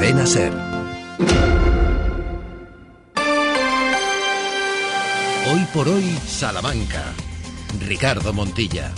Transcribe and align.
Cadena 0.00 0.24
Ser. 0.24 0.50
Hoy 5.52 5.66
por 5.74 5.90
hoy, 5.90 6.16
Salamanca. 6.26 7.12
Ricardo 7.86 8.32
Montilla. 8.32 8.94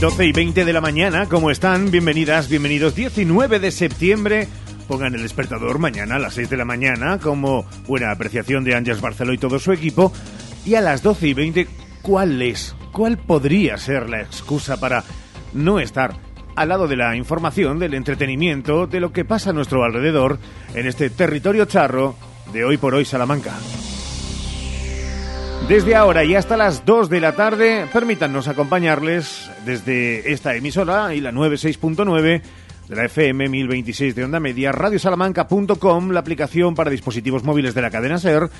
Doce 0.00 0.26
y 0.26 0.32
20 0.32 0.64
de 0.64 0.72
la 0.72 0.80
mañana, 0.80 1.28
¿cómo 1.28 1.52
están? 1.52 1.92
Bienvenidas, 1.92 2.48
bienvenidos. 2.48 2.96
19 2.96 3.60
de 3.60 3.70
septiembre. 3.70 4.48
Pongan 4.88 5.14
el 5.14 5.22
despertador 5.22 5.78
mañana 5.78 6.16
a 6.16 6.18
las 6.18 6.34
6 6.34 6.50
de 6.50 6.56
la 6.56 6.64
mañana 6.64 7.18
como 7.18 7.64
buena 7.86 8.10
apreciación 8.10 8.64
de 8.64 8.74
Ángeles 8.74 9.00
Barceló 9.00 9.32
y 9.32 9.38
todo 9.38 9.58
su 9.58 9.72
equipo. 9.72 10.12
Y 10.66 10.74
a 10.74 10.80
las 10.80 11.02
12 11.02 11.28
y 11.28 11.34
20, 11.34 11.68
¿cuál 12.02 12.42
es? 12.42 12.76
¿Cuál 12.92 13.18
podría 13.18 13.76
ser 13.78 14.08
la 14.08 14.20
excusa 14.20 14.78
para 14.78 15.04
no 15.52 15.80
estar 15.80 16.14
al 16.56 16.68
lado 16.68 16.86
de 16.86 16.96
la 16.96 17.16
información, 17.16 17.78
del 17.78 17.94
entretenimiento, 17.94 18.86
de 18.86 19.00
lo 19.00 19.12
que 19.12 19.24
pasa 19.24 19.50
a 19.50 19.52
nuestro 19.52 19.84
alrededor 19.84 20.38
en 20.74 20.86
este 20.86 21.10
territorio 21.10 21.64
charro 21.64 22.14
de 22.52 22.64
hoy 22.64 22.76
por 22.76 22.94
hoy 22.94 23.04
Salamanca? 23.04 23.52
Desde 25.68 25.94
ahora 25.94 26.24
y 26.24 26.34
hasta 26.34 26.58
las 26.58 26.84
2 26.84 27.08
de 27.08 27.20
la 27.20 27.32
tarde, 27.32 27.86
permítanos 27.90 28.48
acompañarles 28.48 29.50
desde 29.64 30.30
esta 30.30 30.54
emisora 30.54 31.14
y 31.14 31.22
la 31.22 31.32
96.9 31.32 32.42
de 32.88 32.96
la 32.96 33.04
FM 33.04 33.48
1026 33.48 34.14
de 34.14 34.24
Onda 34.24 34.40
Media, 34.40 34.72
radiosalamanca.com, 34.72 36.10
la 36.10 36.20
aplicación 36.20 36.74
para 36.74 36.90
dispositivos 36.90 37.44
móviles 37.44 37.74
de 37.74 37.82
la 37.82 37.90
cadena 37.90 38.18
SER 38.18 38.50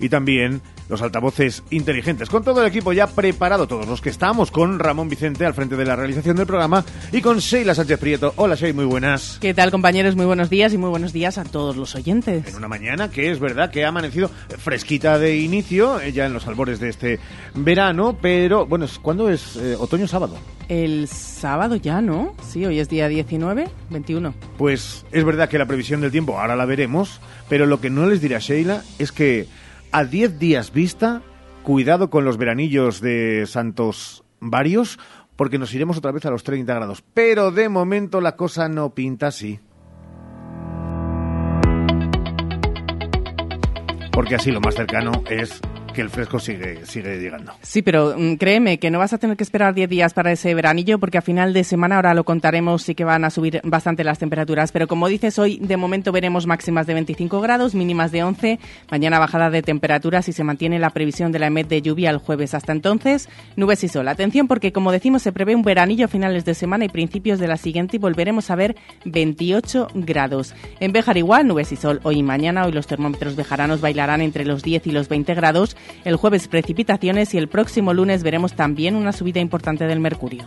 y 0.00 0.08
también 0.08 0.60
los 0.88 1.02
altavoces 1.02 1.62
inteligentes. 1.70 2.28
Con 2.28 2.42
todo 2.42 2.62
el 2.62 2.66
equipo 2.66 2.92
ya 2.92 3.06
preparado, 3.06 3.68
todos 3.68 3.86
los 3.86 4.00
que 4.00 4.08
estamos, 4.08 4.50
con 4.50 4.78
Ramón 4.78 5.08
Vicente 5.08 5.46
al 5.46 5.54
frente 5.54 5.76
de 5.76 5.84
la 5.84 5.94
realización 5.94 6.36
del 6.36 6.46
programa 6.46 6.84
y 7.12 7.20
con 7.20 7.38
Sheila 7.38 7.74
Sánchez 7.74 8.00
Prieto. 8.00 8.32
Hola 8.36 8.56
Sheila, 8.56 8.74
muy 8.74 8.86
buenas. 8.86 9.38
¿Qué 9.40 9.54
tal 9.54 9.70
compañeros? 9.70 10.16
Muy 10.16 10.26
buenos 10.26 10.50
días 10.50 10.72
y 10.72 10.78
muy 10.78 10.90
buenos 10.90 11.12
días 11.12 11.38
a 11.38 11.44
todos 11.44 11.76
los 11.76 11.94
oyentes. 11.94 12.48
En 12.48 12.56
una 12.56 12.66
mañana 12.66 13.10
que 13.10 13.30
es 13.30 13.38
verdad 13.38 13.70
que 13.70 13.84
ha 13.84 13.88
amanecido 13.88 14.30
fresquita 14.58 15.18
de 15.18 15.36
inicio, 15.36 16.00
eh, 16.00 16.12
ya 16.12 16.26
en 16.26 16.32
los 16.32 16.46
albores 16.48 16.80
de 16.80 16.88
este 16.88 17.20
verano, 17.54 18.18
pero 18.20 18.66
bueno, 18.66 18.86
¿cuándo 19.02 19.30
es? 19.30 19.56
Eh, 19.56 19.76
¿Otoño 19.78 20.08
sábado? 20.08 20.36
El 20.68 21.08
sábado 21.08 21.76
ya, 21.76 22.00
¿no? 22.00 22.34
Sí, 22.48 22.64
hoy 22.64 22.78
es 22.78 22.88
día 22.88 23.08
19, 23.08 23.68
21. 23.90 24.34
Pues 24.56 25.04
es 25.12 25.24
verdad 25.24 25.48
que 25.48 25.58
la 25.58 25.66
previsión 25.66 26.00
del 26.00 26.10
tiempo 26.10 26.38
ahora 26.38 26.56
la 26.56 26.64
veremos, 26.64 27.20
pero 27.48 27.66
lo 27.66 27.80
que 27.80 27.90
no 27.90 28.06
les 28.06 28.20
dirá 28.20 28.38
Sheila 28.38 28.82
es 28.98 29.12
que 29.12 29.46
a 29.92 30.04
10 30.04 30.38
días 30.38 30.72
vista, 30.72 31.22
cuidado 31.62 32.10
con 32.10 32.24
los 32.24 32.36
veranillos 32.36 33.00
de 33.00 33.46
Santos 33.46 34.24
varios, 34.40 34.98
porque 35.36 35.58
nos 35.58 35.74
iremos 35.74 35.98
otra 35.98 36.12
vez 36.12 36.24
a 36.26 36.30
los 36.30 36.44
30 36.44 36.74
grados. 36.74 37.02
Pero 37.14 37.50
de 37.50 37.68
momento 37.68 38.20
la 38.20 38.36
cosa 38.36 38.68
no 38.68 38.94
pinta 38.94 39.28
así. 39.28 39.60
Porque 44.12 44.34
así 44.34 44.50
lo 44.50 44.60
más 44.60 44.74
cercano 44.74 45.22
es 45.30 45.60
que 45.92 46.00
el 46.00 46.10
fresco 46.10 46.38
sigue, 46.38 46.84
sigue 46.86 47.18
llegando. 47.18 47.52
Sí, 47.62 47.82
pero 47.82 48.14
mm, 48.16 48.34
créeme 48.34 48.78
que 48.78 48.90
no 48.90 48.98
vas 48.98 49.12
a 49.12 49.18
tener 49.18 49.36
que 49.36 49.44
esperar 49.44 49.74
10 49.74 49.88
días 49.88 50.14
para 50.14 50.32
ese 50.32 50.54
veranillo 50.54 50.98
porque 50.98 51.18
a 51.18 51.22
final 51.22 51.52
de 51.52 51.64
semana, 51.64 51.96
ahora 51.96 52.14
lo 52.14 52.24
contaremos, 52.24 52.82
sí 52.82 52.94
que 52.94 53.04
van 53.04 53.24
a 53.24 53.30
subir 53.30 53.60
bastante 53.64 54.04
las 54.04 54.18
temperaturas. 54.18 54.72
Pero 54.72 54.86
como 54.86 55.08
dices, 55.08 55.38
hoy 55.38 55.58
de 55.58 55.76
momento 55.76 56.12
veremos 56.12 56.46
máximas 56.46 56.86
de 56.86 56.94
25 56.94 57.40
grados, 57.40 57.74
mínimas 57.74 58.12
de 58.12 58.22
11. 58.22 58.58
Mañana 58.90 59.18
bajada 59.18 59.50
de 59.50 59.62
temperaturas 59.62 60.28
y 60.28 60.32
se 60.32 60.44
mantiene 60.44 60.78
la 60.78 60.90
previsión 60.90 61.32
de 61.32 61.38
la 61.38 61.46
EMET 61.46 61.68
de 61.68 61.82
lluvia 61.82 62.10
el 62.10 62.18
jueves. 62.18 62.54
Hasta 62.54 62.72
entonces, 62.72 63.28
nubes 63.56 63.82
y 63.84 63.88
sol. 63.88 64.08
Atención 64.08 64.48
porque, 64.48 64.72
como 64.72 64.92
decimos, 64.92 65.22
se 65.22 65.32
prevé 65.32 65.54
un 65.54 65.62
veranillo 65.62 66.06
a 66.06 66.08
finales 66.08 66.44
de 66.44 66.54
semana 66.54 66.84
y 66.84 66.88
principios 66.88 67.38
de 67.38 67.48
la 67.48 67.56
siguiente 67.56 67.96
y 67.96 67.98
volveremos 67.98 68.50
a 68.50 68.56
ver 68.56 68.76
28 69.04 69.88
grados. 69.94 70.54
En 70.80 70.92
Bejar 70.92 71.16
igual, 71.16 71.46
nubes 71.46 71.72
y 71.72 71.76
sol. 71.76 72.00
Hoy 72.02 72.18
y 72.18 72.22
mañana, 72.22 72.66
hoy 72.66 72.72
los 72.72 72.86
termómetros 72.86 73.36
bejaranos 73.36 73.80
bailarán 73.80 74.20
entre 74.20 74.44
los 74.44 74.62
10 74.62 74.86
y 74.86 74.92
los 74.92 75.08
20 75.08 75.34
grados 75.34 75.76
el 76.04 76.16
jueves 76.16 76.48
precipitaciones 76.48 77.34
y 77.34 77.38
el 77.38 77.48
próximo 77.48 77.92
lunes 77.94 78.22
veremos 78.22 78.54
también 78.54 78.96
una 78.96 79.12
subida 79.12 79.40
importante 79.40 79.86
del 79.86 80.00
mercurio. 80.00 80.46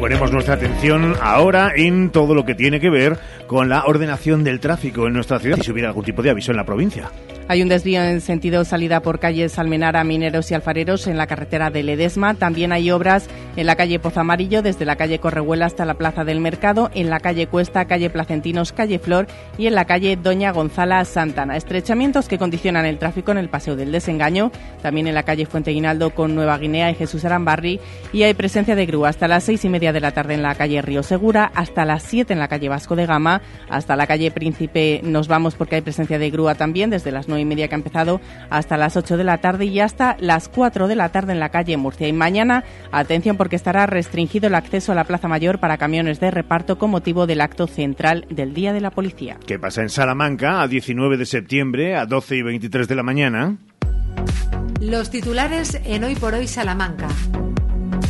Ponemos 0.00 0.30
nuestra 0.30 0.54
atención 0.54 1.14
ahora 1.20 1.72
en 1.74 2.10
todo 2.10 2.34
lo 2.34 2.44
que 2.44 2.54
tiene 2.54 2.78
que 2.78 2.90
ver 2.90 3.18
con 3.46 3.68
la 3.68 3.86
ordenación 3.86 4.44
del 4.44 4.60
tráfico 4.60 5.06
en 5.06 5.14
nuestra 5.14 5.38
ciudad 5.38 5.58
y 5.58 5.62
si 5.62 5.72
hubiera 5.72 5.88
algún 5.88 6.04
tipo 6.04 6.22
de 6.22 6.30
aviso 6.30 6.52
en 6.52 6.58
la 6.58 6.64
provincia. 6.64 7.10
Hay 7.48 7.62
un 7.62 7.68
desvío 7.68 8.02
en 8.02 8.20
sentido 8.20 8.64
salida 8.64 9.02
por 9.02 9.20
calles 9.20 9.56
Almenara, 9.60 10.02
Mineros 10.02 10.50
y 10.50 10.54
Alfareros 10.54 11.06
en 11.06 11.16
la 11.16 11.28
carretera 11.28 11.70
de 11.70 11.84
Ledesma. 11.84 12.34
También 12.34 12.72
hay 12.72 12.90
obras 12.90 13.28
en 13.54 13.66
la 13.66 13.76
calle 13.76 14.00
Pozo 14.00 14.18
Amarillo, 14.18 14.62
desde 14.62 14.84
la 14.84 14.96
calle 14.96 15.20
Correhuela 15.20 15.66
hasta 15.66 15.84
la 15.84 15.94
Plaza 15.94 16.24
del 16.24 16.40
Mercado, 16.40 16.90
en 16.92 17.08
la 17.08 17.20
calle 17.20 17.46
Cuesta, 17.46 17.84
calle 17.84 18.10
Placentinos, 18.10 18.72
calle 18.72 18.98
Flor 18.98 19.28
y 19.58 19.68
en 19.68 19.76
la 19.76 19.84
calle 19.84 20.16
Doña 20.16 20.50
Gonzala 20.50 21.04
Santana. 21.04 21.56
Estrechamientos 21.56 22.26
que 22.26 22.36
condicionan 22.36 22.84
el 22.84 22.98
tráfico 22.98 23.30
en 23.30 23.38
el 23.38 23.48
Paseo 23.48 23.76
del 23.76 23.92
Desengaño, 23.92 24.50
también 24.82 25.06
en 25.06 25.14
la 25.14 25.22
calle 25.22 25.46
Fuente 25.46 25.70
Guinaldo 25.70 26.10
con 26.10 26.34
Nueva 26.34 26.58
Guinea 26.58 26.90
y 26.90 26.96
Jesús 26.96 27.24
Arambarri. 27.24 27.78
Y 28.12 28.24
hay 28.24 28.34
presencia 28.34 28.74
de 28.74 28.86
grúa 28.86 29.10
hasta 29.10 29.28
las 29.28 29.44
seis 29.44 29.64
y 29.64 29.68
media 29.68 29.92
de 29.92 30.00
la 30.00 30.10
tarde 30.10 30.34
en 30.34 30.42
la 30.42 30.56
calle 30.56 30.82
Río 30.82 31.04
Segura, 31.04 31.52
hasta 31.54 31.84
las 31.84 32.02
siete 32.02 32.32
en 32.32 32.40
la 32.40 32.48
calle 32.48 32.68
Vasco 32.68 32.96
de 32.96 33.06
Gama, 33.06 33.40
hasta 33.68 33.94
la 33.94 34.08
calle 34.08 34.32
Príncipe 34.32 35.00
nos 35.04 35.28
vamos 35.28 35.54
porque 35.54 35.76
hay 35.76 35.82
presencia 35.82 36.18
de 36.18 36.28
grúa 36.28 36.56
también 36.56 36.90
desde 36.90 37.12
las 37.12 37.28
y 37.38 37.44
media 37.44 37.68
que 37.68 37.74
ha 37.74 37.78
empezado 37.78 38.20
hasta 38.50 38.76
las 38.76 38.96
8 38.96 39.16
de 39.16 39.24
la 39.24 39.38
tarde 39.38 39.66
y 39.66 39.80
hasta 39.80 40.16
las 40.20 40.48
4 40.48 40.88
de 40.88 40.96
la 40.96 41.10
tarde 41.10 41.32
en 41.32 41.40
la 41.40 41.50
calle 41.50 41.76
Murcia. 41.76 42.08
Y 42.08 42.12
mañana, 42.12 42.64
atención 42.92 43.36
porque 43.36 43.56
estará 43.56 43.86
restringido 43.86 44.46
el 44.46 44.54
acceso 44.54 44.92
a 44.92 44.94
la 44.94 45.04
Plaza 45.04 45.28
Mayor 45.28 45.58
para 45.58 45.78
camiones 45.78 46.20
de 46.20 46.30
reparto 46.30 46.78
con 46.78 46.90
motivo 46.90 47.26
del 47.26 47.40
acto 47.40 47.66
central 47.66 48.26
del 48.30 48.54
Día 48.54 48.72
de 48.72 48.80
la 48.80 48.90
Policía. 48.90 49.38
¿Qué 49.46 49.58
pasa 49.58 49.82
en 49.82 49.88
Salamanca 49.88 50.62
a 50.62 50.68
19 50.68 51.16
de 51.16 51.26
septiembre 51.26 51.96
a 51.96 52.06
12 52.06 52.36
y 52.36 52.42
23 52.42 52.88
de 52.88 52.94
la 52.94 53.02
mañana? 53.02 53.56
Los 54.80 55.10
titulares 55.10 55.80
en 55.84 56.04
Hoy 56.04 56.14
por 56.14 56.34
Hoy 56.34 56.46
Salamanca. 56.46 57.08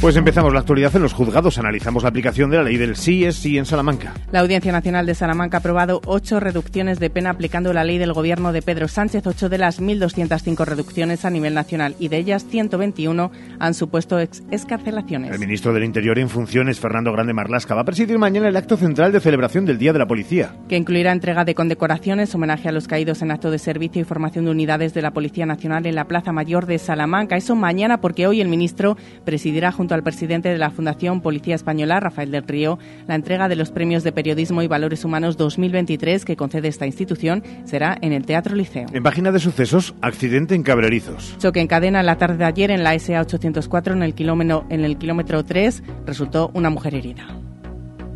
Pues 0.01 0.15
empezamos 0.15 0.53
la 0.53 0.61
actualidad 0.61 0.95
en 0.95 1.03
los 1.03 1.15
juzgados. 1.15 1.59
Analizamos 1.59 2.03
la 2.03 2.11
aplicación 2.11 2.51
de 2.51 2.59
la 2.59 2.63
ley 2.63 2.77
del 2.77 2.97
sí 2.97 3.25
es 3.25 3.37
sí 3.37 3.57
en 3.57 3.65
Salamanca. 3.65 4.13
La 4.31 4.41
Audiencia 4.41 4.71
Nacional 4.71 5.07
de 5.07 5.15
Salamanca 5.15 5.57
ha 5.57 5.61
aprobado 5.61 6.03
ocho 6.05 6.39
reducciones 6.39 7.01
de 7.01 7.09
pena 7.09 7.31
aplicando 7.31 7.73
la 7.73 7.83
ley 7.83 7.97
del 7.97 8.13
gobierno 8.13 8.53
de 8.53 8.61
Pedro 8.61 8.89
Sánchez. 8.89 9.27
Ocho 9.27 9.49
de 9.49 9.57
las 9.57 9.81
1.205 9.81 10.65
reducciones 10.67 11.25
a 11.25 11.31
nivel 11.31 11.55
nacional 11.55 11.97
y 11.99 12.09
de 12.09 12.19
ellas 12.19 12.45
121 12.49 13.33
han 13.59 13.75
supuesto 13.75 14.21
ex 14.21 14.43
escarcelaciones. 14.51 15.33
El 15.33 15.39
ministro 15.39 15.73
del 15.73 15.85
Interior 15.85 16.19
en 16.19 16.29
funciones, 16.29 16.79
Fernando 16.79 17.11
Grande 17.11 17.33
Marlasca, 17.33 17.75
va 17.75 17.81
a 17.81 17.85
presidir 17.85 18.19
mañana 18.19 18.49
el 18.49 18.57
acto 18.57 18.77
central 18.77 19.13
de 19.13 19.21
celebración 19.21 19.65
del 19.65 19.79
Día 19.79 19.95
de 19.95 19.99
la 19.99 20.07
Policía. 20.07 20.55
Que 20.69 20.77
incluirá 20.77 21.11
entrega 21.11 21.47
de 21.47 21.55
condecoraciones, 21.55 22.35
homenaje 22.35 22.69
a 22.69 22.73
los 22.73 22.87
caídos 22.87 23.23
en 23.23 23.31
acto 23.31 23.51
de 23.51 23.59
servicio 23.59 24.03
y 24.03 24.05
formación 24.05 24.45
de 24.45 24.51
unidades 24.51 24.93
de 24.93 25.01
la 25.01 25.13
Policía 25.13 25.47
Nacional 25.47 25.87
en 25.87 25.95
la 25.95 26.05
Plaza 26.05 26.33
Mayor 26.33 26.67
de 26.67 26.79
Salamanca. 26.79 27.37
Eso 27.37 27.57
mañana 27.57 28.03
porque 28.03 28.27
hoy 28.27 28.43
el 28.43 28.49
ministro 28.49 28.99
presidirá 29.25 29.73
junto 29.73 29.86
al 29.95 30.03
presidente 30.03 30.49
de 30.49 30.59
la 30.59 30.71
Fundación 30.71 31.21
Policía 31.21 31.55
Española, 31.55 32.01
Rafael 32.01 32.31
del 32.31 32.47
Río, 32.47 32.79
la 33.07 33.15
entrega 33.15 33.49
de 33.49 33.57
los 33.57 33.71
premios 33.71 34.05
de 34.05 34.13
Periodismo 34.13 34.63
y 34.63 34.69
Valores 34.69 35.05
Humanos 35.05 35.37
2023 35.37 36.25
que 36.25 36.37
concede 36.37 36.69
esta 36.69 36.87
institución 36.87 37.43
será 37.65 37.97
en 38.01 38.13
el 38.13 38.27
Teatro 38.27 38.55
Liceo. 38.55 38.87
En 38.93 39.03
página 39.03 39.33
de 39.33 39.39
sucesos, 39.39 39.95
accidente 40.01 40.55
en 40.55 40.63
Cabrerizos. 40.63 41.37
Choque 41.39 41.61
en 41.61 41.67
cadena 41.67 42.03
la 42.03 42.17
tarde 42.17 42.39
de 42.39 42.45
ayer 42.45 42.71
en 42.71 42.83
la 42.83 42.99
SA 42.99 43.21
804 43.21 43.95
en 43.95 44.03
el 44.03 44.15
kilómetro, 44.15 44.67
en 44.71 44.85
el 44.85 44.99
kilómetro 44.99 45.45
3 45.45 45.83
resultó 46.07 46.51
una 46.55 46.71
mujer 46.71 46.95
herida. 46.95 47.27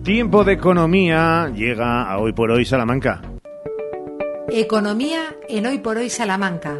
Tiempo 0.02 0.44
de 0.44 0.54
economía 0.54 1.52
llega 1.54 2.10
a 2.10 2.18
hoy 2.18 2.32
por 2.32 2.50
hoy 2.50 2.64
Salamanca. 2.64 3.20
Economía 4.48 5.36
en 5.48 5.66
hoy 5.66 5.78
por 5.78 5.98
hoy 5.98 6.08
Salamanca. 6.08 6.78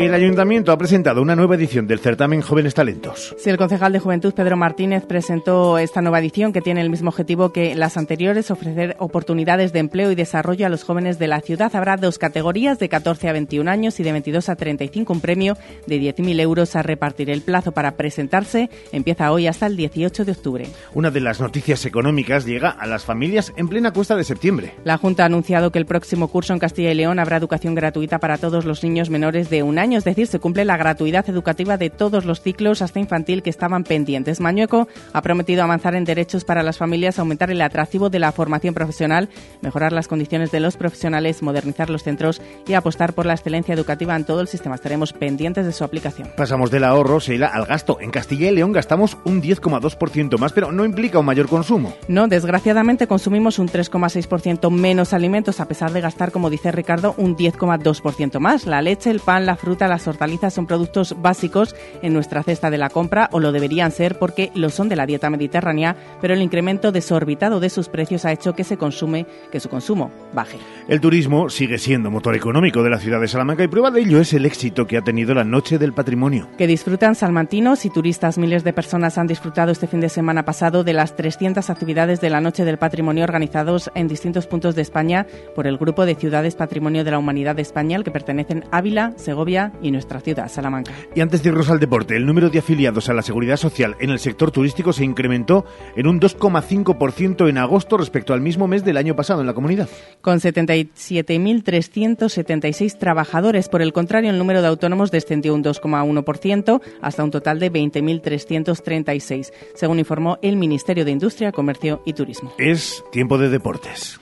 El 0.00 0.14
ayuntamiento 0.14 0.72
ha 0.72 0.78
presentado 0.78 1.20
una 1.20 1.36
nueva 1.36 1.56
edición 1.56 1.86
del 1.86 1.98
certamen 1.98 2.40
Jóvenes 2.40 2.72
Talentos. 2.72 3.36
Sí, 3.36 3.50
el 3.50 3.58
concejal 3.58 3.92
de 3.92 3.98
Juventud, 3.98 4.32
Pedro 4.32 4.56
Martínez, 4.56 5.04
presentó 5.04 5.76
esta 5.76 6.00
nueva 6.00 6.20
edición 6.20 6.54
que 6.54 6.62
tiene 6.62 6.80
el 6.80 6.88
mismo 6.88 7.10
objetivo 7.10 7.52
que 7.52 7.74
las 7.74 7.98
anteriores, 7.98 8.50
ofrecer 8.50 8.96
oportunidades 8.98 9.74
de 9.74 9.80
empleo 9.80 10.10
y 10.10 10.14
desarrollo 10.14 10.64
a 10.64 10.70
los 10.70 10.84
jóvenes 10.84 11.18
de 11.18 11.26
la 11.26 11.42
ciudad. 11.42 11.76
Habrá 11.76 11.98
dos 11.98 12.16
categorías, 12.18 12.78
de 12.78 12.88
14 12.88 13.28
a 13.28 13.34
21 13.34 13.70
años 13.70 14.00
y 14.00 14.02
de 14.02 14.12
22 14.12 14.48
a 14.48 14.56
35, 14.56 15.12
un 15.12 15.20
premio 15.20 15.58
de 15.86 16.00
10.000 16.00 16.40
euros 16.40 16.76
a 16.76 16.82
repartir. 16.82 17.28
El 17.28 17.42
plazo 17.42 17.72
para 17.72 17.98
presentarse 17.98 18.70
empieza 18.92 19.30
hoy 19.30 19.48
hasta 19.48 19.66
el 19.66 19.76
18 19.76 20.24
de 20.24 20.32
octubre. 20.32 20.66
Una 20.94 21.10
de 21.10 21.20
las 21.20 21.42
noticias 21.42 21.84
económicas 21.84 22.46
llega 22.46 22.70
a 22.70 22.86
las 22.86 23.04
familias 23.04 23.52
en 23.58 23.68
plena 23.68 23.92
cuesta 23.92 24.16
de 24.16 24.24
septiembre. 24.24 24.72
La 24.82 24.96
Junta 24.96 25.24
ha 25.24 25.26
anunciado 25.26 25.70
que 25.70 25.78
el 25.78 25.84
próximo 25.84 26.28
curso 26.28 26.54
en 26.54 26.58
Castilla 26.58 26.90
y 26.90 26.94
León 26.94 27.18
habrá 27.18 27.36
educación 27.36 27.74
gratuita 27.74 28.18
para 28.18 28.38
todos 28.38 28.64
los 28.64 28.82
niños 28.82 29.10
menores 29.10 29.50
de 29.50 29.62
un 29.62 29.78
año 29.78 29.89
año, 29.90 29.98
es 29.98 30.04
decir, 30.04 30.28
se 30.28 30.38
cumple 30.38 30.64
la 30.64 30.76
gratuidad 30.76 31.28
educativa 31.28 31.76
de 31.76 31.90
todos 31.90 32.24
los 32.24 32.40
ciclos 32.40 32.80
hasta 32.80 33.00
infantil 33.00 33.42
que 33.42 33.50
estaban 33.50 33.82
pendientes. 33.82 34.38
Mañueco 34.38 34.86
ha 35.12 35.20
prometido 35.20 35.64
avanzar 35.64 35.96
en 35.96 36.04
derechos 36.04 36.44
para 36.44 36.62
las 36.62 36.78
familias, 36.78 37.18
aumentar 37.18 37.50
el 37.50 37.60
atractivo 37.60 38.08
de 38.08 38.20
la 38.20 38.30
formación 38.30 38.72
profesional, 38.72 39.28
mejorar 39.62 39.92
las 39.92 40.06
condiciones 40.06 40.52
de 40.52 40.60
los 40.60 40.76
profesionales, 40.76 41.42
modernizar 41.42 41.90
los 41.90 42.04
centros 42.04 42.40
y 42.68 42.74
apostar 42.74 43.14
por 43.14 43.26
la 43.26 43.34
excelencia 43.34 43.74
educativa 43.74 44.14
en 44.14 44.24
todo 44.24 44.40
el 44.42 44.46
sistema. 44.46 44.76
Estaremos 44.76 45.12
pendientes 45.12 45.66
de 45.66 45.72
su 45.72 45.82
aplicación. 45.82 46.28
Pasamos 46.36 46.70
del 46.70 46.84
ahorro, 46.84 47.18
Sheila, 47.18 47.48
al 47.48 47.66
gasto. 47.66 47.98
En 48.00 48.12
Castilla 48.12 48.48
y 48.48 48.54
León 48.54 48.70
gastamos 48.70 49.18
un 49.24 49.42
10,2% 49.42 50.38
más, 50.38 50.52
pero 50.52 50.70
no 50.70 50.84
implica 50.84 51.18
un 51.18 51.26
mayor 51.26 51.48
consumo. 51.48 51.94
No, 52.06 52.28
desgraciadamente 52.28 53.08
consumimos 53.08 53.58
un 53.58 53.68
3,6% 53.68 54.70
menos 54.70 55.12
alimentos, 55.12 55.58
a 55.58 55.66
pesar 55.66 55.92
de 55.92 56.00
gastar, 56.00 56.30
como 56.30 56.48
dice 56.48 56.70
Ricardo, 56.70 57.16
un 57.18 57.36
10,2% 57.36 58.38
más. 58.38 58.66
La 58.66 58.82
leche, 58.82 59.10
el 59.10 59.18
pan, 59.18 59.46
la 59.46 59.56
fruta, 59.56 59.79
las 59.88 60.06
hortalizas 60.06 60.54
son 60.54 60.66
productos 60.66 61.16
básicos 61.20 61.74
en 62.02 62.12
nuestra 62.12 62.42
cesta 62.42 62.70
de 62.70 62.78
la 62.78 62.90
compra, 62.90 63.28
o 63.32 63.40
lo 63.40 63.52
deberían 63.52 63.92
ser 63.92 64.18
porque 64.18 64.50
lo 64.54 64.70
son 64.70 64.88
de 64.88 64.96
la 64.96 65.06
dieta 65.06 65.30
mediterránea, 65.30 65.96
pero 66.20 66.34
el 66.34 66.42
incremento 66.42 66.92
desorbitado 66.92 67.60
de 67.60 67.70
sus 67.70 67.88
precios 67.88 68.24
ha 68.24 68.32
hecho 68.32 68.54
que 68.54 68.64
se 68.64 68.76
consume, 68.76 69.26
que 69.50 69.60
su 69.60 69.68
consumo 69.68 70.10
baje. 70.32 70.58
El 70.88 71.00
turismo 71.00 71.48
sigue 71.48 71.78
siendo 71.78 72.10
motor 72.10 72.34
económico 72.34 72.82
de 72.82 72.90
la 72.90 72.98
ciudad 72.98 73.20
de 73.20 73.28
Salamanca 73.28 73.64
y 73.64 73.68
prueba 73.68 73.90
de 73.90 74.00
ello 74.00 74.20
es 74.20 74.32
el 74.32 74.46
éxito 74.46 74.86
que 74.86 74.96
ha 74.96 75.02
tenido 75.02 75.34
la 75.34 75.44
Noche 75.44 75.78
del 75.78 75.92
Patrimonio. 75.92 76.48
Que 76.58 76.66
disfrutan 76.66 77.14
salmantinos 77.14 77.84
y 77.84 77.90
turistas. 77.90 78.38
Miles 78.38 78.64
de 78.64 78.72
personas 78.72 79.18
han 79.18 79.26
disfrutado 79.26 79.72
este 79.72 79.86
fin 79.86 80.00
de 80.00 80.08
semana 80.08 80.44
pasado 80.44 80.84
de 80.84 80.92
las 80.92 81.16
300 81.16 81.68
actividades 81.70 82.20
de 82.20 82.30
la 82.30 82.40
Noche 82.40 82.64
del 82.64 82.78
Patrimonio 82.78 83.24
organizados 83.24 83.90
en 83.94 84.08
distintos 84.08 84.46
puntos 84.46 84.74
de 84.74 84.82
España 84.82 85.26
por 85.54 85.66
el 85.66 85.78
Grupo 85.78 86.06
de 86.06 86.14
Ciudades 86.14 86.54
Patrimonio 86.54 87.04
de 87.04 87.10
la 87.10 87.18
Humanidad 87.18 87.56
de 87.56 87.62
España, 87.62 87.96
al 87.96 88.04
que 88.04 88.10
pertenecen 88.10 88.64
Ávila, 88.70 89.12
Segovia 89.16 89.59
y 89.82 89.90
nuestra 89.90 90.20
ciudad, 90.20 90.48
Salamanca. 90.48 90.92
Y 91.14 91.20
antes 91.20 91.42
de 91.42 91.50
irnos 91.50 91.68
al 91.70 91.80
deporte, 91.80 92.16
el 92.16 92.24
número 92.26 92.50
de 92.50 92.60
afiliados 92.60 93.08
a 93.08 93.14
la 93.14 93.22
seguridad 93.22 93.56
social 93.56 93.96
en 94.00 94.10
el 94.10 94.18
sector 94.18 94.50
turístico 94.50 94.92
se 94.92 95.04
incrementó 95.04 95.64
en 95.96 96.06
un 96.06 96.20
2,5% 96.20 97.48
en 97.48 97.58
agosto 97.58 97.96
respecto 97.96 98.32
al 98.32 98.40
mismo 98.40 98.68
mes 98.68 98.84
del 98.84 98.96
año 98.96 99.16
pasado 99.16 99.40
en 99.40 99.46
la 99.46 99.54
comunidad. 99.54 99.88
Con 100.20 100.38
77.376 100.38 102.98
trabajadores. 102.98 103.68
Por 103.68 103.82
el 103.82 103.92
contrario, 103.92 104.30
el 104.30 104.38
número 104.38 104.62
de 104.62 104.68
autónomos 104.68 105.10
descendió 105.10 105.54
un 105.54 105.64
2,1% 105.64 106.80
hasta 107.00 107.24
un 107.24 107.30
total 107.30 107.58
de 107.58 107.72
20.336, 107.72 109.52
según 109.74 109.98
informó 109.98 110.38
el 110.42 110.56
Ministerio 110.56 111.04
de 111.04 111.10
Industria, 111.10 111.52
Comercio 111.52 112.02
y 112.04 112.12
Turismo. 112.12 112.52
Es 112.58 113.02
tiempo 113.12 113.38
de 113.38 113.48
deportes. 113.48 114.20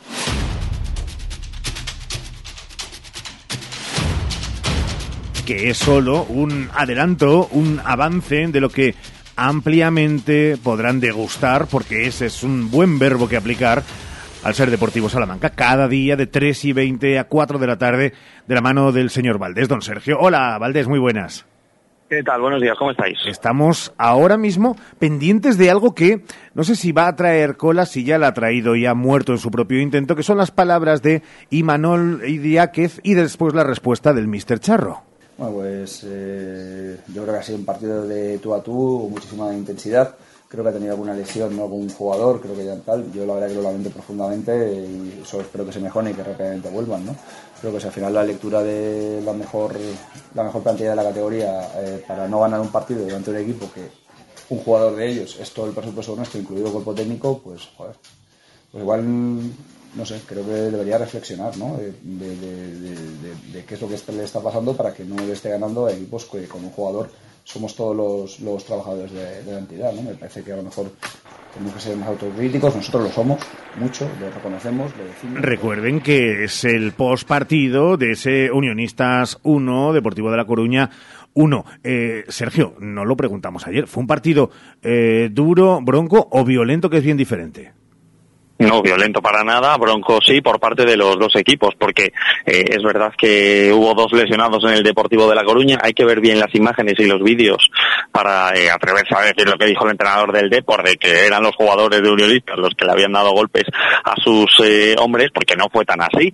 Que 5.48 5.70
es 5.70 5.78
solo 5.78 6.24
un 6.24 6.68
adelanto, 6.74 7.48
un 7.52 7.80
avance 7.82 8.48
de 8.48 8.60
lo 8.60 8.68
que 8.68 8.94
ampliamente 9.34 10.58
podrán 10.62 11.00
degustar, 11.00 11.68
porque 11.68 12.06
ese 12.06 12.26
es 12.26 12.42
un 12.42 12.70
buen 12.70 12.98
verbo 12.98 13.30
que 13.30 13.38
aplicar 13.38 13.82
al 14.44 14.54
ser 14.54 14.70
Deportivo 14.70 15.08
Salamanca, 15.08 15.48
cada 15.48 15.88
día 15.88 16.16
de 16.16 16.26
3 16.26 16.66
y 16.66 16.72
20 16.74 17.18
a 17.18 17.24
4 17.24 17.58
de 17.58 17.66
la 17.66 17.78
tarde, 17.78 18.12
de 18.46 18.54
la 18.54 18.60
mano 18.60 18.92
del 18.92 19.08
señor 19.08 19.38
Valdés. 19.38 19.68
Don 19.68 19.80
Sergio, 19.80 20.18
hola 20.20 20.58
Valdés, 20.58 20.86
muy 20.86 20.98
buenas. 20.98 21.46
¿Qué 22.10 22.22
tal? 22.22 22.42
Buenos 22.42 22.60
días, 22.60 22.76
¿cómo 22.78 22.90
estáis? 22.90 23.16
Estamos 23.26 23.94
ahora 23.96 24.36
mismo 24.36 24.76
pendientes 24.98 25.56
de 25.56 25.70
algo 25.70 25.94
que 25.94 26.24
no 26.52 26.62
sé 26.62 26.76
si 26.76 26.92
va 26.92 27.06
a 27.06 27.16
traer 27.16 27.56
cola, 27.56 27.86
si 27.86 28.04
ya 28.04 28.18
la 28.18 28.26
ha 28.26 28.34
traído 28.34 28.76
y 28.76 28.84
ha 28.84 28.92
muerto 28.92 29.32
en 29.32 29.38
su 29.38 29.50
propio 29.50 29.80
intento, 29.80 30.14
que 30.14 30.22
son 30.22 30.36
las 30.36 30.50
palabras 30.50 31.00
de 31.00 31.22
Imanol 31.48 32.20
Idiáquez 32.28 33.00
y 33.02 33.14
después 33.14 33.54
la 33.54 33.64
respuesta 33.64 34.12
del 34.12 34.28
Mr. 34.28 34.58
Charro. 34.58 35.07
Bueno, 35.38 35.54
pues 35.54 36.00
eh, 36.04 36.98
yo 37.14 37.22
creo 37.22 37.34
que 37.34 37.40
ha 37.40 37.42
sido 37.44 37.58
un 37.58 37.64
partido 37.64 38.04
de 38.04 38.38
tú 38.38 38.52
a 38.54 38.60
tú, 38.60 39.08
muchísima 39.08 39.54
intensidad. 39.54 40.16
Creo 40.48 40.64
que 40.64 40.70
ha 40.70 40.72
tenido 40.72 40.92
alguna 40.92 41.14
lesión 41.14 41.56
¿no? 41.56 41.68
con 41.68 41.88
jugador, 41.90 42.40
creo 42.40 42.56
que 42.56 42.64
ya 42.64 42.76
tal. 42.80 43.12
Yo 43.12 43.24
la 43.24 43.34
verdad 43.34 43.48
que 43.48 43.54
lo 43.54 43.62
lamento 43.62 43.90
profundamente 43.90 44.52
y 44.74 45.22
solo 45.24 45.44
espero 45.44 45.64
que 45.64 45.72
se 45.72 45.78
mejoren 45.78 46.10
y 46.10 46.14
que 46.14 46.24
rápidamente 46.24 46.68
vuelvan. 46.70 47.06
¿no? 47.06 47.14
Creo 47.60 47.72
que 47.72 47.78
si 47.78 47.86
al 47.86 47.92
final 47.92 48.14
la 48.14 48.24
lectura 48.24 48.64
de 48.64 49.22
la 49.24 49.32
mejor, 49.32 49.76
la 50.34 50.42
mejor 50.42 50.62
plantilla 50.64 50.90
de 50.90 50.96
la 50.96 51.04
categoría 51.04 51.70
eh, 51.76 52.02
para 52.08 52.26
no 52.26 52.40
ganar 52.40 52.60
un 52.60 52.72
partido 52.72 53.04
delante 53.04 53.30
de 53.30 53.38
un 53.38 53.48
equipo 53.48 53.70
que 53.72 53.88
un 54.48 54.58
jugador 54.58 54.96
de 54.96 55.08
ellos 55.08 55.38
es 55.38 55.52
todo 55.52 55.66
el 55.66 55.72
presupuesto 55.72 56.16
nuestro, 56.16 56.40
incluido 56.40 56.66
el 56.66 56.72
cuerpo 56.72 56.94
técnico, 56.94 57.38
pues 57.44 57.68
joder. 57.76 57.94
Pues 58.72 58.82
igual 58.82 59.04
no 59.94 60.04
sé, 60.04 60.20
creo 60.26 60.44
que 60.44 60.52
debería 60.52 60.98
reflexionar, 60.98 61.56
¿no? 61.56 61.76
De, 61.76 63.64
qué 63.66 63.74
es 63.74 63.80
lo 63.80 63.88
que 63.88 64.12
le 64.12 64.24
está 64.24 64.40
pasando 64.40 64.76
para 64.76 64.94
que 64.94 65.04
no 65.04 65.16
le 65.16 65.32
esté 65.32 65.50
ganando 65.50 65.86
a 65.86 65.92
equipos 65.92 66.24
que 66.26 66.46
con 66.46 66.64
un 66.64 66.70
jugador 66.70 67.10
somos 67.44 67.74
todos 67.74 68.40
los, 68.40 68.64
trabajadores 68.64 69.10
de, 69.10 69.42
la 69.50 69.58
entidad, 69.58 69.92
¿no? 69.92 70.02
Me 70.02 70.14
parece 70.14 70.42
que 70.42 70.52
a 70.52 70.56
lo 70.56 70.62
mejor 70.62 70.92
tenemos 71.54 71.74
que 71.74 71.80
ser 71.80 71.96
más 71.96 72.08
autocríticos, 72.08 72.76
nosotros 72.76 73.04
lo 73.04 73.10
somos, 73.10 73.40
mucho, 73.80 74.08
lo 74.20 74.30
reconocemos, 74.30 74.92
lo 74.96 75.04
decimos. 75.04 75.40
Recuerden 75.40 76.00
que 76.00 76.44
es 76.44 76.64
el 76.64 76.92
post 76.92 77.26
partido 77.26 77.96
de 77.96 78.12
ese 78.12 78.50
Unionistas 78.52 79.38
1, 79.42 79.94
Deportivo 79.94 80.30
de 80.30 80.36
La 80.36 80.44
Coruña 80.44 80.90
1. 81.32 81.64
Eh, 81.84 82.24
Sergio, 82.28 82.74
no 82.80 83.06
lo 83.06 83.16
preguntamos 83.16 83.66
ayer, 83.66 83.86
¿fue 83.86 84.02
un 84.02 84.06
partido 84.06 84.50
eh, 84.82 85.30
duro, 85.32 85.80
bronco 85.80 86.28
o 86.30 86.44
violento 86.44 86.90
que 86.90 86.98
es 86.98 87.04
bien 87.04 87.16
diferente? 87.16 87.72
No 88.58 88.82
violento 88.82 89.22
para 89.22 89.44
nada, 89.44 89.76
bronco 89.76 90.18
sí 90.20 90.40
por 90.40 90.58
parte 90.58 90.84
de 90.84 90.96
los 90.96 91.16
dos 91.16 91.36
equipos, 91.36 91.76
porque 91.78 92.12
eh, 92.44 92.64
es 92.70 92.82
verdad 92.82 93.12
que 93.16 93.72
hubo 93.72 93.94
dos 93.94 94.12
lesionados 94.12 94.64
en 94.64 94.70
el 94.70 94.82
Deportivo 94.82 95.28
de 95.28 95.36
La 95.36 95.44
Coruña. 95.44 95.78
Hay 95.80 95.92
que 95.92 96.04
ver 96.04 96.20
bien 96.20 96.40
las 96.40 96.52
imágenes 96.56 96.94
y 96.98 97.06
los 97.06 97.22
vídeos 97.22 97.70
para 98.10 98.50
eh, 98.56 98.68
atreverse 98.68 99.14
a 99.14 99.20
decir 99.20 99.48
lo 99.48 99.56
que 99.56 99.66
dijo 99.66 99.84
el 99.84 99.92
entrenador 99.92 100.32
del 100.32 100.50
Depor, 100.50 100.82
de 100.82 100.96
que 100.96 101.26
eran 101.26 101.44
los 101.44 101.54
jugadores 101.54 102.02
de 102.02 102.10
Unionistas 102.10 102.58
los 102.58 102.74
que 102.74 102.84
le 102.84 102.90
habían 102.90 103.12
dado 103.12 103.30
golpes 103.30 103.62
a 104.04 104.14
sus 104.16 104.50
eh, 104.64 104.96
hombres, 104.98 105.28
porque 105.32 105.54
no 105.54 105.68
fue 105.72 105.84
tan 105.84 106.00
así. 106.00 106.32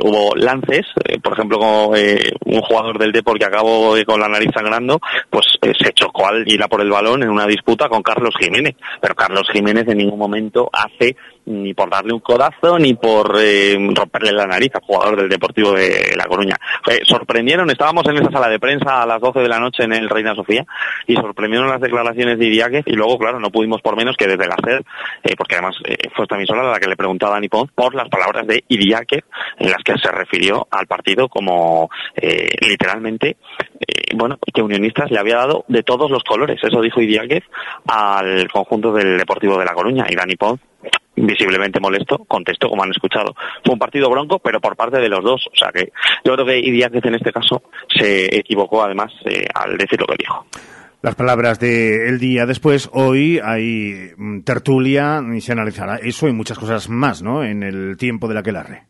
hubo 0.00 0.34
lances, 0.36 0.86
por 1.22 1.34
ejemplo, 1.34 1.58
como, 1.58 1.88
un 1.90 2.60
jugador 2.62 2.98
del 2.98 3.12
Depor 3.12 3.38
que 3.38 3.44
acabó 3.44 3.96
con 4.06 4.18
la 4.18 4.28
nariz 4.28 4.50
sangrando, 4.54 4.98
pues 5.28 5.44
se 5.60 5.92
chocó 5.92 6.26
al 6.26 6.50
ir 6.50 6.62
a 6.62 6.68
por 6.68 6.80
el 6.80 6.90
balón 6.90 7.22
en 7.22 7.28
una 7.28 7.46
disputa 7.46 7.88
con 7.90 8.02
Carlos 8.02 8.34
Jiménez, 8.38 8.76
pero 9.00 9.14
Carlos 9.14 9.46
Jiménez 9.52 9.86
en 9.88 9.98
ningún 9.98 10.18
momento 10.18 10.70
hace 10.72 11.16
ni 11.46 11.74
por 11.74 11.90
darle 11.90 12.12
un 12.12 12.20
codazo 12.20 12.78
ni 12.78 12.94
por 12.94 13.36
eh, 13.40 13.76
romperle 13.94 14.32
la 14.32 14.46
nariz 14.46 14.70
al 14.74 14.82
jugador 14.82 15.16
del 15.16 15.28
Deportivo 15.28 15.72
de 15.72 16.14
La 16.16 16.24
Coruña. 16.26 16.56
sorprendieron, 17.04 17.70
estábamos 17.70 18.06
en 18.06 18.16
esa 18.16 18.30
sala 18.30 18.48
de 18.48 18.58
prensa 18.58 19.02
a 19.02 19.06
las 19.06 19.20
12 19.20 19.40
de 19.40 19.48
la 19.48 19.58
noche 19.58 19.84
en 19.84 19.92
el 19.92 20.08
Reina 20.08 20.34
Sofía 20.34 20.64
y 21.06 21.14
sorprendieron 21.14 21.68
las 21.68 21.80
declaraciones 21.80 22.38
de 22.38 22.46
Idiáquez 22.46 22.84
y 22.86 22.92
luego, 22.92 23.18
claro, 23.18 23.40
no 23.40 23.50
pudimos 23.50 23.80
por 23.80 23.96
menos 23.96 24.16
que 24.16 24.26
desde 24.26 24.46
la 24.46 24.56
SED, 24.64 24.80
eh, 25.24 25.34
porque 25.36 25.56
además 25.56 25.76
eh, 25.84 25.96
fue 26.14 26.24
esta 26.24 26.36
emisora 26.36 26.70
la 26.70 26.78
que 26.78 26.88
le 26.88 26.96
preguntaba 26.96 27.36
a 27.36 27.40
Nipón 27.40 27.70
por 27.74 27.94
las 27.94 28.08
palabras 28.08 28.46
de 28.46 28.64
Idiáquez 28.68 29.24
en 29.58 29.70
las 29.70 29.82
que 29.82 29.98
se 29.98 30.10
refirió 30.10 30.66
al 30.70 30.86
partido 30.86 31.28
como 31.28 31.90
literalmente, 32.60 33.36
bueno, 34.14 34.38
que 34.52 34.62
Unionistas 34.62 35.10
le 35.10 35.18
había 35.18 35.36
dado 35.36 35.64
de 35.68 35.82
todos 35.82 36.10
los 36.10 36.22
colores. 36.22 36.60
Eso 36.62 36.80
dijo 36.80 37.00
Idiáquez 37.00 37.44
al 37.86 38.48
conjunto 38.50 38.92
del 38.92 39.16
Deportivo 39.18 39.58
de 39.58 39.64
La 39.64 39.74
Coruña 39.74 40.06
y 40.08 40.14
Dani 40.14 40.36
Pons 40.36 40.60
visiblemente 41.26 41.80
molesto, 41.80 42.18
contestó 42.26 42.68
como 42.68 42.82
han 42.82 42.90
escuchado. 42.90 43.34
Fue 43.64 43.74
un 43.74 43.78
partido 43.78 44.10
bronco, 44.10 44.38
pero 44.38 44.60
por 44.60 44.76
parte 44.76 44.98
de 44.98 45.08
los 45.08 45.22
dos. 45.22 45.46
O 45.52 45.56
sea 45.56 45.70
que 45.72 45.92
yo 46.24 46.34
creo 46.34 46.46
que 46.46 46.58
Idiáquez 46.58 47.04
en 47.04 47.14
este 47.14 47.32
caso 47.32 47.62
se 47.88 48.36
equivocó 48.36 48.82
además 48.82 49.12
eh, 49.24 49.46
al 49.54 49.76
decir 49.76 50.00
lo 50.00 50.06
que 50.06 50.16
dijo. 50.18 50.46
Las 51.02 51.14
palabras 51.14 51.58
del 51.58 52.18
día 52.18 52.44
después, 52.44 52.90
hoy 52.92 53.40
hay 53.42 54.10
mm, 54.16 54.42
tertulia 54.42 55.22
y 55.34 55.40
se 55.40 55.52
analizará 55.52 55.96
eso 55.96 56.28
y 56.28 56.32
muchas 56.32 56.58
cosas 56.58 56.90
más, 56.90 57.22
¿no? 57.22 57.42
En 57.42 57.62
el 57.62 57.96
tiempo 57.96 58.28
de 58.28 58.34
la 58.34 58.40
aquelarre. 58.40 58.82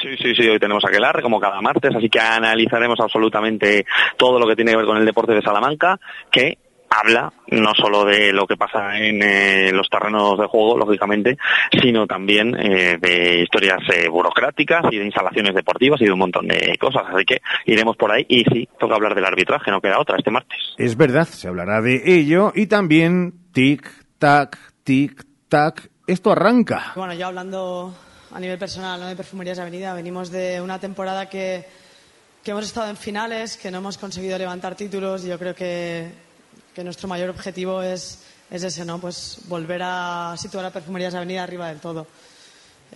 Sí, 0.00 0.10
sí, 0.20 0.34
sí, 0.34 0.48
hoy 0.48 0.58
tenemos 0.58 0.84
aquelarre 0.84 1.22
como 1.22 1.40
cada 1.40 1.60
martes, 1.60 1.94
así 1.94 2.08
que 2.08 2.20
analizaremos 2.20 3.00
absolutamente 3.00 3.84
todo 4.16 4.38
lo 4.38 4.46
que 4.46 4.54
tiene 4.54 4.72
que 4.72 4.76
ver 4.76 4.86
con 4.86 4.96
el 4.96 5.04
deporte 5.04 5.32
de 5.32 5.42
Salamanca, 5.42 5.98
que 6.30 6.58
habla 6.94 7.32
no 7.48 7.72
solo 7.74 8.04
de 8.04 8.32
lo 8.32 8.46
que 8.46 8.56
pasa 8.56 8.96
en 8.98 9.22
eh, 9.22 9.70
los 9.72 9.88
terrenos 9.88 10.38
de 10.38 10.46
juego, 10.46 10.78
lógicamente, 10.78 11.36
sino 11.80 12.06
también 12.06 12.54
eh, 12.54 12.98
de 13.00 13.42
historias 13.42 13.80
eh, 13.92 14.08
burocráticas 14.08 14.84
y 14.90 14.98
de 14.98 15.04
instalaciones 15.04 15.54
deportivas 15.54 16.00
y 16.00 16.06
de 16.06 16.12
un 16.12 16.18
montón 16.18 16.48
de 16.48 16.76
cosas. 16.78 17.02
Así 17.12 17.24
que 17.24 17.40
iremos 17.66 17.96
por 17.96 18.12
ahí 18.12 18.24
y 18.28 18.44
sí, 18.44 18.68
toca 18.78 18.94
hablar 18.94 19.14
del 19.14 19.24
arbitraje, 19.24 19.70
no 19.70 19.80
queda 19.80 20.00
otra 20.00 20.16
este 20.16 20.30
martes. 20.30 20.58
Es 20.78 20.96
verdad, 20.96 21.26
se 21.26 21.48
hablará 21.48 21.80
de 21.80 22.02
ello 22.04 22.52
y 22.54 22.66
también 22.66 23.34
tic-tac, 23.52 24.56
tic-tac, 24.84 25.90
esto 26.06 26.32
arranca. 26.32 26.92
Bueno, 26.96 27.14
ya 27.14 27.28
hablando 27.28 27.94
a 28.32 28.40
nivel 28.40 28.58
personal 28.58 29.00
¿no? 29.00 29.06
de 29.06 29.16
Perfumerías 29.16 29.58
Avenida, 29.58 29.94
venimos 29.94 30.30
de 30.30 30.60
una 30.60 30.78
temporada 30.78 31.28
que, 31.28 31.64
que 32.42 32.50
hemos 32.50 32.64
estado 32.64 32.90
en 32.90 32.96
finales, 32.96 33.56
que 33.56 33.70
no 33.70 33.78
hemos 33.78 33.96
conseguido 33.96 34.36
levantar 34.38 34.74
títulos 34.74 35.24
y 35.24 35.28
yo 35.28 35.38
creo 35.38 35.54
que 35.54 36.23
que 36.74 36.84
nuestro 36.84 37.08
mayor 37.08 37.30
objetivo 37.30 37.82
es, 37.82 38.18
es 38.50 38.62
ese, 38.62 38.84
¿no? 38.84 39.00
Pues 39.00 39.38
volver 39.46 39.80
a 39.84 40.34
situar 40.36 40.64
a 40.64 40.70
Perfumerías 40.70 41.14
Avenida 41.14 41.42
arriba 41.42 41.68
del 41.68 41.80
todo. 41.80 42.06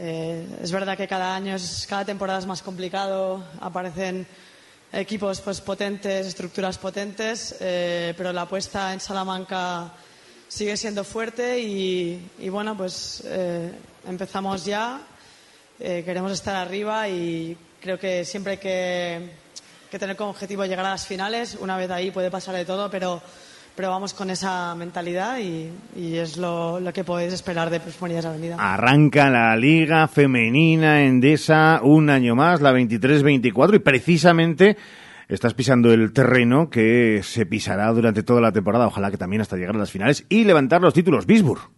Eh, 0.01 0.47
es 0.63 0.71
verdad 0.71 0.97
que 0.97 1.09
cada 1.09 1.35
año, 1.35 1.57
es, 1.57 1.87
cada 1.89 2.05
temporada 2.05 2.39
es 2.39 2.47
más 2.47 2.63
complicado, 2.63 3.43
aparecen 3.61 4.27
equipos 4.93 5.41
pues 5.41 5.61
potentes, 5.61 6.27
estructuras 6.27 6.79
potentes, 6.79 7.57
eh, 7.61 8.15
pero 8.17 8.33
la 8.33 8.43
apuesta 8.43 8.93
en 8.93 9.01
Salamanca 9.01 9.93
sigue 10.47 10.77
siendo 10.77 11.03
fuerte 11.03 11.59
y, 11.59 12.49
bueno, 12.49 12.77
pues 12.77 13.23
eh, 13.27 13.73
empezamos 14.07 14.65
ya, 14.65 15.01
queremos 15.79 16.33
estar 16.33 16.57
arriba 16.57 17.09
y 17.09 17.57
creo 17.81 17.99
que 17.99 18.25
siempre 18.25 18.53
hay 18.53 18.59
que, 18.59 19.99
tener 19.99 20.17
como 20.17 20.31
objetivo 20.31 20.65
llegar 20.65 20.87
a 20.87 20.91
las 20.91 21.07
finales. 21.07 21.57
Una 21.61 21.77
vez 21.77 21.91
ahí 21.91 22.11
puede 22.11 22.31
pasar 22.31 22.55
de 22.55 22.65
todo, 22.65 22.91
pero, 22.91 23.21
pero 23.79 23.91
vamos 23.91 24.13
con 24.13 24.29
esa 24.29 24.75
mentalidad 24.75 25.39
y, 25.39 25.71
es 25.95 26.37
lo, 26.37 26.81
que 26.93 27.05
podéis 27.05 27.33
esperar 27.33 27.71
de 27.71 27.79
Perfumerías 27.79 28.25
Avenida. 28.25 28.57
Arranca 28.59 29.31
la 29.31 29.55
Liga 29.55 30.09
Femenina 30.09 31.05
Endesa 31.05 31.79
un 31.85 32.11
año 32.11 32.35
más, 32.35 32.61
la 32.61 32.73
23-24, 32.73 33.77
y 33.77 33.79
precisamente 33.79 34.77
estás 35.29 35.55
pisando 35.55 35.93
el 35.93 36.13
terreno 36.13 36.69
que 36.69 37.21
se 37.23 37.47
pisará 37.47 37.93
durante 37.93 38.25
toda 38.25 38.41
la 38.41 38.51
temporada, 38.51 38.89
ojalá 38.89 39.13
que 39.13 39.17
también 39.17 39.43
hasta 39.43 39.57
llegar 39.57 39.77
a 39.77 39.79
las 39.79 39.93
finales 39.93 40.27
y 40.29 40.43
levantar 40.43 40.83
los 40.83 40.93
títulos. 40.93 41.25
Bisburg. 41.25 41.78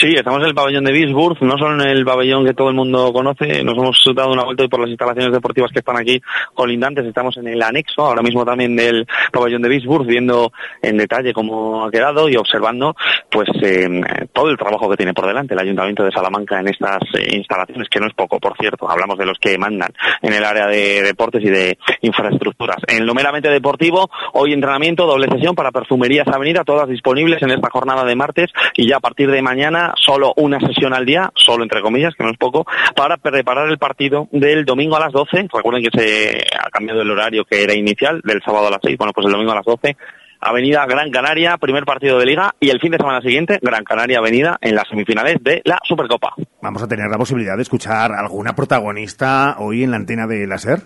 Sí, 0.00 0.14
estamos 0.16 0.40
en 0.40 0.46
el 0.46 0.54
pabellón 0.54 0.84
de 0.84 0.92
Bisburg, 0.92 1.42
no 1.42 1.58
solo 1.58 1.74
en 1.74 1.86
el 1.90 2.06
pabellón 2.06 2.46
que 2.46 2.54
todo 2.54 2.70
el 2.70 2.74
mundo 2.74 3.12
conoce, 3.12 3.62
nos 3.62 3.76
hemos 3.76 4.02
dado 4.16 4.32
una 4.32 4.44
vuelta 4.44 4.62
hoy 4.62 4.68
por 4.70 4.80
las 4.80 4.88
instalaciones 4.88 5.30
deportivas 5.30 5.70
que 5.72 5.80
están 5.80 5.98
aquí 5.98 6.22
colindantes, 6.54 7.04
estamos 7.04 7.36
en 7.36 7.48
el 7.48 7.60
anexo, 7.62 8.06
ahora 8.06 8.22
mismo 8.22 8.42
también 8.46 8.74
del 8.74 9.06
pabellón 9.30 9.60
de 9.60 9.68
Bisburg, 9.68 10.06
viendo 10.06 10.52
en 10.80 10.96
detalle 10.96 11.34
cómo 11.34 11.84
ha 11.84 11.90
quedado 11.90 12.30
y 12.30 12.36
observando 12.36 12.96
pues 13.30 13.50
eh, 13.60 14.00
todo 14.32 14.48
el 14.48 14.56
trabajo 14.56 14.88
que 14.88 14.96
tiene 14.96 15.12
por 15.12 15.26
delante 15.26 15.52
el 15.52 15.60
Ayuntamiento 15.60 16.02
de 16.02 16.12
Salamanca 16.12 16.58
en 16.60 16.68
estas 16.68 17.02
eh, 17.18 17.36
instalaciones, 17.36 17.90
que 17.90 18.00
no 18.00 18.06
es 18.06 18.14
poco, 18.14 18.40
por 18.40 18.56
cierto, 18.56 18.90
hablamos 18.90 19.18
de 19.18 19.26
los 19.26 19.38
que 19.38 19.58
mandan 19.58 19.90
en 20.22 20.32
el 20.32 20.44
área 20.44 20.66
de 20.66 21.02
deportes 21.02 21.44
y 21.44 21.50
de 21.50 21.76
infraestructuras. 22.00 22.78
En 22.88 23.04
lo 23.04 23.12
meramente 23.12 23.50
deportivo, 23.50 24.08
hoy 24.32 24.54
entrenamiento, 24.54 25.04
doble 25.04 25.28
sesión 25.30 25.54
para 25.54 25.72
Perfumerías 25.72 26.28
Avenida, 26.28 26.64
todas 26.64 26.88
disponibles 26.88 27.42
en 27.42 27.50
esta 27.50 27.68
jornada 27.68 28.02
de 28.06 28.16
martes 28.16 28.50
y 28.76 28.88
ya 28.88 28.96
a 28.96 29.00
partir 29.00 29.30
de 29.30 29.42
mañana 29.42 29.89
solo 29.96 30.32
una 30.36 30.58
sesión 30.60 30.94
al 30.94 31.06
día, 31.06 31.30
solo 31.34 31.62
entre 31.62 31.82
comillas, 31.82 32.14
que 32.14 32.24
no 32.24 32.30
es 32.30 32.38
poco, 32.38 32.66
para 32.94 33.16
preparar 33.16 33.68
el 33.68 33.78
partido 33.78 34.28
del 34.32 34.64
domingo 34.64 34.96
a 34.96 35.00
las 35.00 35.12
12. 35.12 35.48
Recuerden 35.52 35.82
que 35.82 35.98
se 35.98 36.44
ha 36.58 36.70
cambiado 36.70 37.02
el 37.02 37.10
horario 37.10 37.44
que 37.44 37.62
era 37.62 37.74
inicial, 37.74 38.20
del 38.24 38.42
sábado 38.42 38.68
a 38.68 38.70
las 38.70 38.80
6, 38.82 38.96
bueno, 38.98 39.12
pues 39.12 39.26
el 39.26 39.32
domingo 39.32 39.52
a 39.52 39.56
las 39.56 39.64
12. 39.64 39.96
Avenida 40.42 40.86
Gran 40.86 41.10
Canaria, 41.10 41.58
primer 41.58 41.84
partido 41.84 42.18
de 42.18 42.24
liga, 42.24 42.54
y 42.60 42.70
el 42.70 42.80
fin 42.80 42.92
de 42.92 42.96
semana 42.96 43.20
siguiente, 43.20 43.58
Gran 43.60 43.84
Canaria 43.84 44.18
Avenida 44.18 44.56
en 44.62 44.74
las 44.74 44.88
semifinales 44.88 45.36
de 45.42 45.60
la 45.64 45.78
Supercopa. 45.86 46.34
Vamos 46.62 46.82
a 46.82 46.88
tener 46.88 47.10
la 47.10 47.18
posibilidad 47.18 47.56
de 47.56 47.62
escuchar 47.62 48.12
alguna 48.12 48.54
protagonista 48.54 49.56
hoy 49.58 49.82
en 49.82 49.90
la 49.90 49.98
antena 49.98 50.26
de 50.26 50.46
la 50.46 50.56
SER. 50.56 50.80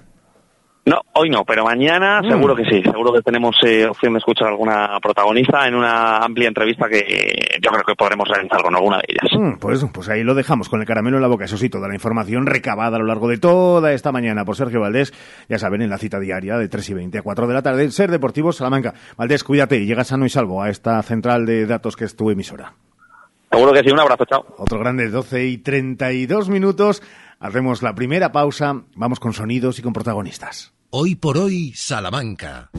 No, 0.86 1.00
hoy 1.14 1.30
no, 1.30 1.44
pero 1.46 1.64
mañana 1.64 2.20
mm. 2.20 2.28
seguro 2.28 2.54
que 2.54 2.64
sí. 2.64 2.82
Seguro 2.82 3.12
que 3.14 3.22
tenemos 3.22 3.56
eh, 3.64 3.86
opción 3.86 4.12
de 4.12 4.18
escuchar 4.18 4.48
alguna 4.48 4.98
protagonista 5.00 5.66
en 5.66 5.74
una 5.74 6.18
amplia 6.18 6.48
entrevista 6.48 6.88
que 6.90 7.58
yo 7.62 7.70
creo 7.70 7.84
que 7.84 7.94
podremos 7.94 8.28
realizar 8.28 8.62
con 8.62 8.74
alguna 8.74 8.98
de 8.98 9.04
ellas. 9.08 9.32
Mm, 9.38 9.58
pues, 9.58 9.84
pues 9.92 10.08
ahí 10.10 10.22
lo 10.22 10.34
dejamos 10.34 10.68
con 10.68 10.80
el 10.80 10.86
caramelo 10.86 11.16
en 11.16 11.22
la 11.22 11.28
boca. 11.28 11.46
Eso 11.46 11.56
sí, 11.56 11.70
toda 11.70 11.88
la 11.88 11.94
información 11.94 12.44
recabada 12.44 12.96
a 12.96 13.00
lo 13.00 13.06
largo 13.06 13.28
de 13.28 13.38
toda 13.38 13.92
esta 13.92 14.12
mañana 14.12 14.44
por 14.44 14.56
Sergio 14.56 14.80
Valdés. 14.80 15.14
Ya 15.48 15.58
saben, 15.58 15.80
en 15.80 15.88
la 15.88 15.96
cita 15.96 16.20
diaria 16.20 16.58
de 16.58 16.68
3 16.68 16.90
y 16.90 16.94
20 16.94 17.18
a 17.18 17.22
4 17.22 17.46
de 17.46 17.54
la 17.54 17.62
tarde, 17.62 17.90
Ser 17.90 18.10
Deportivo 18.10 18.52
Salamanca. 18.52 18.92
Valdés, 19.16 19.42
cuídate 19.42 19.78
y 19.78 19.86
llega 19.86 20.04
sano 20.04 20.26
y 20.26 20.28
salvo 20.28 20.62
a 20.62 20.68
esta 20.68 21.00
central 21.02 21.46
de 21.46 21.64
datos 21.64 21.96
que 21.96 22.04
es 22.04 22.14
tu 22.14 22.30
emisora. 22.30 22.74
Seguro 23.50 23.72
que 23.72 23.82
sí, 23.84 23.90
un 23.90 24.00
abrazo, 24.00 24.24
chao. 24.24 24.44
Otro 24.58 24.80
grande, 24.80 25.08
12 25.08 25.46
y 25.46 25.58
32 25.58 26.48
minutos. 26.48 27.02
Hacemos 27.44 27.82
la 27.82 27.94
primera 27.94 28.32
pausa, 28.32 28.84
vamos 28.96 29.20
con 29.20 29.34
sonidos 29.34 29.78
y 29.78 29.82
con 29.82 29.92
protagonistas. 29.92 30.72
Hoy 30.88 31.14
por 31.14 31.36
hoy, 31.36 31.74
Salamanca. 31.74 32.70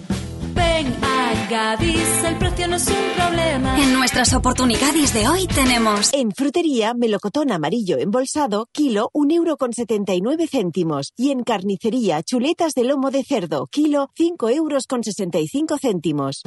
Ven 0.55 0.87
a 1.03 1.47
Gadis, 1.47 2.23
el 2.23 2.35
precio 2.39 2.67
no 2.67 2.77
es 2.77 2.87
un 2.87 2.95
problema. 3.15 3.79
En 3.79 3.93
nuestras 3.93 4.33
oportunidades 4.33 5.13
de 5.13 5.27
hoy 5.27 5.45
tenemos... 5.45 6.11
En 6.13 6.31
frutería, 6.31 6.95
melocotón 6.95 7.51
amarillo 7.51 7.99
embolsado, 7.99 8.67
kilo, 8.71 9.11
un 9.13 9.29
euro 9.29 9.57
con 9.57 9.71
79 9.71 10.47
céntimos. 10.47 11.13
Y 11.15 11.29
en 11.29 11.43
carnicería, 11.43 12.23
chuletas 12.23 12.73
de 12.73 12.85
lomo 12.85 13.11
de 13.11 13.23
cerdo, 13.23 13.67
kilo, 13.67 14.09
5 14.15 14.49
euros 14.49 14.87
con 14.87 15.03
65 15.03 15.77
céntimos. 15.77 16.41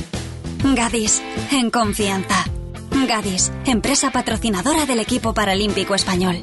Gadis, 0.75 1.23
en 1.53 1.71
confianza. 1.71 2.47
Gadis, 3.07 3.53
empresa 3.65 4.11
patrocinadora 4.11 4.87
del 4.87 4.99
equipo 4.99 5.35
paralímpico 5.35 5.95
español. 5.95 6.43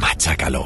machácalo 0.00 0.64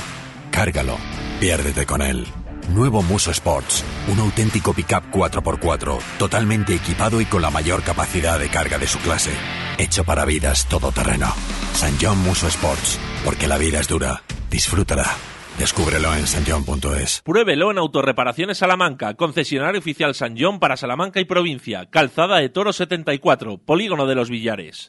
Cárgalo, 0.50 0.96
piérdete 1.40 1.86
con 1.86 2.02
él. 2.02 2.26
Nuevo 2.74 3.02
Muso 3.02 3.30
Sports, 3.30 3.84
un 4.08 4.18
auténtico 4.18 4.74
pickup 4.74 5.10
4x4, 5.10 5.98
totalmente 6.18 6.74
equipado 6.74 7.20
y 7.20 7.24
con 7.26 7.42
la 7.42 7.50
mayor 7.50 7.82
capacidad 7.82 8.38
de 8.38 8.48
carga 8.48 8.76
de 8.76 8.86
su 8.86 8.98
clase. 8.98 9.30
Hecho 9.78 10.04
para 10.04 10.24
vidas 10.24 10.66
todoterreno. 10.68 11.32
San 11.74 11.94
John 12.00 12.18
Muso 12.24 12.48
Sports, 12.48 12.98
porque 13.24 13.46
la 13.46 13.56
vida 13.56 13.78
es 13.80 13.88
dura. 13.88 14.22
Disfrútala. 14.50 15.06
Descúbrelo 15.58 16.14
en 16.14 16.26
sanjon.es. 16.26 17.22
Pruébelo 17.24 17.70
en 17.70 17.78
Autorreparaciones 17.78 18.58
Salamanca, 18.58 19.14
concesionario 19.14 19.78
oficial 19.78 20.14
San 20.14 20.36
John 20.38 20.60
para 20.60 20.76
Salamanca 20.76 21.20
y 21.20 21.24
provincia. 21.24 21.86
Calzada 21.86 22.38
de 22.38 22.48
Toro 22.48 22.72
74, 22.72 23.58
Polígono 23.58 24.06
de 24.06 24.14
los 24.14 24.28
Villares. 24.28 24.88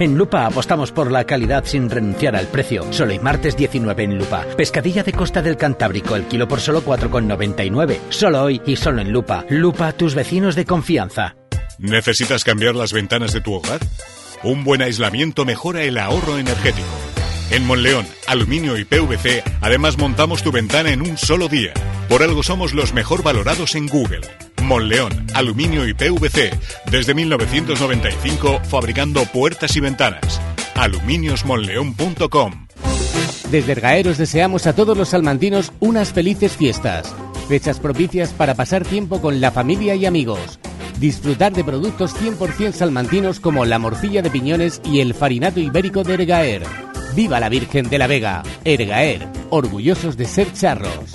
En 0.00 0.18
Lupa 0.18 0.44
apostamos 0.46 0.90
por 0.90 1.12
la 1.12 1.24
calidad 1.24 1.64
sin 1.64 1.88
renunciar 1.88 2.34
al 2.34 2.48
precio. 2.48 2.92
Solo 2.92 3.12
y 3.12 3.20
martes 3.20 3.56
19 3.56 4.02
en 4.02 4.18
Lupa. 4.18 4.44
Pescadilla 4.56 5.04
de 5.04 5.12
costa 5.12 5.40
del 5.40 5.56
Cantábrico, 5.56 6.16
el 6.16 6.24
kilo 6.24 6.48
por 6.48 6.60
solo 6.60 6.82
4,99. 6.84 7.98
Solo 8.08 8.42
hoy 8.42 8.60
y 8.66 8.74
solo 8.74 9.00
en 9.00 9.12
Lupa. 9.12 9.44
Lupa, 9.48 9.92
tus 9.92 10.16
vecinos 10.16 10.56
de 10.56 10.64
confianza. 10.64 11.36
¿Necesitas 11.78 12.42
cambiar 12.42 12.74
las 12.74 12.92
ventanas 12.92 13.32
de 13.32 13.40
tu 13.40 13.54
hogar? 13.54 13.80
Un 14.42 14.64
buen 14.64 14.82
aislamiento 14.82 15.44
mejora 15.44 15.82
el 15.82 15.96
ahorro 15.96 16.38
energético. 16.38 16.88
En 17.54 17.64
Monleón, 17.68 18.04
Aluminio 18.26 18.76
y 18.76 18.84
PVC, 18.84 19.44
además 19.60 19.96
montamos 19.96 20.42
tu 20.42 20.50
ventana 20.50 20.90
en 20.90 21.00
un 21.00 21.16
solo 21.16 21.46
día. 21.46 21.72
Por 22.08 22.24
algo 22.24 22.42
somos 22.42 22.74
los 22.74 22.92
mejor 22.92 23.22
valorados 23.22 23.76
en 23.76 23.86
Google. 23.86 24.22
Monleón, 24.60 25.24
aluminio 25.34 25.86
y 25.86 25.94
PVC, 25.94 26.50
desde 26.90 27.14
1995 27.14 28.58
fabricando 28.64 29.24
puertas 29.26 29.76
y 29.76 29.80
ventanas. 29.80 30.40
aluminiosmonleón.com 30.74 32.66
Desde 33.52 33.70
Ergaeros 33.70 34.18
deseamos 34.18 34.66
a 34.66 34.74
todos 34.74 34.98
los 34.98 35.10
salmantinos 35.10 35.70
unas 35.78 36.12
felices 36.12 36.56
fiestas, 36.56 37.14
fechas 37.48 37.78
propicias 37.78 38.32
para 38.32 38.56
pasar 38.56 38.84
tiempo 38.84 39.20
con 39.20 39.40
la 39.40 39.52
familia 39.52 39.94
y 39.94 40.06
amigos. 40.06 40.58
Disfrutar 40.98 41.52
de 41.52 41.62
productos 41.62 42.16
100% 42.20 42.72
salmantinos 42.72 43.38
como 43.38 43.64
la 43.64 43.78
morcilla 43.78 44.22
de 44.22 44.30
piñones 44.30 44.82
y 44.84 44.98
el 44.98 45.14
farinato 45.14 45.60
ibérico 45.60 46.02
de 46.02 46.14
Ergaer. 46.14 46.93
¡Viva 47.14 47.40
la 47.40 47.48
Virgen 47.48 47.88
de 47.88 47.98
la 47.98 48.06
Vega! 48.06 48.42
Ergaer, 48.64 49.28
orgullosos 49.50 50.16
de 50.16 50.26
ser 50.26 50.52
charros 50.52 51.14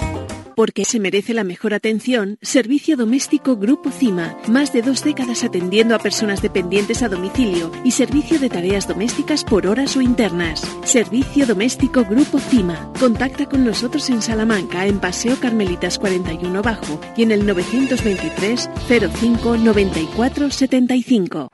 porque 0.59 0.83
se 0.83 0.99
merece 0.99 1.33
la 1.33 1.45
mejor 1.45 1.73
atención, 1.73 2.37
Servicio 2.41 2.97
Doméstico 2.97 3.55
Grupo 3.55 3.91
CIMA, 3.91 4.35
más 4.49 4.73
de 4.73 4.81
dos 4.81 5.05
décadas 5.05 5.45
atendiendo 5.45 5.95
a 5.95 5.99
personas 5.99 6.41
dependientes 6.41 7.01
a 7.01 7.07
domicilio 7.07 7.71
y 7.85 7.91
servicio 7.91 8.39
de 8.39 8.49
tareas 8.49 8.85
domésticas 8.85 9.45
por 9.45 9.65
horas 9.65 9.95
o 9.95 10.01
internas. 10.01 10.59
Servicio 10.83 11.45
Doméstico 11.45 12.03
Grupo 12.03 12.39
CIMA. 12.39 12.91
Contacta 12.99 13.45
con 13.45 13.63
nosotros 13.63 14.09
en 14.09 14.21
Salamanca, 14.21 14.85
en 14.85 14.99
Paseo 14.99 15.39
Carmelitas 15.39 15.97
41 15.97 16.61
Bajo 16.61 16.99
y 17.15 17.23
en 17.23 17.31
el 17.31 17.45
923 17.45 18.69
05 19.17 19.57
94 19.59 20.49
75. 20.49 21.47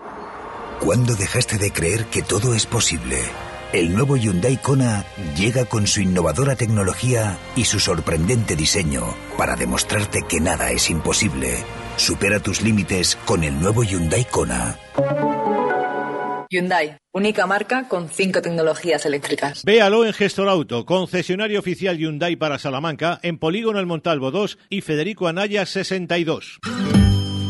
¿Cuándo 0.79 1.13
dejaste 1.13 1.59
de 1.59 1.71
creer 1.71 2.05
que 2.05 2.23
todo 2.23 2.55
es 2.55 2.65
posible? 2.65 3.19
El 3.75 3.93
nuevo 3.93 4.15
Hyundai 4.15 4.55
Kona 4.55 5.03
llega 5.37 5.65
con 5.65 5.85
su 5.85 5.99
innovadora 5.99 6.55
tecnología 6.55 7.37
y 7.57 7.65
su 7.65 7.81
sorprendente 7.81 8.55
diseño 8.55 9.03
para 9.37 9.57
demostrarte 9.57 10.21
que 10.21 10.39
nada 10.39 10.71
es 10.71 10.89
imposible. 10.89 11.57
Supera 11.97 12.39
tus 12.39 12.61
límites 12.61 13.17
con 13.25 13.43
el 13.43 13.59
nuevo 13.59 13.83
Hyundai 13.83 14.23
Kona. 14.31 14.79
Hyundai, 16.49 16.95
única 17.11 17.45
marca 17.47 17.89
con 17.89 18.07
cinco 18.07 18.41
tecnologías 18.41 19.05
eléctricas. 19.05 19.65
Véalo 19.65 20.05
en 20.05 20.13
Gestor 20.13 20.47
Auto, 20.47 20.85
concesionario 20.85 21.59
oficial 21.59 21.97
Hyundai 21.97 22.37
para 22.37 22.59
Salamanca, 22.59 23.19
en 23.23 23.37
Polígono 23.37 23.81
El 23.81 23.87
Montalvo 23.87 24.31
2 24.31 24.57
y 24.69 24.79
Federico 24.79 25.27
Anaya 25.27 25.65
62. 25.65 26.59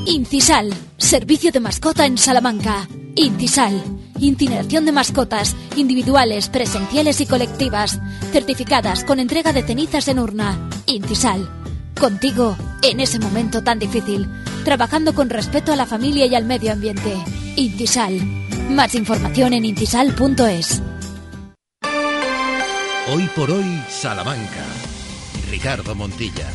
Incisal, 0.06 0.72
servicio 0.98 1.52
de 1.52 1.60
mascota 1.60 2.06
en 2.06 2.20
Salamanca. 2.20 2.88
Incisal, 3.16 3.82
incineración 4.20 4.86
de 4.86 4.92
mascotas, 4.92 5.56
individuales, 5.76 6.50
presenciales 6.50 7.22
y 7.22 7.26
colectivas, 7.26 8.00
certificadas 8.32 9.04
con 9.04 9.20
entrega 9.20 9.52
de 9.52 9.64
cenizas 9.64 10.08
en 10.08 10.20
urna. 10.20 10.70
Incisal, 10.86 11.50
contigo 12.00 12.56
en 12.84 13.00
ese 13.00 13.18
momento 13.18 13.64
tan 13.64 13.80
difícil, 13.80 14.30
trabajando 14.64 15.16
con 15.16 15.32
respeto 15.32 15.74
a 15.74 15.76
la 15.76 15.88
familia 15.88 16.28
y 16.28 16.36
al 16.36 16.46
medio 16.46 16.74
ambiente. 16.74 17.18
Incisal, 17.56 18.22
más 18.70 18.94
información 18.94 19.54
en 19.54 19.66
incisal.es. 19.66 20.84
Hoy 23.12 23.30
por 23.36 23.50
hoy, 23.50 23.82
Salamanca. 23.90 24.66
Ricardo 25.50 25.96
Montilla. 25.96 26.48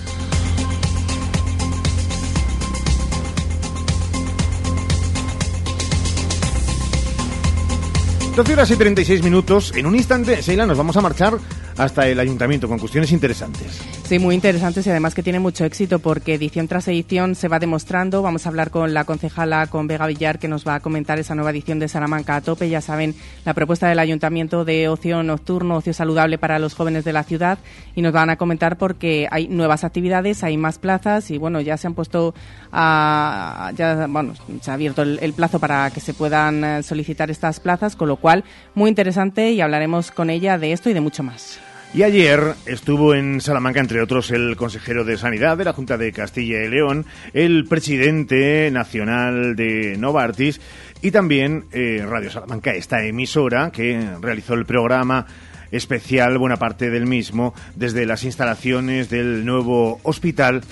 12 8.41 8.55
horas 8.55 8.71
y 8.71 8.77
36 8.77 9.23
minutos. 9.23 9.71
En 9.77 9.85
un 9.85 9.95
instante, 9.95 10.41
Sheila, 10.41 10.65
nos 10.65 10.79
vamos 10.79 10.97
a 10.97 11.03
marchar 11.03 11.37
hasta 11.81 12.07
el 12.07 12.21
ayuntamiento 12.21 12.69
con 12.69 12.79
cuestiones 12.79 13.11
interesantes. 13.11 13.81
Sí, 14.05 14.19
muy 14.19 14.35
interesantes 14.35 14.87
y 14.87 14.91
además 14.91 15.15
que 15.15 15.23
tiene 15.23 15.39
mucho 15.39 15.65
éxito 15.65 15.99
porque 15.99 16.35
edición 16.35 16.69
tras 16.69 16.87
edición 16.89 17.35
se 17.35 17.49
va 17.49 17.59
demostrando. 17.59 18.21
Vamos 18.21 18.45
a 18.45 18.51
hablar 18.51 18.71
con 18.71 18.93
la 18.93 19.05
concejala, 19.05 19.67
con 19.69 19.87
Vega 19.87 20.07
Villar, 20.07 20.39
que 20.39 20.49
nos 20.49 20.67
va 20.67 20.75
a 20.75 20.81
comentar 20.81 21.19
esa 21.19 21.35
nueva 21.35 21.51
edición 21.51 21.79
de 21.79 21.89
Salamanca 21.89 22.37
a 22.37 22.41
tope. 22.43 22.69
Ya 22.69 22.83
saben, 22.83 23.15
la 23.47 23.55
propuesta 23.55 23.89
del 23.89 23.99
ayuntamiento 23.99 24.65
de 24.65 24.89
ocio 24.89 25.23
nocturno, 25.23 25.77
ocio 25.77 25.95
saludable 25.95 26.37
para 26.37 26.59
los 26.59 26.75
jóvenes 26.75 27.05
de 27.05 27.15
la 27.15 27.25
ciudad. 27.25 27.59
Y 27.95 28.03
nos 28.03 28.13
van 28.13 28.29
a 28.29 28.37
comentar 28.37 28.77
porque 28.77 29.27
hay 29.31 29.49
nuevas 29.49 29.83
actividades, 29.83 30.45
hay 30.45 30.59
más 30.59 30.79
plazas 30.79 31.31
y 31.31 31.39
bueno, 31.39 31.63
ya 31.63 31.79
se 31.79 31.87
han 31.87 31.95
puesto. 31.95 32.35
Ya, 32.73 34.07
bueno, 34.09 34.35
se 34.61 34.71
ha 34.71 34.75
abierto 34.75 35.03
el, 35.03 35.19
el 35.23 35.33
plazo 35.33 35.59
para 35.59 35.91
que 35.91 36.01
se 36.01 36.15
puedan 36.15 36.65
eh, 36.65 36.83
solicitar 36.83 37.31
estas 37.31 37.59
plazas, 37.59 37.97
con 37.97 38.09
lo 38.09 38.17
cual, 38.17 38.45
muy 38.75 38.89
interesante 38.89 39.51
y 39.51 39.61
hablaremos 39.61 40.11
con 40.11 40.31
ella 40.31 40.59
de 40.59 40.73
esto 40.73 40.91
y 40.91 40.93
de 40.93 41.01
mucho 41.01 41.23
más. 41.23 41.59
Y 41.93 42.05
ayer 42.05 42.55
estuvo 42.67 43.17
en 43.17 43.41
Salamanca, 43.41 43.81
entre 43.81 44.01
otros, 44.01 44.31
el 44.31 44.55
consejero 44.55 45.05
de 45.05 45.19
Sanidad 45.19 45.59
de 45.59 45.65
la 45.65 45.73
Junta 45.73 45.99
de 45.99 46.13
Castilla 46.13 46.63
y 46.63 46.69
León, 46.69 47.05
el 47.35 47.65
presidente 47.65 48.71
nacional 48.71 49.57
de 49.57 49.97
Novartis 49.99 50.61
y 51.03 51.11
también 51.11 51.65
eh, 51.73 52.07
Radio 52.09 52.31
Salamanca, 52.31 52.75
esta 52.75 53.05
emisora 53.05 53.73
que 53.73 54.09
realizó 54.21 54.55
el 54.55 54.67
programa 54.67 55.27
especial, 55.73 56.39
buena 56.39 56.59
parte 56.59 56.91
del 56.91 57.07
mismo, 57.07 57.55
desde 57.75 58.07
las 58.07 58.23
instalaciones 58.23 59.11
del 59.11 59.45
nuevo 59.45 59.99
hospital, 60.05 60.63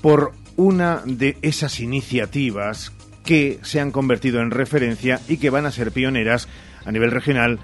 por 0.00 0.30
una 0.54 1.02
de 1.04 1.38
esas 1.42 1.80
iniciativas 1.80 2.92
que 3.24 3.58
se 3.62 3.80
han 3.80 3.90
convertido 3.90 4.40
en 4.40 4.52
referencia 4.52 5.20
y 5.26 5.38
que 5.38 5.50
van 5.50 5.66
a 5.66 5.72
ser 5.72 5.90
pioneras 5.90 6.48
a 6.84 6.92
nivel 6.92 7.10
regional 7.10 7.58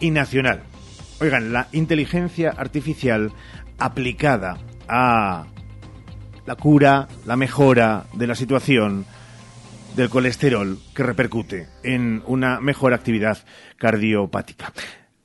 y 0.00 0.10
nacional. 0.10 0.64
Oigan, 1.20 1.52
la 1.52 1.68
inteligencia 1.72 2.54
artificial 2.56 3.30
aplicada 3.78 4.56
a 4.88 5.46
la 6.46 6.54
cura, 6.56 7.08
la 7.26 7.36
mejora 7.36 8.06
de 8.14 8.26
la 8.26 8.34
situación 8.34 9.04
del 9.96 10.08
colesterol 10.08 10.78
que 10.94 11.02
repercute 11.02 11.66
en 11.82 12.22
una 12.26 12.58
mejor 12.60 12.94
actividad 12.94 13.36
cardiopática. 13.76 14.72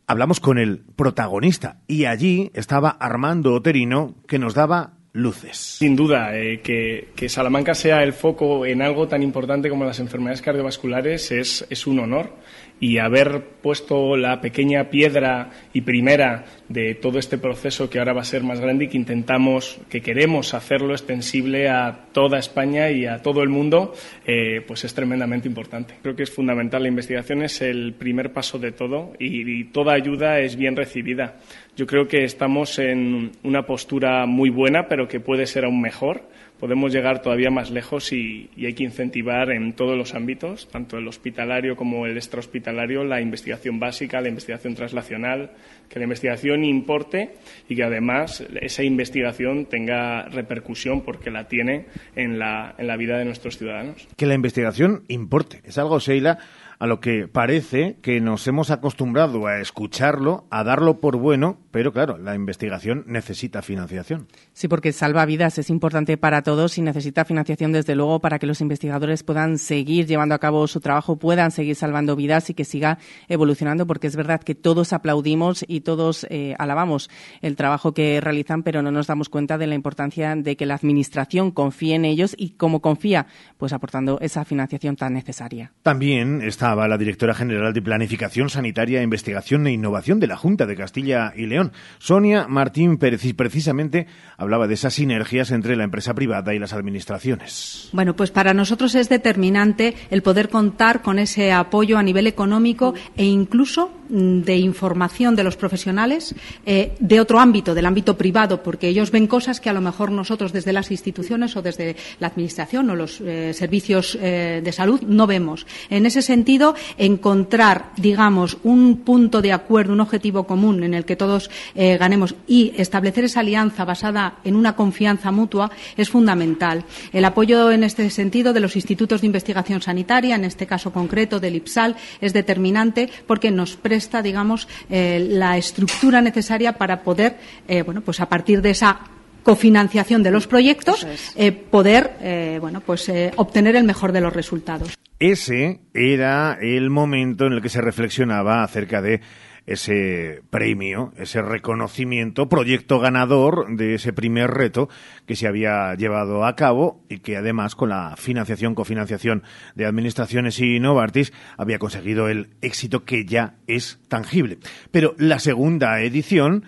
Hablamos 0.05 0.41
con 0.41 0.57
el 0.57 0.79
protagonista 0.97 1.79
y 1.87 2.05
allí 2.05 2.51
estaba 2.53 2.89
Armando 2.89 3.53
Oterino 3.53 4.15
que 4.27 4.37
nos 4.37 4.53
daba 4.53 4.95
luces. 5.13 5.55
Sin 5.55 5.95
duda, 5.95 6.37
eh, 6.37 6.59
que, 6.59 7.11
que, 7.15 7.29
Salamanca 7.29 7.73
sea 7.73 8.03
el 8.03 8.11
foco 8.11 8.65
en 8.65 8.81
algo 8.81 9.07
tan 9.07 9.23
importante 9.23 9.69
como 9.69 9.85
las 9.85 10.01
enfermedades 10.01 10.41
cardiovasculares 10.41 11.31
es, 11.31 11.65
es 11.69 11.87
un 11.87 11.99
honor 11.99 12.33
y 12.79 12.97
haber 12.97 13.41
puesto 13.61 14.17
la 14.17 14.41
pequeña 14.41 14.89
piedra 14.89 15.49
y 15.73 15.81
primera 15.81 16.45
de 16.67 16.95
todo 16.95 17.19
este 17.19 17.37
proceso 17.37 17.89
que 17.89 17.99
ahora 17.99 18.13
va 18.13 18.21
a 18.21 18.25
ser 18.25 18.43
más 18.43 18.59
grande 18.59 18.85
y 18.85 18.87
que 18.89 18.97
intentamos, 18.97 19.79
que 19.89 20.01
queremos 20.01 20.53
hacerlo 20.53 20.93
extensible 20.93 21.69
a 21.69 22.07
toda 22.11 22.37
España 22.37 22.91
y 22.91 23.05
a 23.05 23.21
todo 23.21 23.43
el 23.43 23.49
mundo, 23.49 23.93
eh, 24.25 24.61
pues 24.67 24.83
es 24.83 24.93
tremendamente 24.93 25.47
importante. 25.47 25.95
Creo 26.01 26.15
que 26.15 26.23
es 26.23 26.31
fundamental. 26.31 26.83
La 26.83 26.89
investigación 26.89 27.43
es 27.43 27.61
el 27.61 27.93
primer 27.93 28.33
paso 28.33 28.59
de 28.59 28.71
todo 28.71 29.13
y, 29.19 29.59
y 29.59 29.63
toda 29.65 29.93
ayuda 29.93 30.39
es 30.39 30.55
bien 30.55 30.75
recibida. 30.75 31.37
Yo 31.75 31.85
creo 31.85 32.07
que 32.07 32.23
estamos 32.23 32.79
en 32.79 33.31
una 33.43 33.65
postura 33.65 34.25
muy 34.25 34.49
buena, 34.49 34.87
pero 34.87 35.07
que 35.07 35.19
puede 35.19 35.45
ser 35.45 35.65
aún 35.65 35.81
mejor 35.81 36.23
podemos 36.59 36.93
llegar 36.93 37.21
todavía 37.21 37.49
más 37.49 37.69
lejos 37.69 38.11
y, 38.11 38.49
hay 38.57 38.73
que 38.73 38.83
incentivar 38.83 39.51
en 39.51 39.73
todos 39.73 39.97
los 39.97 40.15
ámbitos, 40.15 40.67
tanto 40.69 40.97
el 40.97 41.07
hospitalario 41.07 41.75
como 41.75 42.05
el 42.05 42.17
extrahospitalario, 42.17 43.03
la 43.03 43.21
investigación 43.21 43.79
básica, 43.79 44.21
la 44.21 44.29
investigación 44.29 44.75
translacional, 44.75 45.51
que 45.89 45.99
la 45.99 46.05
investigación 46.05 46.63
importe 46.63 47.35
y 47.69 47.75
que 47.75 47.83
además 47.83 48.43
esa 48.61 48.83
investigación 48.83 49.65
tenga 49.65 50.23
repercusión 50.23 51.01
porque 51.01 51.29
la 51.29 51.47
tiene 51.47 51.85
en 52.15 52.39
la, 52.39 52.73
en 52.77 52.87
la 52.87 52.97
vida 52.97 53.17
de 53.17 53.25
nuestros 53.25 53.57
ciudadanos. 53.57 54.07
Que 54.15 54.25
la 54.25 54.33
investigación 54.33 55.03
importe. 55.07 55.61
Es 55.63 55.77
algo, 55.77 55.99
Sheila, 55.99 56.39
a 56.79 56.87
lo 56.87 56.99
que 56.99 57.27
parece 57.27 57.97
que 58.01 58.19
nos 58.21 58.47
hemos 58.47 58.71
acostumbrado 58.71 59.47
a 59.47 59.59
escucharlo, 59.59 60.45
a 60.49 60.63
darlo 60.63 60.99
por 60.99 61.17
bueno, 61.17 61.57
pero 61.71 61.91
claro, 61.91 62.17
la 62.17 62.35
investigación 62.35 63.03
necesita 63.07 63.61
financiación. 63.61 64.27
Sí, 64.53 64.67
porque 64.67 64.91
salva 64.91 65.25
vidas, 65.25 65.57
es 65.57 65.69
importante 65.69 66.17
para 66.17 66.41
todos 66.41 66.77
y 66.77 66.81
necesita 66.81 67.25
financiación 67.25 67.71
desde 67.71 67.95
luego 67.95 68.19
para 68.19 68.39
que 68.39 68.47
los 68.47 68.61
investigadores 68.61 69.23
puedan 69.23 69.57
seguir 69.57 70.05
llevando 70.05 70.35
a 70.35 70.39
cabo 70.39 70.67
su 70.67 70.79
trabajo, 70.79 71.17
puedan 71.17 71.51
seguir 71.51 71.75
salvando 71.75 72.15
vidas 72.15 72.49
y 72.49 72.53
que 72.53 72.65
siga 72.65 72.97
evolucionando, 73.27 73.87
porque 73.87 74.07
es 74.07 74.15
verdad 74.15 74.41
que 74.41 74.55
todos 74.55 74.93
aplaudimos 74.93 75.65
y 75.67 75.81
todos 75.81 76.25
eh, 76.29 76.55
alabamos 76.57 77.09
el 77.41 77.55
trabajo 77.55 77.93
que 77.93 78.21
realizan, 78.21 78.63
pero 78.63 78.81
no 78.81 78.91
nos 78.91 79.07
damos 79.07 79.29
cuenta 79.29 79.57
de 79.57 79.67
la 79.67 79.75
importancia 79.75 80.35
de 80.35 80.55
que 80.55 80.65
la 80.65 80.75
Administración 80.75 81.51
confíe 81.51 81.95
en 81.95 82.05
ellos 82.05 82.35
y 82.37 82.51
cómo 82.51 82.81
confía, 82.81 83.27
pues 83.57 83.73
aportando 83.73 84.19
esa 84.21 84.45
financiación 84.45 84.95
tan 84.95 85.13
necesaria. 85.13 85.71
También 85.81 86.41
está 86.41 86.64
estaba 86.65 86.87
la 86.87 86.97
directora 86.97 87.35
general 87.35 87.73
de 87.73 87.81
Planificación 87.83 88.49
Sanitaria, 88.49 89.03
Investigación 89.03 89.67
e 89.67 89.71
Innovación 89.71 90.19
de 90.19 90.25
la 90.25 90.35
Junta 90.35 90.65
de 90.65 90.75
Castilla 90.75 91.31
y 91.35 91.45
León, 91.45 91.71
Sonia 91.99 92.47
Martín 92.47 92.97
precisamente 92.97 94.07
hablaba 94.35 94.65
de 94.67 94.73
esas 94.73 94.95
sinergias 94.95 95.51
entre 95.51 95.75
la 95.75 95.83
empresa 95.83 96.15
privada 96.15 96.55
y 96.55 96.57
las 96.57 96.73
administraciones. 96.73 97.89
Bueno, 97.93 98.15
pues 98.15 98.31
para 98.31 98.55
nosotros 98.55 98.95
es 98.95 99.09
determinante 99.09 99.93
el 100.09 100.23
poder 100.23 100.49
contar 100.49 101.03
con 101.03 101.19
ese 101.19 101.51
apoyo 101.51 101.99
a 101.99 102.03
nivel 102.03 102.25
económico 102.25 102.95
e 103.15 103.25
incluso 103.25 103.91
de 104.09 104.57
información 104.57 105.35
de 105.35 105.43
los 105.43 105.57
profesionales 105.57 106.35
eh, 106.65 106.95
de 106.99 107.19
otro 107.19 107.39
ámbito, 107.39 107.73
del 107.73 107.85
ámbito 107.85 108.17
privado, 108.17 108.61
porque 108.61 108.87
ellos 108.87 109.11
ven 109.11 109.27
cosas 109.27 109.59
que 109.59 109.69
a 109.69 109.73
lo 109.73 109.81
mejor 109.81 110.11
nosotros 110.11 110.53
desde 110.53 110.73
las 110.73 110.91
instituciones 110.91 111.55
o 111.55 111.61
desde 111.61 111.95
la 112.19 112.27
administración 112.27 112.89
o 112.89 112.95
los 112.95 113.21
eh, 113.21 113.53
servicios 113.53 114.17
eh, 114.21 114.61
de 114.63 114.71
salud 114.71 115.01
no 115.01 115.27
vemos. 115.27 115.65
En 115.89 116.05
ese 116.05 116.21
sentido, 116.21 116.54
encontrar, 116.97 117.91
digamos, 117.97 118.57
un 118.63 118.97
punto 118.97 119.41
de 119.41 119.51
acuerdo, 119.51 119.93
un 119.93 119.99
objetivo 120.01 120.45
común 120.45 120.83
en 120.83 120.93
el 120.93 121.05
que 121.05 121.15
todos 121.15 121.49
eh, 121.75 121.97
ganemos 121.97 122.35
y 122.47 122.73
establecer 122.77 123.25
esa 123.25 123.41
alianza 123.41 123.85
basada 123.85 124.35
en 124.43 124.55
una 124.55 124.75
confianza 124.75 125.31
mutua 125.31 125.71
es 125.97 126.09
fundamental. 126.09 126.83
El 127.11 127.25
apoyo 127.25 127.71
en 127.71 127.83
este 127.83 128.09
sentido 128.09 128.53
de 128.53 128.59
los 128.59 128.75
institutos 128.75 129.21
de 129.21 129.27
investigación 129.27 129.81
sanitaria, 129.81 130.35
en 130.35 130.45
este 130.45 130.67
caso 130.67 130.91
concreto 130.91 131.39
del 131.39 131.55
IPSAL, 131.55 131.95
es 132.21 132.33
determinante 132.33 133.09
porque 133.27 133.51
nos 133.51 133.75
presta, 133.75 134.21
digamos, 134.21 134.67
eh, 134.89 135.25
la 135.29 135.57
estructura 135.57 136.21
necesaria 136.21 136.73
para 136.73 137.03
poder, 137.03 137.37
eh, 137.67 137.81
bueno, 137.83 138.01
pues 138.01 138.19
a 138.19 138.27
partir 138.27 138.61
de 138.61 138.71
esa 138.71 138.99
cofinanciación 139.43 140.23
de 140.23 140.31
los 140.31 140.47
proyectos, 140.47 141.03
es. 141.03 141.31
eh, 141.35 141.51
poder 141.51 142.17
eh, 142.19 142.57
bueno, 142.59 142.81
pues, 142.81 143.07
eh, 143.09 143.31
obtener 143.37 143.75
el 143.75 143.83
mejor 143.83 144.11
de 144.11 144.19
los 144.19 144.33
resultados. 144.33 144.89
Ese 145.19 145.79
era 145.93 146.57
el 146.59 146.89
momento 146.89 147.45
en 147.45 147.53
el 147.53 147.61
que 147.61 147.69
se 147.69 147.79
reflexionaba 147.79 148.63
acerca 148.63 149.01
de 149.01 149.21
ese 149.65 150.41
premio, 150.49 151.13
ese 151.17 151.41
reconocimiento, 151.41 152.49
proyecto 152.49 152.99
ganador 152.99 153.77
de 153.77 153.95
ese 153.95 154.11
primer 154.11 154.51
reto 154.51 154.89
que 155.25 155.37
se 155.37 155.47
había 155.47 155.95
llevado 155.95 156.45
a 156.45 156.55
cabo 156.55 157.03
y 157.09 157.19
que 157.19 157.37
además 157.37 157.75
con 157.75 157.89
la 157.89 158.15
financiación, 158.17 158.75
cofinanciación 158.75 159.43
de 159.73 159.85
administraciones 159.85 160.59
y 160.59 160.79
Novartis 160.79 161.31
había 161.57 161.79
conseguido 161.79 162.27
el 162.27 162.49
éxito 162.61 163.05
que 163.05 163.25
ya 163.25 163.55
es 163.67 163.99
tangible. 164.09 164.59
Pero 164.91 165.15
la 165.17 165.39
segunda 165.39 166.01
edición 166.01 166.65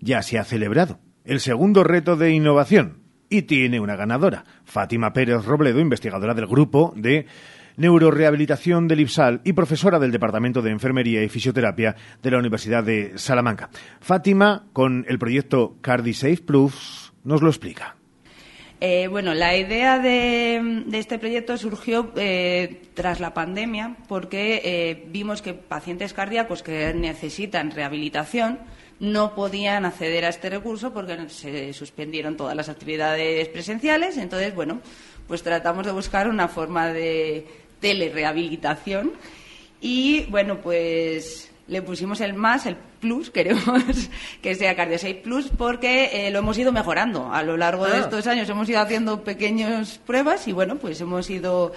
ya 0.00 0.22
se 0.22 0.38
ha 0.38 0.44
celebrado. 0.44 1.00
El 1.24 1.40
segundo 1.40 1.84
reto 1.84 2.16
de 2.16 2.32
innovación, 2.32 3.04
y 3.30 3.42
tiene 3.42 3.80
una 3.80 3.96
ganadora, 3.96 4.44
Fátima 4.64 5.12
Pérez 5.12 5.44
Robledo, 5.44 5.80
investigadora 5.80 6.34
del 6.34 6.46
grupo 6.46 6.92
de 6.96 7.26
neurorehabilitación 7.76 8.88
del 8.88 9.00
IPSAL 9.00 9.40
y 9.44 9.52
profesora 9.52 9.98
del 9.98 10.12
Departamento 10.12 10.62
de 10.62 10.70
Enfermería 10.70 11.22
y 11.22 11.28
Fisioterapia 11.28 11.96
de 12.22 12.30
la 12.30 12.38
Universidad 12.38 12.84
de 12.84 13.12
Salamanca. 13.16 13.70
Fátima, 14.00 14.66
con 14.72 15.04
el 15.08 15.18
proyecto 15.18 15.76
CardiSafe 15.80 16.38
Plus, 16.38 17.12
nos 17.24 17.42
lo 17.42 17.48
explica. 17.48 17.96
Eh, 18.80 19.08
bueno, 19.08 19.32
la 19.34 19.56
idea 19.56 19.98
de, 19.98 20.84
este 20.92 21.18
proyecto 21.18 21.56
surgió 21.56 22.12
eh, 22.16 22.82
tras 22.92 23.18
la 23.20 23.32
pandemia 23.32 23.96
porque 24.08 24.60
eh, 24.64 25.06
vimos 25.08 25.40
que 25.40 25.54
pacientes 25.54 26.12
cardíacos 26.12 26.62
que 26.62 26.92
necesitan 26.92 27.70
rehabilitación 27.70 28.58
no 29.00 29.34
podían 29.34 29.84
acceder 29.84 30.24
a 30.24 30.28
este 30.28 30.50
recurso 30.50 30.92
porque 30.92 31.28
se 31.28 31.72
suspendieron 31.72 32.36
todas 32.36 32.54
las 32.54 32.68
actividades 32.68 33.48
presenciales. 33.48 34.18
Entonces, 34.18 34.54
bueno, 34.54 34.80
pues 35.26 35.42
tratamos 35.42 35.86
de 35.86 35.92
buscar 35.92 36.28
una 36.28 36.48
forma 36.48 36.88
de 36.88 37.46
telerehabilitación 37.80 39.12
y, 39.80 40.24
bueno, 40.30 40.60
pues 40.60 41.50
le 41.66 41.82
pusimos 41.82 42.20
el 42.20 42.34
más, 42.34 42.66
el 42.66 42.76
plus, 43.00 43.30
queremos 43.30 43.82
que 44.42 44.54
sea 44.54 44.76
CardioSafe 44.76 45.14
Plus, 45.16 45.50
porque 45.56 46.10
eh, 46.12 46.30
lo 46.30 46.40
hemos 46.40 46.58
ido 46.58 46.72
mejorando. 46.72 47.32
A 47.32 47.42
lo 47.42 47.56
largo 47.56 47.86
de 47.86 47.96
ah. 47.96 48.00
estos 48.00 48.26
años 48.26 48.48
hemos 48.48 48.68
ido 48.68 48.80
haciendo 48.80 49.22
pequeñas 49.22 49.98
pruebas 49.98 50.46
y, 50.48 50.52
bueno, 50.52 50.76
pues 50.76 51.00
hemos 51.00 51.28
ido 51.30 51.72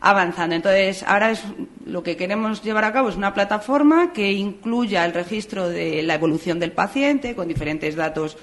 avanzando. 0.00 0.56
Entonces, 0.56 1.04
ahora 1.04 1.30
es, 1.30 1.42
lo 1.86 2.02
que 2.02 2.16
queremos 2.16 2.62
llevar 2.62 2.84
a 2.84 2.92
cabo 2.92 3.08
es 3.08 3.16
una 3.16 3.32
plataforma 3.34 4.12
que 4.12 4.32
incluya 4.32 5.04
el 5.04 5.14
registro 5.14 5.68
de 5.68 6.02
la 6.02 6.14
evolución 6.14 6.58
del 6.58 6.72
paciente 6.72 7.36
con 7.36 7.46
diferentes 7.46 7.94
datos 7.94 8.36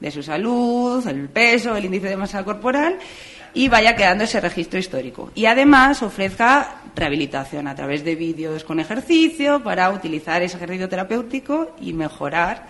de 0.00 0.10
su 0.10 0.22
salud, 0.22 1.06
el 1.06 1.28
peso, 1.28 1.76
el 1.76 1.84
índice 1.84 2.08
de 2.08 2.16
masa 2.16 2.44
corporal 2.44 2.98
y 3.54 3.68
vaya 3.68 3.96
quedando 3.96 4.24
ese 4.24 4.40
registro 4.40 4.78
histórico. 4.78 5.30
Y 5.34 5.46
además 5.46 6.02
ofrezca 6.02 6.82
rehabilitación 6.94 7.66
a 7.68 7.74
través 7.74 8.04
de 8.04 8.16
vídeos 8.16 8.64
con 8.64 8.80
ejercicio 8.80 9.62
para 9.62 9.90
utilizar 9.90 10.42
ese 10.42 10.56
ejercicio 10.56 10.88
terapéutico 10.88 11.74
y 11.80 11.92
mejorar 11.92 12.66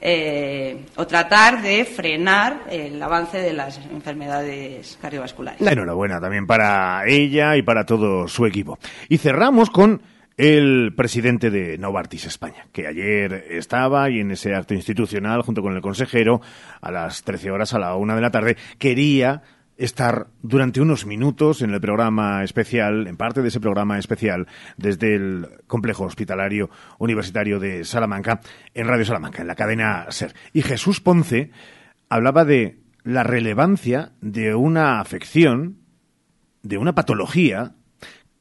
eh, 0.00 0.84
o 0.96 1.06
tratar 1.06 1.62
de 1.62 1.84
frenar 1.84 2.64
el 2.70 3.02
avance 3.02 3.38
de 3.38 3.54
las 3.54 3.78
enfermedades 3.78 4.98
cardiovasculares. 5.00 5.60
Enhorabuena 5.60 6.20
también 6.20 6.46
para 6.46 7.06
ella 7.06 7.56
y 7.56 7.62
para 7.62 7.86
todo 7.86 8.28
su 8.28 8.44
equipo. 8.46 8.78
Y 9.08 9.18
cerramos 9.18 9.70
con 9.70 10.02
el 10.36 10.92
presidente 10.94 11.50
de 11.50 11.78
Novartis 11.78 12.26
España, 12.26 12.66
que 12.72 12.86
ayer 12.86 13.46
estaba 13.50 14.10
y 14.10 14.20
en 14.20 14.32
ese 14.32 14.54
acto 14.54 14.74
institucional, 14.74 15.40
junto 15.40 15.62
con 15.62 15.74
el 15.74 15.80
consejero, 15.80 16.42
a 16.82 16.90
las 16.90 17.22
13 17.22 17.50
horas 17.50 17.72
a 17.72 17.78
la 17.78 17.96
una 17.96 18.14
de 18.14 18.20
la 18.20 18.30
tarde, 18.30 18.56
quería 18.78 19.42
estar 19.76 20.28
durante 20.42 20.80
unos 20.80 21.06
minutos 21.06 21.62
en 21.62 21.72
el 21.72 21.80
programa 21.80 22.42
especial, 22.44 23.06
en 23.06 23.16
parte 23.16 23.42
de 23.42 23.48
ese 23.48 23.60
programa 23.60 23.98
especial, 23.98 24.46
desde 24.76 25.14
el 25.14 25.48
complejo 25.66 26.04
hospitalario 26.04 26.70
universitario 26.98 27.58
de 27.60 27.84
Salamanca, 27.84 28.40
en 28.74 28.86
Radio 28.86 29.04
Salamanca, 29.04 29.42
en 29.42 29.48
la 29.48 29.54
cadena 29.54 30.06
SER. 30.08 30.34
Y 30.52 30.62
Jesús 30.62 31.00
Ponce 31.00 31.50
hablaba 32.08 32.44
de 32.44 32.80
la 33.02 33.22
relevancia 33.22 34.12
de 34.20 34.54
una 34.54 35.00
afección, 35.00 35.78
de 36.62 36.78
una 36.78 36.94
patología 36.94 37.74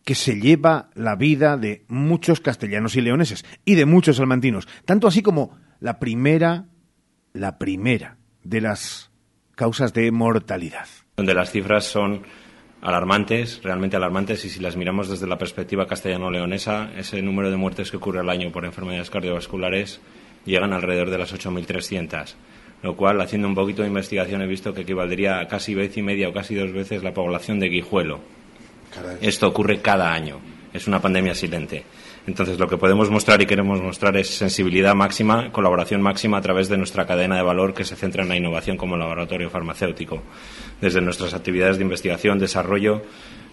que 0.03 0.15
se 0.15 0.39
lleva 0.39 0.89
la 0.93 1.15
vida 1.15 1.57
de 1.57 1.83
muchos 1.87 2.39
castellanos 2.39 2.95
y 2.95 3.01
leoneses 3.01 3.43
y 3.65 3.75
de 3.75 3.85
muchos 3.85 4.17
salmantinos, 4.17 4.67
tanto 4.85 5.07
así 5.07 5.21
como 5.21 5.57
la 5.79 5.99
primera, 5.99 6.67
la 7.33 7.57
primera 7.57 8.17
de 8.43 8.61
las 8.61 9.11
causas 9.55 9.93
de 9.93 10.11
mortalidad 10.11 10.87
donde 11.15 11.33
las 11.33 11.51
cifras 11.51 11.85
son 11.85 12.23
alarmantes, 12.81 13.61
realmente 13.63 13.97
alarmantes, 13.97 14.45
y 14.45 14.49
si 14.49 14.59
las 14.59 14.75
miramos 14.75 15.09
desde 15.09 15.27
la 15.27 15.37
perspectiva 15.37 15.87
castellano-leonesa, 15.87 16.91
ese 16.97 17.21
número 17.21 17.49
de 17.49 17.57
muertes 17.57 17.89
que 17.89 17.97
ocurre 17.97 18.19
al 18.19 18.29
año 18.29 18.51
por 18.51 18.65
enfermedades 18.65 19.09
cardiovasculares 19.09 20.01
llegan 20.45 20.73
alrededor 20.73 21.09
de 21.09 21.17
las 21.17 21.33
8.300, 21.33 22.35
lo 22.83 22.95
cual, 22.95 23.19
haciendo 23.21 23.47
un 23.47 23.55
poquito 23.55 23.81
de 23.81 23.87
investigación, 23.87 24.41
he 24.41 24.47
visto 24.47 24.73
que 24.73 24.81
equivaldría 24.81 25.39
a 25.39 25.47
casi 25.47 25.73
vez 25.73 25.97
y 25.97 26.03
media 26.03 26.29
o 26.29 26.33
casi 26.33 26.53
dos 26.53 26.71
veces 26.71 27.03
la 27.03 27.13
población 27.13 27.59
de 27.59 27.69
Guijuelo. 27.69 28.19
Esto 29.21 29.47
ocurre 29.47 29.81
cada 29.81 30.13
año, 30.13 30.39
es 30.71 30.87
una 30.87 31.01
pandemia 31.01 31.33
silente. 31.33 31.83
Entonces, 32.27 32.57
lo 32.59 32.67
que 32.67 32.77
podemos 32.77 33.11
mostrar 33.11 33.41
y 33.41 33.45
queremos 33.45 33.81
mostrar 33.81 34.17
es 34.17 34.35
sensibilidad 34.35 34.95
máxima, 34.95 35.51
colaboración 35.51 36.01
máxima 36.01 36.37
a 36.37 36.41
través 36.41 36.69
de 36.69 36.77
nuestra 36.77 37.05
cadena 37.05 37.35
de 37.35 37.43
valor 37.43 37.73
que 37.73 37.83
se 37.83 37.95
centra 37.95 38.23
en 38.23 38.29
la 38.29 38.35
innovación 38.35 38.77
como 38.77 38.97
laboratorio 38.97 39.49
farmacéutico. 39.49 40.23
Desde 40.81 41.01
nuestras 41.01 41.33
actividades 41.33 41.77
de 41.77 41.83
investigación, 41.83 42.39
desarrollo, 42.39 43.03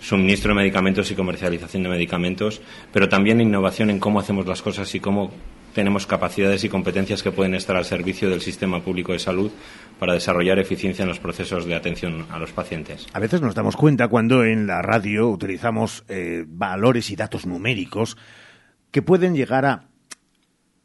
suministro 0.01 0.51
de 0.51 0.57
medicamentos 0.57 1.11
y 1.11 1.15
comercialización 1.15 1.83
de 1.83 1.91
medicamentos, 1.91 2.63
pero 2.93 3.09
también 3.09 3.41
innovación 3.41 3.91
en 3.91 4.01
cómo 4.01 4.21
hacemos 4.21 4.47
las 4.47 4.63
cosas 4.63 4.95
y 4.95 5.01
cómo 5.01 5.31
tenemos 5.75 6.07
capacidades 6.07 6.65
y 6.65 6.69
competencias 6.69 7.23
que 7.23 7.31
pueden 7.31 7.55
estar 7.55 7.77
al 7.77 7.85
servicio 7.85 8.29
del 8.29 8.41
sistema 8.41 8.81
público 8.81 9.13
de 9.13 9.19
salud 9.19 9.51
para 9.99 10.15
desarrollar 10.15 10.59
eficiencia 10.59 11.03
en 11.03 11.09
los 11.09 11.19
procesos 11.19 11.65
de 11.65 11.75
atención 11.75 12.27
a 12.31 12.39
los 12.39 12.53
pacientes. 12.53 13.07
A 13.13 13.21
veces 13.21 13.41
nos 13.41 13.55
damos 13.55 13.77
cuenta 13.77 14.09
cuando 14.09 14.45
en 14.45 14.67
la 14.67 14.83
radio 14.83 15.29
utilizamos 15.29 16.05
eh, 16.09 16.45
valores 16.47 17.11
y 17.11 17.17
datos 17.17 17.47
numéricos 17.47 18.17
que 18.93 19.03
pueden 19.03 19.35
llegar 19.35 19.67
a 19.67 19.89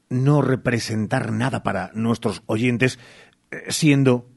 no 0.10 0.42
representar 0.42 1.32
nada 1.32 1.62
para 1.62 1.92
nuestros 1.94 2.42
oyentes, 2.48 2.98
eh, 3.52 3.66
siendo 3.70 4.30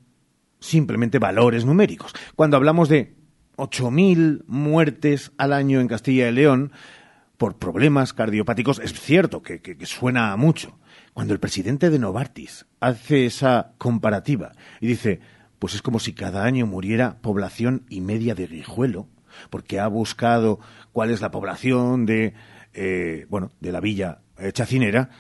simplemente 0.59 1.19
valores 1.19 1.65
numéricos. 1.65 2.13
Cuando 2.37 2.57
hablamos 2.57 2.89
de 2.89 3.15
8.000 3.57 4.45
muertes 4.47 5.33
al 5.39 5.53
año 5.53 5.81
en 5.81 5.89
Castilla 5.89 6.29
y 6.29 6.33
León 6.33 6.73
por 7.39 7.57
problemas 7.57 8.13
cardiopáticos, 8.13 8.81
es 8.81 8.93
cierto 8.93 9.43
que, 9.43 9.63
que, 9.63 9.87
suena 9.87 10.37
mucho. 10.37 10.79
Cuando 11.15 11.33
el 11.33 11.41
presidente 11.41 11.89
de 11.89 11.99
Novartis 11.99 12.67
hace 12.81 13.25
esa 13.25 13.73
comparativa 13.79 14.53
y 14.81 14.89
dice, 14.89 15.21
pues 15.59 15.75
es 15.75 15.83
como 15.83 15.99
si 15.99 16.13
cada 16.13 16.45
año 16.45 16.67
muriera 16.67 17.19
población 17.21 17.87
y 17.89 18.01
media 18.01 18.35
de 18.35 18.47
Guijuelo, 18.47 19.09
porque 19.49 19.81
ha 19.81 19.87
buscado 19.87 20.61
cuál 20.93 21.11
es 21.11 21.21
la 21.21 21.31
población 21.31 22.05
de 22.05 22.35
eh, 22.83 23.27
bueno, 23.29 23.53
de 23.61 23.73
la 23.73 23.81
villa 23.81 24.23
eh, 24.39 24.53
chacinera, 24.53 25.11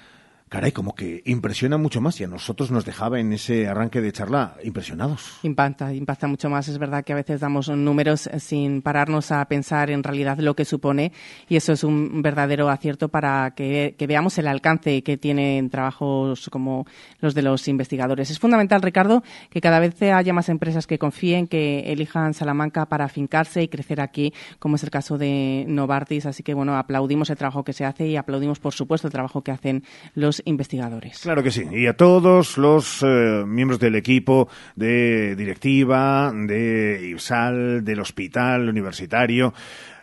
caray, 0.50 0.72
como 0.72 0.96
que 0.96 1.22
impresiona 1.26 1.78
mucho 1.78 2.00
más 2.00 2.20
y 2.20 2.24
a 2.24 2.26
nosotros 2.26 2.72
nos 2.72 2.84
dejaba 2.84 3.20
en 3.20 3.32
ese 3.32 3.68
arranque 3.68 4.00
de 4.00 4.10
charla 4.10 4.56
impresionados. 4.64 5.38
Impacta, 5.44 5.94
impacta 5.94 6.26
mucho 6.26 6.50
más. 6.50 6.66
Es 6.66 6.76
verdad 6.76 7.04
que 7.04 7.12
a 7.12 7.16
veces 7.16 7.40
damos 7.40 7.68
números 7.68 8.28
sin 8.40 8.82
pararnos 8.82 9.30
a 9.30 9.44
pensar 9.44 9.92
en 9.92 10.02
realidad 10.02 10.38
lo 10.38 10.56
que 10.56 10.64
supone 10.64 11.12
y 11.48 11.54
eso 11.54 11.72
es 11.72 11.84
un 11.84 12.20
verdadero 12.20 12.68
acierto 12.68 13.08
para 13.08 13.52
que, 13.54 13.94
veamos 14.08 14.38
el 14.38 14.48
alcance 14.48 15.04
que 15.04 15.16
tienen 15.16 15.70
trabajos 15.70 16.50
como 16.50 16.84
los 17.20 17.34
de 17.34 17.42
los 17.42 17.68
investigadores. 17.68 18.28
Es 18.32 18.40
fundamental, 18.40 18.82
Ricardo, 18.82 19.22
que 19.50 19.60
cada 19.60 19.78
vez 19.78 20.02
haya 20.02 20.32
más 20.32 20.48
empresas 20.48 20.88
que 20.88 20.98
confíen, 20.98 21.46
que 21.46 21.92
elijan 21.92 22.34
Salamanca 22.34 22.86
para 22.86 23.04
afincarse 23.04 23.62
y 23.62 23.68
crecer 23.68 24.00
aquí, 24.00 24.34
como 24.58 24.74
es 24.74 24.82
el 24.82 24.90
caso 24.90 25.16
de 25.16 25.64
Novartis. 25.68 26.26
Así 26.26 26.42
que, 26.42 26.54
bueno, 26.54 26.76
aplaudimos 26.76 27.30
el 27.30 27.36
trabajo 27.36 27.62
que 27.62 27.72
se 27.72 27.84
hace 27.84 28.08
y 28.08 28.16
aplaudimos, 28.16 28.58
por 28.58 28.74
supuesto, 28.74 29.06
el 29.06 29.12
trabajo 29.12 29.42
que 29.42 29.52
hacen 29.52 29.84
los 30.14 30.39
investigadores. 30.44 31.20
Claro 31.20 31.42
que 31.42 31.50
sí. 31.50 31.64
Y 31.70 31.86
a 31.86 31.96
todos 31.96 32.58
los 32.58 33.02
eh, 33.02 33.44
miembros 33.46 33.80
del 33.80 33.94
equipo 33.94 34.48
de 34.76 35.34
directiva, 35.36 36.32
de 36.34 37.00
IBSAL, 37.10 37.84
del 37.84 38.00
hospital 38.00 38.68
universitario. 38.68 39.54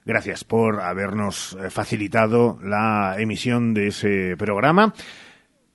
Gracias 0.06 0.43
por 0.43 0.82
habernos 0.82 1.58
eh, 1.60 1.69
facilitado 1.69 2.60
la 2.63 3.15
emisión 3.19 3.73
de 3.73 3.88
ese 3.88 4.36
programa, 4.38 4.93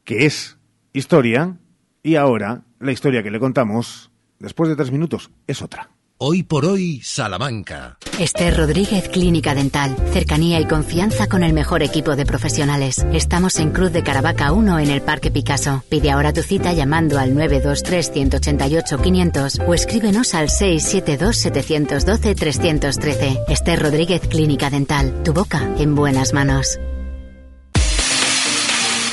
que 0.05 0.25
es 0.25 0.59
historia, 0.93 1.59
y 2.03 2.17
ahora 2.17 2.63
la 2.81 2.93
historia 2.93 3.23
que 3.23 3.31
le 3.31 3.39
contamos, 3.39 4.11
después 4.39 4.69
de 4.69 4.77
tres 4.77 4.91
minutos, 4.91 5.31
es 5.47 5.63
otra. 5.63 5.91
Hoy 6.25 6.45
por 6.45 6.67
hoy, 6.67 7.01
Salamanca. 7.03 7.99
Esther 8.17 8.57
Rodríguez 8.57 9.09
Clínica 9.09 9.57
Dental. 9.57 9.97
Cercanía 10.13 10.61
y 10.61 10.69
confianza 10.69 11.27
con 11.27 11.43
el 11.43 11.53
mejor 11.53 11.83
equipo 11.83 12.15
de 12.15 12.25
profesionales. 12.25 13.05
Estamos 13.13 13.59
en 13.59 13.73
Cruz 13.73 13.91
de 13.91 14.05
Caravaca 14.05 14.53
1 14.53 14.79
en 14.79 14.91
el 14.91 15.03
Parque 15.03 15.33
Picasso. 15.33 15.83
Pide 15.89 16.13
ahora 16.13 16.33
tu 16.33 16.45
cita 16.45 16.73
llamando 16.75 17.19
al 17.19 17.35
923-188-500 17.35 19.67
o 19.67 19.75
escríbenos 19.75 20.35
al 20.35 20.49
672-712-313. 20.49 23.47
Esther 23.49 23.83
Rodríguez 23.83 24.23
Clínica 24.29 24.71
Dental. 24.71 25.25
Tu 25.25 25.33
boca 25.33 25.75
en 25.79 25.97
buenas 25.97 26.33
manos. 26.33 26.79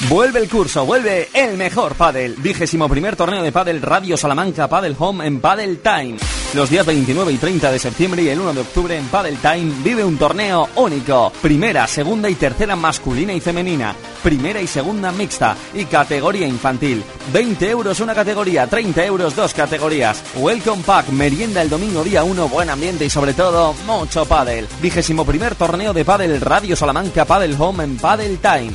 Vuelve 0.09 0.41
el 0.41 0.47
curso, 0.47 0.85
vuelve 0.85 1.27
el 1.33 1.57
mejor 1.57 1.95
pádel. 1.95 2.35
Vigésimo 2.35 2.87
primer 2.87 3.15
torneo 3.15 3.41
de 3.41 3.51
pádel 3.51 3.81
Radio 3.81 4.15
Salamanca 4.15 4.67
Padel 4.67 4.95
Home 4.99 5.25
en 5.25 5.41
Padel 5.41 5.79
Time. 5.79 6.19
Los 6.55 6.71
días 6.71 6.83
29 6.83 7.31
y 7.31 7.37
30 7.37 7.71
de 7.71 7.77
septiembre 7.77 8.23
y 8.23 8.29
el 8.29 8.39
1 8.39 8.53
de 8.53 8.61
octubre 8.61 8.97
en 8.97 9.05
Padel 9.05 9.37
Time 9.37 9.71
vive 9.83 10.03
un 10.03 10.17
torneo 10.17 10.67
único. 10.77 11.31
Primera, 11.43 11.85
segunda 11.85 12.27
y 12.27 12.33
tercera 12.33 12.75
masculina 12.75 13.33
y 13.33 13.39
femenina. 13.39 13.95
Primera 14.23 14.59
y 14.59 14.65
segunda 14.65 15.11
mixta 15.11 15.55
y 15.75 15.85
categoría 15.85 16.47
infantil. 16.47 17.03
20 17.31 17.69
euros 17.69 17.99
una 17.99 18.15
categoría, 18.15 18.65
30 18.65 19.05
euros 19.05 19.35
dos 19.35 19.53
categorías. 19.53 20.23
Welcome 20.37 20.81
Pack, 20.83 21.09
merienda 21.09 21.61
el 21.61 21.69
domingo 21.69 22.03
día 22.03 22.23
1, 22.23 22.49
buen 22.49 22.71
ambiente 22.71 23.05
y 23.05 23.11
sobre 23.11 23.33
todo 23.33 23.75
mucho 23.85 24.25
pádel. 24.25 24.67
Vigésimo 24.81 25.25
primer 25.25 25.53
torneo 25.53 25.93
de 25.93 26.03
pádel 26.03 26.41
Radio 26.41 26.75
Salamanca 26.75 27.25
Padel 27.25 27.55
Home 27.59 27.83
en 27.83 27.97
Padel 27.97 28.39
Time. 28.39 28.71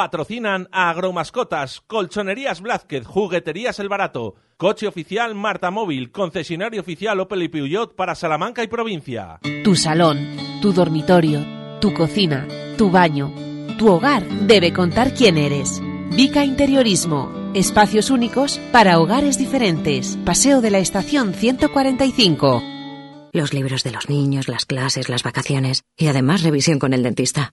Patrocinan 0.00 0.66
a 0.72 0.88
Agromascotas, 0.88 1.82
Colchonerías 1.86 2.62
Blázquez, 2.62 3.04
Jugueterías 3.04 3.78
El 3.80 3.90
Barato, 3.90 4.34
Coche 4.56 4.86
Oficial 4.86 5.34
Marta 5.34 5.70
Móvil, 5.70 6.10
Concesionario 6.10 6.80
Oficial 6.80 7.20
Opel 7.20 7.42
y 7.42 7.48
Peugeot 7.48 7.94
para 7.94 8.14
Salamanca 8.14 8.62
y 8.62 8.68
provincia. 8.68 9.40
Tu 9.62 9.76
salón, 9.76 10.38
tu 10.62 10.72
dormitorio, 10.72 11.44
tu 11.82 11.92
cocina, 11.92 12.48
tu 12.78 12.90
baño, 12.90 13.30
tu 13.76 13.90
hogar 13.92 14.26
debe 14.26 14.72
contar 14.72 15.12
quién 15.12 15.36
eres. 15.36 15.82
Vica 16.16 16.46
Interiorismo, 16.46 17.50
espacios 17.52 18.08
únicos 18.08 18.58
para 18.72 19.00
hogares 19.00 19.36
diferentes. 19.36 20.18
Paseo 20.24 20.62
de 20.62 20.70
la 20.70 20.78
Estación 20.78 21.34
145. 21.34 22.62
Los 23.34 23.52
libros 23.52 23.84
de 23.84 23.90
los 23.90 24.08
niños, 24.08 24.48
las 24.48 24.64
clases, 24.64 25.10
las 25.10 25.22
vacaciones 25.22 25.82
y 25.94 26.06
además 26.06 26.42
revisión 26.42 26.78
con 26.78 26.94
el 26.94 27.02
dentista. 27.02 27.52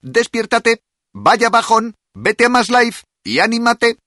Despiértate, 0.00 0.80
vaya 1.12 1.50
bajón, 1.50 1.96
vete 2.14 2.44
a 2.44 2.48
Más 2.48 2.70
Life 2.70 3.02
y 3.24 3.40
anímate. 3.40 3.98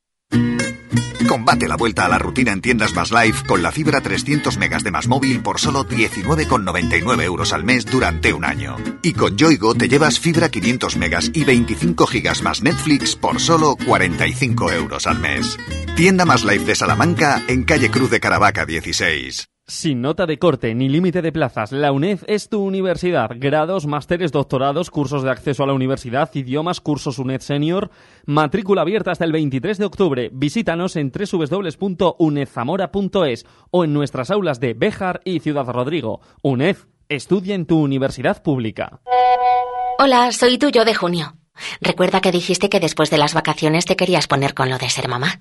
Combate 1.27 1.67
la 1.67 1.77
vuelta 1.77 2.05
a 2.05 2.09
la 2.09 2.17
rutina 2.17 2.51
en 2.51 2.61
tiendas 2.61 2.93
Más 2.93 3.11
Life 3.11 3.45
con 3.45 3.61
la 3.61 3.71
fibra 3.71 4.01
300 4.01 4.57
megas 4.57 4.83
de 4.83 4.91
Más 4.91 5.07
Móvil 5.07 5.41
por 5.41 5.59
solo 5.59 5.85
19,99 5.85 7.23
euros 7.23 7.53
al 7.53 7.63
mes 7.63 7.85
durante 7.85 8.33
un 8.33 8.45
año. 8.45 8.77
Y 9.01 9.13
con 9.13 9.37
Yoigo 9.37 9.75
te 9.75 9.87
llevas 9.87 10.19
fibra 10.19 10.49
500 10.49 10.97
megas 10.97 11.31
y 11.33 11.43
25 11.43 12.07
gigas 12.07 12.41
más 12.41 12.61
Netflix 12.61 13.15
por 13.15 13.39
solo 13.39 13.75
45 13.85 14.71
euros 14.71 15.07
al 15.07 15.19
mes. 15.19 15.57
Tienda 15.95 16.25
Más 16.25 16.43
Life 16.43 16.65
de 16.65 16.75
Salamanca 16.75 17.41
en 17.47 17.63
calle 17.63 17.89
Cruz 17.89 18.09
de 18.09 18.19
Caravaca 18.19 18.65
16. 18.65 19.47
Sin 19.71 20.01
nota 20.01 20.25
de 20.25 20.37
corte 20.37 20.75
ni 20.75 20.89
límite 20.89 21.21
de 21.21 21.31
plazas, 21.31 21.71
la 21.71 21.93
UNED 21.93 22.19
es 22.27 22.49
tu 22.49 22.61
universidad. 22.61 23.29
Grados, 23.37 23.87
másteres, 23.87 24.33
doctorados, 24.33 24.91
cursos 24.91 25.23
de 25.23 25.31
acceso 25.31 25.63
a 25.63 25.65
la 25.65 25.71
universidad, 25.71 26.29
idiomas, 26.33 26.81
cursos 26.81 27.19
UNED 27.19 27.39
Senior. 27.39 27.89
Matrícula 28.25 28.81
abierta 28.81 29.11
hasta 29.11 29.23
el 29.23 29.31
23 29.31 29.77
de 29.77 29.85
octubre. 29.85 30.29
Visítanos 30.33 30.97
en 30.97 31.09
www.unedzamora.es 31.09 33.45
o 33.71 33.85
en 33.85 33.93
nuestras 33.93 34.29
aulas 34.29 34.59
de 34.59 34.73
Béjar 34.73 35.21
y 35.23 35.39
Ciudad 35.39 35.69
Rodrigo. 35.69 36.19
UNED, 36.41 36.75
estudia 37.07 37.55
en 37.55 37.65
tu 37.65 37.79
universidad 37.79 38.43
pública. 38.43 38.99
Hola, 39.99 40.33
soy 40.33 40.57
tuyo 40.57 40.83
de 40.83 40.95
junio. 40.95 41.37
Recuerda 41.79 42.19
que 42.19 42.33
dijiste 42.33 42.67
que 42.67 42.81
después 42.81 43.09
de 43.09 43.19
las 43.19 43.33
vacaciones 43.33 43.85
te 43.85 43.95
querías 43.95 44.27
poner 44.27 44.53
con 44.53 44.69
lo 44.69 44.77
de 44.77 44.89
ser 44.89 45.07
mamá. 45.07 45.39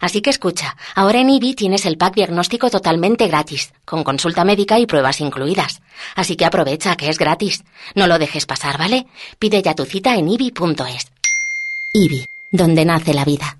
Así 0.00 0.20
que 0.20 0.30
escucha, 0.30 0.76
ahora 0.94 1.20
en 1.20 1.30
IBI 1.30 1.54
tienes 1.54 1.86
el 1.86 1.98
pack 1.98 2.14
diagnóstico 2.14 2.70
totalmente 2.70 3.26
gratis, 3.28 3.72
con 3.84 4.04
consulta 4.04 4.44
médica 4.44 4.78
y 4.78 4.86
pruebas 4.86 5.20
incluidas. 5.20 5.80
Así 6.14 6.36
que 6.36 6.44
aprovecha 6.44 6.96
que 6.96 7.08
es 7.08 7.18
gratis. 7.18 7.64
No 7.94 8.06
lo 8.06 8.18
dejes 8.18 8.46
pasar, 8.46 8.78
¿vale? 8.78 9.06
Pide 9.38 9.62
ya 9.62 9.74
tu 9.74 9.84
cita 9.84 10.16
en 10.16 10.28
IBI.es. 10.28 11.10
IBI, 11.92 12.26
donde 12.50 12.84
nace 12.84 13.14
la 13.14 13.24
vida. 13.24 13.56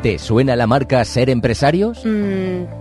¿Te 0.01 0.17
suena 0.19 0.55
la 0.55 0.67
marca 0.67 1.03
Ser 1.03 1.29
Empresarios? 1.29 2.05
Mm, 2.05 2.80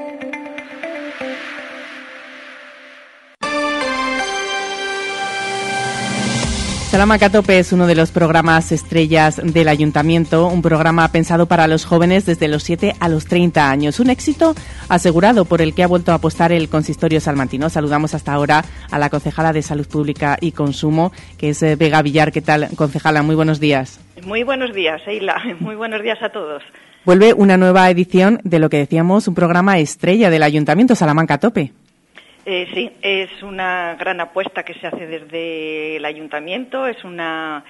Salamanca 6.91 7.29
Tope 7.29 7.57
es 7.57 7.71
uno 7.71 7.87
de 7.87 7.95
los 7.95 8.11
programas 8.11 8.73
estrellas 8.73 9.39
del 9.41 9.69
ayuntamiento, 9.69 10.47
un 10.47 10.61
programa 10.61 11.07
pensado 11.07 11.45
para 11.45 11.65
los 11.67 11.85
jóvenes 11.85 12.25
desde 12.25 12.49
los 12.49 12.63
7 12.63 12.95
a 12.99 13.07
los 13.07 13.27
30 13.27 13.71
años. 13.71 14.01
Un 14.01 14.09
éxito 14.09 14.55
asegurado 14.89 15.45
por 15.45 15.61
el 15.61 15.73
que 15.73 15.83
ha 15.83 15.87
vuelto 15.87 16.11
a 16.11 16.15
apostar 16.15 16.51
el 16.51 16.67
consistorio 16.67 17.21
salmantino. 17.21 17.69
Saludamos 17.69 18.13
hasta 18.13 18.33
ahora 18.33 18.65
a 18.91 18.99
la 18.99 19.09
concejala 19.09 19.53
de 19.53 19.61
Salud 19.61 19.87
Pública 19.87 20.37
y 20.41 20.51
Consumo, 20.51 21.13
que 21.37 21.51
es 21.51 21.63
eh, 21.63 21.77
Vega 21.77 22.01
Villar. 22.01 22.33
¿Qué 22.33 22.41
tal, 22.41 22.67
concejala? 22.75 23.23
Muy 23.23 23.35
buenos 23.35 23.61
días. 23.61 24.01
Muy 24.25 24.43
buenos 24.43 24.75
días, 24.75 25.01
Eila. 25.07 25.41
Muy 25.61 25.75
buenos 25.75 26.01
días 26.01 26.21
a 26.21 26.27
todos. 26.27 26.61
Vuelve 27.05 27.33
una 27.33 27.55
nueva 27.55 27.89
edición 27.89 28.41
de 28.43 28.59
lo 28.59 28.69
que 28.69 28.79
decíamos, 28.79 29.29
un 29.29 29.33
programa 29.33 29.79
estrella 29.79 30.29
del 30.29 30.43
ayuntamiento 30.43 30.95
Salamanca 30.95 31.37
Tope. 31.37 31.71
Eh, 32.45 32.67
sí, 32.73 32.91
es 33.01 33.43
una 33.43 33.95
gran 33.99 34.19
apuesta 34.19 34.63
que 34.63 34.73
se 34.73 34.87
hace 34.87 35.05
desde 35.05 35.97
el 35.97 36.05
ayuntamiento, 36.05 36.87
es 36.87 37.03
una 37.03 37.63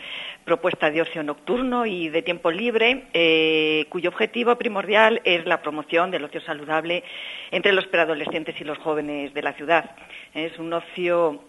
propuesta 0.45 0.89
de 0.89 1.01
ocio 1.01 1.23
nocturno 1.23 1.85
y 1.85 2.07
de 2.07 2.21
tiempo 2.21 2.51
libre, 2.51 3.03
eh, 3.13 3.85
cuyo 3.89 4.09
objetivo 4.09 4.55
primordial 4.55 5.21
es 5.25 5.45
la 5.45 5.61
promoción 5.61 6.09
del 6.09 6.23
ocio 6.23 6.39
saludable 6.41 7.03
entre 7.51 7.73
los 7.73 7.85
preadolescentes 7.87 8.59
y 8.61 8.63
los 8.63 8.77
jóvenes 8.77 9.33
de 9.33 9.41
la 9.41 9.53
ciudad. 9.53 9.91
Es 10.33 10.57
un 10.57 10.71
ocio 10.71 11.41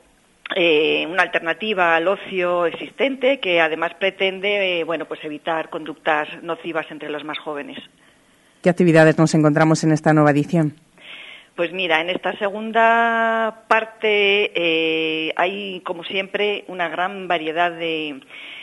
eh, 0.56 1.06
una 1.08 1.22
alternativa 1.22 1.94
al 1.94 2.08
ocio 2.08 2.66
existente 2.66 3.38
que 3.38 3.60
además 3.60 3.92
pretende 3.98 4.82
bueno, 4.84 5.06
pues 5.06 5.24
evitar 5.24 5.70
conductas 5.70 6.28
nocivas 6.42 6.86
entre 6.90 7.08
los 7.08 7.24
más 7.24 7.38
jóvenes. 7.38 7.78
¿Qué 8.62 8.68
actividades 8.68 9.16
nos 9.16 9.34
encontramos 9.34 9.82
en 9.84 9.92
esta 9.92 10.12
nueva 10.12 10.32
edición? 10.32 10.74
Pues 11.54 11.70
mira, 11.70 12.00
en 12.00 12.08
esta 12.08 12.32
segunda 12.38 13.64
parte 13.68 14.52
eh, 14.54 15.34
hay, 15.36 15.80
como 15.80 16.02
siempre, 16.02 16.64
una 16.68 16.88
gran 16.88 17.28
variedad 17.28 17.70
de, 17.70 18.20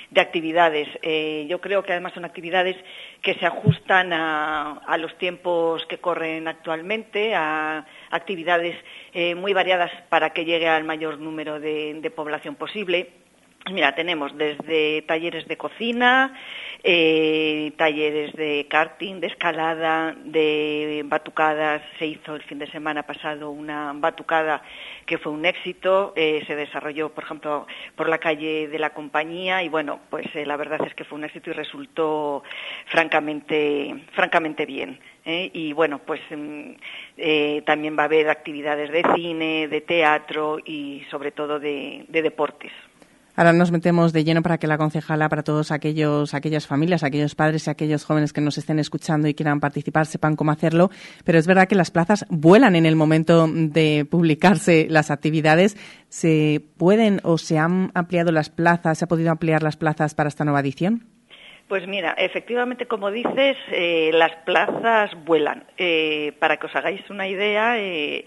de 0.10 0.22
actividades. 0.22 0.88
Eh, 1.04 1.46
yo 1.48 1.62
creo 1.62 1.84
que 1.84 1.92
además 1.92 2.14
son 2.14 2.26
actividades 2.26 2.76
que 3.22 3.36
se 3.36 3.46
ajustan 3.46 4.12
a, 4.12 4.98
los 4.98 5.16
tiempos 5.20 5.86
que 5.86 6.00
corren 6.00 6.48
actualmente, 6.48 7.36
a 7.36 7.86
actividades 8.10 8.76
eh, 9.14 9.36
muy 9.36 9.54
variadas 9.54 9.92
para 10.10 10.32
que 10.32 10.46
llegue 10.46 10.68
al 10.68 10.84
mayor 10.84 11.20
número 11.20 11.60
de 11.60 12.12
población 12.16 12.56
posible. 12.56 13.12
Mira, 13.72 13.94
tenemos 13.94 14.36
desde 14.36 15.04
talleres 15.04 15.48
de 15.48 15.58
cocina, 15.58 16.34
eh, 16.84 17.74
talleres 17.78 18.34
de 18.34 18.68
karting, 18.70 19.20
de 19.20 19.28
escalada, 19.28 20.16
de 20.24 21.02
batucadas. 21.06 21.82
Se 21.98 22.06
hizo 22.06 22.36
el 22.36 22.44
fin 22.44 22.60
de 22.60 22.72
semana 22.72 23.04
pasado 23.04 23.52
una 23.52 23.92
batucada 23.94 24.62
que 25.06 25.18
fue 25.18 25.32
un 25.32 25.46
éxito. 25.46 26.14
Eh, 26.16 26.44
se 26.48 26.56
desarrolló, 26.56 27.10
por 27.10 27.24
ejemplo, 27.24 27.68
por 27.96 28.10
la 28.10 28.18
calle 28.18 28.68
de 28.68 28.80
la 28.80 28.92
compañía 28.92 29.64
y 29.64 29.70
bueno, 29.70 30.00
pues 30.10 30.28
eh, 30.36 30.46
la 30.46 30.58
verdad 30.58 30.80
es 30.86 30.94
que 30.94 31.04
fue 31.04 31.18
un 31.18 31.26
éxito 31.26 31.50
y 31.50 31.54
resultó 31.54 32.44
francamente, 32.88 33.96
francamente 34.14 34.66
bien. 34.66 35.00
¿eh? 35.26 35.50
Y 35.54 35.74
bueno, 35.74 36.00
pues 36.00 36.22
mm, 36.30 36.72
eh, 37.18 37.62
también 37.66 37.98
va 37.98 38.04
a 38.04 38.06
haber 38.06 38.30
actividades 38.30 38.92
de 38.92 39.04
cine, 39.16 39.68
de 39.68 39.82
teatro 39.82 40.60
y 40.64 41.06
sobre 41.12 41.32
todo 41.32 41.60
de, 41.60 42.06
de 42.08 42.22
deportes. 42.22 42.72
Ahora 43.40 43.54
nos 43.54 43.72
metemos 43.72 44.12
de 44.12 44.26
lleno 44.26 44.42
para 44.42 44.58
que 44.58 44.68
la 44.68 44.78
concejala, 44.78 45.30
para 45.30 45.44
todos 45.44 45.72
aquellos, 45.72 46.34
aquellas 46.34 46.68
familias, 46.68 47.06
aquellos 47.06 47.36
padres 47.36 47.66
y 47.66 47.70
aquellos 47.70 48.04
jóvenes 48.04 48.34
que 48.34 48.42
nos 48.42 48.58
estén 48.58 48.80
escuchando 48.80 49.30
y 49.30 49.34
quieran 49.34 49.62
participar, 49.62 50.08
sepan 50.08 50.36
cómo 50.36 50.52
hacerlo. 50.52 50.90
Pero 51.24 51.40
es 51.40 51.48
verdad 51.48 51.66
que 51.70 51.76
las 51.76 51.90
plazas 51.90 52.26
vuelan 52.30 52.76
en 52.76 52.86
el 52.86 52.98
momento 52.98 53.48
de 53.48 54.06
publicarse 54.12 54.88
las 54.90 55.10
actividades. 55.10 55.78
¿Se 56.10 56.62
pueden 56.76 57.22
o 57.24 57.38
se 57.38 57.58
han 57.58 57.92
ampliado 57.94 58.34
las 58.34 58.50
plazas, 58.50 58.98
se 58.98 59.06
ha 59.06 59.08
podido 59.08 59.32
ampliar 59.32 59.64
las 59.64 59.78
plazas 59.78 60.16
para 60.16 60.28
esta 60.28 60.44
nueva 60.44 60.60
edición? 60.60 61.08
Pues 61.70 61.88
mira, 61.88 62.16
efectivamente, 62.18 62.88
como 62.88 63.10
dices, 63.10 63.56
eh, 63.72 64.10
las 64.12 64.36
plazas 64.44 65.12
vuelan. 65.24 65.64
Eh, 65.78 66.34
para 66.40 66.58
que 66.58 66.66
os 66.66 66.76
hagáis 66.76 67.10
una 67.10 67.30
idea, 67.30 67.80
eh, 67.80 68.26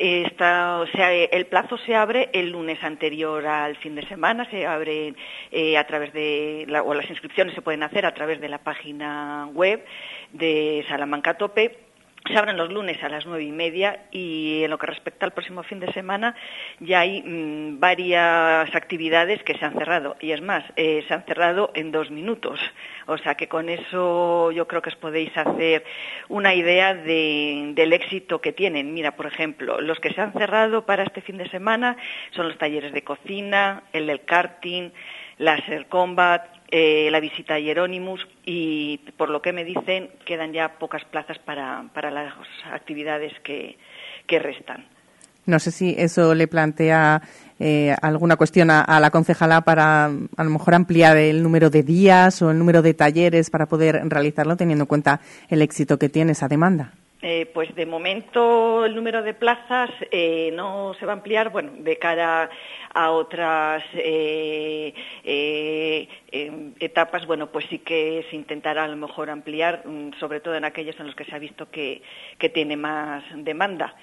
El 0.00 1.46
plazo 1.46 1.76
se 1.76 1.94
abre 1.94 2.30
el 2.32 2.50
lunes 2.50 2.82
anterior 2.82 3.46
al 3.46 3.76
fin 3.76 3.94
de 3.94 4.06
semana, 4.08 4.48
se 4.50 4.66
abre 4.66 5.14
eh, 5.52 5.76
a 5.76 5.86
través 5.86 6.14
de, 6.14 6.66
o 6.82 6.94
las 6.94 7.10
inscripciones 7.10 7.54
se 7.54 7.60
pueden 7.60 7.82
hacer 7.82 8.06
a 8.06 8.14
través 8.14 8.40
de 8.40 8.48
la 8.48 8.58
página 8.58 9.50
web 9.52 9.84
de 10.32 10.86
Salamanca 10.88 11.36
Tope 11.36 11.89
se 12.26 12.36
abren 12.36 12.56
los 12.56 12.70
lunes 12.70 13.02
a 13.02 13.08
las 13.08 13.26
nueve 13.26 13.44
y 13.44 13.52
media 13.52 14.04
y 14.10 14.62
en 14.64 14.70
lo 14.70 14.78
que 14.78 14.86
respecta 14.86 15.24
al 15.24 15.32
próximo 15.32 15.62
fin 15.62 15.80
de 15.80 15.92
semana 15.92 16.34
ya 16.78 17.00
hay 17.00 17.22
mmm, 17.22 17.80
varias 17.80 18.74
actividades 18.74 19.42
que 19.42 19.54
se 19.54 19.64
han 19.64 19.72
cerrado 19.74 20.16
y 20.20 20.32
es 20.32 20.40
más, 20.40 20.64
eh, 20.76 21.04
se 21.08 21.14
han 21.14 21.24
cerrado 21.24 21.70
en 21.74 21.92
dos 21.92 22.10
minutos. 22.10 22.60
O 23.06 23.18
sea 23.18 23.34
que 23.34 23.48
con 23.48 23.68
eso 23.68 24.52
yo 24.52 24.68
creo 24.68 24.82
que 24.82 24.90
os 24.90 24.96
podéis 24.96 25.36
hacer 25.36 25.84
una 26.28 26.54
idea 26.54 26.94
de, 26.94 27.72
del 27.74 27.92
éxito 27.92 28.40
que 28.40 28.52
tienen. 28.52 28.94
Mira, 28.94 29.16
por 29.16 29.26
ejemplo, 29.26 29.80
los 29.80 29.98
que 29.98 30.12
se 30.12 30.20
han 30.20 30.32
cerrado 30.32 30.86
para 30.86 31.02
este 31.02 31.22
fin 31.22 31.38
de 31.38 31.48
semana 31.48 31.96
son 32.30 32.48
los 32.48 32.58
talleres 32.58 32.92
de 32.92 33.02
cocina, 33.02 33.82
el 33.92 34.06
del 34.06 34.24
karting, 34.24 34.90
Laser 35.38 35.86
Combat, 35.86 36.59
eh, 36.70 37.08
la 37.10 37.20
visita 37.20 37.54
a 37.54 37.58
Hieronymus 37.58 38.26
y 38.44 38.98
por 39.16 39.28
lo 39.30 39.42
que 39.42 39.52
me 39.52 39.64
dicen 39.64 40.10
quedan 40.24 40.52
ya 40.52 40.78
pocas 40.78 41.04
plazas 41.04 41.38
para, 41.38 41.84
para 41.92 42.10
las 42.10 42.32
actividades 42.72 43.32
que, 43.42 43.76
que, 44.26 44.38
restan. 44.38 44.86
No 45.46 45.58
sé 45.58 45.72
si 45.72 45.94
eso 45.98 46.34
le 46.34 46.46
plantea 46.46 47.22
eh, 47.58 47.94
alguna 48.02 48.36
cuestión 48.36 48.70
a, 48.70 48.82
a, 48.82 49.00
la 49.00 49.10
concejala 49.10 49.62
para 49.62 50.04
a 50.04 50.44
lo 50.44 50.50
mejor 50.50 50.74
ampliar 50.74 51.16
el 51.16 51.42
número 51.42 51.70
de 51.70 51.82
días 51.82 52.40
o 52.42 52.50
el 52.50 52.58
número 52.58 52.82
de 52.82 52.94
talleres 52.94 53.50
para 53.50 53.66
poder 53.66 54.00
realizarlo 54.04 54.56
teniendo 54.56 54.84
en 54.84 54.88
cuenta 54.88 55.20
el 55.48 55.62
éxito 55.62 55.98
que 55.98 56.08
tiene 56.08 56.32
esa 56.32 56.46
demanda. 56.46 56.92
Eh, 57.22 57.50
pues 57.52 57.74
de 57.74 57.84
momento 57.84 58.86
el 58.86 58.94
número 58.94 59.22
de 59.22 59.34
plazas 59.34 59.90
eh, 60.10 60.50
no 60.54 60.94
se 60.94 61.04
va 61.04 61.12
a 61.12 61.16
ampliar, 61.16 61.50
bueno, 61.50 61.72
de 61.76 61.98
cara 61.98 62.48
a 62.94 63.10
otras 63.10 63.84
eh, 63.92 64.94
eh 65.22 66.08
etapas, 66.80 67.26
bueno, 67.26 67.52
pues 67.52 67.66
sí 67.68 67.80
que 67.80 68.24
se 68.30 68.36
intentará 68.36 68.84
a 68.84 68.88
lo 68.88 68.96
mejor 68.96 69.28
ampliar, 69.28 69.82
mm, 69.84 70.12
sobre 70.18 70.40
todo 70.40 70.54
en 70.54 70.64
aquellos 70.64 70.98
en 70.98 71.06
los 71.06 71.14
que 71.14 71.24
se 71.24 71.34
ha 71.34 71.38
visto 71.38 71.70
que, 71.70 72.00
tiene 72.54 72.76
más 72.76 73.22
demanda. 73.34 73.94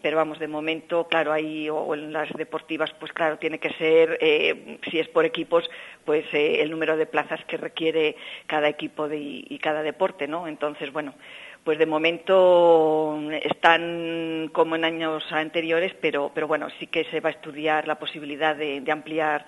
Pero 0.00 0.16
vamos, 0.16 0.38
de 0.38 0.48
momento, 0.48 1.06
claro, 1.06 1.32
ahí 1.32 1.68
o 1.68 1.94
en 1.94 2.10
las 2.10 2.30
deportivas, 2.32 2.90
pues 2.98 3.12
claro, 3.12 3.38
tiene 3.38 3.58
que 3.58 3.70
ser, 3.74 4.18
si 4.90 4.98
es 4.98 5.06
por 5.08 5.26
equipos, 5.26 5.68
pues 6.06 6.24
el 6.32 6.70
número 6.70 6.96
de 6.96 7.04
plazas 7.04 7.44
que 7.44 7.58
requiere 7.58 8.16
cada 8.46 8.68
equipo 8.68 9.06
de, 9.06 9.18
y 9.18 9.58
cada 9.58 9.82
deporte, 9.82 10.26
¿no? 10.26 10.48
Entonces, 10.48 10.90
bueno, 10.92 11.12
pues 11.66 11.80
de 11.80 11.86
momento 11.86 13.18
están 13.42 14.50
como 14.52 14.76
en 14.76 14.84
años 14.84 15.24
anteriores, 15.32 15.92
pero, 16.00 16.30
pero 16.32 16.46
bueno, 16.46 16.68
sí 16.78 16.86
que 16.86 17.02
se 17.06 17.18
va 17.18 17.30
a 17.30 17.32
estudiar 17.32 17.88
la 17.88 17.98
posibilidad 17.98 18.54
de, 18.54 18.80
de 18.82 18.92
ampliar 18.92 19.44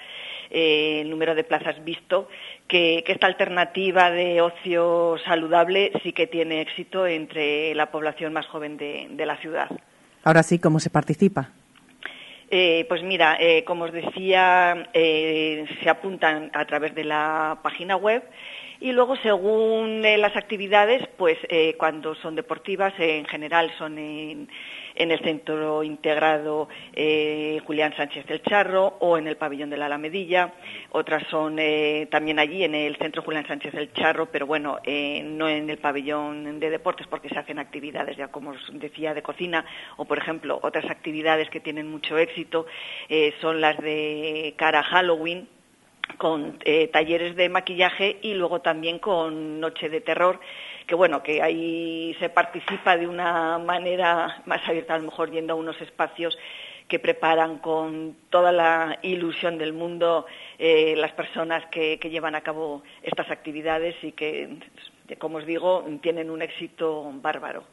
eh, 0.51 1.03
el 1.03 1.11
número 1.11 1.37
de 1.37 1.45
plazas 1.45 1.77
visto 1.85 2.29
que, 2.67 3.05
que, 3.07 3.13
esta 3.13 3.29
alternativa 3.29 4.11
de 4.11 4.41
ocio 4.41 5.15
saludable 5.25 5.93
sí 6.03 6.13
que 6.13 6.27
tiene 6.27 6.61
éxito 6.61 7.07
entre 7.07 7.73
la 7.77 7.93
población 7.93 8.33
más 8.33 8.49
joven 8.49 8.77
de, 8.79 9.07
de 9.11 9.25
la 9.25 9.37
ciudad. 9.37 9.69
Ahora 10.25 10.43
sí, 10.43 10.59
¿cómo 10.59 10.81
se 10.81 10.91
participa? 10.91 11.53
Eh, 12.51 12.87
pues 12.89 13.03
mira, 13.03 13.37
eh, 13.39 13.63
como 13.65 13.85
os 13.85 13.93
decía, 13.93 14.89
eh, 14.95 15.67
se 15.83 15.91
apuntan 15.91 16.51
a 16.55 16.65
través 16.65 16.95
de 16.95 17.05
la 17.05 17.59
página 17.63 17.97
web 17.97 18.25
y 18.81 18.93
luego, 18.93 19.17
según 19.17 20.05
eh, 20.05 20.17
las 20.19 20.37
actividades, 20.37 21.03
pues 21.17 21.37
eh, 21.49 21.75
cuando 21.79 22.15
son 22.15 22.37
deportivas, 22.37 22.95
eh, 23.01 23.19
en 23.19 23.25
general 23.27 23.73
son 23.77 23.99
en, 23.99 24.49
el 24.95 25.19
Centro 25.21 25.83
Integrado 25.85 26.69
Julián 27.65 27.95
Sánchez 27.97 28.27
del 28.27 28.43
Charro 28.43 28.97
o 28.99 29.17
en 29.17 29.29
el 29.29 29.37
Pabellón 29.37 29.71
de 29.71 29.77
la 29.77 29.87
Alamedilla. 29.87 30.55
Otras 30.91 31.25
son 31.31 31.57
también 32.11 32.41
allí 32.41 32.65
en 32.65 32.75
el 32.75 32.97
Centro 32.97 33.23
Julián 33.23 33.47
Sánchez 33.47 33.75
del 33.75 33.93
Charro, 33.93 34.27
pero 34.27 34.47
bueno, 34.47 34.81
no 35.23 35.49
en 35.49 35.71
el 35.71 35.79
Pabellón 35.79 36.59
de 36.59 36.71
Deportes 36.71 37.07
porque 37.07 37.29
se 37.29 37.39
hacen 37.39 37.61
actividades, 37.61 38.17
ya 38.17 38.27
como 38.29 38.51
os 38.51 38.71
decía, 38.73 39.15
de 39.15 39.23
cocina. 39.23 39.65
O, 39.99 40.05
por 40.05 40.19
ejemplo, 40.19 40.59
otras 40.65 40.91
actividades 40.91 41.49
que 41.49 41.61
tienen 41.61 41.89
mucho 41.89 42.19
éxito 42.19 42.67
son 43.41 43.61
las 43.61 43.79
de 43.79 44.55
cara 44.57 44.83
Halloween, 44.83 45.49
con 46.17 46.59
eh, 46.65 46.89
talleres 46.89 47.37
de 47.37 47.49
maquillaje 47.49 48.19
y 48.23 48.35
luego 48.35 48.61
también 48.61 48.99
con 48.99 49.61
Noche 49.61 49.89
de 49.89 50.01
Terror, 50.01 50.41
que 50.87 50.95
bueno, 50.95 51.23
que 51.23 51.43
ahí 51.43 52.17
se 52.19 52.29
participa 52.29 52.97
de 52.97 53.07
una 53.07 53.59
manera 53.59 54.43
más 54.47 54.67
abierta, 54.67 54.95
a 54.95 54.99
lo 54.99 55.05
mejor 55.05 55.31
yendo 55.31 55.53
a 55.53 55.57
unos 55.57 55.81
espacios 55.81 56.37
que 56.89 56.99
preparan 56.99 57.59
con 57.59 58.17
toda 58.31 58.51
la 58.51 58.99
ilusión 59.03 59.59
del 59.59 59.75
mundo 59.75 60.25
eh, 60.59 60.95
las 60.97 61.13
personas 61.13 61.67
que, 61.67 61.99
que, 61.99 62.09
llevan 62.09 62.35
a 62.35 62.41
cabo 62.41 62.83
estas 63.03 63.31
actividades 63.31 63.95
y 64.03 64.13
que, 64.13 64.57
como 65.19 65.37
os 65.37 65.47
digo, 65.47 65.85
tienen 66.01 66.31
un 66.31 66.41
éxito 66.41 67.13
bárbaro. 67.17 67.65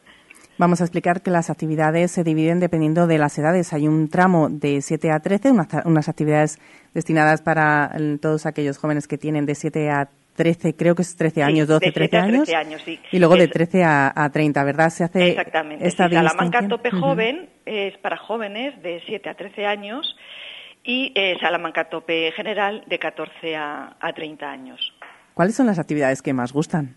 Vamos 0.58 0.80
a 0.80 0.86
explicar 0.86 1.22
que 1.22 1.32
las 1.32 1.50
actividades 1.50 2.12
se 2.12 2.24
dividen 2.24 2.62
dependiendo 2.62 3.08
de 3.08 3.18
las 3.18 3.38
edades. 3.38 3.74
Hay 3.74 3.88
un 3.88 4.10
tramo 4.10 4.48
de 4.50 4.82
7 4.82 5.12
a 5.12 5.20
13, 5.20 5.52
unas, 5.52 5.68
unas 5.84 6.08
actividades 6.08 6.60
destinadas 6.94 7.42
para 7.42 7.92
todos 8.22 8.46
aquellos 8.46 8.78
jóvenes 8.78 9.08
que 9.08 9.18
tienen 9.18 9.46
de 9.46 9.56
7 9.56 9.90
a 9.90 10.10
13, 10.36 10.76
creo 10.76 10.96
que 10.96 11.02
es 11.02 11.16
13 11.16 11.44
años, 11.44 11.68
sí, 11.68 11.74
12, 11.74 11.92
13 11.92 12.18
años. 12.18 12.50
años 12.54 12.82
sí. 12.84 13.00
Y 13.12 13.20
luego 13.20 13.36
es, 13.36 13.42
de 13.42 13.48
13 13.48 13.84
a, 13.84 14.14
a, 14.16 14.30
30, 14.30 14.64
¿verdad? 14.64 14.90
Se 14.90 15.04
hace 15.04 15.30
Exactamente. 15.30 15.88
esta 15.88 16.08
sí, 16.08 16.14
Salamanca 16.14 16.68
Tope 16.68 16.90
uh 16.90 16.92
-huh. 16.92 17.00
Joven 17.02 17.50
es 17.66 17.98
para 17.98 18.18
jóvenes 18.18 18.82
de 18.82 19.02
7 19.06 19.30
a 19.30 19.34
13 19.36 19.66
años 19.66 20.16
y 20.84 21.12
eh, 21.16 21.38
Salamanca 21.42 21.86
Tope 21.86 22.32
General 22.34 22.84
de 22.86 23.00
14 23.00 23.56
a, 23.56 23.96
a 24.00 24.14
30 24.14 24.50
años. 24.50 24.94
¿Cuáles 25.34 25.56
son 25.56 25.68
las 25.68 25.80
actividades 25.80 26.22
que 26.22 26.34
más 26.34 26.54
gustan? 26.54 26.96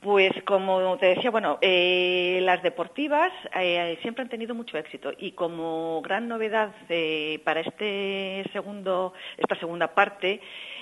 Pues 0.00 0.32
como 0.46 0.96
te 0.96 1.14
decía, 1.14 1.30
bueno, 1.30 1.58
eh, 1.60 2.38
las 2.42 2.62
deportivas 2.62 3.30
eh, 3.54 3.98
siempre 4.00 4.22
han 4.22 4.30
tenido 4.30 4.54
mucho 4.54 4.78
éxito 4.78 5.12
y 5.18 5.32
como 5.32 6.00
gran 6.00 6.26
novedad 6.26 6.72
eh, 6.88 7.38
para 7.44 7.60
este 7.60 8.48
segundo, 8.50 9.12
esta 9.36 9.56
segunda 9.56 9.94
parte 9.94 10.40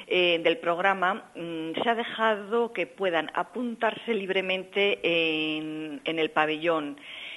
del 0.09 0.57
programa 0.59 1.31
mmm, 1.35 1.73
se 1.83 1.91
ha 1.91 1.95
dejado 1.95 2.73
que 2.73 2.87
puedan 2.87 3.31
apuntarse 3.35 4.15
libremente 4.15 5.01
en, 5.03 6.01
el 6.05 6.31
pabellón. 6.31 6.97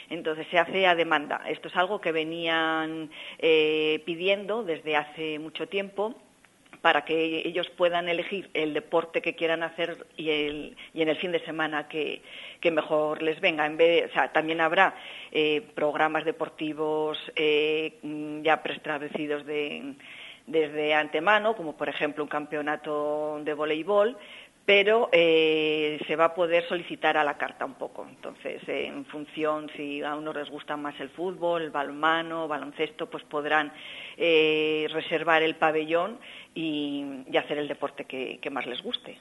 Entonces 0.10 0.46
se 0.52 0.60
hace 0.60 0.86
a 0.86 0.96
demanda. 0.96 1.41
Esto 1.50 1.67
es 1.67 1.76
algo 1.76 2.00
que 2.00 2.12
venían 2.12 3.10
pidiendo 3.40 4.63
desde 4.63 4.96
hace 4.96 5.40
mucho 5.40 5.67
tiempo 5.67 6.15
para 6.82 7.06
que 7.06 7.44
ellos 7.46 7.69
puedan 7.69 8.10
elegir 8.10 8.50
el 8.54 8.73
deporte 8.73 9.21
que 9.21 9.36
quieran 9.36 9.63
hacer 9.63 10.06
y, 10.17 10.29
el, 10.29 10.77
y 10.94 11.02
en 11.02 11.10
el 11.10 11.17
fin 11.17 11.32
de 11.32 11.44
semana 11.46 11.88
que, 11.88 12.21
que, 12.60 12.71
mejor 12.71 13.21
les 13.21 13.40
venga. 13.40 13.65
En 13.65 13.77
vez 13.77 14.12
de, 14.12 14.29
también 14.29 14.62
habrá 14.62 14.96
eh, 15.32 15.62
programas 15.75 16.25
deportivos 16.25 17.17
eh, 17.36 18.00
ya 18.44 18.63
preestablecidos 18.63 19.46
de, 19.46 19.94
desde 20.48 20.94
antemano, 20.94 21.56
como 21.56 21.77
por 21.77 21.88
ejemplo 21.88 22.23
un 22.23 22.29
campeonato 22.29 23.40
de 23.44 23.54
voleibol, 23.54 24.17
pero 24.66 25.10
eh, 25.12 26.00
se 26.08 26.16
va 26.16 26.26
a 26.26 26.36
poder 26.36 26.68
solicitar 26.68 27.18
a 27.18 27.24
la 27.24 27.38
carta 27.38 27.66
un 27.66 27.74
poco. 27.74 28.06
Entonces, 28.08 28.62
eh, 28.68 28.88
en 28.88 29.06
función 29.06 29.70
si 29.76 30.02
a 30.04 30.16
uno 30.16 30.34
les 30.34 30.50
gusta 30.50 30.78
más 30.78 31.00
el 31.00 31.10
fútbol, 31.10 31.64
el 31.64 31.72
balonmano, 31.72 32.48
baloncesto, 32.48 33.10
pues 33.10 33.24
podrán 33.24 33.72
eh, 34.18 34.88
reservar 34.92 35.44
el 35.44 35.56
pabellón 35.56 36.20
y, 36.54 37.26
hacer 37.38 37.58
el 37.58 37.68
deporte 37.68 38.06
que 38.06 38.50
más 38.52 38.66
les 38.68 38.82
guste. 38.84 39.18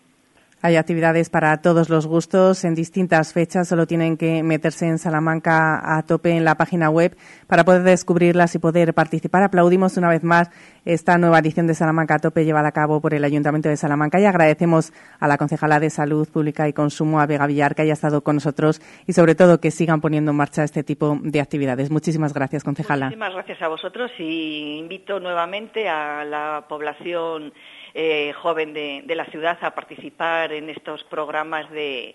Hay 0.62 0.76
actividades 0.76 1.30
para 1.30 1.62
todos 1.62 1.88
los 1.88 2.06
gustos 2.06 2.64
en 2.64 2.74
distintas 2.74 3.32
fechas. 3.32 3.66
Solo 3.66 3.86
tienen 3.86 4.18
que 4.18 4.42
meterse 4.42 4.86
en 4.86 4.98
Salamanca 4.98 5.80
a 5.96 6.02
tope 6.02 6.32
en 6.32 6.44
la 6.44 6.56
página 6.56 6.90
web 6.90 7.16
para 7.46 7.64
poder 7.64 7.82
descubrirlas 7.82 8.54
y 8.54 8.58
poder 8.58 8.92
participar. 8.92 9.42
Aplaudimos 9.42 9.96
una 9.96 10.10
vez 10.10 10.22
más 10.22 10.50
esta 10.84 11.16
nueva 11.16 11.38
edición 11.38 11.66
de 11.66 11.72
Salamanca 11.72 12.16
a 12.16 12.18
tope 12.18 12.44
llevada 12.44 12.68
a 12.68 12.72
cabo 12.72 13.00
por 13.00 13.14
el 13.14 13.24
Ayuntamiento 13.24 13.70
de 13.70 13.78
Salamanca 13.78 14.20
y 14.20 14.26
agradecemos 14.26 14.92
a 15.18 15.28
la 15.28 15.38
concejala 15.38 15.80
de 15.80 15.88
Salud 15.88 16.28
Pública 16.28 16.68
y 16.68 16.74
Consumo, 16.74 17.20
a 17.20 17.26
Vega 17.26 17.46
Villar, 17.46 17.74
que 17.74 17.82
haya 17.82 17.94
estado 17.94 18.22
con 18.22 18.36
nosotros 18.36 18.82
y 19.06 19.14
sobre 19.14 19.34
todo 19.34 19.60
que 19.60 19.70
sigan 19.70 20.02
poniendo 20.02 20.32
en 20.32 20.36
marcha 20.36 20.62
este 20.62 20.82
tipo 20.82 21.18
de 21.22 21.40
actividades. 21.40 21.90
Muchísimas 21.90 22.34
gracias, 22.34 22.64
concejala. 22.64 23.06
Muchísimas 23.06 23.32
gracias 23.32 23.62
a 23.62 23.68
vosotros 23.68 24.10
y 24.18 24.76
invito 24.76 25.20
nuevamente 25.20 25.88
a 25.88 26.22
la 26.26 26.66
población 26.68 27.54
eh, 27.94 28.32
joven 28.32 28.72
de, 28.72 29.14
la 29.14 29.24
ciudad 29.26 29.58
a 29.62 29.74
participar 29.74 30.52
en 30.52 30.70
estos 30.70 31.04
programas 31.04 31.70
de, 31.70 32.14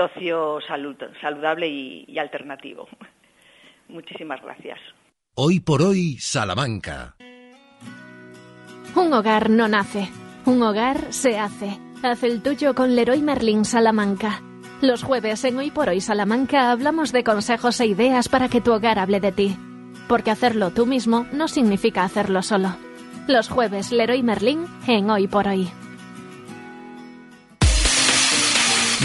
ocio 0.00 0.60
saludable 1.20 1.68
y, 1.68 2.18
alternativo. 2.18 2.88
Muchísimas 3.88 4.40
gracias. 4.42 4.78
Hoy 5.34 5.60
por 5.60 5.82
hoy, 5.82 6.16
Salamanca. 6.18 7.16
Un 8.94 9.12
hogar 9.12 9.50
no 9.50 9.68
nace, 9.68 10.08
un 10.46 10.62
hogar 10.62 11.12
se 11.12 11.38
hace. 11.38 11.78
Haz 12.02 12.22
el 12.24 12.42
tuyo 12.42 12.74
con 12.74 12.96
Leroy 12.96 13.20
Merlin 13.20 13.64
Salamanca. 13.64 14.42
Los 14.80 15.02
jueves 15.02 15.44
en 15.44 15.58
Hoy 15.58 15.70
por 15.70 15.90
Hoy 15.90 16.00
Salamanca 16.00 16.72
hablamos 16.72 17.12
de 17.12 17.22
consejos 17.22 17.78
e 17.80 17.86
ideas 17.86 18.28
para 18.28 18.48
que 18.48 18.62
tu 18.62 18.72
hogar 18.72 18.98
hable 18.98 19.20
de 19.20 19.30
ti. 19.30 19.56
Porque 20.08 20.30
hacerlo 20.30 20.70
tú 20.70 20.86
mismo 20.86 21.26
no 21.32 21.48
significa 21.48 22.02
hacerlo 22.02 22.42
solo. 22.42 22.74
Los 23.30 23.48
jueves 23.48 23.92
Leroy 23.92 24.24
Merlin 24.24 24.66
en 24.88 25.08
Hoy 25.08 25.28
por 25.28 25.46
Hoy. 25.46 25.70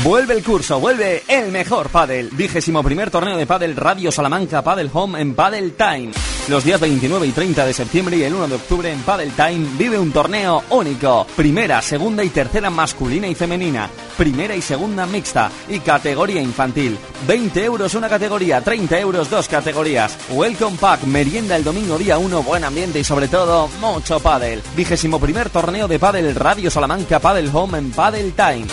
Vuelve 0.03 0.33
el 0.33 0.43
curso, 0.43 0.79
vuelve 0.79 1.23
el 1.27 1.51
mejor 1.51 1.89
pádel. 1.89 2.29
Vigésimo 2.33 2.83
primer 2.83 3.09
torneo 3.09 3.37
de 3.37 3.47
pádel 3.47 3.75
Radio 3.75 4.11
Salamanca 4.11 4.61
Padel 4.61 4.89
Home 4.93 5.21
en 5.21 5.33
Padel 5.33 5.73
Time. 5.73 6.11
Los 6.49 6.63
días 6.63 6.79
29 6.81 7.25
y 7.25 7.31
30 7.31 7.65
de 7.65 7.73
septiembre 7.73 8.17
y 8.17 8.23
el 8.23 8.35
1 8.35 8.49
de 8.49 8.55
octubre 8.55 8.91
en 8.91 8.99
Padel 8.99 9.31
Time 9.31 9.65
vive 9.77 9.97
un 9.97 10.11
torneo 10.11 10.63
único. 10.69 11.25
Primera, 11.35 11.81
segunda 11.81 12.23
y 12.23 12.29
tercera 12.29 12.69
masculina 12.69 13.27
y 13.27 13.35
femenina. 13.35 13.89
Primera 14.17 14.55
y 14.55 14.61
segunda 14.61 15.05
mixta 15.05 15.49
y 15.69 15.79
categoría 15.79 16.41
infantil. 16.41 16.97
20 17.25 17.63
euros 17.63 17.95
una 17.95 18.09
categoría, 18.09 18.61
30 18.61 18.99
euros 18.99 19.29
dos 19.29 19.47
categorías. 19.47 20.17
Welcome 20.29 20.77
Pack, 20.77 21.03
merienda 21.03 21.55
el 21.55 21.63
domingo 21.63 21.97
día 21.97 22.17
1, 22.17 22.43
buen 22.43 22.65
ambiente 22.65 22.99
y 22.99 23.03
sobre 23.05 23.29
todo 23.29 23.69
mucho 23.79 24.19
pádel. 24.19 24.61
Vigésimo 24.75 25.19
primer 25.19 25.49
torneo 25.49 25.87
de 25.87 25.99
pádel 25.99 26.35
Radio 26.35 26.69
Salamanca 26.69 27.19
Padel 27.19 27.49
Home 27.53 27.77
en 27.77 27.91
Padel 27.91 28.33
Time. 28.33 28.67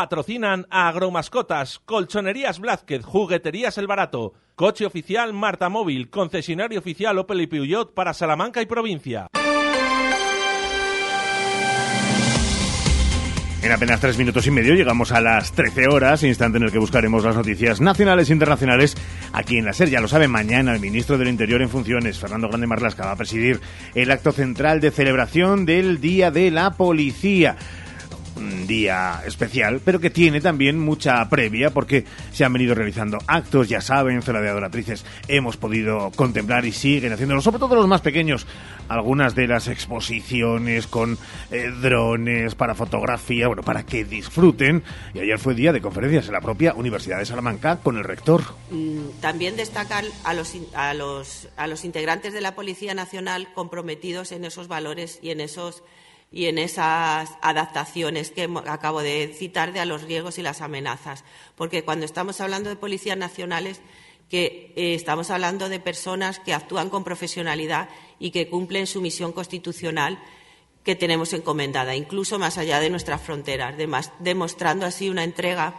Patrocinan 0.00 0.66
a 0.70 0.88
Agromascotas, 0.88 1.78
Colchonerías 1.84 2.58
Blázquez, 2.58 3.04
Jugueterías 3.04 3.76
El 3.76 3.86
Barato, 3.86 4.32
Coche 4.54 4.86
Oficial 4.86 5.34
Marta 5.34 5.68
Móvil, 5.68 6.08
Concesionario 6.08 6.78
Oficial 6.78 7.18
Opel 7.18 7.42
y 7.42 7.46
Peugeot 7.46 7.92
para 7.92 8.14
Salamanca 8.14 8.62
y 8.62 8.64
provincia. 8.64 9.26
En 13.62 13.72
apenas 13.72 14.00
tres 14.00 14.16
minutos 14.16 14.46
y 14.46 14.50
medio 14.50 14.72
llegamos 14.72 15.12
a 15.12 15.20
las 15.20 15.52
13 15.52 15.88
horas, 15.88 16.22
instante 16.22 16.56
en 16.56 16.64
el 16.64 16.72
que 16.72 16.78
buscaremos 16.78 17.22
las 17.22 17.36
noticias 17.36 17.82
nacionales 17.82 18.30
e 18.30 18.32
internacionales 18.32 18.96
aquí 19.34 19.58
en 19.58 19.66
la 19.66 19.74
SER. 19.74 19.90
Ya 19.90 20.00
lo 20.00 20.08
sabe, 20.08 20.28
mañana 20.28 20.72
el 20.72 20.80
ministro 20.80 21.18
del 21.18 21.28
Interior 21.28 21.60
en 21.60 21.68
funciones, 21.68 22.18
Fernando 22.18 22.48
Grande 22.48 22.66
Marlasca, 22.66 23.04
va 23.04 23.12
a 23.12 23.16
presidir 23.16 23.60
el 23.94 24.10
acto 24.10 24.32
central 24.32 24.80
de 24.80 24.92
celebración 24.92 25.66
del 25.66 26.00
Día 26.00 26.30
de 26.30 26.50
la 26.50 26.70
Policía 26.70 27.58
día 28.66 29.22
especial, 29.26 29.80
pero 29.84 30.00
que 30.00 30.10
tiene 30.10 30.40
también 30.40 30.78
mucha 30.78 31.28
previa 31.28 31.70
porque 31.70 32.04
se 32.32 32.44
han 32.44 32.52
venido 32.52 32.74
realizando 32.74 33.18
actos, 33.26 33.68
ya 33.68 33.80
saben, 33.80 34.22
Cela 34.22 34.40
de 34.40 34.48
Adoratrices 34.48 35.04
hemos 35.28 35.56
podido 35.56 36.10
contemplar 36.16 36.64
y 36.64 36.72
siguen 36.72 37.12
haciéndolo, 37.12 37.40
sobre 37.40 37.58
todo 37.58 37.74
los 37.74 37.88
más 37.88 38.00
pequeños, 38.00 38.46
algunas 38.88 39.34
de 39.34 39.46
las 39.46 39.68
exposiciones 39.68 40.86
con 40.86 41.18
eh, 41.50 41.70
drones 41.80 42.54
para 42.54 42.74
fotografía, 42.74 43.46
bueno, 43.46 43.62
para 43.62 43.84
que 43.84 44.04
disfruten. 44.04 44.82
Y 45.14 45.20
ayer 45.20 45.38
fue 45.38 45.54
día 45.54 45.72
de 45.72 45.80
conferencias 45.80 46.26
en 46.26 46.32
la 46.32 46.40
propia 46.40 46.74
Universidad 46.74 47.18
de 47.18 47.26
Salamanca 47.26 47.76
con 47.76 47.96
el 47.96 48.04
rector. 48.04 48.42
Mm, 48.70 49.20
también 49.20 49.56
destacar 49.56 50.04
a 50.24 50.34
los, 50.34 50.54
a 50.74 50.94
los, 50.94 51.48
a 51.56 51.66
los 51.66 51.84
integrantes 51.84 52.32
de 52.32 52.40
la 52.40 52.54
Policía 52.54 52.94
Nacional 52.94 53.48
comprometidos 53.54 54.32
en 54.32 54.44
esos 54.44 54.68
valores 54.68 55.18
y 55.22 55.30
en 55.30 55.40
esos 55.40 55.82
y 56.32 56.46
en 56.46 56.58
esas 56.58 57.30
adaptaciones 57.42 58.30
que 58.30 58.48
acabo 58.66 59.02
de 59.02 59.34
citar 59.36 59.72
de 59.72 59.80
a 59.80 59.84
los 59.84 60.02
riesgos 60.02 60.38
y 60.38 60.42
las 60.42 60.60
amenazas. 60.60 61.24
Porque 61.56 61.84
cuando 61.84 62.06
estamos 62.06 62.40
hablando 62.40 62.70
de 62.70 62.76
policías 62.76 63.16
nacionales, 63.16 63.80
que 64.28 64.72
eh, 64.76 64.94
estamos 64.94 65.30
hablando 65.30 65.68
de 65.68 65.80
personas 65.80 66.38
que 66.38 66.54
actúan 66.54 66.88
con 66.88 67.02
profesionalidad 67.02 67.88
y 68.20 68.30
que 68.30 68.48
cumplen 68.48 68.86
su 68.86 69.00
misión 69.00 69.32
constitucional 69.32 70.20
que 70.84 70.94
tenemos 70.94 71.32
encomendada, 71.32 71.96
incluso 71.96 72.38
más 72.38 72.56
allá 72.56 72.80
de 72.80 72.90
nuestras 72.90 73.20
fronteras, 73.20 73.74
demostrando 74.20 74.86
así 74.86 75.10
una 75.10 75.24
entrega 75.24 75.74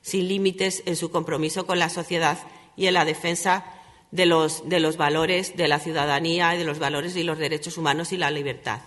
sin 0.00 0.26
límites 0.26 0.82
en 0.86 0.96
su 0.96 1.10
compromiso 1.10 1.66
con 1.66 1.78
la 1.78 1.90
sociedad 1.90 2.38
y 2.76 2.86
en 2.86 2.94
la 2.94 3.04
defensa 3.04 3.64
de 4.10 4.26
los, 4.26 4.68
de 4.68 4.80
los 4.80 4.96
valores 4.96 5.56
de 5.56 5.68
la 5.68 5.78
ciudadanía 5.78 6.54
y 6.54 6.58
de 6.58 6.64
los 6.64 6.78
valores 6.78 7.14
y 7.14 7.22
los 7.22 7.38
derechos 7.38 7.78
humanos 7.78 8.12
y 8.12 8.16
la 8.16 8.30
libertad. 8.30 8.80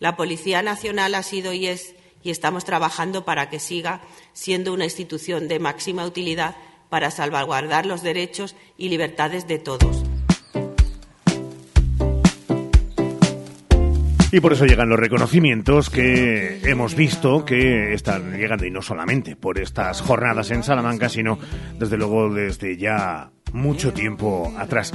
La 0.00 0.16
Policía 0.16 0.62
Nacional 0.62 1.14
ha 1.16 1.22
sido 1.22 1.52
y 1.52 1.66
es 1.66 1.94
y 2.22 2.30
estamos 2.30 2.64
trabajando 2.64 3.24
para 3.24 3.48
que 3.48 3.58
siga 3.58 4.00
siendo 4.32 4.72
una 4.72 4.84
institución 4.84 5.48
de 5.48 5.58
máxima 5.58 6.04
utilidad 6.04 6.56
para 6.88 7.10
salvaguardar 7.10 7.86
los 7.86 8.02
derechos 8.02 8.54
y 8.76 8.88
libertades 8.88 9.46
de 9.46 9.58
todos. 9.58 10.04
Y 14.30 14.40
por 14.40 14.52
eso 14.52 14.66
llegan 14.66 14.90
los 14.90 15.00
reconocimientos 15.00 15.88
que 15.88 16.60
hemos 16.64 16.94
visto 16.94 17.44
que 17.46 17.94
están 17.94 18.36
llegando, 18.36 18.66
y 18.66 18.70
no 18.70 18.82
solamente 18.82 19.36
por 19.36 19.58
estas 19.58 20.02
jornadas 20.02 20.50
en 20.50 20.62
Salamanca, 20.62 21.08
sino 21.08 21.38
desde 21.78 21.96
luego 21.96 22.32
desde 22.32 22.76
ya 22.76 23.30
mucho 23.52 23.94
tiempo 23.94 24.52
atrás. 24.58 24.92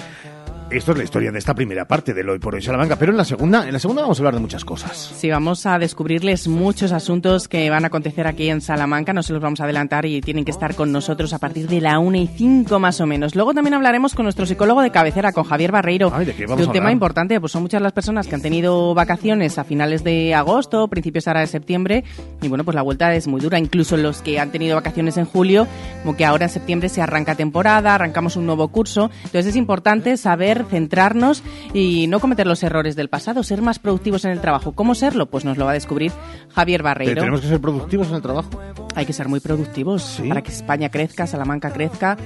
Esto 0.74 0.92
es 0.92 0.98
la 0.98 1.04
historia 1.04 1.32
de 1.32 1.38
esta 1.38 1.54
primera 1.54 1.86
parte 1.86 2.16
del 2.16 2.28
Hoy 2.28 2.40
por 2.40 2.56
Hoy 2.56 2.62
Salamanca, 2.62 2.96
pero 2.98 3.12
en 3.12 3.18
la 3.18 3.26
segunda, 3.26 3.68
en 3.68 3.74
la 3.74 3.80
segunda 3.80 4.02
vamos 4.02 4.18
a 4.18 4.22
hablar 4.22 4.34
de 4.34 4.40
muchas 4.40 4.66
cosas. 4.66 5.14
Sí, 5.16 5.30
vamos 5.30 5.68
a 5.68 5.78
descubrirles 5.78 6.48
muchos 6.48 6.92
asuntos 6.92 7.48
que 7.48 7.70
van 7.70 7.84
a 7.84 7.88
acontecer 7.88 8.26
aquí 8.26 8.50
en 8.50 8.60
Salamanca, 8.60 9.14
no 9.14 9.22
se 9.22 9.34
los 9.34 9.42
vamos 9.42 9.62
a 9.62 9.66
adelantar 9.66 10.08
y 10.08 10.20
tienen 10.22 10.46
que 10.46 10.52
estar 10.52 10.74
con 10.74 10.92
nosotros 10.92 11.32
a 11.34 11.38
partir 11.38 11.68
de 11.68 11.80
la 11.80 12.00
una 12.00 12.18
y 12.18 12.28
cinco 12.28 12.80
más 12.80 13.00
o 13.02 13.06
menos. 13.06 13.36
Luego 13.36 13.54
también 13.54 13.76
hablaremos 13.76 14.16
con 14.16 14.24
nuestro 14.24 14.48
psicólogo 14.48 14.82
de 14.82 14.90
cabecera, 14.90 15.32
con 15.32 15.44
Javier 15.44 15.72
Barreiro, 15.72 16.10
¿de, 16.10 16.66
un 16.66 16.72
tema 16.72 16.92
importante, 16.92 17.40
pues 17.40 17.52
son 17.52 17.62
muchas 17.62 17.82
las 17.82 17.94
personas 17.94 18.26
que 18.26 18.34
han 18.34 18.42
tenido 18.42 18.96
vacaciones 18.96 19.60
a 19.60 19.64
finales 19.64 20.04
de 20.04 20.34
agosto, 20.34 20.88
principios 20.88 21.28
ahora 21.28 21.42
de 21.42 21.48
septiembre, 21.48 22.04
y 22.42 22.48
bueno, 22.48 22.64
pues 22.64 22.74
la 22.74 22.82
vuelta 22.82 23.14
es 23.14 23.28
muy 23.28 23.42
dura, 23.42 23.60
incluso 23.60 23.96
los 23.96 24.24
que 24.24 24.40
han 24.40 24.52
tenido 24.52 24.76
vacaciones 24.76 25.18
en 25.18 25.26
julio, 25.26 25.68
como 26.02 26.18
que 26.18 26.26
ahora 26.26 26.46
en 26.46 26.52
septiembre 26.52 26.90
se 26.90 27.02
arranca 27.02 27.36
temporada, 27.36 27.94
arrancamos 27.94 28.36
un 28.38 28.48
nuevo 28.48 28.70
curso, 28.70 29.12
entonces 29.26 29.48
es 29.48 29.56
importante 29.56 30.18
saber 30.18 30.63
centrarnos 30.66 31.44
y 31.74 32.08
no 32.08 32.20
cometer 32.20 32.48
los 32.48 32.64
errores 32.64 32.96
del 32.96 33.10
pasado, 33.10 33.44
ser 33.44 33.62
más 33.62 33.80
productivos 33.80 34.26
en 34.26 34.32
el 34.32 34.42
trabajo. 34.42 34.74
¿Cómo 34.74 34.96
serlo? 34.96 35.28
Pues 35.28 35.46
nos 35.46 35.58
lo 35.58 35.66
va 35.66 35.72
a 35.72 35.76
descubrir 35.76 36.12
Javier 36.50 36.84
Barreiro. 36.84 37.16
¿Tenemos 37.16 37.42
que 37.42 37.48
ser 37.48 37.62
productivos 37.62 38.10
en 38.10 38.16
el 38.16 38.22
trabajo? 38.22 38.50
Hay 38.96 39.06
que 39.06 39.14
ser 39.14 39.28
muy 39.28 39.40
productivos 39.40 40.22
para 40.28 40.42
que 40.42 40.52
España 40.52 40.90
crezca, 40.90 41.28
Salamanca 41.28 41.72
crezca. 41.72 42.18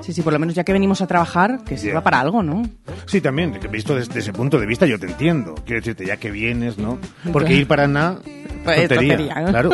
Sí, 0.00 0.12
sí, 0.12 0.22
por 0.22 0.32
lo 0.32 0.38
menos 0.38 0.54
ya 0.54 0.64
que 0.64 0.72
venimos 0.72 1.00
a 1.00 1.06
trabajar, 1.06 1.62
que 1.64 1.76
sirva 1.76 2.02
para 2.02 2.20
algo, 2.20 2.42
¿no? 2.42 2.62
Sí, 3.06 3.20
también, 3.20 3.58
visto 3.70 3.94
desde 3.94 4.18
ese 4.18 4.32
punto 4.32 4.58
de 4.58 4.66
vista 4.66 4.86
yo 4.86 4.98
te 4.98 5.06
entiendo. 5.06 5.54
Quiero 5.64 5.80
decirte, 5.80 6.06
ya 6.06 6.16
que 6.16 6.30
vienes, 6.30 6.78
¿no? 6.78 6.98
Porque 7.32 7.54
ir 7.54 7.68
para 7.68 7.86
nada 7.86 8.18
pues, 8.64 8.88
tontería, 8.88 9.44
claro. 9.46 9.70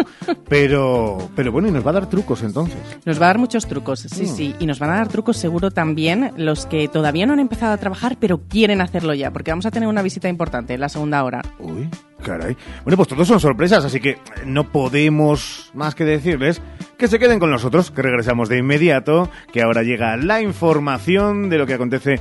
Pero, 0.48 1.30
pero 1.34 1.52
bueno, 1.52 1.68
y 1.68 1.70
nos 1.70 1.86
va 1.86 1.90
a 1.90 1.94
dar 1.94 2.10
trucos 2.10 2.42
entonces. 2.42 2.78
Nos 3.04 3.20
va 3.20 3.26
a 3.26 3.28
dar 3.28 3.38
muchos 3.38 3.66
trucos, 3.66 4.00
sí, 4.00 4.24
mm. 4.24 4.26
sí. 4.26 4.54
Y 4.58 4.66
nos 4.66 4.78
van 4.78 4.90
a 4.90 4.96
dar 4.96 5.08
trucos 5.08 5.36
seguro 5.36 5.70
también 5.70 6.32
los 6.36 6.66
que 6.66 6.88
todavía 6.88 7.26
no 7.26 7.32
han 7.32 7.40
empezado 7.40 7.72
a 7.72 7.78
trabajar, 7.78 8.16
pero 8.20 8.42
quieren 8.48 8.80
hacerlo 8.80 9.14
ya, 9.14 9.30
porque 9.30 9.50
vamos 9.50 9.66
a 9.66 9.70
tener 9.70 9.88
una 9.88 10.02
visita 10.02 10.28
importante 10.28 10.74
en 10.74 10.80
la 10.80 10.88
segunda 10.88 11.24
hora. 11.24 11.42
Uy, 11.58 11.88
caray. 12.22 12.56
Bueno, 12.84 12.96
pues 12.96 13.08
todos 13.08 13.26
son 13.28 13.40
sorpresas, 13.40 13.84
así 13.84 14.00
que 14.00 14.18
no 14.44 14.70
podemos 14.70 15.70
más 15.74 15.94
que 15.94 16.04
decirles 16.04 16.60
que 16.96 17.08
se 17.08 17.18
queden 17.18 17.38
con 17.38 17.50
nosotros, 17.50 17.90
que 17.90 18.02
regresamos 18.02 18.48
de 18.48 18.58
inmediato, 18.58 19.30
que 19.52 19.62
ahora 19.62 19.82
llega 19.82 20.16
la 20.16 20.42
información 20.42 21.48
de 21.48 21.58
lo 21.58 21.66
que 21.66 21.74
acontece 21.74 22.20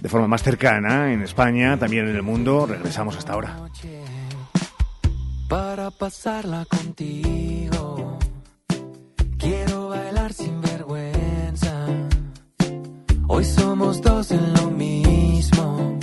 de 0.00 0.08
forma 0.08 0.26
más 0.26 0.42
cercana 0.42 1.12
en 1.12 1.22
España, 1.22 1.78
también 1.78 2.08
en 2.08 2.16
el 2.16 2.22
mundo. 2.22 2.66
Regresamos 2.66 3.16
hasta 3.16 3.34
ahora. 3.34 3.56
Para 5.48 5.90
pasarla 5.90 6.64
contigo, 6.64 8.18
quiero 9.38 9.88
bailar 9.90 10.32
sin 10.32 10.60
vergüenza. 10.60 11.86
Hoy 13.28 13.44
somos 13.44 14.00
dos 14.00 14.30
en 14.30 14.54
lo 14.54 14.70
mismo. 14.70 15.98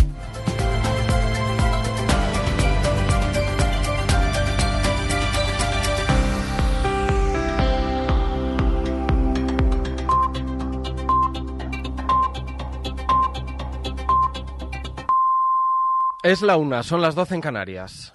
Es 16.23 16.43
la 16.43 16.55
una, 16.55 16.83
son 16.83 17.01
las 17.01 17.15
12 17.15 17.33
en 17.33 17.41
Canarias. 17.41 18.11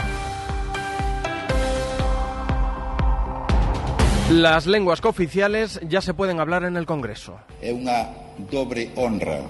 Las 4.31 4.67
lenguas 4.67 5.01
cooficiales 5.01 5.81
ya 5.89 6.01
se 6.01 6.15
pueden 6.15 6.39
hablar 6.39 6.63
en 6.63 6.77
el 6.77 6.87
Congreso. 6.87 7.35
É 7.59 7.75
unha 7.75 8.07
dobre 8.47 8.95
honra, 8.95 9.43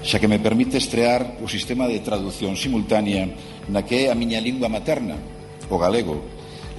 xa 0.00 0.16
que 0.16 0.32
me 0.32 0.40
permite 0.40 0.80
estrear 0.80 1.36
o 1.44 1.46
sistema 1.48 1.84
de 1.84 2.00
traducción 2.00 2.56
simultánea 2.56 3.28
na 3.68 3.84
que 3.84 4.08
é 4.08 4.12
a 4.12 4.16
miña 4.16 4.40
lingua 4.40 4.72
materna, 4.72 5.20
o 5.68 5.76
galego, 5.76 6.24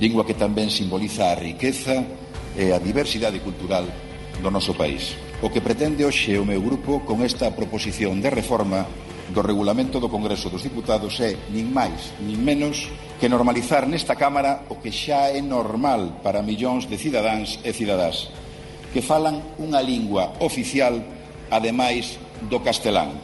lingua 0.01 0.25
que 0.25 0.33
tamén 0.33 0.73
simboliza 0.73 1.29
a 1.29 1.37
riqueza 1.37 2.01
e 2.57 2.73
a 2.73 2.81
diversidade 2.81 3.45
cultural 3.45 3.85
do 4.41 4.49
noso 4.49 4.73
país. 4.73 5.13
O 5.45 5.53
que 5.53 5.61
pretende 5.61 6.01
hoxe 6.01 6.33
o 6.41 6.49
meu 6.49 6.65
grupo 6.65 7.05
con 7.05 7.21
esta 7.21 7.53
proposición 7.53 8.25
de 8.25 8.33
reforma 8.33 8.89
do 9.31 9.41
regulamento 9.41 9.97
do 9.97 10.11
Congreso 10.11 10.51
dos 10.51 10.61
Diputados 10.61 11.17
é, 11.23 11.33
nin 11.49 11.71
máis, 11.71 12.11
nin 12.19 12.37
menos, 12.37 12.91
que 13.17 13.31
normalizar 13.31 13.87
nesta 13.87 14.19
Cámara 14.19 14.67
o 14.67 14.77
que 14.77 14.91
xa 14.91 15.31
é 15.31 15.39
normal 15.39 16.19
para 16.19 16.43
millóns 16.43 16.85
de 16.85 16.99
cidadáns 16.99 17.57
e 17.63 17.71
cidadás, 17.71 18.27
que 18.91 18.99
falan 18.99 19.39
unha 19.57 19.79
lingua 19.79 20.35
oficial, 20.43 20.99
ademais 21.47 22.19
do 22.45 22.59
castelán. 22.59 23.15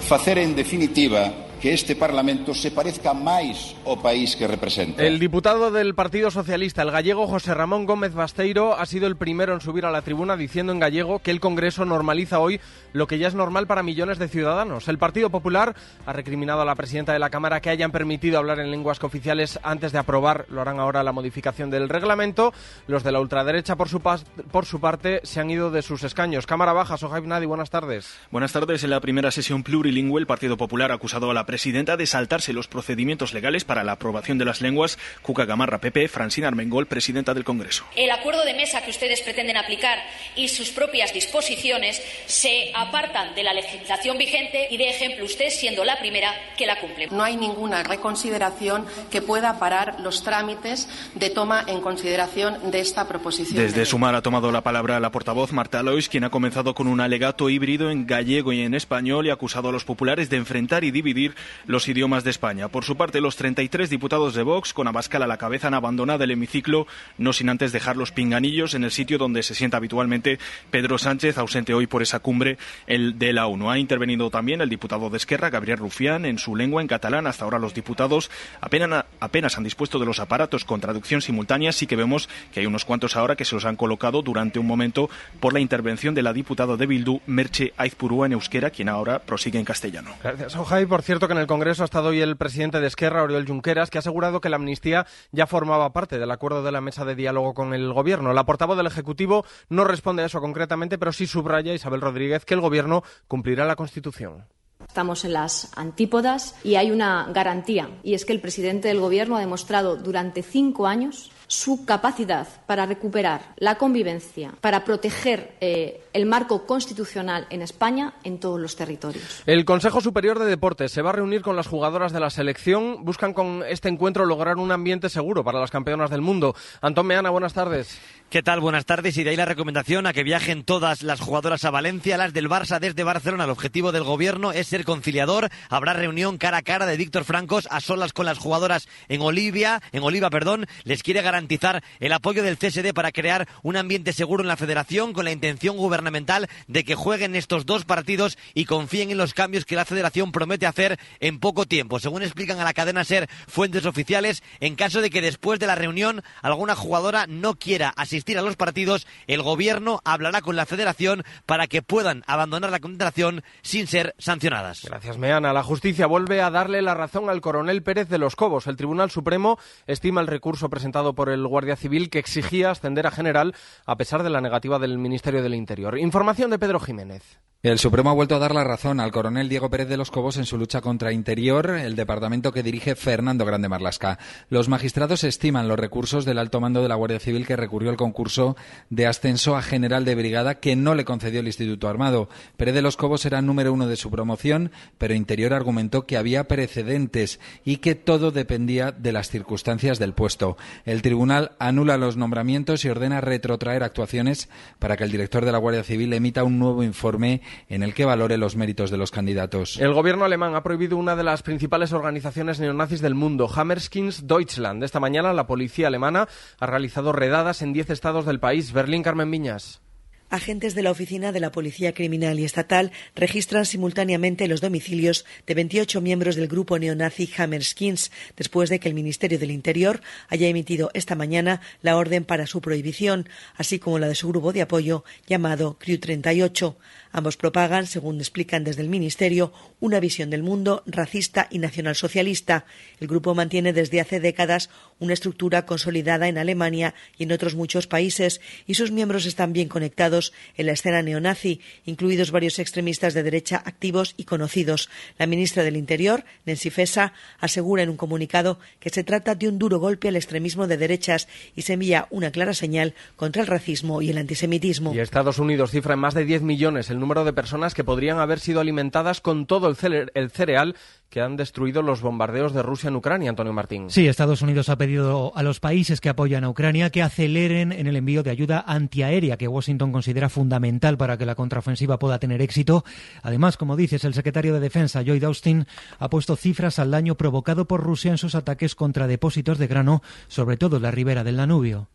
Facer, 0.00 0.40
en 0.40 0.56
definitiva, 0.56 1.45
que 1.66 1.74
este 1.74 1.96
Parlamento 1.96 2.54
se 2.54 2.70
parezca 2.70 3.10
máis 3.10 3.74
ao 3.82 3.98
país 3.98 4.38
que 4.38 4.46
representa. 4.46 5.02
El 5.02 5.18
diputado 5.18 5.74
del 5.74 5.98
Partido 5.98 6.30
Socialista, 6.30 6.86
el 6.86 6.94
gallego 6.94 7.26
José 7.26 7.58
Ramón 7.58 7.90
Gómez 7.90 8.14
Basteiro, 8.14 8.78
ha 8.78 8.86
sido 8.86 9.10
el 9.10 9.18
primero 9.18 9.50
en 9.50 9.58
subir 9.58 9.82
a 9.82 9.90
la 9.90 10.06
tribuna 10.06 10.38
diciendo 10.38 10.70
en 10.70 10.78
gallego 10.78 11.18
que 11.18 11.34
el 11.34 11.42
Congreso 11.42 11.82
normaliza 11.82 12.38
hoy 12.38 12.60
lo 12.92 13.08
que 13.08 13.18
ya 13.18 13.26
es 13.26 13.34
normal 13.34 13.66
para 13.66 13.82
millones 13.82 14.20
de 14.20 14.28
ciudadanos. 14.28 14.86
El 14.86 14.98
Partido 14.98 15.28
Popular 15.28 15.74
ha 16.06 16.12
recriminado 16.12 16.62
a 16.62 16.64
la 16.64 16.76
presidenta 16.76 17.12
de 17.12 17.18
la 17.18 17.30
Cámara 17.30 17.60
que 17.60 17.70
hayan 17.70 17.90
permitido 17.90 18.38
hablar 18.38 18.60
en 18.60 18.70
lenguas 18.70 19.00
cooficiales 19.00 19.58
antes 19.64 19.90
de 19.90 19.98
aprobar, 19.98 20.46
lo 20.50 20.60
harán 20.60 20.78
ahora, 20.78 21.02
la 21.02 21.10
modificación 21.10 21.68
del 21.68 21.88
reglamento. 21.88 22.54
Los 22.86 23.02
de 23.02 23.10
la 23.10 23.18
ultraderecha, 23.18 23.74
por 23.74 23.88
su, 23.88 23.98
por 23.98 24.66
su 24.66 24.78
parte, 24.78 25.18
se 25.24 25.40
han 25.40 25.50
ido 25.50 25.72
de 25.72 25.82
sus 25.82 26.04
escaños. 26.04 26.46
Cámara 26.46 26.72
Baja, 26.72 26.96
Sohaib 26.96 27.26
Nadi, 27.26 27.46
buenas 27.46 27.70
tardes. 27.70 28.16
Buenas 28.30 28.52
tardes. 28.52 28.84
En 28.84 28.90
la 28.90 29.00
primera 29.00 29.32
sesión 29.32 29.64
plurilingüe, 29.64 30.20
el 30.20 30.28
Partido 30.28 30.56
Popular 30.56 30.92
ha 30.92 30.94
acusado 30.94 31.28
a 31.28 31.34
la 31.34 31.44
presidenta 31.44 31.55
de 31.96 32.06
saltarse 32.06 32.52
los 32.52 32.68
procedimientos 32.68 33.32
legales 33.34 33.64
para 33.64 33.84
la 33.84 33.92
aprobación 33.92 34.38
de 34.38 34.44
las 34.44 34.60
lenguas. 34.60 34.98
Cuca 35.22 35.44
Gamarra, 35.44 35.78
PP, 35.78 36.08
Francina 36.08 36.48
Armengol, 36.48 36.86
presidenta 36.86 37.34
del 37.34 37.44
Congreso. 37.44 37.84
El 37.96 38.10
acuerdo 38.10 38.44
de 38.44 38.54
mesa 38.54 38.82
que 38.82 38.90
ustedes 38.90 39.20
pretenden 39.20 39.56
aplicar 39.56 39.98
y 40.34 40.48
sus 40.48 40.70
propias 40.70 41.12
disposiciones 41.12 42.02
se 42.26 42.70
apartan 42.74 43.34
de 43.34 43.42
la 43.42 43.52
legislación 43.52 44.18
vigente 44.18 44.68
y 44.70 44.76
de 44.76 44.90
ejemplo 44.90 45.24
usted 45.24 45.50
siendo 45.50 45.84
la 45.84 45.98
primera 45.98 46.32
que 46.56 46.66
la 46.66 46.78
cumple. 46.80 47.08
No 47.10 47.22
hay 47.22 47.36
ninguna 47.36 47.82
reconsideración 47.82 48.86
que 49.10 49.22
pueda 49.22 49.58
parar 49.58 50.00
los 50.00 50.22
trámites 50.22 50.88
de 51.14 51.30
toma 51.30 51.64
en 51.66 51.80
consideración 51.80 52.70
de 52.70 52.80
esta 52.80 53.06
proposición. 53.06 53.62
Desde 53.62 53.80
de 53.80 53.86
Sumar 53.86 54.14
ha 54.14 54.22
tomado 54.22 54.50
la 54.50 54.62
palabra 54.62 55.00
la 55.00 55.10
portavoz 55.10 55.52
Marta 55.52 55.82
Lois, 55.82 56.08
quien 56.08 56.24
ha 56.24 56.30
comenzado 56.30 56.74
con 56.74 56.86
un 56.86 57.00
alegato 57.00 57.50
híbrido 57.50 57.90
en 57.90 58.06
gallego 58.06 58.52
y 58.52 58.62
en 58.62 58.74
español 58.74 59.26
y 59.26 59.30
ha 59.30 59.34
acusado 59.34 59.68
a 59.68 59.72
los 59.72 59.84
populares 59.84 60.30
de 60.30 60.36
enfrentar 60.36 60.84
y 60.84 60.90
dividir 60.90 61.34
los 61.66 61.88
idiomas 61.88 62.24
de 62.24 62.30
España. 62.30 62.68
Por 62.68 62.84
su 62.84 62.96
parte, 62.96 63.20
los 63.20 63.36
33 63.36 63.90
diputados 63.90 64.34
de 64.34 64.42
Vox, 64.42 64.72
con 64.72 64.88
Abascal 64.88 65.22
a 65.22 65.26
la 65.26 65.36
cabeza, 65.36 65.68
han 65.68 65.74
abandonado 65.74 66.24
el 66.24 66.30
hemiciclo, 66.30 66.86
no 67.18 67.32
sin 67.32 67.48
antes 67.48 67.72
dejar 67.72 67.96
los 67.96 68.12
pinganillos 68.12 68.74
en 68.74 68.84
el 68.84 68.90
sitio 68.90 69.18
donde 69.18 69.42
se 69.42 69.54
sienta 69.54 69.76
habitualmente 69.76 70.38
Pedro 70.70 70.98
Sánchez, 70.98 71.38
ausente 71.38 71.74
hoy 71.74 71.86
por 71.86 72.02
esa 72.02 72.20
cumbre 72.20 72.58
el 72.86 73.18
de 73.18 73.32
la 73.32 73.46
ONU. 73.46 73.70
Ha 73.70 73.78
intervenido 73.78 74.30
también 74.30 74.60
el 74.60 74.68
diputado 74.68 75.10
de 75.10 75.16
Esquerra, 75.16 75.50
Gabriel 75.50 75.78
Rufián, 75.78 76.24
en 76.24 76.38
su 76.38 76.56
lengua, 76.56 76.82
en 76.82 76.88
catalán. 76.88 77.26
Hasta 77.26 77.44
ahora 77.44 77.58
los 77.58 77.74
diputados 77.74 78.30
apenas, 78.60 79.58
han 79.58 79.64
dispuesto 79.64 79.98
de 79.98 80.06
los 80.06 80.20
aparatos 80.20 80.64
con 80.64 80.80
traducción 80.80 81.22
simultánea. 81.22 81.72
Sí 81.72 81.86
que 81.86 81.96
vemos 81.96 82.28
que 82.52 82.60
hay 82.60 82.66
unos 82.66 82.84
cuantos 82.84 83.16
ahora 83.16 83.36
que 83.36 83.44
se 83.44 83.54
los 83.54 83.64
han 83.64 83.76
colocado 83.76 84.22
durante 84.22 84.58
un 84.58 84.66
momento 84.66 85.10
por 85.40 85.52
la 85.52 85.60
intervención 85.60 86.14
de 86.14 86.22
la 86.22 86.32
diputada 86.32 86.76
de 86.76 86.86
Bildu, 86.86 87.20
Merche 87.26 87.72
Aizpurúa, 87.76 88.26
en 88.26 88.32
euskera, 88.32 88.70
quien 88.70 88.88
ahora 88.88 89.18
prosigue 89.18 89.58
en 89.58 89.64
castellano. 89.64 90.10
Gracias, 90.22 90.56
Ojai. 90.56 90.86
Por 90.86 91.02
cierto, 91.02 91.25
que 91.26 91.34
en 91.34 91.40
el 91.40 91.46
Congreso 91.46 91.82
ha 91.82 91.86
estado 91.86 92.08
hoy 92.08 92.20
el 92.20 92.36
presidente 92.36 92.80
de 92.80 92.86
Esquerra, 92.86 93.22
Oriol 93.22 93.46
Junqueras, 93.46 93.90
que 93.90 93.98
ha 93.98 94.00
asegurado 94.00 94.40
que 94.40 94.48
la 94.48 94.56
amnistía 94.56 95.06
ya 95.32 95.46
formaba 95.46 95.92
parte 95.92 96.18
del 96.18 96.30
acuerdo 96.30 96.62
de 96.62 96.72
la 96.72 96.80
mesa 96.80 97.04
de 97.04 97.14
diálogo 97.14 97.54
con 97.54 97.74
el 97.74 97.92
Gobierno. 97.92 98.32
La 98.32 98.44
portavoz 98.44 98.76
del 98.76 98.86
Ejecutivo 98.86 99.44
no 99.68 99.84
responde 99.84 100.22
a 100.22 100.26
eso 100.26 100.40
concretamente, 100.40 100.98
pero 100.98 101.12
sí 101.12 101.26
subraya 101.26 101.74
Isabel 101.74 102.00
Rodríguez 102.00 102.44
que 102.44 102.54
el 102.54 102.60
Gobierno 102.60 103.02
cumplirá 103.28 103.64
la 103.64 103.76
Constitución. 103.76 104.44
Estamos 104.86 105.24
en 105.24 105.32
las 105.32 105.76
antípodas 105.76 106.56
y 106.62 106.76
hay 106.76 106.90
una 106.90 107.26
garantía, 107.32 107.88
y 108.02 108.14
es 108.14 108.24
que 108.24 108.32
el 108.32 108.40
presidente 108.40 108.88
del 108.88 109.00
Gobierno 109.00 109.36
ha 109.36 109.40
demostrado 109.40 109.96
durante 109.96 110.42
cinco 110.42 110.86
años 110.86 111.30
su 111.48 111.84
capacidad 111.84 112.46
para 112.66 112.86
recuperar 112.86 113.54
la 113.56 113.76
convivencia, 113.76 114.52
para 114.60 114.84
proteger 114.84 115.56
eh, 115.60 116.02
el 116.12 116.26
marco 116.26 116.66
constitucional 116.66 117.46
en 117.50 117.62
España 117.62 118.14
en 118.24 118.38
todos 118.38 118.60
los 118.60 118.76
territorios. 118.76 119.42
El 119.46 119.64
Consejo 119.64 120.00
Superior 120.00 120.38
de 120.38 120.46
Deportes 120.46 120.92
se 120.92 121.02
va 121.02 121.10
a 121.10 121.14
reunir 121.14 121.42
con 121.42 121.56
las 121.56 121.66
jugadoras 121.66 122.12
de 122.12 122.20
la 122.20 122.30
selección. 122.30 123.04
Buscan 123.04 123.32
con 123.32 123.62
este 123.68 123.88
encuentro 123.88 124.26
lograr 124.26 124.56
un 124.56 124.72
ambiente 124.72 125.08
seguro 125.08 125.44
para 125.44 125.60
las 125.60 125.70
campeonas 125.70 126.10
del 126.10 126.20
mundo. 126.20 126.54
Antón 126.80 127.06
Meana, 127.06 127.30
buenas 127.30 127.54
tardes. 127.54 127.98
¿Qué 128.28 128.42
tal? 128.42 128.58
Buenas 128.58 128.86
tardes. 128.86 129.16
Y 129.16 129.22
de 129.22 129.30
ahí 129.30 129.36
la 129.36 129.44
recomendación 129.44 130.04
a 130.04 130.12
que 130.12 130.24
viajen 130.24 130.64
todas 130.64 131.04
las 131.04 131.20
jugadoras 131.20 131.64
a 131.64 131.70
Valencia, 131.70 132.16
las 132.16 132.32
del 132.32 132.48
Barça 132.48 132.80
desde 132.80 133.04
Barcelona. 133.04 133.44
El 133.44 133.50
objetivo 133.50 133.92
del 133.92 134.02
gobierno 134.02 134.50
es 134.50 134.66
ser 134.66 134.84
conciliador. 134.84 135.48
Habrá 135.68 135.92
reunión 135.92 136.36
cara 136.36 136.56
a 136.56 136.62
cara 136.62 136.86
de 136.86 136.96
Víctor 136.96 137.22
Francos 137.22 137.68
a 137.70 137.80
solas 137.80 138.12
con 138.12 138.26
las 138.26 138.38
jugadoras 138.38 138.88
en 139.08 139.20
Olivia, 139.20 139.80
en 139.92 140.02
Oliva, 140.02 140.28
perdón. 140.28 140.66
Les 140.82 141.04
quiere 141.04 141.22
garantizar 141.22 141.84
el 142.00 142.12
apoyo 142.12 142.42
del 142.42 142.58
CSD 142.58 142.92
para 142.92 143.12
crear 143.12 143.46
un 143.62 143.76
ambiente 143.76 144.12
seguro 144.12 144.42
en 144.42 144.48
la 144.48 144.56
federación 144.56 145.12
con 145.12 145.24
la 145.24 145.30
intención 145.30 145.76
gubernamental 145.76 146.48
de 146.66 146.84
que 146.84 146.96
jueguen 146.96 147.36
estos 147.36 147.64
dos 147.64 147.84
partidos 147.84 148.38
y 148.54 148.64
confíen 148.64 149.12
en 149.12 149.18
los 149.18 149.34
cambios 149.34 149.64
que 149.64 149.76
la 149.76 149.84
federación 149.84 150.32
promete 150.32 150.66
hacer 150.66 150.98
en 151.20 151.38
poco 151.38 151.64
tiempo. 151.64 152.00
Según 152.00 152.24
explican 152.24 152.58
a 152.58 152.64
la 152.64 152.74
cadena 152.74 153.04
SER 153.04 153.28
fuentes 153.46 153.86
oficiales, 153.86 154.42
en 154.58 154.74
caso 154.74 155.00
de 155.00 155.10
que 155.10 155.22
después 155.22 155.60
de 155.60 155.68
la 155.68 155.76
reunión 155.76 156.24
alguna 156.42 156.74
jugadora 156.74 157.28
no 157.28 157.54
quiera 157.54 157.90
asistir 157.90 158.15
asistir 158.16 158.38
a 158.38 158.42
los 158.42 158.56
partidos, 158.56 159.06
el 159.26 159.42
gobierno 159.42 160.00
hablará 160.02 160.40
con 160.40 160.56
la 160.56 160.64
federación 160.64 161.22
para 161.44 161.66
que 161.66 161.82
puedan 161.82 162.24
abandonar 162.26 162.70
la 162.70 162.80
concentración 162.80 163.42
sin 163.60 163.86
ser 163.86 164.14
sancionadas. 164.16 164.86
Gracias, 164.86 165.18
Meana. 165.18 165.52
La 165.52 165.62
justicia 165.62 166.06
vuelve 166.06 166.40
a 166.40 166.48
darle 166.48 166.80
la 166.80 166.94
razón 166.94 167.28
al 167.28 167.42
coronel 167.42 167.82
Pérez 167.82 168.08
de 168.08 168.16
los 168.16 168.34
Cobos. 168.34 168.68
El 168.68 168.76
Tribunal 168.76 169.10
Supremo 169.10 169.58
estima 169.86 170.22
el 170.22 170.28
recurso 170.28 170.70
presentado 170.70 171.14
por 171.14 171.28
el 171.28 171.46
Guardia 171.46 171.76
Civil 171.76 172.08
que 172.08 172.18
exigía 172.18 172.70
ascender 172.70 173.06
a 173.06 173.10
general 173.10 173.54
a 173.84 173.96
pesar 173.96 174.22
de 174.22 174.30
la 174.30 174.40
negativa 174.40 174.78
del 174.78 174.96
Ministerio 174.96 175.42
del 175.42 175.54
Interior. 175.54 175.98
Información 175.98 176.50
de 176.50 176.58
Pedro 176.58 176.80
Jiménez. 176.80 177.38
El 177.62 177.80
Supremo 177.80 178.10
ha 178.10 178.14
vuelto 178.14 178.36
a 178.36 178.38
dar 178.38 178.54
la 178.54 178.62
razón 178.62 179.00
al 179.00 179.10
coronel 179.10 179.48
Diego 179.48 179.68
Pérez 179.70 179.88
de 179.88 179.96
los 179.96 180.12
Cobos 180.12 180.36
en 180.36 180.44
su 180.44 180.56
lucha 180.56 180.82
contra 180.82 181.12
Interior, 181.12 181.70
el 181.70 181.96
departamento 181.96 182.52
que 182.52 182.62
dirige 182.62 182.94
Fernando 182.94 183.44
Grande 183.44 183.68
Marlasca. 183.68 184.20
Los 184.50 184.68
magistrados 184.68 185.24
estiman 185.24 185.66
los 185.66 185.76
recursos 185.76 186.24
del 186.24 186.38
alto 186.38 186.60
mando 186.60 186.80
de 186.80 186.88
la 186.88 186.94
Guardia 186.94 187.18
Civil 187.18 187.44
que 187.44 187.56
recurrió 187.56 187.90
al 187.90 187.96
concurso 188.06 188.56
de 188.88 189.06
ascenso 189.06 189.56
a 189.56 189.62
general 189.62 190.04
de 190.04 190.14
brigada 190.14 190.56
que 190.60 190.76
no 190.76 190.94
le 190.94 191.04
concedió 191.04 191.40
el 191.40 191.48
Instituto 191.48 191.88
Armado. 191.88 192.28
Pérez 192.56 192.74
de 192.74 192.82
los 192.82 192.96
Cobos 192.96 193.26
era 193.26 193.42
número 193.42 193.72
uno 193.72 193.88
de 193.88 193.96
su 193.96 194.10
promoción, 194.10 194.70
pero 194.96 195.14
Interior 195.14 195.52
argumentó 195.52 196.06
que 196.06 196.16
había 196.16 196.44
precedentes 196.44 197.40
y 197.64 197.78
que 197.78 197.94
todo 197.94 198.30
dependía 198.30 198.92
de 198.92 199.12
las 199.12 199.28
circunstancias 199.28 199.98
del 199.98 200.12
puesto. 200.12 200.56
El 200.84 201.02
tribunal 201.02 201.52
anula 201.58 201.96
los 201.96 202.16
nombramientos 202.16 202.84
y 202.84 202.88
ordena 202.88 203.20
retrotraer 203.20 203.82
actuaciones 203.82 204.48
para 204.78 204.96
que 204.96 205.04
el 205.04 205.10
director 205.10 205.44
de 205.44 205.52
la 205.52 205.58
Guardia 205.58 205.82
Civil 205.82 206.12
emita 206.12 206.44
un 206.44 206.58
nuevo 206.58 206.82
informe 206.84 207.42
en 207.68 207.82
el 207.82 207.92
que 207.92 208.04
valore 208.04 208.38
los 208.38 208.54
méritos 208.54 208.90
de 208.90 208.98
los 208.98 209.10
candidatos. 209.10 209.78
El 209.80 209.94
gobierno 209.94 210.24
alemán 210.24 210.54
ha 210.54 210.62
prohibido 210.62 210.96
una 210.96 211.16
de 211.16 211.24
las 211.24 211.42
principales 211.42 211.92
organizaciones 211.92 212.60
neonazis 212.60 213.00
del 213.00 213.14
mundo, 213.14 213.50
Hammerskins 213.52 214.26
Deutschland. 214.26 214.84
Esta 214.84 215.00
mañana 215.00 215.32
la 215.32 215.46
policía 215.46 215.88
alemana 215.88 216.28
ha 216.58 216.66
realizado 216.66 217.12
redadas 217.12 217.62
en 217.62 217.72
10 217.72 217.90
estados 217.96 218.26
del 218.26 218.40
país. 218.40 218.72
Berlín, 218.72 219.02
Carmen 219.02 219.30
Viñas. 219.30 219.80
Agentes 220.28 220.74
de 220.74 220.82
la 220.82 220.90
Oficina 220.90 221.30
de 221.30 221.38
la 221.38 221.52
Policía 221.52 221.94
Criminal 221.94 222.40
y 222.40 222.44
Estatal 222.44 222.90
registran 223.14 223.64
simultáneamente 223.64 224.48
los 224.48 224.60
domicilios 224.60 225.24
de 225.46 225.54
28 225.54 226.00
miembros 226.00 226.34
del 226.34 226.48
grupo 226.48 226.80
neonazi 226.80 227.30
Hammerskins, 227.36 228.10
después 228.36 228.68
de 228.68 228.80
que 228.80 228.88
el 228.88 228.94
Ministerio 228.94 229.38
del 229.38 229.52
Interior 229.52 230.00
haya 230.28 230.48
emitido 230.48 230.90
esta 230.94 231.14
mañana 231.14 231.60
la 231.80 231.96
orden 231.96 232.24
para 232.24 232.48
su 232.48 232.60
prohibición, 232.60 233.28
así 233.54 233.78
como 233.78 234.00
la 234.00 234.08
de 234.08 234.16
su 234.16 234.28
grupo 234.28 234.52
de 234.52 234.62
apoyo 234.62 235.04
llamado 235.28 235.78
Crew 235.78 235.98
38. 235.98 236.76
Ambos 237.12 237.36
propagan, 237.36 237.86
según 237.86 238.18
explican 238.18 238.64
desde 238.64 238.82
el 238.82 238.88
Ministerio, 238.88 239.52
una 239.80 240.00
visión 240.00 240.30
del 240.30 240.42
mundo 240.42 240.82
racista 240.86 241.48
y 241.50 241.58
nacionalsocialista. 241.58 242.66
El 243.00 243.08
grupo 243.08 243.34
mantiene 243.34 243.72
desde 243.72 244.00
hace 244.00 244.20
décadas 244.20 244.70
una 244.98 245.12
estructura 245.12 245.66
consolidada 245.66 246.28
en 246.28 246.38
Alemania 246.38 246.94
y 247.16 247.24
en 247.24 247.32
otros 247.32 247.54
muchos 247.54 247.86
países, 247.86 248.40
y 248.66 248.74
sus 248.74 248.90
miembros 248.90 249.26
están 249.26 249.52
bien 249.52 249.68
conectados 249.68 250.32
en 250.56 250.66
la 250.66 250.72
escena 250.72 251.02
neonazi, 251.02 251.60
incluidos 251.84 252.30
varios 252.30 252.58
extremistas 252.58 253.14
de 253.14 253.22
derecha 253.22 253.62
activos 253.64 254.14
y 254.16 254.24
conocidos. 254.24 254.88
La 255.18 255.26
ministra 255.26 255.62
del 255.62 255.76
Interior, 255.76 256.24
Nancy 256.44 256.70
Fesa, 256.70 257.12
asegura 257.40 257.82
en 257.82 257.90
un 257.90 257.96
comunicado 257.96 258.58
que 258.80 258.90
se 258.90 259.04
trata 259.04 259.34
de 259.34 259.48
un 259.48 259.58
duro 259.58 259.78
golpe 259.78 260.08
al 260.08 260.16
extremismo 260.16 260.66
de 260.66 260.76
derechas 260.76 261.28
y 261.54 261.62
se 261.62 261.74
envía 261.74 262.06
una 262.10 262.30
clara 262.30 262.54
señal 262.54 262.94
contra 263.16 263.42
el 263.42 263.48
racismo 263.48 264.02
y 264.02 264.10
el 264.10 264.18
antisemitismo. 264.18 264.94
Y 264.94 265.00
Estados 265.00 265.38
Unidos 265.38 265.70
cifra 265.70 265.94
en 265.94 266.00
más 266.00 266.14
de 266.14 266.24
10 266.24 266.42
millones 266.42 266.90
el 266.90 266.95
número 267.00 267.24
de 267.24 267.32
personas 267.32 267.74
que 267.74 267.84
podrían 267.84 268.18
haber 268.18 268.40
sido 268.40 268.60
alimentadas 268.60 269.20
con 269.20 269.46
todo 269.46 269.68
el, 269.68 270.10
el 270.14 270.30
cereal 270.30 270.76
que 271.08 271.20
han 271.20 271.36
destruido 271.36 271.82
los 271.82 272.00
bombardeos 272.00 272.52
de 272.52 272.62
Rusia 272.62 272.88
en 272.88 272.96
Ucrania, 272.96 273.30
Antonio 273.30 273.52
Martín. 273.52 273.90
Sí, 273.90 274.08
Estados 274.08 274.42
Unidos 274.42 274.68
ha 274.68 274.76
pedido 274.76 275.32
a 275.36 275.42
los 275.42 275.60
países 275.60 276.00
que 276.00 276.08
apoyan 276.08 276.44
a 276.44 276.50
Ucrania 276.50 276.90
que 276.90 277.02
aceleren 277.02 277.72
en 277.72 277.86
el 277.86 277.96
envío 277.96 278.22
de 278.22 278.30
ayuda 278.30 278.64
antiaérea 278.66 279.36
que 279.36 279.48
Washington 279.48 279.92
considera 279.92 280.28
fundamental 280.28 280.96
para 280.98 281.16
que 281.16 281.26
la 281.26 281.34
contraofensiva 281.34 281.98
pueda 281.98 282.18
tener 282.18 282.42
éxito. 282.42 282.84
Además, 283.22 283.56
como 283.56 283.76
dices, 283.76 284.04
el 284.04 284.14
secretario 284.14 284.52
de 284.54 284.60
Defensa, 284.60 285.02
Lloyd 285.02 285.24
Austin, 285.24 285.66
ha 285.98 286.10
puesto 286.10 286.36
cifras 286.36 286.78
al 286.78 286.90
daño 286.90 287.16
provocado 287.16 287.66
por 287.66 287.82
Rusia 287.82 288.10
en 288.10 288.18
sus 288.18 288.34
ataques 288.34 288.74
contra 288.74 289.06
depósitos 289.06 289.58
de 289.58 289.66
grano, 289.66 290.02
sobre 290.28 290.56
todo 290.56 290.76
en 290.76 290.82
la 290.82 290.90
ribera 290.90 291.24
del 291.24 291.36
Danubio. 291.36 291.88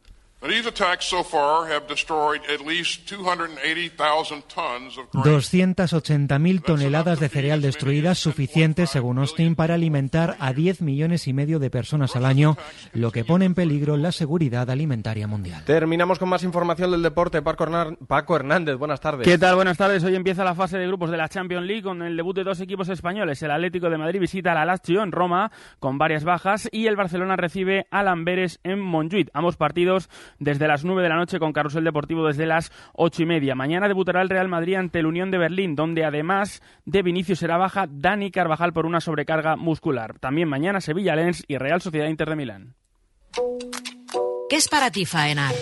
280.000 5.12 6.64
toneladas 6.64 7.20
de 7.20 7.30
cereal 7.30 7.62
destruidas, 7.62 8.18
suficientes, 8.18 8.90
según 8.90 9.20
Austin, 9.20 9.54
para 9.54 9.76
alimentar 9.76 10.38
a 10.40 10.52
10 10.52 10.82
millones 10.82 11.28
y 11.28 11.34
medio 11.34 11.60
de 11.60 11.70
personas 11.70 12.16
al 12.16 12.26
año, 12.26 12.58
lo 12.94 13.12
que 13.12 13.24
pone 13.24 13.46
en 13.46 13.54
peligro 13.54 13.98
la 13.98 14.12
seguridad 14.12 14.68
alimentaria 14.72 15.28
mundial. 15.28 15.64
Terminamos 15.66 16.18
con 16.18 16.30
más 16.30 16.42
información 16.44 16.90
del 16.90 17.04
deporte. 17.04 17.44
Paco 17.44 18.36
Hernández, 18.36 18.78
buenas 18.78 19.00
tardes. 19.00 19.28
¿Qué 19.28 19.38
tal? 19.38 19.54
Buenas 19.54 19.78
tardes. 19.78 20.04
Hoy 20.04 20.16
empieza 20.16 20.44
la 20.44 20.56
fase 20.56 20.80
de 20.80 20.88
grupos 20.88 21.12
de 21.12 21.18
la 21.18 21.30
Champions 21.30 21.68
League 21.68 21.84
con 21.84 22.02
el 22.02 22.18
debut 22.18 22.36
de 22.36 22.46
dos 22.46 22.60
equipos 22.62 22.90
españoles. 22.90 23.44
El 23.44 23.52
Atlético 23.52 23.92
de 23.92 24.00
Madrid 24.00 24.20
visita 24.20 24.60
al 24.60 24.66
Lazio 24.66 25.04
en 25.04 25.12
Roma 25.12 25.52
con 25.78 26.00
varias 26.00 26.24
bajas 26.24 26.68
y 26.72 26.88
el 26.88 26.96
Barcelona 26.96 27.36
recibe 27.36 27.86
al 27.92 28.08
Amberes 28.08 28.60
en 28.64 28.80
Montjuic. 28.80 29.30
Ambos 29.34 29.56
partidos 29.56 30.10
desde 30.42 30.68
las 30.68 30.84
9 30.84 31.04
de 31.04 31.10
la 31.10 31.16
noche 31.16 31.40
con 31.40 31.54
Carrusel 31.54 31.84
Deportivo 31.84 32.28
desde 32.28 32.48
las 32.48 32.72
8 32.94 33.22
y 33.22 33.26
media. 33.26 33.56
Mañana 33.56 33.88
debutará 33.88 34.22
el 34.22 34.30
Real 34.30 34.48
Madrid 34.48 34.76
ante 34.76 35.00
el 35.00 35.06
Unión 35.06 35.32
de 35.32 35.38
Berlín, 35.38 35.76
donde 35.76 36.04
además 36.04 36.62
de 36.84 37.04
Vinicius 37.04 37.40
será 37.40 37.58
baja 37.58 37.86
Dani 37.88 38.32
Carvajal 38.32 38.74
por 38.74 38.86
una 38.86 39.00
sobrecarga 39.00 39.56
muscular. 39.56 40.18
También 40.20 40.50
mañana 40.50 40.82
Sevilla 40.82 41.16
Lens 41.16 41.44
y 41.48 41.58
Real 41.58 41.80
Sociedad 41.82 42.08
Inter 42.08 42.30
de 42.30 42.36
Milán. 42.36 42.76
¿Qué 44.50 44.56
es 44.58 44.68
para 44.68 44.92
ti 44.92 45.06
faenar? 45.06 45.54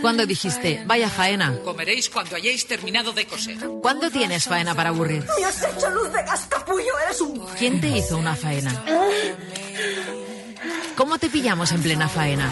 ¿Cuándo 0.00 0.26
dijiste, 0.26 0.82
vaya 0.86 1.08
faena? 1.08 1.54
Comeréis 1.64 2.08
cuando 2.10 2.36
hayáis 2.36 2.66
terminado 2.66 3.12
de 3.12 3.26
coser. 3.26 3.58
¿Cuándo 3.82 4.10
tienes 4.10 4.44
faena 4.44 4.74
para 4.74 4.88
aburrir? 4.88 5.22
¡Me 5.38 5.44
has 5.44 5.62
hecho 5.62 5.90
luz 5.90 6.12
de 6.12 6.24
cascapullo! 6.24 6.98
¡Eres 7.04 7.20
un... 7.20 7.46
¿Quién 7.58 7.80
te 7.80 7.88
hizo 7.88 8.16
una 8.18 8.34
faena? 8.34 8.72
¿Cómo 10.96 11.18
te 11.18 11.28
pillamos 11.28 11.72
en 11.72 11.82
plena 11.82 12.08
faena? 12.08 12.50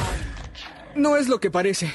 No 0.97 1.17
es 1.17 1.29
lo 1.29 1.41
que 1.41 1.51
parece. 1.51 1.93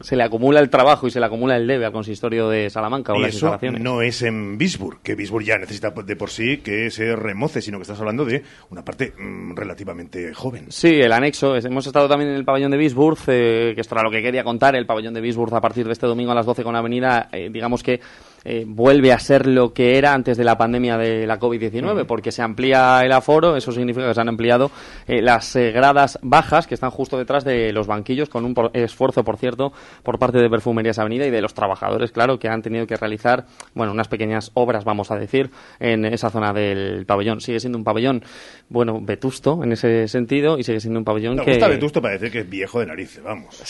se 0.00 0.16
le 0.16 0.22
acumula 0.22 0.60
el 0.60 0.70
trabajo 0.70 1.06
y 1.06 1.10
se 1.10 1.20
le 1.20 1.26
acumula 1.26 1.56
el 1.56 1.66
debe 1.66 1.86
al 1.86 1.92
consistorio 1.92 2.48
de 2.48 2.70
Salamanca 2.70 3.12
o 3.12 3.18
las 3.18 3.34
eso 3.34 3.46
instalaciones. 3.46 3.82
no 3.82 4.02
es 4.02 4.22
en 4.22 4.58
Bisburg, 4.58 5.00
que 5.02 5.14
Bisburg 5.14 5.44
ya 5.44 5.58
necesita 5.58 5.90
de 5.90 6.16
por 6.16 6.30
sí 6.30 6.58
que 6.58 6.90
se 6.90 7.14
remoce, 7.16 7.62
sino 7.62 7.78
que 7.78 7.82
estás 7.82 7.98
hablando 8.00 8.24
de 8.24 8.42
una 8.70 8.84
parte 8.84 9.12
mm, 9.16 9.54
relativamente 9.54 10.32
joven. 10.34 10.66
Sí, 10.68 11.00
el 11.00 11.12
anexo. 11.12 11.56
Hemos 11.56 11.86
estado 11.86 12.08
también 12.08 12.30
en 12.30 12.36
el 12.36 12.44
pabellón 12.44 12.70
de 12.70 12.76
Bisburg, 12.76 13.18
eh, 13.26 13.72
que 13.74 13.80
esto 13.80 13.94
era 13.94 14.04
lo 14.04 14.10
que 14.10 14.22
quería 14.22 14.44
contar, 14.44 14.76
el 14.76 14.86
pabellón 14.86 15.14
de 15.14 15.20
Bisburg 15.20 15.54
a 15.54 15.60
partir 15.60 15.86
de 15.86 15.92
este 15.92 16.06
domingo 16.06 16.32
a 16.32 16.34
las 16.38 16.46
12 16.46 16.62
con 16.62 16.72
la 16.72 16.78
avenida, 16.80 17.28
eh, 17.32 17.48
digamos 17.52 17.82
que 17.82 18.00
eh, 18.44 18.64
vuelve 18.66 19.12
a 19.12 19.18
ser 19.18 19.46
lo 19.46 19.72
que 19.74 19.98
era 19.98 20.14
antes 20.14 20.36
de 20.38 20.44
la 20.44 20.56
pandemia 20.56 20.96
de 20.96 21.26
la 21.26 21.40
COVID-19, 21.40 22.06
porque 22.06 22.30
se 22.30 22.40
amplía 22.40 23.00
el 23.04 23.10
aforo, 23.12 23.56
eso 23.56 23.72
significa 23.72 24.06
que 24.06 24.14
se 24.14 24.20
han 24.20 24.28
ampliado 24.28 24.70
eh, 25.08 25.20
las 25.20 25.54
eh, 25.56 25.72
gradas 25.72 26.18
bajas 26.22 26.66
que 26.68 26.74
están 26.74 26.90
justo 26.90 27.18
detrás 27.18 27.44
de 27.44 27.72
los 27.72 27.88
banquillos, 27.88 28.28
con 28.28 28.44
un 28.44 28.54
por- 28.54 28.70
esfuerzo, 28.74 29.24
por 29.24 29.36
cierto, 29.38 29.72
por 30.04 30.18
parte 30.20 30.38
de 30.38 30.48
Perfumerías 30.48 30.98
Avenida 31.00 31.26
y 31.26 31.30
de 31.30 31.42
los 31.42 31.52
trabajadores, 31.52 32.12
claro, 32.12 32.38
que 32.38 32.48
han 32.48 32.62
tenido 32.62 32.86
que 32.86 32.96
realizar, 32.96 33.44
bueno, 33.74 33.92
unas 33.92 34.06
pequeñas 34.08 34.52
obras, 34.54 34.84
vamos 34.84 35.10
a 35.10 35.16
decir, 35.16 35.50
en 35.80 36.04
esa 36.04 36.30
zona 36.30 36.52
del 36.52 37.04
pabellón. 37.06 37.40
Sigue 37.40 37.58
siendo 37.58 37.76
un 37.76 37.84
pabellón, 37.84 38.22
bueno, 38.68 39.00
vetusto 39.02 39.62
en 39.64 39.72
ese 39.72 40.06
sentido 40.06 40.58
y 40.58 40.62
sigue 40.62 40.78
siendo 40.80 41.00
un 41.00 41.04
pabellón 41.04 41.36
Me 41.36 41.44
que... 41.44 41.50
gusta 41.50 41.66
Vetusto 41.68 42.00
para 42.00 42.14
decir 42.14 42.30
que 42.30 42.38
es 42.40 42.48
viejo 42.48 42.78
de 42.80 42.86
narices, 42.86 43.22
vamos. 43.22 43.60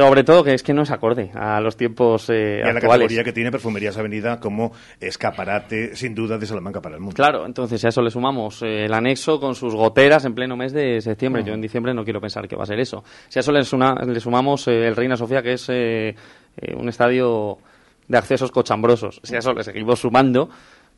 Sobre 0.00 0.24
todo 0.24 0.44
que 0.44 0.54
es 0.54 0.62
que 0.62 0.74
no 0.74 0.82
es 0.82 0.90
acorde 0.90 1.30
a 1.34 1.60
los 1.60 1.76
tiempos 1.76 2.28
eh, 2.30 2.60
Y 2.64 2.68
a 2.68 2.72
la 2.72 2.80
categoría 2.80 3.24
que 3.24 3.32
tiene 3.32 3.50
Perfumerías 3.50 3.96
Avenida 3.96 4.38
como 4.40 4.72
escaparate, 5.00 5.94
sin 5.96 6.14
duda, 6.14 6.38
de 6.38 6.46
Salamanca 6.46 6.80
para 6.80 6.96
el 6.96 7.00
mundo. 7.00 7.14
Claro, 7.14 7.46
entonces 7.46 7.84
a 7.84 7.88
eso 7.88 8.02
le 8.02 8.10
sumamos 8.10 8.62
eh, 8.62 8.84
el 8.84 8.94
anexo 8.94 9.40
con 9.40 9.54
sus 9.54 9.74
goteras 9.74 10.24
en 10.24 10.34
pleno 10.34 10.56
mes 10.56 10.72
de 10.72 11.00
septiembre. 11.00 11.42
Mm. 11.42 11.46
Yo 11.46 11.54
en 11.54 11.60
diciembre 11.60 11.94
no 11.94 12.04
quiero 12.04 12.20
pensar 12.20 12.46
que 12.48 12.56
va 12.56 12.64
a 12.64 12.66
ser 12.66 12.80
eso. 12.80 13.04
Si 13.28 13.38
a 13.38 13.40
eso 13.40 13.52
le, 13.52 13.62
sumamos 13.64 14.68
eh, 14.68 14.86
el 14.86 14.96
Reina 14.96 15.16
Sofía, 15.16 15.42
que 15.42 15.54
es 15.54 15.68
eh, 15.68 16.14
eh, 16.56 16.74
un 16.74 16.88
estadio 16.88 17.58
de 18.06 18.18
accesos 18.18 18.50
cochambrosos, 18.50 19.20
si 19.22 19.34
a 19.34 19.38
eso 19.38 19.52
le 19.52 19.64
seguimos 19.64 20.00
sumando, 20.00 20.48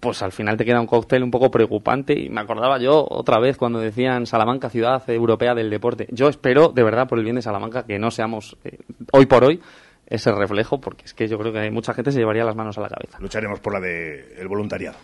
pues 0.01 0.23
al 0.23 0.33
final 0.33 0.57
te 0.57 0.65
queda 0.65 0.81
un 0.81 0.87
cóctel 0.87 1.23
un 1.23 1.31
poco 1.31 1.51
preocupante. 1.51 2.19
Y 2.19 2.29
me 2.31 2.41
acordaba 2.41 2.79
yo 2.79 3.07
otra 3.09 3.39
vez 3.41 3.57
cuando 3.57 3.79
decían 3.79 4.27
Salamanca, 4.27 4.71
ciudad 4.71 5.03
europea 5.09 5.55
del 5.55 5.71
deporte. 5.71 6.07
Yo 6.11 6.29
espero, 6.29 6.69
de 6.69 6.83
verdad, 6.83 7.09
por 7.09 7.19
el 7.19 7.25
bien 7.25 7.37
de 7.37 7.43
Salamanca, 7.43 7.85
que 7.85 7.99
no 7.99 8.11
seamos 8.11 8.57
eh, 8.65 8.79
hoy 9.13 9.27
por 9.27 9.45
hoy 9.45 9.61
ese 10.07 10.31
reflejo, 10.33 10.81
porque 10.81 11.05
es 11.05 11.15
que 11.15 11.27
yo 11.27 11.39
creo 11.39 11.53
que 11.53 11.71
mucha 11.71 11.93
gente 11.93 12.13
se 12.13 12.19
llevaría 12.19 12.45
las 12.45 12.55
manos 12.55 12.79
a 12.79 12.81
la 12.81 12.89
cabeza. 12.89 13.19
Lucharemos 13.21 13.61
por 13.61 13.73
la 13.73 13.81
de 13.81 14.37
el 14.39 14.49
voluntariado, 14.49 14.97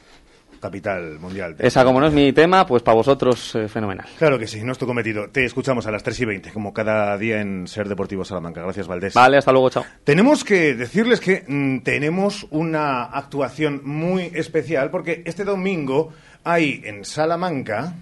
capital 0.62 1.18
mundial. 1.18 1.56
Esa, 1.58 1.84
como 1.84 2.00
no 2.00 2.06
es 2.06 2.12
mi 2.12 2.32
tema, 2.32 2.64
pues 2.64 2.82
para 2.82 2.94
vosotros, 2.94 3.54
eh, 3.56 3.68
fenomenal. 3.68 4.06
Claro 4.16 4.38
que 4.38 4.46
sí, 4.46 4.62
no 4.62 4.72
es 4.72 4.78
tu 4.78 4.86
cometido. 4.86 5.28
Te 5.28 5.44
escuchamos 5.44 5.86
a 5.86 5.90
las 5.90 6.02
3 6.02 6.20
y 6.20 6.24
20, 6.24 6.52
como 6.52 6.72
cada 6.72 7.18
día 7.18 7.40
en 7.40 7.66
Ser 7.66 7.88
Deportivo 7.88 8.24
Salamanca. 8.24 8.62
Gracias, 8.62 8.86
Valdés. 8.86 9.12
Vale, 9.12 9.36
hasta 9.36 9.52
luego, 9.52 9.68
chao. 9.68 9.84
Tenemos 10.04 10.44
que 10.44 10.74
decirles 10.74 11.20
que 11.20 11.44
mm, 11.46 11.80
tenemos 11.80 12.46
una 12.50 13.04
actuación 13.04 13.82
muy 13.84 14.30
especial 14.34 14.90
porque 14.90 15.22
este 15.26 15.44
domingo 15.44 16.12
hay 16.44 16.80
en 16.84 17.04
Salamanca 17.04 17.94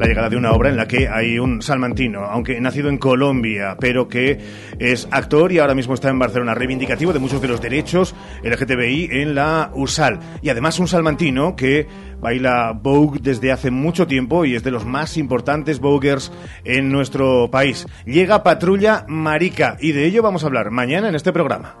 la 0.00 0.06
llegada 0.06 0.30
de 0.30 0.36
una 0.36 0.52
obra 0.52 0.70
en 0.70 0.78
la 0.78 0.88
que 0.88 1.08
hay 1.08 1.38
un 1.38 1.60
salmantino, 1.60 2.24
aunque 2.24 2.58
nacido 2.58 2.88
en 2.88 2.96
Colombia, 2.96 3.76
pero 3.78 4.08
que 4.08 4.40
es 4.78 5.06
actor 5.10 5.52
y 5.52 5.58
ahora 5.58 5.74
mismo 5.74 5.92
está 5.92 6.08
en 6.08 6.18
Barcelona, 6.18 6.54
reivindicativo 6.54 7.12
de 7.12 7.18
muchos 7.18 7.42
de 7.42 7.48
los 7.48 7.60
derechos 7.60 8.14
LGTBI 8.42 9.10
en 9.12 9.34
la 9.34 9.70
USAL. 9.74 10.18
Y 10.40 10.48
además 10.48 10.78
un 10.78 10.88
salmantino 10.88 11.54
que 11.54 11.86
baila 12.18 12.72
Vogue 12.72 13.20
desde 13.22 13.52
hace 13.52 13.70
mucho 13.70 14.06
tiempo 14.06 14.46
y 14.46 14.54
es 14.54 14.62
de 14.62 14.70
los 14.70 14.86
más 14.86 15.18
importantes 15.18 15.80
Voguers 15.80 16.32
en 16.64 16.90
nuestro 16.90 17.50
país. 17.50 17.86
Llega 18.06 18.42
Patrulla 18.42 19.04
Marica 19.06 19.76
y 19.80 19.92
de 19.92 20.06
ello 20.06 20.22
vamos 20.22 20.44
a 20.44 20.46
hablar 20.46 20.70
mañana 20.70 21.10
en 21.10 21.14
este 21.14 21.30
programa. 21.30 21.76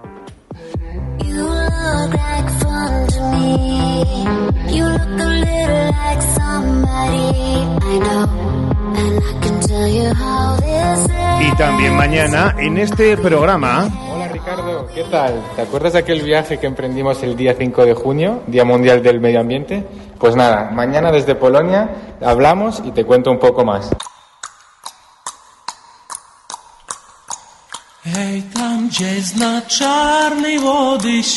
You 4.72 4.84
look 4.84 5.02
a 5.02 5.26
little 5.26 5.90
like 5.90 6.22
somebody 6.22 7.34
I 7.82 7.98
know. 7.98 8.28
And 8.94 9.18
I 9.18 9.32
can 9.42 9.60
tell 9.66 9.88
you 9.88 10.14
how 10.14 10.56
this 10.58 11.08
Y 11.40 11.56
también 11.56 11.96
mañana 11.96 12.54
en 12.56 12.78
este 12.78 13.16
programa 13.16 13.88
Hola 14.12 14.28
Ricardo, 14.28 14.86
¿qué 14.94 15.02
tal? 15.10 15.42
¿Te 15.56 15.62
acuerdas 15.62 15.94
de 15.94 15.98
aquel 15.98 16.22
viaje 16.22 16.58
que 16.58 16.68
emprendimos 16.68 17.20
el 17.24 17.36
día 17.36 17.54
5 17.58 17.84
de 17.84 17.94
junio, 17.94 18.42
Día 18.46 18.64
Mundial 18.64 19.02
del 19.02 19.20
Medio 19.20 19.40
Ambiente? 19.40 19.84
Pues 20.18 20.36
nada, 20.36 20.70
mañana 20.70 21.10
desde 21.10 21.34
Polonia 21.34 21.90
hablamos 22.20 22.80
y 22.84 22.92
te 22.92 23.04
cuento 23.04 23.32
un 23.32 23.38
poco 23.38 23.64
más. 23.64 23.90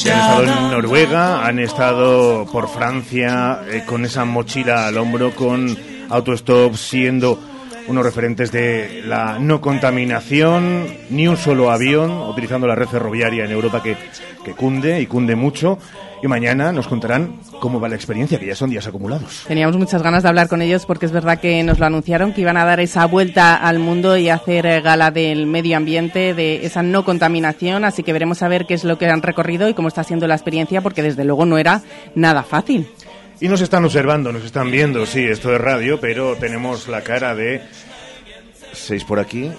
Han 0.09 0.43
estado 0.43 0.43
en 0.43 0.71
Noruega, 0.71 1.45
han 1.45 1.59
estado 1.59 2.45
por 2.45 2.69
Francia 2.69 3.63
eh, 3.67 3.83
con 3.85 4.05
esa 4.05 4.23
mochila 4.23 4.87
al 4.87 4.97
hombro, 4.97 5.35
con 5.35 5.77
autostop, 6.09 6.75
siendo 6.75 7.37
unos 7.87 8.03
referentes 8.03 8.51
de 8.51 9.03
la 9.05 9.39
no 9.39 9.61
contaminación, 9.61 10.85
ni 11.09 11.27
un 11.27 11.37
solo 11.37 11.71
avión, 11.71 12.11
utilizando 12.11 12.67
la 12.67 12.75
red 12.75 12.87
ferroviaria 12.87 13.45
en 13.45 13.51
Europa 13.51 13.81
que, 13.81 13.97
que 14.43 14.53
cunde 14.53 15.01
y 15.01 15.07
cunde 15.07 15.35
mucho. 15.35 15.77
Y 16.21 16.27
mañana 16.27 16.71
nos 16.71 16.87
contarán 16.87 17.41
cómo 17.59 17.81
va 17.81 17.89
la 17.89 17.95
experiencia, 17.95 18.39
que 18.39 18.45
ya 18.45 18.55
son 18.55 18.69
días 18.69 18.87
acumulados. 18.87 19.43
Teníamos 19.45 19.75
muchas 19.75 20.01
ganas 20.01 20.23
de 20.23 20.29
hablar 20.29 20.47
con 20.47 20.61
ellos 20.61 20.85
porque 20.85 21.05
es 21.05 21.11
verdad 21.11 21.41
que 21.41 21.61
nos 21.63 21.79
lo 21.79 21.85
anunciaron, 21.85 22.31
que 22.31 22.39
iban 22.39 22.55
a 22.55 22.63
dar 22.63 22.79
esa 22.79 23.05
vuelta 23.07 23.57
al 23.57 23.79
mundo 23.79 24.15
y 24.15 24.29
hacer 24.29 24.65
eh, 24.65 24.79
gala 24.79 25.11
del 25.11 25.47
medio 25.47 25.75
ambiente, 25.75 26.33
de 26.33 26.65
esa 26.65 26.81
no 26.81 27.03
contaminación, 27.03 27.83
así 27.83 28.03
que 28.03 28.13
veremos 28.13 28.41
a 28.41 28.47
ver 28.47 28.65
qué 28.65 28.73
es 28.73 28.85
lo 28.85 28.97
que 28.97 29.07
han 29.07 29.21
recorrido 29.21 29.67
y 29.67 29.73
cómo 29.73 29.89
está 29.89 30.05
siendo 30.05 30.25
la 30.25 30.35
experiencia, 30.35 30.79
porque 30.79 31.03
desde 31.03 31.25
luego 31.25 31.45
no 31.45 31.57
era 31.57 31.81
nada 32.15 32.43
fácil. 32.43 32.87
Y 33.39 33.47
nos 33.47 33.61
están 33.61 33.83
observando, 33.83 34.31
nos 34.31 34.45
están 34.45 34.71
viendo, 34.71 35.05
sí, 35.05 35.23
esto 35.23 35.53
es 35.53 35.59
radio, 35.59 35.99
pero 35.99 36.35
tenemos 36.37 36.87
la 36.87 37.01
cara 37.01 37.35
de 37.35 37.61
seis 38.71 39.03
por 39.03 39.19
aquí, 39.19 39.51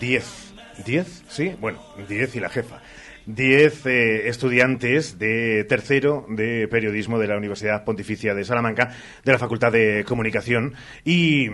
diez, 0.00 0.52
diez, 0.84 1.22
sí, 1.28 1.54
bueno, 1.60 1.80
diez 2.08 2.34
y 2.34 2.40
la 2.40 2.48
jefa. 2.48 2.80
Diez 3.24 3.86
eh, 3.86 4.28
estudiantes 4.28 5.18
de 5.18 5.64
tercero 5.68 6.26
de 6.28 6.66
periodismo 6.66 7.20
de 7.20 7.28
la 7.28 7.36
Universidad 7.36 7.84
Pontificia 7.84 8.34
de 8.34 8.44
Salamanca, 8.44 8.96
de 9.24 9.32
la 9.32 9.38
Facultad 9.38 9.70
de 9.70 10.04
Comunicación. 10.04 10.74
Y 11.04 11.48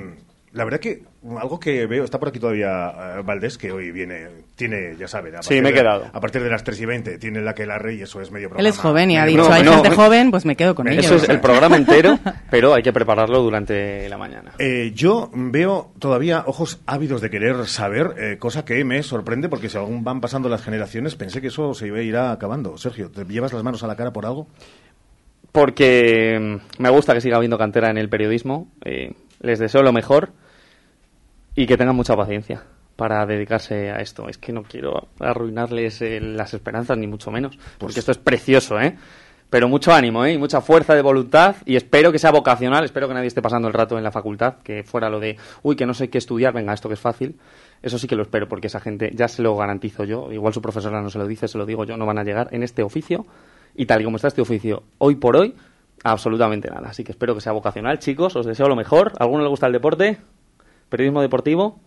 la 0.59 0.65
verdad 0.65 0.81
que 0.81 1.03
algo 1.41 1.59
que 1.61 1.87
veo, 1.87 2.05
está 2.05 2.19
por 2.19 2.29
aquí 2.29 2.39
todavía 2.39 2.91
eh, 3.19 3.23
Valdés, 3.25 3.57
que 3.57 3.71
hoy 3.73 3.91
viene, 3.93 4.27
tiene, 4.57 4.97
ya 4.99 5.07
saben, 5.09 5.37
a 5.37 5.43
Sí, 5.43 5.49
partir 5.49 5.63
me 5.63 5.69
he 5.69 5.73
de- 5.73 5.79
quedado. 5.79 6.11
A 6.13 6.21
partir 6.21 6.43
de 6.43 6.51
las 6.51 6.65
3 6.65 6.81
y 6.81 6.85
20, 6.87 7.19
tiene 7.19 7.41
la 7.41 7.55
que 7.55 7.65
la 7.65 7.79
rey 7.79 7.99
y 7.99 8.03
eso 8.03 8.21
es 8.21 8.31
medio 8.31 8.47
Él 8.47 8.51
programa. 8.51 8.69
es 8.69 8.79
joven 8.79 9.11
y 9.13 9.17
ha 9.19 9.25
dicho, 9.25 9.43
hay 9.51 9.63
programa. 9.63 9.83
gente 9.85 9.97
joven, 9.97 10.31
pues 10.31 10.45
me 10.45 10.57
quedo 10.57 10.75
con 10.75 10.89
ellos. 10.89 11.05
Eso 11.07 11.15
es 11.17 11.29
el 11.29 11.41
programa 11.41 11.77
entero, 11.77 12.19
pero 12.51 12.75
hay 12.75 12.83
que 12.83 12.93
prepararlo 12.93 13.41
durante 13.43 14.09
la 14.09 14.19
mañana. 14.19 14.53
Eh, 14.59 14.93
yo 14.95 15.31
veo 15.33 15.93
todavía 15.99 16.43
ojos 16.47 16.81
ávidos 16.87 17.21
de 17.21 17.31
querer 17.31 17.67
saber, 17.67 18.15
eh, 18.19 18.37
cosa 18.39 18.65
que 18.65 18.85
me 18.85 19.03
sorprende 19.03 19.49
porque 19.49 19.69
si 19.69 19.79
aún 19.79 20.03
van 20.05 20.21
pasando 20.21 20.49
las 20.49 20.63
generaciones, 20.63 21.15
pensé 21.15 21.41
que 21.41 21.47
eso 21.47 21.73
se 21.75 21.87
iba 21.87 21.99
a 21.99 22.03
ir 22.03 22.17
acabando. 22.17 22.77
Sergio, 22.79 23.11
¿te 23.11 23.25
llevas 23.25 23.53
las 23.53 23.63
manos 23.63 23.83
a 23.85 23.87
la 23.87 23.97
cara 23.97 24.13
por 24.13 24.27
algo? 24.27 24.49
Porque 25.53 26.39
mm, 26.79 26.83
me 26.83 26.91
gusta 26.91 27.15
que 27.15 27.21
siga 27.21 27.37
habiendo 27.37 27.59
cantera 27.59 27.91
en 27.91 27.99
el 27.99 28.09
periodismo. 28.09 28.69
eh, 28.85 29.13
les 29.41 29.61
deseo 29.61 29.83
lo 29.85 29.93
mejor 29.93 30.31
y 31.59 31.67
que 31.67 31.77
tengan 31.77 31.97
mucha 31.97 32.15
paciencia 32.15 32.63
para 32.95 33.27
dedicarse 33.27 33.91
a 33.91 33.97
esto. 33.97 34.29
Es 34.29 34.39
que 34.39 34.53
no 34.53 34.63
quiero 34.63 35.09
arruinarles 35.19 36.01
eh, 36.03 36.21
las 36.21 36.55
esperanzas, 36.55 36.97
ni 36.97 37.09
mucho 37.09 37.33
menos, 37.33 37.59
porque 37.79 37.99
esto 37.99 38.13
es 38.13 38.19
precioso, 38.19 38.81
¿eh? 38.81 38.97
Pero 39.51 39.67
mucho 39.67 39.93
ánimo, 39.93 40.25
¿eh? 40.25 40.35
Y 40.35 40.39
mucha 40.39 40.61
fuerza 40.61 40.95
de 40.95 41.03
voluntad 41.03 41.57
y 41.65 41.75
espero 41.75 42.13
que 42.13 42.21
sea 42.21 42.31
vocacional, 42.31 42.85
espero 42.85 43.09
que 43.09 43.15
nadie 43.15 43.27
esté 43.27 43.43
pasando 43.43 43.67
el 43.67 43.75
rato 43.75 43.99
en 43.99 44.05
la 44.05 44.13
facultad, 44.13 44.59
que 44.63 44.85
fuera 44.85 45.11
lo 45.11 45.19
de, 45.19 45.37
uy, 45.65 45.75
que 45.75 45.85
no 45.85 45.95
sé 45.95 46.09
qué 46.09 46.19
estudiar, 46.19 46.53
venga, 46.55 46.73
esto 46.73 46.89
que 46.89 46.95
es 46.95 47.01
fácil. 47.01 47.35
Eso 47.83 47.99
sí 47.99 48.07
que 48.07 48.15
lo 48.15 48.23
espero, 48.23 48.49
porque 48.49 48.69
esa 48.69 48.79
gente, 48.79 49.11
ya 49.13 49.27
se 49.27 49.43
lo 49.43 49.57
garantizo 49.57 50.05
yo, 50.05 50.31
igual 50.31 50.55
su 50.55 50.63
profesora 50.63 51.03
no 51.03 51.11
se 51.11 51.19
lo 51.19 51.27
dice, 51.27 51.49
se 51.49 51.59
lo 51.59 51.67
digo 51.67 51.85
yo, 51.85 51.97
no 51.97 52.07
van 52.07 52.19
a 52.19 52.23
llegar 52.23 52.51
en 52.53 52.63
este 52.63 52.85
oficio 52.85 53.27
y 53.75 53.87
tal 53.87 54.01
y 54.01 54.05
como 54.05 54.15
está 54.15 54.29
este 54.29 54.43
oficio 54.43 54.85
hoy 54.99 55.17
por 55.17 55.35
hoy, 55.35 55.57
absolutamente 56.05 56.71
nada. 56.71 56.91
Así 56.91 57.03
que 57.03 57.11
espero 57.11 57.35
que 57.35 57.41
sea 57.41 57.51
vocacional, 57.51 57.99
chicos, 57.99 58.37
os 58.37 58.47
deseo 58.47 58.69
lo 58.69 58.77
mejor. 58.77 59.13
¿A 59.19 59.25
alguno 59.25 59.43
le 59.43 59.49
gusta 59.49 59.67
el 59.67 59.73
deporte? 59.73 60.19
¿Periodismo 60.89 61.21
deportivo? 61.23 61.81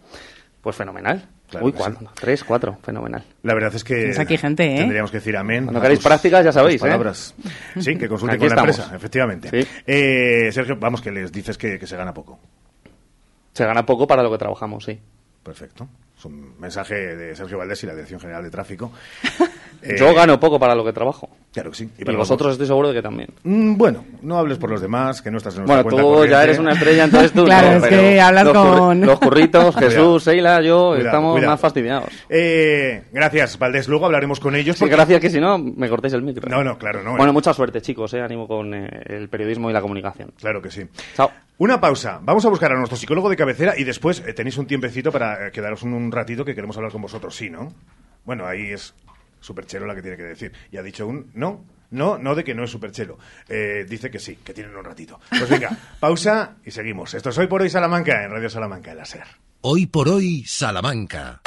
Pues 0.61 0.75
fenomenal. 0.75 1.27
Claro 1.49 1.65
Uy, 1.65 1.73
¿cuánto? 1.73 2.09
Tres, 2.13 2.43
cuatro, 2.45 2.77
fenomenal. 2.81 3.23
La 3.43 3.53
verdad 3.53 3.75
es 3.75 3.83
que 3.83 3.95
Tienes 3.95 4.19
aquí 4.19 4.37
gente, 4.37 4.73
¿eh? 4.73 4.77
tendríamos 4.77 5.11
que 5.11 5.17
decir 5.17 5.35
amén. 5.35 5.65
Cuando 5.65 5.81
queréis 5.81 5.99
prácticas, 5.99 6.45
ya 6.45 6.51
sabéis, 6.53 6.81
¿eh? 6.81 6.85
palabras. 6.85 7.35
Sí, 7.79 7.97
que 7.97 8.07
consulten 8.07 8.39
con 8.39 8.47
la 8.47 8.53
estamos. 8.55 8.77
empresa, 8.77 8.95
efectivamente. 8.95 9.49
Sí. 9.49 9.67
Eh, 9.85 10.49
Sergio, 10.53 10.77
vamos, 10.79 11.01
que 11.01 11.11
les 11.11 11.31
dices 11.31 11.57
que, 11.57 11.77
que 11.77 11.87
se 11.87 11.97
gana 11.97 12.13
poco. 12.13 12.39
Se 13.53 13.65
gana 13.65 13.85
poco 13.85 14.07
para 14.07 14.23
lo 14.23 14.31
que 14.31 14.37
trabajamos, 14.37 14.85
sí. 14.85 14.97
Perfecto. 15.43 15.87
Es 16.21 16.25
un 16.25 16.53
mensaje 16.59 17.15
de 17.15 17.35
Sergio 17.35 17.57
Valdés 17.57 17.81
y 17.83 17.87
la 17.87 17.93
Dirección 17.95 18.19
General 18.19 18.43
de 18.43 18.51
Tráfico. 18.51 18.91
Eh, 19.83 19.95
Yo 19.97 20.13
gano 20.13 20.39
poco 20.39 20.59
para 20.59 20.75
lo 20.75 20.85
que 20.85 20.93
trabajo. 20.93 21.27
Claro 21.51 21.71
que 21.71 21.77
sí. 21.77 21.89
Y, 21.97 22.05
para 22.05 22.15
vosotros 22.15 22.51
estoy 22.51 22.67
seguro 22.67 22.89
de 22.89 22.93
que 22.93 23.01
también. 23.01 23.29
Mm, 23.41 23.75
Bueno, 23.77 24.05
no 24.21 24.37
hables 24.37 24.59
por 24.59 24.69
los 24.69 24.79
demás, 24.79 25.23
que 25.23 25.31
no 25.31 25.37
estás 25.39 25.55
en 25.55 25.61
nuestra 25.61 25.81
Bueno, 25.81 25.83
cuenta 25.89 26.01
tú 26.03 26.07
corriente. 26.07 26.31
ya 26.35 26.43
eres 26.43 26.59
una 26.59 26.73
estrella, 26.73 27.03
entonces 27.05 27.31
tú 27.31 27.45
Claro, 27.45 27.79
no, 27.79 27.85
es 27.87 27.89
que 27.89 28.21
hablas 28.21 28.45
los 28.45 28.55
curri- 28.55 28.77
con- 28.77 29.01
Los 29.01 29.19
curritos. 29.19 29.75
Jesús, 29.79 30.23
Seila, 30.23 30.61
yo, 30.61 30.89
Cuidado, 30.89 31.05
estamos 31.07 31.31
cuidado. 31.33 31.51
más 31.53 31.59
fastidiados. 31.59 32.09
Eh, 32.29 33.05
gracias, 33.11 33.57
Valdés. 33.57 33.87
Luego 33.87 34.05
hablaremos 34.05 34.39
con 34.39 34.55
ellos. 34.55 34.77
Sí, 34.77 34.85
gracias, 34.87 35.19
que 35.19 35.31
si 35.31 35.39
no, 35.39 35.57
me 35.57 35.89
cortéis 35.89 36.13
el 36.13 36.21
micro. 36.21 36.47
No, 36.47 36.63
no, 36.63 36.77
claro, 36.77 37.01
no. 37.01 37.17
Bueno, 37.17 37.33
mucha 37.33 37.51
suerte, 37.51 37.81
chicos, 37.81 38.13
eh, 38.13 38.21
ánimo 38.21 38.47
con 38.47 38.71
eh, 38.75 38.87
el 39.07 39.29
periodismo 39.29 39.67
y 39.71 39.73
la 39.73 39.81
comunicación. 39.81 40.31
Claro 40.39 40.61
que 40.61 40.69
sí. 40.69 40.83
Chao. 41.15 41.31
Una 41.57 41.79
pausa. 41.79 42.19
Vamos 42.23 42.43
a 42.45 42.49
buscar 42.49 42.71
a 42.71 42.75
nuestro 42.75 42.97
psicólogo 42.97 43.29
de 43.29 43.35
cabecera 43.35 43.73
y 43.77 43.83
después 43.83 44.23
eh, 44.25 44.33
tenéis 44.33 44.57
un 44.57 44.65
tiempecito 44.65 45.11
para 45.11 45.47
eh, 45.47 45.51
quedaros 45.51 45.83
un, 45.83 46.10
un 46.11 46.17
ratito 46.17 46.43
que 46.43 46.53
queremos 46.53 46.75
hablar 46.75 46.91
con 46.91 47.01
vosotros. 47.01 47.33
Sí, 47.35 47.49
¿no? 47.49 47.73
Bueno, 48.25 48.45
ahí 48.45 48.71
es 48.71 48.93
Superchelo 49.39 49.85
la 49.85 49.95
que 49.95 50.01
tiene 50.01 50.17
que 50.17 50.23
decir. 50.23 50.51
Y 50.71 50.77
ha 50.77 50.83
dicho 50.83 51.07
un 51.07 51.31
no. 51.33 51.63
No, 51.89 52.17
no 52.17 52.35
de 52.35 52.43
que 52.43 52.53
no 52.53 52.63
es 52.63 52.69
Superchelo. 52.69 53.17
Eh, 53.49 53.85
dice 53.89 54.09
que 54.11 54.19
sí, 54.19 54.37
que 54.43 54.53
tienen 54.53 54.75
un 54.75 54.83
ratito. 54.83 55.19
Pues 55.29 55.49
venga, 55.49 55.75
pausa 55.99 56.55
y 56.65 56.71
seguimos. 56.71 57.13
Esto 57.13 57.29
es 57.29 57.37
Hoy 57.37 57.47
por 57.47 57.61
Hoy 57.61 57.69
Salamanca 57.69 58.23
en 58.23 58.31
Radio 58.31 58.49
Salamanca, 58.49 58.91
en 58.91 58.97
la 58.97 59.05
SER. 59.05 59.23
Hoy 59.61 59.87
por 59.87 60.09
hoy, 60.09 60.43
Salamanca. 60.45 61.41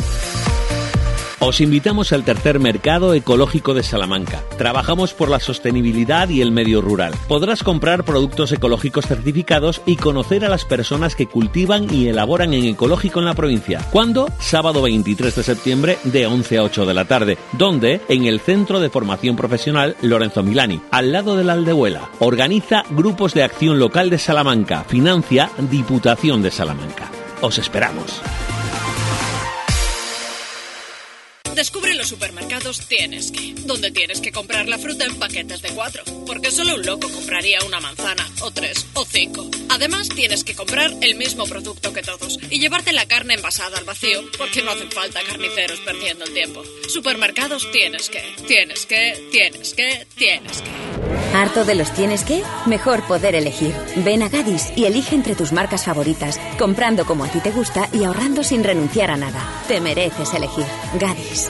Os 1.40 1.60
invitamos 1.60 2.12
al 2.12 2.24
tercer 2.24 2.58
mercado 2.58 3.12
ecológico 3.12 3.74
de 3.74 3.82
Salamanca. 3.82 4.42
Trabajamos 4.56 5.12
por 5.12 5.28
la 5.28 5.40
sostenibilidad 5.40 6.28
y 6.28 6.40
el 6.40 6.52
medio 6.52 6.80
rural. 6.80 7.12
Podrás 7.28 7.62
comprar 7.62 8.04
productos 8.04 8.52
ecológicos 8.52 9.06
certificados 9.06 9.82
y 9.84 9.96
conocer 9.96 10.44
a 10.44 10.48
las 10.48 10.64
personas 10.64 11.16
que 11.16 11.26
cultivan 11.26 11.92
y 11.92 12.08
elaboran 12.08 12.54
en 12.54 12.64
ecológico 12.64 13.18
en 13.18 13.26
la 13.26 13.34
provincia. 13.34 13.80
¿Cuándo? 13.90 14.28
Sábado 14.38 14.82
23 14.82 15.34
de 15.34 15.42
septiembre 15.42 15.98
de 16.04 16.26
11 16.26 16.58
a 16.58 16.62
8 16.62 16.86
de 16.86 16.94
la 16.94 17.04
tarde. 17.04 17.38
¿Dónde? 17.52 18.00
En 18.08 18.24
el 18.24 18.40
Centro 18.40 18.80
de 18.80 18.90
Formación 18.90 19.36
Profesional 19.36 19.96
Lorenzo 20.02 20.42
Milani, 20.42 20.80
al 20.90 21.12
lado 21.12 21.36
de 21.36 21.44
la 21.44 21.54
Aldehuela. 21.54 22.10
Organiza 22.20 22.84
Grupos 22.90 23.34
de 23.34 23.42
Acción 23.42 23.78
Local 23.78 24.08
de 24.08 24.18
Salamanca. 24.18 24.84
Financia 24.84 25.50
Diputación 25.58 26.42
de 26.42 26.50
Salamanca. 26.50 27.10
Os 27.40 27.58
esperamos. 27.58 28.22
Descubre 31.54 31.94
los 31.94 32.08
supermercados 32.08 32.80
Tienes 32.88 33.30
que, 33.30 33.54
donde 33.64 33.90
tienes 33.90 34.20
que 34.20 34.32
comprar 34.32 34.66
la 34.68 34.78
fruta 34.78 35.04
en 35.04 35.16
paquetes 35.18 35.62
de 35.62 35.70
cuatro, 35.70 36.02
porque 36.26 36.50
solo 36.50 36.74
un 36.74 36.84
loco 36.84 37.08
compraría 37.08 37.58
una 37.64 37.80
manzana, 37.80 38.28
o 38.40 38.50
tres, 38.50 38.86
o 38.94 39.04
cinco. 39.04 39.48
Además, 39.68 40.08
tienes 40.08 40.44
que 40.44 40.54
comprar 40.54 40.92
el 41.00 41.14
mismo 41.14 41.44
producto 41.44 41.92
que 41.92 42.02
todos 42.02 42.38
y 42.50 42.58
llevarte 42.58 42.92
la 42.92 43.06
carne 43.06 43.34
envasada 43.34 43.78
al 43.78 43.84
vacío, 43.84 44.22
porque 44.36 44.62
no 44.62 44.72
hacen 44.72 44.90
falta 44.90 45.20
carniceros 45.22 45.80
perdiendo 45.80 46.24
el 46.24 46.32
tiempo. 46.32 46.62
Supermercados 46.88 47.70
Tienes 47.72 48.10
que, 48.10 48.22
tienes 48.46 48.86
que, 48.86 49.28
tienes 49.30 49.74
que, 49.74 50.06
tienes 50.16 50.60
que. 50.60 50.84
¿Harto 51.34 51.64
de 51.64 51.74
los 51.74 51.92
tienes 51.92 52.22
que? 52.22 52.42
Mejor 52.66 53.04
poder 53.06 53.34
elegir. 53.34 53.74
Ven 53.96 54.22
a 54.22 54.28
Gadis 54.28 54.72
y 54.76 54.84
elige 54.84 55.16
entre 55.16 55.34
tus 55.34 55.52
marcas 55.52 55.84
favoritas, 55.84 56.38
comprando 56.58 57.04
como 57.06 57.24
a 57.24 57.28
ti 57.28 57.40
te 57.40 57.50
gusta 57.50 57.88
y 57.92 58.04
ahorrando 58.04 58.44
sin 58.44 58.62
renunciar 58.62 59.10
a 59.10 59.16
nada. 59.16 59.64
Te 59.66 59.80
mereces 59.80 60.32
elegir. 60.34 60.66
Gadis. 61.00 61.43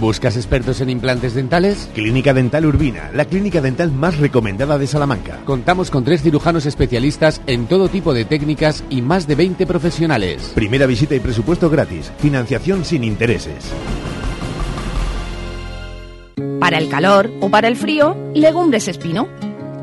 ¿Buscas 0.00 0.36
expertos 0.36 0.80
en 0.80 0.90
implantes 0.90 1.34
dentales? 1.34 1.88
Clínica 1.94 2.34
Dental 2.34 2.66
Urbina, 2.66 3.10
la 3.14 3.24
clínica 3.24 3.60
dental 3.60 3.92
más 3.92 4.18
recomendada 4.18 4.76
de 4.76 4.86
Salamanca. 4.86 5.40
Contamos 5.44 5.90
con 5.90 6.04
tres 6.04 6.22
cirujanos 6.22 6.66
especialistas 6.66 7.40
en 7.46 7.66
todo 7.66 7.88
tipo 7.88 8.12
de 8.12 8.24
técnicas 8.24 8.84
y 8.90 9.02
más 9.02 9.26
de 9.26 9.36
20 9.36 9.66
profesionales. 9.66 10.52
Primera 10.54 10.86
visita 10.86 11.14
y 11.14 11.20
presupuesto 11.20 11.70
gratis. 11.70 12.12
Financiación 12.18 12.84
sin 12.84 13.04
intereses. 13.04 13.72
Para 16.60 16.78
el 16.78 16.88
calor 16.88 17.30
o 17.40 17.50
para 17.50 17.68
el 17.68 17.76
frío, 17.76 18.16
legumbres 18.34 18.88
espino. 18.88 19.28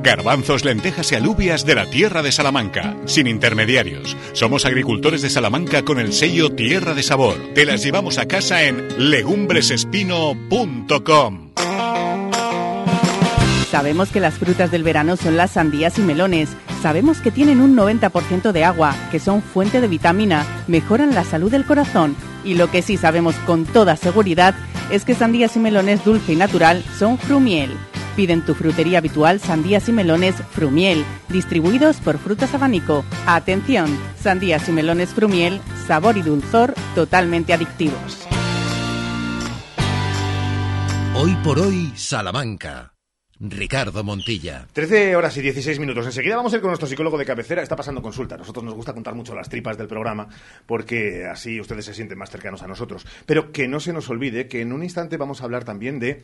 Garbanzos, 0.03 0.65
lentejas 0.65 1.11
y 1.11 1.15
alubias 1.15 1.63
de 1.65 1.75
la 1.75 1.89
tierra 1.89 2.21
de 2.23 2.31
Salamanca, 2.31 2.95
sin 3.05 3.27
intermediarios. 3.27 4.15
Somos 4.33 4.65
agricultores 4.65 5.21
de 5.21 5.29
Salamanca 5.29 5.83
con 5.83 5.99
el 5.99 6.13
sello 6.13 6.49
Tierra 6.49 6.95
de 6.95 7.03
Sabor. 7.03 7.35
Te 7.53 7.65
las 7.65 7.83
llevamos 7.83 8.17
a 8.17 8.27
casa 8.27 8.63
en 8.63 9.11
legumbresespino.com. 9.11 11.51
Sabemos 13.69 14.09
que 14.09 14.19
las 14.19 14.33
frutas 14.33 14.71
del 14.71 14.83
verano 14.83 15.15
son 15.15 15.37
las 15.37 15.51
sandías 15.51 15.97
y 15.97 16.01
melones. 16.01 16.49
Sabemos 16.81 17.21
que 17.21 17.31
tienen 17.31 17.61
un 17.61 17.77
90% 17.77 18.51
de 18.51 18.65
agua, 18.65 18.93
que 19.11 19.19
son 19.19 19.41
fuente 19.41 19.79
de 19.79 19.87
vitamina, 19.87 20.45
mejoran 20.67 21.15
la 21.15 21.23
salud 21.23 21.49
del 21.51 21.65
corazón. 21.65 22.17
Y 22.43 22.55
lo 22.55 22.69
que 22.69 22.81
sí 22.81 22.97
sabemos 22.97 23.35
con 23.45 23.63
toda 23.65 23.95
seguridad 23.95 24.55
es 24.89 25.05
que 25.05 25.15
sandías 25.15 25.55
y 25.55 25.59
melones 25.59 26.03
dulce 26.03 26.33
y 26.33 26.35
natural 26.35 26.83
son 26.97 27.17
Frumiel. 27.17 27.71
Pide 28.15 28.33
en 28.33 28.45
tu 28.45 28.53
frutería 28.55 28.97
habitual 28.97 29.39
sandías 29.39 29.87
y 29.87 29.93
melones 29.93 30.35
Frumiel, 30.51 31.05
distribuidos 31.29 31.97
por 31.97 32.17
Frutas 32.17 32.53
Abanico. 32.53 33.05
Atención, 33.25 33.97
sandías 34.19 34.67
y 34.67 34.71
melones 34.71 35.09
Frumiel, 35.09 35.61
sabor 35.87 36.17
y 36.17 36.21
dulzor 36.21 36.73
totalmente 36.93 37.53
adictivos. 37.53 38.27
Hoy 41.15 41.35
por 41.43 41.59
hoy, 41.59 41.91
Salamanca. 41.95 42.91
Ricardo 43.43 44.03
Montilla. 44.03 44.67
13 44.71 45.15
horas 45.15 45.35
y 45.35 45.41
16 45.41 45.79
minutos. 45.79 46.05
Enseguida 46.05 46.35
vamos 46.35 46.53
a 46.53 46.57
ir 46.57 46.61
con 46.61 46.69
nuestro 46.69 46.87
psicólogo 46.87 47.17
de 47.17 47.25
cabecera. 47.25 47.63
Está 47.63 47.75
pasando 47.75 47.99
consulta. 47.99 48.35
A 48.35 48.37
nosotros 48.37 48.63
nos 48.63 48.75
gusta 48.75 48.93
contar 48.93 49.15
mucho 49.15 49.33
las 49.33 49.49
tripas 49.49 49.79
del 49.79 49.87
programa 49.87 50.27
porque 50.67 51.25
así 51.25 51.59
ustedes 51.59 51.85
se 51.85 51.95
sienten 51.95 52.19
más 52.19 52.29
cercanos 52.29 52.61
a 52.61 52.67
nosotros. 52.67 53.05
Pero 53.25 53.51
que 53.51 53.67
no 53.67 53.79
se 53.79 53.93
nos 53.93 54.09
olvide 54.09 54.47
que 54.47 54.61
en 54.61 54.71
un 54.71 54.83
instante 54.83 55.17
vamos 55.17 55.41
a 55.41 55.45
hablar 55.45 55.63
también 55.63 55.99
de 55.99 56.21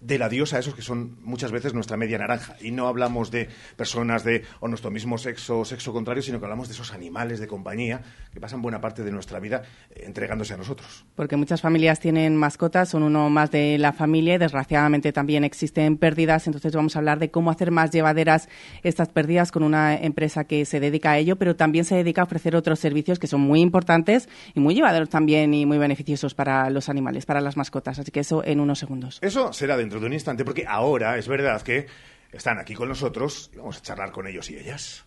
del 0.00 0.22
adiós 0.22 0.54
a 0.54 0.58
esos 0.58 0.74
que 0.74 0.82
son 0.82 1.18
muchas 1.22 1.50
veces 1.50 1.74
nuestra 1.74 1.96
media 1.96 2.18
naranja. 2.18 2.56
Y 2.60 2.70
no 2.70 2.86
hablamos 2.86 3.30
de 3.30 3.48
personas 3.76 4.24
de 4.24 4.44
o 4.60 4.68
nuestro 4.68 4.90
mismo 4.90 5.18
sexo 5.18 5.60
o 5.60 5.64
sexo 5.64 5.92
contrario, 5.92 6.22
sino 6.22 6.38
que 6.38 6.44
hablamos 6.44 6.68
de 6.68 6.74
esos 6.74 6.92
animales 6.92 7.40
de 7.40 7.46
compañía 7.46 8.02
que 8.32 8.40
pasan 8.40 8.62
buena 8.62 8.80
parte 8.80 9.02
de 9.02 9.10
nuestra 9.10 9.40
vida 9.40 9.62
eh, 9.90 10.02
entregándose 10.04 10.54
a 10.54 10.56
nosotros. 10.56 11.04
Porque 11.14 11.36
muchas 11.36 11.60
familias 11.60 12.00
tienen 12.00 12.36
mascotas, 12.36 12.90
son 12.90 13.02
uno 13.02 13.28
más 13.30 13.50
de 13.50 13.78
la 13.78 13.92
familia 13.92 14.34
y 14.34 14.38
desgraciadamente 14.38 15.12
también 15.12 15.44
existen 15.44 15.96
pérdidas. 15.96 16.46
Entonces 16.46 16.74
vamos 16.74 16.94
a 16.94 17.00
hablar 17.00 17.18
de 17.18 17.30
cómo 17.30 17.50
hacer 17.50 17.70
más 17.70 17.90
llevaderas 17.90 18.48
estas 18.82 19.08
pérdidas 19.08 19.50
con 19.50 19.62
una 19.62 19.96
empresa 19.96 20.44
que 20.44 20.64
se 20.64 20.80
dedica 20.80 21.12
a 21.12 21.18
ello, 21.18 21.36
pero 21.36 21.56
también 21.56 21.84
se 21.84 21.96
dedica 21.96 22.20
a 22.20 22.24
ofrecer 22.24 22.54
otros 22.54 22.78
servicios 22.78 23.18
que 23.18 23.26
son 23.26 23.40
muy 23.40 23.60
importantes 23.60 24.28
y 24.54 24.60
muy 24.60 24.74
llevaderos 24.74 25.08
también 25.08 25.54
y 25.54 25.66
muy 25.66 25.78
beneficiosos 25.78 26.34
para 26.34 26.70
los 26.70 26.88
animales, 26.88 27.26
para 27.26 27.40
las 27.40 27.56
mascotas. 27.56 27.98
Así 27.98 28.10
que 28.10 28.20
eso 28.20 28.44
en 28.44 28.60
unos 28.60 28.78
segundos. 28.78 29.18
Eso 29.22 29.52
será 29.52 29.76
dentro 29.88 30.00
de 30.00 30.06
un 30.06 30.12
instante, 30.12 30.44
porque 30.44 30.66
ahora 30.68 31.16
es 31.16 31.26
verdad 31.26 31.62
que 31.62 31.86
están 32.30 32.58
aquí 32.58 32.74
con 32.74 32.90
nosotros 32.90 33.50
y 33.54 33.56
vamos 33.56 33.78
a 33.78 33.80
charlar 33.80 34.12
con 34.12 34.26
ellos 34.26 34.50
y 34.50 34.58
ellas. 34.58 35.02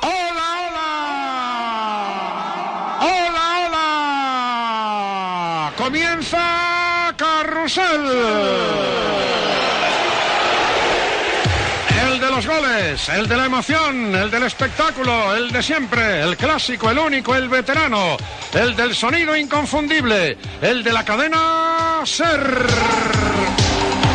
¡Hola, 0.00 0.48
hola! 3.68 5.72
¡Comienza 5.76 7.14
Carrusel! 7.18 7.84
Los 12.36 12.46
goles, 12.48 13.08
el 13.08 13.26
de 13.28 13.34
la 13.34 13.46
emoción, 13.46 14.14
el 14.14 14.30
del 14.30 14.42
espectáculo, 14.42 15.34
el 15.34 15.50
de 15.50 15.62
siempre, 15.62 16.20
el 16.20 16.36
clásico, 16.36 16.90
el 16.90 16.98
único, 16.98 17.34
el 17.34 17.48
veterano, 17.48 18.18
el 18.52 18.76
del 18.76 18.94
sonido 18.94 19.34
inconfundible, 19.34 20.36
el 20.60 20.84
de 20.84 20.92
la 20.92 21.02
cadena 21.02 22.02
Ser. 22.04 22.66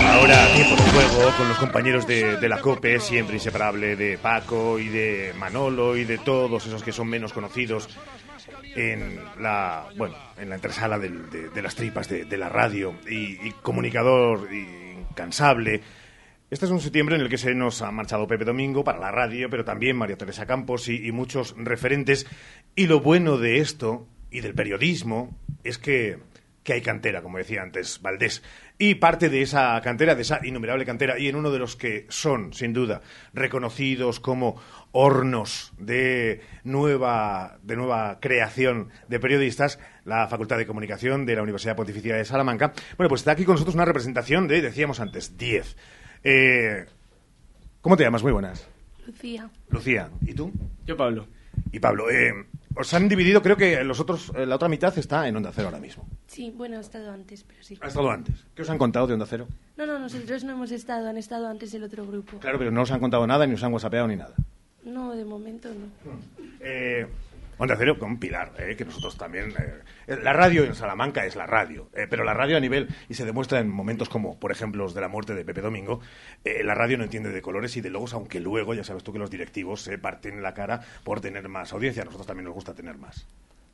Ahora, 0.07 0.53
tiempo 0.53 0.76
de 0.76 0.89
juego 0.91 1.32
con 1.36 1.47
los 1.49 1.57
compañeros 1.57 2.05
de, 2.05 2.38
de 2.38 2.47
la 2.47 2.59
COPE, 2.59 2.99
siempre 2.99 3.38
inseparable 3.38 3.95
de 3.95 4.19
Paco 4.19 4.78
y 4.78 4.88
de 4.89 5.34
Manolo 5.39 5.97
y 5.97 6.03
de 6.03 6.19
todos 6.19 6.63
esos 6.67 6.84
que 6.84 6.91
son 6.91 7.07
menos 7.07 7.34
conocidos 7.34 7.89
en 8.76 9.19
la, 9.39 9.86
bueno, 9.97 10.15
en 10.38 10.47
la 10.49 10.55
antesala 10.55 10.99
del- 10.99 11.28
de, 11.32 11.49
de 11.49 11.61
las 11.63 11.74
tripas 11.74 12.07
de, 12.07 12.26
de 12.26 12.38
la 12.38 12.49
radio 12.49 12.93
y, 13.09 13.47
y 13.47 13.51
comunicador 13.63 14.47
incansable. 14.53 15.82
Este 16.52 16.66
es 16.66 16.72
un 16.72 16.82
septiembre 16.82 17.16
en 17.16 17.22
el 17.22 17.30
que 17.30 17.38
se 17.38 17.56
nos 17.56 17.82
ha 17.82 17.93
marchado 17.93 18.28
Pepe 18.28 18.43
Domingo 18.43 18.84
para 18.84 18.99
la 18.99 19.10
radio, 19.10 19.49
pero 19.49 19.64
también 19.64 19.95
María 19.95 20.18
Teresa 20.18 20.45
Campos 20.45 20.89
y, 20.89 21.10
muchos 21.14 21.56
referentes. 21.58 22.28
Y 22.76 22.88
lo 22.88 22.99
bueno 22.99 23.38
de 23.38 23.60
esto 23.60 24.06
y 24.30 24.41
del 24.41 24.54
periodismo 24.54 25.34
es 25.64 25.78
que, 25.78 26.20
que 26.66 26.74
hay 26.74 26.82
cantera, 26.82 27.22
como 27.22 27.38
decía 27.38 27.62
antes 27.62 28.02
Valdés. 28.02 28.43
Y 28.78 28.95
parte 28.95 29.30
de 29.30 29.43
esa 29.43 29.80
cantera, 29.82 30.14
de 30.14 30.24
esa 30.24 30.45
innumerable 30.45 30.86
cantera, 30.86 31.18
y 31.18 31.30
en 31.30 31.38
uno 31.38 31.52
de 31.52 31.60
los 31.60 31.78
que 31.78 32.06
son, 32.10 32.52
sin 32.52 32.74
duda, 32.74 32.99
reconocidos 33.34 34.20
como 34.20 34.62
hornos 34.91 35.72
de 35.78 36.41
nueva, 36.66 37.60
de 37.64 37.78
nueva 37.78 38.20
creación 38.20 38.89
de 39.08 39.22
periodistas, 39.22 39.80
la 40.04 40.28
Facultad 40.28 40.58
de 40.58 40.68
Comunicación 40.68 41.26
de 41.26 41.38
la 41.38 41.43
Universidad 41.43 41.78
Pontificia 41.78 42.18
de 42.18 42.26
Salamanca. 42.26 42.74
Bueno, 42.97 43.08
pues 43.08 43.22
está 43.22 43.32
aquí 43.32 43.45
con 43.45 43.54
nosotros 43.54 43.76
una 43.76 43.86
representación 43.86 44.49
de, 44.49 44.62
decíamos 44.62 44.99
antes, 44.99 45.38
10. 45.38 45.78
Eh, 46.24 46.86
¿Cómo 47.82 47.97
te 47.97 48.03
llamas? 48.03 48.24
Muy 48.24 48.32
buenas. 48.32 48.67
Lucía. 49.05 49.49
Lucía. 49.69 50.09
¿Y 50.22 50.34
tú? 50.34 50.51
Yo, 50.86 50.95
Pablo. 50.95 51.26
Y 51.72 51.80
Pablo. 51.80 52.09
Eh, 52.11 52.32
os 52.76 52.93
han 52.93 53.09
dividido, 53.09 53.41
creo 53.41 53.57
que 53.57 53.84
los 53.84 53.99
otros, 53.99 54.32
eh, 54.36 54.45
la 54.45 54.55
otra 54.55 54.69
mitad 54.69 54.97
está 54.97 55.28
en 55.28 55.36
Onda 55.36 55.51
Cero 55.53 55.67
ahora 55.67 55.80
mismo. 55.80 56.07
Sí, 56.28 56.53
bueno, 56.55 56.78
he 56.78 56.82
estado 56.82 57.11
antes, 57.11 57.43
pero 57.43 57.61
sí. 57.63 57.78
Ha 57.82 57.88
estado 57.88 58.09
antes. 58.11 58.45
¿Qué 58.55 58.61
os 58.61 58.69
han 58.69 58.78
contado 58.78 59.07
de 59.07 59.13
Onda 59.13 59.26
Cero? 59.26 59.47
No, 59.78 59.86
no, 59.86 59.99
nosotros 59.99 60.43
no 60.43 60.53
hemos 60.53 60.72
estado, 60.72 61.09
han 61.09 61.17
estado 61.17 61.47
antes 61.47 61.74
el 61.74 61.84
otro 61.84 62.05
grupo. 62.05 62.38
Claro, 62.39 62.57
pero 62.57 62.72
no 62.72 62.84
os 62.84 62.91
han 62.91 62.99
contado 62.99 63.26
nada, 63.28 63.45
ni 63.45 63.55
os 63.55 63.63
han 63.63 63.74
whatsappeado 63.74 64.07
ni 64.07 64.15
nada. 64.15 64.36
No, 64.84 65.15
de 65.15 65.26
momento 65.26 65.69
no. 65.69 66.11
Eh, 66.59 67.07
Onda 67.62 67.76
Cero 67.78 67.99
con 67.99 68.18
Pilar, 68.18 68.53
eh, 68.57 68.76
que 68.76 68.86
nosotros 68.86 69.16
también... 69.20 69.53
eh, 70.07 70.18
la 70.24 70.34
radio 70.34 70.64
en 70.64 70.74
Salamanca 70.74 71.28
es 71.28 71.36
la 71.36 71.45
radio, 71.45 71.89
eh, 71.93 72.07
pero 72.09 72.24
la 72.24 72.34
radio 72.34 72.57
a 72.57 72.59
nivel, 72.59 72.88
y 73.07 73.14
se 73.14 73.24
demuestra 73.24 73.59
en 73.59 73.70
momentos 73.70 74.09
como, 74.09 74.39
por 74.39 74.51
ejemplo, 74.51 74.82
los 74.82 74.95
de 74.95 75.01
la 75.01 75.09
muerte 75.09 75.36
de 75.36 75.45
Pepe 75.45 75.62
Domingo, 75.62 75.99
la 76.43 76.74
radio 76.74 76.97
no 76.97 77.03
entiende 77.03 77.30
de 77.30 77.39
colores 77.43 77.78
y 77.78 77.82
de 77.82 77.91
logos, 77.91 78.16
aunque 78.16 78.39
luego 78.39 78.74
ya 78.74 78.84
sabes 78.84 79.03
tú 79.03 79.14
que 79.14 79.20
los 79.20 79.30
directivos 79.30 79.84
se 79.84 79.99
parten 79.99 80.41
la 80.41 80.55
cara 80.55 80.82
por 81.03 81.22
tener 81.22 81.47
más 81.49 81.72
audiencia. 81.72 82.01
A 82.01 82.05
nosotros 82.05 82.26
también 82.26 82.45
nos 82.45 82.55
gusta 82.55 82.74
tener 82.74 82.97
más. 82.97 83.28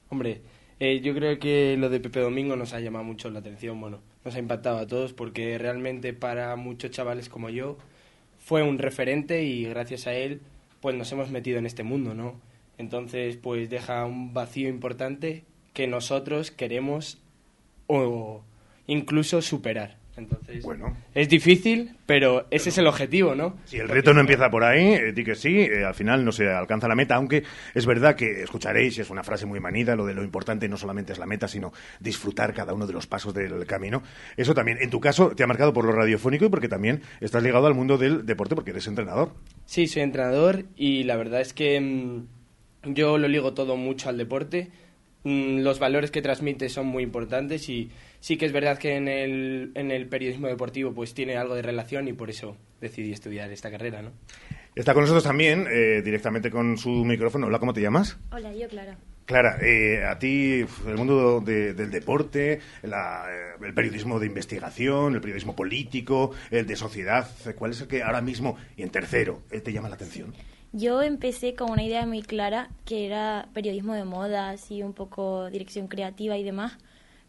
Hombre, 0.10 0.42
eh, 0.82 1.00
yo 1.00 1.16
creo 1.16 1.40
que 1.40 1.78
lo 1.78 1.90
de 1.90 2.02
Pepe 2.02 2.20
Domingo 2.20 2.58
nos 2.58 2.74
ha 2.74 2.82
llamado 2.82 3.06
mucho 3.06 3.30
la 3.30 3.40
atención, 3.40 3.80
bueno, 3.80 4.02
nos 4.26 4.36
ha 4.36 4.40
impactado 4.40 4.80
a 4.80 4.88
todos 4.88 5.14
porque 5.14 5.58
realmente 5.58 6.12
para 6.12 6.54
muchos 6.58 6.92
chavales 6.92 7.30
como 7.30 7.50
yo 7.50 7.78
fue 8.38 8.64
un 8.64 8.80
referente 8.80 9.44
y 9.44 9.64
gracias 9.64 10.08
a 10.08 10.14
él 10.14 10.42
pues 10.82 10.94
nos 10.94 11.10
hemos 11.14 11.32
metido 11.32 11.58
en 11.58 11.66
este 11.66 11.84
mundo, 11.84 12.14
¿no? 12.14 12.36
Entonces 12.78 13.38
pues 13.38 13.70
deja 13.70 14.06
un 14.06 14.34
vacío 14.34 14.70
importante 14.70 15.44
que 15.74 15.88
nosotros 15.88 16.52
queremos 16.52 17.20
o 17.88 18.44
incluso 18.88 19.42
superar. 19.42 19.98
Entonces, 20.18 20.64
Bueno. 20.64 20.98
es 21.14 21.30
difícil, 21.30 21.96
pero 22.08 22.48
ese 22.50 22.70
es 22.70 22.78
el 22.80 22.88
objetivo, 22.88 23.36
¿no? 23.36 23.56
Si 23.66 23.78
el 23.78 23.88
reto 23.88 24.16
no 24.16 24.22
empieza 24.22 24.50
por 24.50 24.64
ahí, 24.64 24.94
eh, 24.96 25.12
di 25.14 25.24
que 25.24 25.36
sí, 25.36 25.60
eh, 25.60 25.86
al 25.86 25.94
final 25.94 26.26
no 26.26 26.32
se 26.32 26.50
alcanza 26.50 26.88
la 26.88 26.96
meta, 26.96 27.14
aunque 27.14 27.44
es 27.76 27.86
verdad 27.86 28.16
que 28.16 28.42
escucharéis, 28.42 28.98
es 28.98 29.12
una 29.12 29.24
frase 29.24 29.46
muy 29.46 29.60
manida, 29.60 29.96
lo 29.96 30.08
de 30.08 30.16
lo 30.16 30.24
importante 30.24 30.68
no 30.68 30.76
solamente 30.76 31.14
es 31.14 31.20
la 31.20 31.28
meta, 31.28 31.48
sino 31.48 31.72
disfrutar 32.00 32.56
cada 32.56 32.74
uno 32.74 32.88
de 32.88 32.94
los 32.94 33.06
pasos 33.06 33.32
del 33.36 33.64
camino. 33.68 34.02
Eso 34.38 34.56
también, 34.56 34.80
en 34.82 34.90
tu 34.90 35.00
caso, 35.00 35.36
te 35.36 35.44
ha 35.44 35.48
marcado 35.48 35.72
por 35.72 35.86
lo 35.86 35.92
radiofónico 35.92 36.46
y 36.46 36.50
porque 36.50 36.68
también 36.68 37.04
estás 37.22 37.44
ligado 37.44 37.68
al 37.68 37.76
mundo 37.76 38.00
del 38.00 38.26
deporte 38.26 38.56
porque 38.56 38.72
eres 38.72 38.88
entrenador. 38.88 39.34
Sí, 39.68 39.86
soy 39.86 40.02
entrenador 40.02 40.66
y 40.76 41.04
la 41.04 41.16
verdad 41.16 41.42
es 41.42 41.54
que 41.54 41.80
mm, 41.80 42.37
yo 42.94 43.18
lo 43.18 43.28
ligo 43.28 43.54
todo 43.54 43.76
mucho 43.78 44.10
al 44.10 44.18
deporte. 44.18 44.70
Mm, 45.24 45.60
los 45.62 45.80
valores 45.80 46.12
que 46.12 46.22
transmite 46.22 46.70
son 46.70 46.86
muy 46.88 47.04
importantes 47.04 47.68
y 47.70 47.90
sí 48.20 48.38
que 48.38 48.46
es 48.46 48.54
verdad 48.54 48.78
que 48.78 48.96
en 48.96 49.08
el, 49.08 49.72
en 49.76 49.92
el 49.92 50.08
periodismo 50.08 50.48
deportivo 50.48 50.94
pues 50.94 51.14
tiene 51.14 51.36
algo 51.38 51.56
de 51.56 51.62
relación 51.64 52.08
y 52.08 52.14
por 52.14 52.30
eso 52.30 52.56
decidí 52.82 53.12
estudiar 53.12 53.52
esta 53.52 53.70
carrera, 53.72 54.02
¿no? 54.02 54.12
Está 54.76 54.94
con 54.94 55.02
nosotros 55.02 55.24
también, 55.24 55.66
eh, 55.72 56.02
directamente 56.04 56.52
con 56.52 56.78
su 56.78 56.90
micrófono. 57.04 57.48
Hola, 57.48 57.58
¿cómo 57.60 57.74
te 57.74 57.82
llamas? 57.82 58.18
Hola, 58.32 58.54
yo 58.54 58.68
Clara. 58.68 58.96
Clara, 59.26 59.58
eh, 59.62 60.06
a 60.06 60.18
ti 60.20 60.64
el 60.88 60.96
mundo 60.96 61.42
de- 61.42 61.74
del 61.74 61.90
deporte, 61.92 62.60
la, 62.84 63.26
eh, 63.30 63.66
el 63.66 63.74
periodismo 63.74 64.20
de 64.20 64.28
investigación, 64.28 65.16
el 65.16 65.20
periodismo 65.22 65.54
político, 65.56 66.32
el 66.52 66.66
de 66.68 66.76
sociedad, 66.78 67.28
¿cuál 67.58 67.72
es 67.72 67.82
el 67.82 67.88
que 67.88 68.04
ahora 68.04 68.22
mismo, 68.22 68.56
y 68.78 68.84
en 68.84 68.90
tercero, 68.92 69.42
eh, 69.52 69.60
te 69.60 69.74
llama 69.74 69.90
la 69.90 69.96
atención? 69.96 70.34
Yo 70.74 71.02
empecé 71.02 71.56
con 71.56 71.72
una 71.72 71.84
idea 71.84 72.06
muy 72.06 72.22
clara 72.22 72.70
que 72.86 73.06
era 73.06 73.48
periodismo 73.54 73.94
de 73.94 74.04
moda, 74.04 74.50
así 74.50 74.84
un 74.84 74.94
poco 74.94 75.50
dirección 75.50 75.88
creativa 75.88 76.38
y 76.38 76.44
demás, 76.44 76.78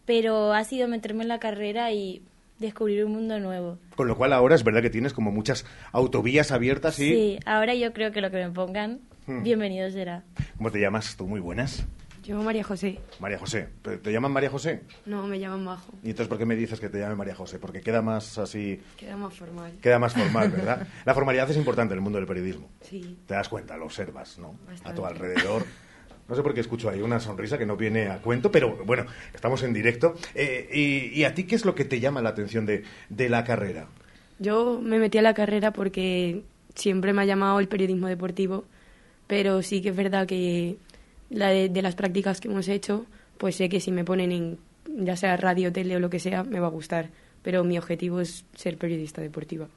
pero 0.05 0.53
ha 0.53 0.63
sido 0.63 0.87
meterme 0.87 1.23
en 1.23 1.29
la 1.29 1.39
carrera 1.39 1.91
y 1.91 2.21
descubrir 2.59 3.05
un 3.05 3.13
mundo 3.13 3.39
nuevo. 3.39 3.77
Con 3.95 4.07
lo 4.07 4.17
cual 4.17 4.33
ahora 4.33 4.55
es 4.55 4.63
verdad 4.63 4.81
que 4.81 4.89
tienes 4.89 5.13
como 5.13 5.31
muchas 5.31 5.65
autovías 5.91 6.51
abiertas 6.51 6.99
y... 6.99 7.09
Sí, 7.09 7.39
ahora 7.45 7.73
yo 7.75 7.93
creo 7.93 8.11
que 8.11 8.21
lo 8.21 8.29
que 8.29 8.37
me 8.37 8.51
pongan, 8.51 8.99
Hmm. 9.29 9.43
bienvenido 9.43 9.91
será. 9.91 10.23
¿Cómo 10.57 10.71
te 10.71 10.79
llamas 10.79 11.15
tú? 11.15 11.27
Muy 11.27 11.39
buenas. 11.39 11.85
Yo, 12.29 12.43
María 12.43 12.63
José. 12.63 12.99
María 13.19 13.39
José. 13.39 13.69
¿Pero 13.81 13.99
¿Te 14.01 14.11
llaman 14.11 14.31
María 14.31 14.51
José? 14.51 14.81
No, 15.07 15.25
me 15.25 15.39
llaman 15.39 15.63
Majo. 15.63 15.91
¿Y 16.03 16.11
entonces 16.11 16.27
por 16.27 16.37
qué 16.37 16.45
me 16.45 16.55
dices 16.55 16.79
que 16.79 16.87
te 16.87 16.99
llame 16.99 17.15
María 17.15 17.33
José? 17.33 17.57
Porque 17.57 17.81
queda 17.81 18.03
más 18.03 18.37
así... 18.37 18.79
Queda 18.97 19.17
más 19.17 19.33
formal. 19.33 19.71
Queda 19.81 19.97
más 19.97 20.13
formal, 20.19 20.51
¿verdad? 20.51 20.87
La 21.05 21.15
formalidad 21.15 21.49
es 21.49 21.57
importante 21.57 21.95
en 21.95 21.97
el 21.97 22.03
mundo 22.03 22.19
del 22.19 22.27
periodismo. 22.27 22.69
Sí. 22.81 23.17
Te 23.25 23.33
das 23.33 23.49
cuenta, 23.49 23.75
lo 23.77 23.85
observas, 23.85 24.37
¿no? 24.37 24.59
A 24.83 24.93
tu 24.93 25.07
alrededor. 25.07 25.65
No 26.27 26.35
sé 26.35 26.43
por 26.43 26.53
qué 26.53 26.59
escucho 26.59 26.87
ahí 26.87 27.01
una 27.01 27.19
sonrisa 27.19 27.57
que 27.57 27.65
no 27.65 27.75
viene 27.75 28.09
a 28.09 28.21
cuento, 28.21 28.51
pero 28.51 28.77
bueno, 28.85 29.07
estamos 29.33 29.63
en 29.63 29.73
directo. 29.73 30.13
Eh, 30.35 30.69
y, 30.71 31.19
y 31.19 31.23
a 31.23 31.33
ti 31.33 31.45
qué 31.45 31.55
es 31.55 31.65
lo 31.65 31.73
que 31.73 31.83
te 31.83 31.99
llama 31.99 32.21
la 32.21 32.29
atención 32.29 32.67
de, 32.67 32.83
de 33.09 33.29
la 33.29 33.43
carrera? 33.43 33.87
Yo 34.37 34.79
me 34.79 34.99
metí 34.99 35.17
a 35.17 35.23
la 35.23 35.33
carrera 35.33 35.73
porque 35.73 36.43
siempre 36.75 37.11
me 37.11 37.23
ha 37.23 37.25
llamado 37.25 37.59
el 37.59 37.67
periodismo 37.67 38.05
deportivo, 38.05 38.65
pero 39.25 39.63
sí 39.63 39.81
que 39.81 39.89
es 39.89 39.95
verdad 39.95 40.27
que 40.27 40.77
la 41.29 41.49
de, 41.49 41.69
de 41.69 41.81
las 41.81 41.95
prácticas 41.95 42.39
que 42.39 42.47
hemos 42.47 42.67
hecho, 42.67 43.05
pues 43.37 43.55
sé 43.55 43.69
que 43.69 43.79
si 43.79 43.91
me 43.91 44.03
ponen 44.03 44.31
en 44.31 44.57
ya 44.97 45.15
sea 45.15 45.37
radio, 45.37 45.71
tele 45.71 45.95
o 45.95 45.99
lo 45.99 46.09
que 46.09 46.19
sea, 46.19 46.43
me 46.43 46.59
va 46.59 46.67
a 46.67 46.71
gustar. 46.71 47.09
Pero 47.41 47.63
mi 47.63 47.77
objetivo 47.77 48.19
es 48.19 48.45
ser 48.53 48.77
periodista 48.77 49.21
deportiva. 49.21 49.67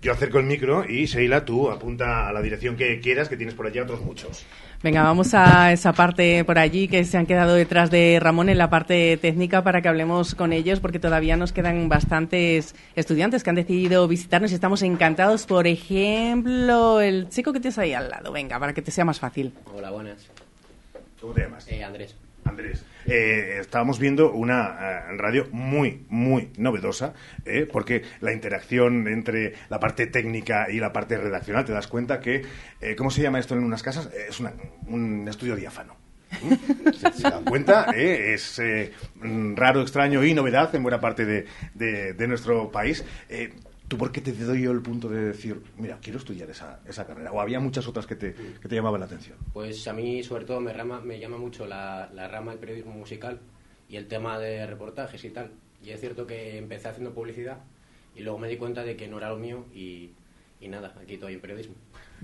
Yo 0.00 0.12
acerco 0.12 0.38
el 0.38 0.46
micro 0.46 0.84
y 0.88 1.06
Sheila, 1.06 1.44
tú 1.44 1.70
apunta 1.70 2.28
a 2.28 2.32
la 2.32 2.42
dirección 2.42 2.76
que 2.76 2.98
quieras, 3.00 3.28
que 3.28 3.36
tienes 3.36 3.54
por 3.54 3.66
allá 3.66 3.82
otros 3.82 4.00
muchos. 4.00 4.44
Venga, 4.82 5.02
vamos 5.04 5.32
a 5.32 5.72
esa 5.72 5.92
parte 5.92 6.44
por 6.44 6.58
allí 6.58 6.88
que 6.88 7.04
se 7.04 7.16
han 7.16 7.26
quedado 7.26 7.54
detrás 7.54 7.90
de 7.90 8.18
Ramón 8.20 8.48
en 8.48 8.58
la 8.58 8.68
parte 8.68 9.16
técnica 9.18 9.62
para 9.62 9.80
que 9.80 9.88
hablemos 9.88 10.34
con 10.34 10.52
ellos, 10.52 10.80
porque 10.80 10.98
todavía 10.98 11.36
nos 11.36 11.52
quedan 11.52 11.88
bastantes 11.88 12.74
estudiantes 12.96 13.44
que 13.44 13.50
han 13.50 13.56
decidido 13.56 14.08
visitarnos 14.08 14.50
y 14.50 14.54
estamos 14.54 14.82
encantados. 14.82 15.46
Por 15.46 15.68
ejemplo, 15.68 17.00
el 17.00 17.28
chico 17.28 17.52
que 17.52 17.60
tienes 17.60 17.78
ahí 17.78 17.92
al 17.92 18.10
lado, 18.10 18.32
venga, 18.32 18.58
para 18.58 18.72
que 18.72 18.82
te 18.82 18.90
sea 18.90 19.04
más 19.04 19.20
fácil. 19.20 19.52
Hola, 19.72 19.90
buenas. 19.90 20.31
¿Cómo 21.22 21.32
te 21.32 21.40
llamas? 21.42 21.66
Eh, 21.68 21.82
Andrés. 21.82 22.14
Andrés. 22.44 22.84
Eh, 23.06 23.58
estábamos 23.60 23.98
viendo 24.00 24.32
una 24.32 24.76
eh, 24.80 25.16
radio 25.16 25.46
muy, 25.52 26.04
muy 26.08 26.50
novedosa, 26.58 27.14
eh, 27.46 27.66
porque 27.72 28.02
la 28.20 28.32
interacción 28.32 29.06
entre 29.08 29.54
la 29.70 29.78
parte 29.80 30.06
técnica 30.08 30.66
y 30.68 30.80
la 30.80 30.92
parte 30.92 31.16
redaccional, 31.16 31.64
te 31.64 31.72
das 31.72 31.86
cuenta 31.86 32.20
que, 32.20 32.42
¿cómo 32.98 33.10
se 33.10 33.22
llama 33.22 33.38
esto 33.38 33.54
en 33.54 33.62
unas 33.64 33.82
casas? 33.82 34.10
Es 34.28 34.40
una- 34.40 34.52
un 34.88 35.26
estudio 35.28 35.54
diáfano. 35.56 35.96
¿Mm? 36.42 36.90
¿Se, 36.92 37.12
se 37.12 37.22
dan 37.30 37.44
cuenta? 37.44 37.86
Eh, 37.94 38.34
Es 38.34 38.58
eh, 38.58 38.92
raro, 39.54 39.82
extraño 39.82 40.24
y 40.24 40.34
novedad 40.34 40.74
en 40.74 40.82
buena 40.82 41.00
parte 41.00 41.24
de, 41.24 41.46
de- 41.74 42.12
de 42.14 42.26
nuestro 42.26 42.72
país. 42.72 43.04
Eh, 43.28 43.52
¿Tú 43.92 43.98
por 43.98 44.10
qué 44.10 44.22
te 44.22 44.32
doy 44.32 44.62
yo 44.62 44.70
el 44.70 44.80
punto 44.80 45.06
de 45.06 45.20
decir, 45.22 45.60
mira, 45.76 45.98
quiero 46.00 46.18
estudiar 46.18 46.48
esa, 46.48 46.80
esa 46.88 47.06
carrera? 47.06 47.30
¿O 47.30 47.42
había 47.42 47.60
muchas 47.60 47.86
otras 47.86 48.06
que 48.06 48.16
te, 48.16 48.32
que 48.32 48.66
te 48.66 48.74
llamaban 48.74 49.00
la 49.00 49.04
atención? 49.04 49.36
Pues 49.52 49.86
a 49.86 49.92
mí, 49.92 50.22
sobre 50.22 50.46
todo, 50.46 50.60
me, 50.62 50.72
rama, 50.72 51.02
me 51.02 51.20
llama 51.20 51.36
mucho 51.36 51.66
la, 51.66 52.08
la 52.14 52.26
rama 52.26 52.52
del 52.52 52.58
periodismo 52.60 52.92
musical 52.92 53.38
y 53.90 53.96
el 53.96 54.08
tema 54.08 54.38
de 54.38 54.66
reportajes 54.66 55.22
y 55.26 55.28
tal. 55.28 55.50
Y 55.84 55.90
es 55.90 56.00
cierto 56.00 56.26
que 56.26 56.56
empecé 56.56 56.88
haciendo 56.88 57.12
publicidad 57.12 57.58
y 58.16 58.22
luego 58.22 58.38
me 58.38 58.48
di 58.48 58.56
cuenta 58.56 58.82
de 58.82 58.96
que 58.96 59.08
no 59.08 59.18
era 59.18 59.28
lo 59.28 59.36
mío 59.36 59.66
y, 59.74 60.12
y 60.58 60.68
nada, 60.68 60.94
aquí 60.98 61.12
estoy 61.12 61.34
en 61.34 61.40
periodismo. 61.42 61.74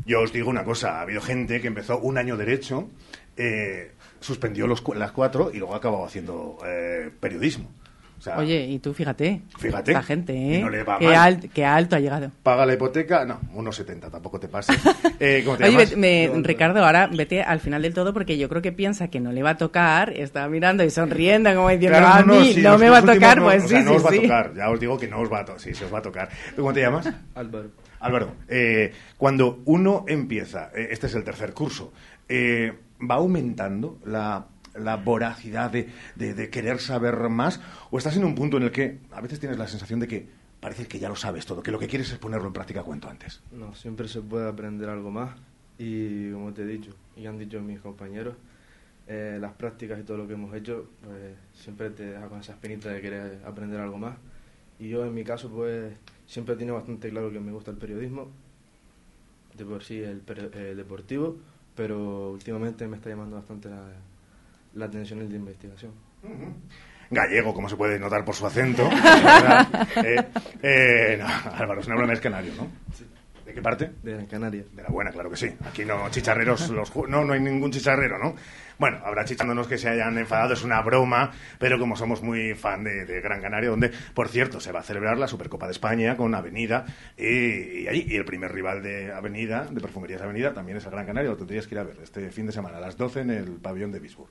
Yo 0.07 0.23
os 0.23 0.33
digo 0.33 0.49
una 0.49 0.65
cosa, 0.65 1.01
ha 1.01 1.03
habido 1.03 1.21
gente 1.21 1.61
que 1.61 1.67
empezó 1.67 1.99
un 1.99 2.17
año 2.17 2.39
derecho, 2.39 2.89
eh, 3.37 3.91
suspendió 4.21 4.67
los, 4.67 4.81
cu- 4.81 4.95
las 4.95 5.13
cuatro 5.13 5.51
y 5.53 5.59
luego 5.59 5.75
ha 5.75 5.77
acabado 5.77 6.07
haciendo 6.07 6.57
eh, 6.65 7.11
periodismo. 7.21 7.71
O 8.19 8.21
sea, 8.21 8.37
Oye, 8.39 8.67
y 8.67 8.79
tú 8.81 8.93
fíjate. 8.95 9.43
Fíjate. 9.59 9.93
La 9.93 10.03
gente, 10.03 10.33
¿eh? 10.35 10.61
no 10.61 10.69
le 10.71 10.83
va 10.83 10.99
qué, 10.99 11.05
mal. 11.07 11.15
alt- 11.15 11.51
qué 11.53 11.65
alto 11.65 11.95
ha 11.95 12.01
llegado. 12.01 12.33
paga 12.43 12.67
la 12.67 12.75
hipoteca, 12.75 13.25
no, 13.25 13.39
unos 13.55 13.77
70, 13.77 14.11
tampoco 14.11 14.41
te 14.41 14.49
pases. 14.49 14.77
Eh, 15.21 15.43
¿Cómo 15.45 15.57
te 15.57 15.65
Oye, 15.65 15.73
llamas? 15.73 15.91
vete- 15.97 15.97
me- 16.37 16.43
Ricardo, 16.45 16.85
ahora 16.85 17.09
vete 17.13 17.43
al 17.43 17.59
final 17.61 17.83
del 17.83 17.93
todo 17.95 18.13
porque 18.13 18.39
yo 18.39 18.49
creo 18.49 18.63
que 18.63 18.71
piensa 18.73 19.09
que 19.09 19.19
no 19.21 19.33
le 19.33 19.43
va 19.43 19.51
a 19.51 19.57
tocar, 19.57 20.13
está 20.13 20.49
mirando 20.49 20.85
y 20.85 20.91
sonriendo 20.91 21.53
como 21.55 21.69
diciendo, 21.71 21.99
Claro, 21.99 22.35
a 22.35 22.39
mí 22.41 22.53
sí, 22.55 22.63
no 22.63 22.79
me 22.79 22.89
va 22.89 22.99
a 22.99 23.03
tocar, 23.03 23.39
no, 23.39 23.45
pues 23.45 23.65
o 23.65 23.69
sea, 23.69 23.79
sí, 23.81 23.85
no 23.85 23.91
sí, 23.91 23.97
os 23.97 24.07
va 24.07 24.11
sí. 24.11 24.19
a 24.19 24.23
tocar, 24.23 24.55
ya 24.55 24.71
os 24.71 24.79
digo 24.81 24.97
que 24.99 25.09
no 25.09 25.19
os 25.21 25.33
va 25.33 25.41
a 25.41 25.45
tocar, 25.45 25.61
sí, 25.61 25.75
se 25.75 25.85
os 25.87 25.93
va 25.95 25.99
a 25.99 26.03
tocar. 26.03 26.29
¿Tú 26.55 26.63
cómo 26.63 26.73
te 26.73 26.81
llamas? 26.83 27.09
Álvaro. 27.35 27.71
Álvaro, 28.01 28.33
eh, 28.49 28.93
cuando 29.17 29.61
uno 29.65 30.05
empieza, 30.07 30.71
eh, 30.75 30.89
este 30.93 31.07
es 31.09 31.15
el 31.17 31.25
tercer 31.25 31.53
curso, 31.53 31.93
eh, 32.29 32.73
¿va 33.11 33.17
aumentando 33.17 33.99
la, 34.07 34.47
la 34.81 34.97
voracidad 34.97 35.71
de, 35.71 35.89
de- 36.17 36.35
de 36.35 36.51
querer 36.51 36.79
saber 36.81 37.17
más? 37.29 37.61
¿O 37.91 37.99
estás 37.99 38.17
en 38.17 38.25
un 38.25 38.35
punto 38.35 38.57
en 38.57 38.65
el 38.65 38.71
que 38.73 38.99
a 39.13 39.21
veces 39.21 39.41
tienes 39.41 39.59
la 39.59 39.67
sensación 39.69 40.01
de 40.01 40.09
que 40.09 40.29
parece 40.61 40.87
que 40.87 40.99
ya 40.99 41.09
lo 41.09 41.17
sabes 41.17 41.47
todo, 41.47 41.63
que 41.63 41.71
lo 41.71 41.79
que 41.79 41.87
quieres 41.87 42.11
es 42.13 42.19
ponerlo 42.19 42.49
en 42.49 42.53
práctica 42.53 42.83
cuanto 42.83 43.09
antes? 43.09 43.41
No, 43.53 43.75
siempre 43.75 44.09
se 44.09 44.21
puede 44.21 44.49
aprender 44.49 44.89
algo 44.89 45.11
más 45.11 45.37
y 45.79 46.31
como 46.33 46.53
te 46.53 46.63
he 46.63 46.67
dicho 46.67 46.93
y 47.17 47.27
han 47.27 47.39
dicho 47.39 47.61
mis 47.61 47.81
compañeros, 47.81 48.35
eh, 49.07 49.39
las 49.41 49.53
prácticas 49.55 49.99
y 50.01 50.03
todo 50.03 50.19
lo 50.19 50.27
que 50.29 50.35
hemos 50.35 50.55
hecho 50.55 50.91
pues, 51.05 51.35
siempre 51.55 51.91
te 51.91 52.05
deja 52.07 52.29
con 52.29 52.41
esa 52.41 52.53
espinita 52.53 52.91
de 52.91 53.01
querer 53.01 53.41
aprender 53.47 53.81
algo 53.81 53.99
más 53.99 54.17
y 54.79 54.89
yo 54.89 55.05
en 55.07 55.15
mi 55.15 55.25
caso 55.25 55.49
pues 55.51 55.95
siempre 56.27 56.55
he 56.55 56.59
tenido 56.59 56.77
bastante 56.77 57.09
claro 57.11 57.31
que 57.33 57.41
me 57.41 57.53
gusta 57.53 57.71
el 57.71 57.79
periodismo, 57.79 58.29
de 59.57 59.65
por 59.65 59.83
sí 59.83 59.99
el, 60.03 60.23
el 60.55 60.77
deportivo, 60.77 61.37
pero 61.75 62.31
últimamente 62.31 62.87
me 62.87 62.97
está 62.97 63.11
llamando 63.11 63.37
bastante 63.37 63.69
la, 63.69 63.83
la 64.75 64.87
atención 64.87 65.21
el 65.21 65.29
de 65.31 65.37
investigación. 65.37 65.93
Gallego, 67.11 67.55
como 67.55 67.69
se 67.69 67.77
puede 67.77 67.99
notar 67.99 68.25
por 68.25 68.35
su 68.35 68.47
acento. 68.47 68.89
Eh, 69.97 70.25
eh, 70.63 71.17
no, 71.19 71.27
Álvaro, 71.27 71.81
es 71.81 71.87
una 71.87 71.97
broma, 71.97 72.13
es 72.13 72.21
canario, 72.21 72.53
¿no? 72.57 72.69
¿De 73.45 73.55
qué 73.55 73.63
parte? 73.63 73.91
De 74.03 74.13
Gran 74.13 74.27
Canaria. 74.27 74.63
De 74.73 74.83
la 74.83 74.91
buena, 74.91 75.11
claro 75.11 75.31
que 75.31 75.37
sí. 75.37 75.51
Aquí 75.67 75.85
no 75.85 76.09
chicharreros, 76.11 76.69
los 76.69 76.95
no, 77.09 77.25
no 77.25 77.33
hay 77.33 77.41
ningún 77.41 77.71
chicharrero, 77.71 78.19
¿no? 78.19 78.35
Bueno, 78.79 78.99
habrá 79.05 79.25
chicharronos 79.25 79.67
que 79.67 79.79
se 79.79 79.89
hayan 79.89 80.19
enfadado, 80.19 80.53
es 80.53 80.63
una 80.63 80.81
broma, 80.83 81.33
pero 81.59 81.79
como 81.79 81.97
somos 81.97 82.23
muy 82.23 82.55
fan 82.55 82.85
de, 82.85 83.07
de 83.07 83.21
Gran 83.21 83.41
Canaria, 83.41 83.71
donde, 83.71 83.91
por 84.15 84.29
cierto, 84.29 84.61
se 84.61 84.71
va 84.71 84.81
a 84.81 84.83
celebrar 84.83 85.19
la 85.19 85.27
Supercopa 85.27 85.67
de 85.67 85.73
España 85.73 86.17
con 86.17 86.35
Avenida 86.35 86.85
y, 87.17 87.81
y 87.81 87.89
allí, 87.89 88.07
y 88.07 88.17
el 88.17 88.25
primer 88.25 88.53
rival 88.53 88.83
de 88.83 89.13
Avenida, 89.13 89.67
de 89.71 89.81
Perfumerías 89.81 90.21
Avenida, 90.21 90.53
también 90.53 90.77
es 90.77 90.85
el 90.85 90.91
Gran 90.91 91.07
Canaria, 91.07 91.31
lo 91.31 91.37
tendrías 91.37 91.67
que 91.67 91.75
ir 91.75 91.79
a 91.81 91.85
ver 91.85 91.97
este 92.03 92.31
fin 92.31 92.47
de 92.47 92.53
semana 92.53 92.77
a 92.77 92.81
las 92.81 92.97
12 92.97 93.21
en 93.21 93.31
el 93.31 93.53
pabellón 93.53 93.91
de 93.91 93.99
Bisburg. 93.99 94.29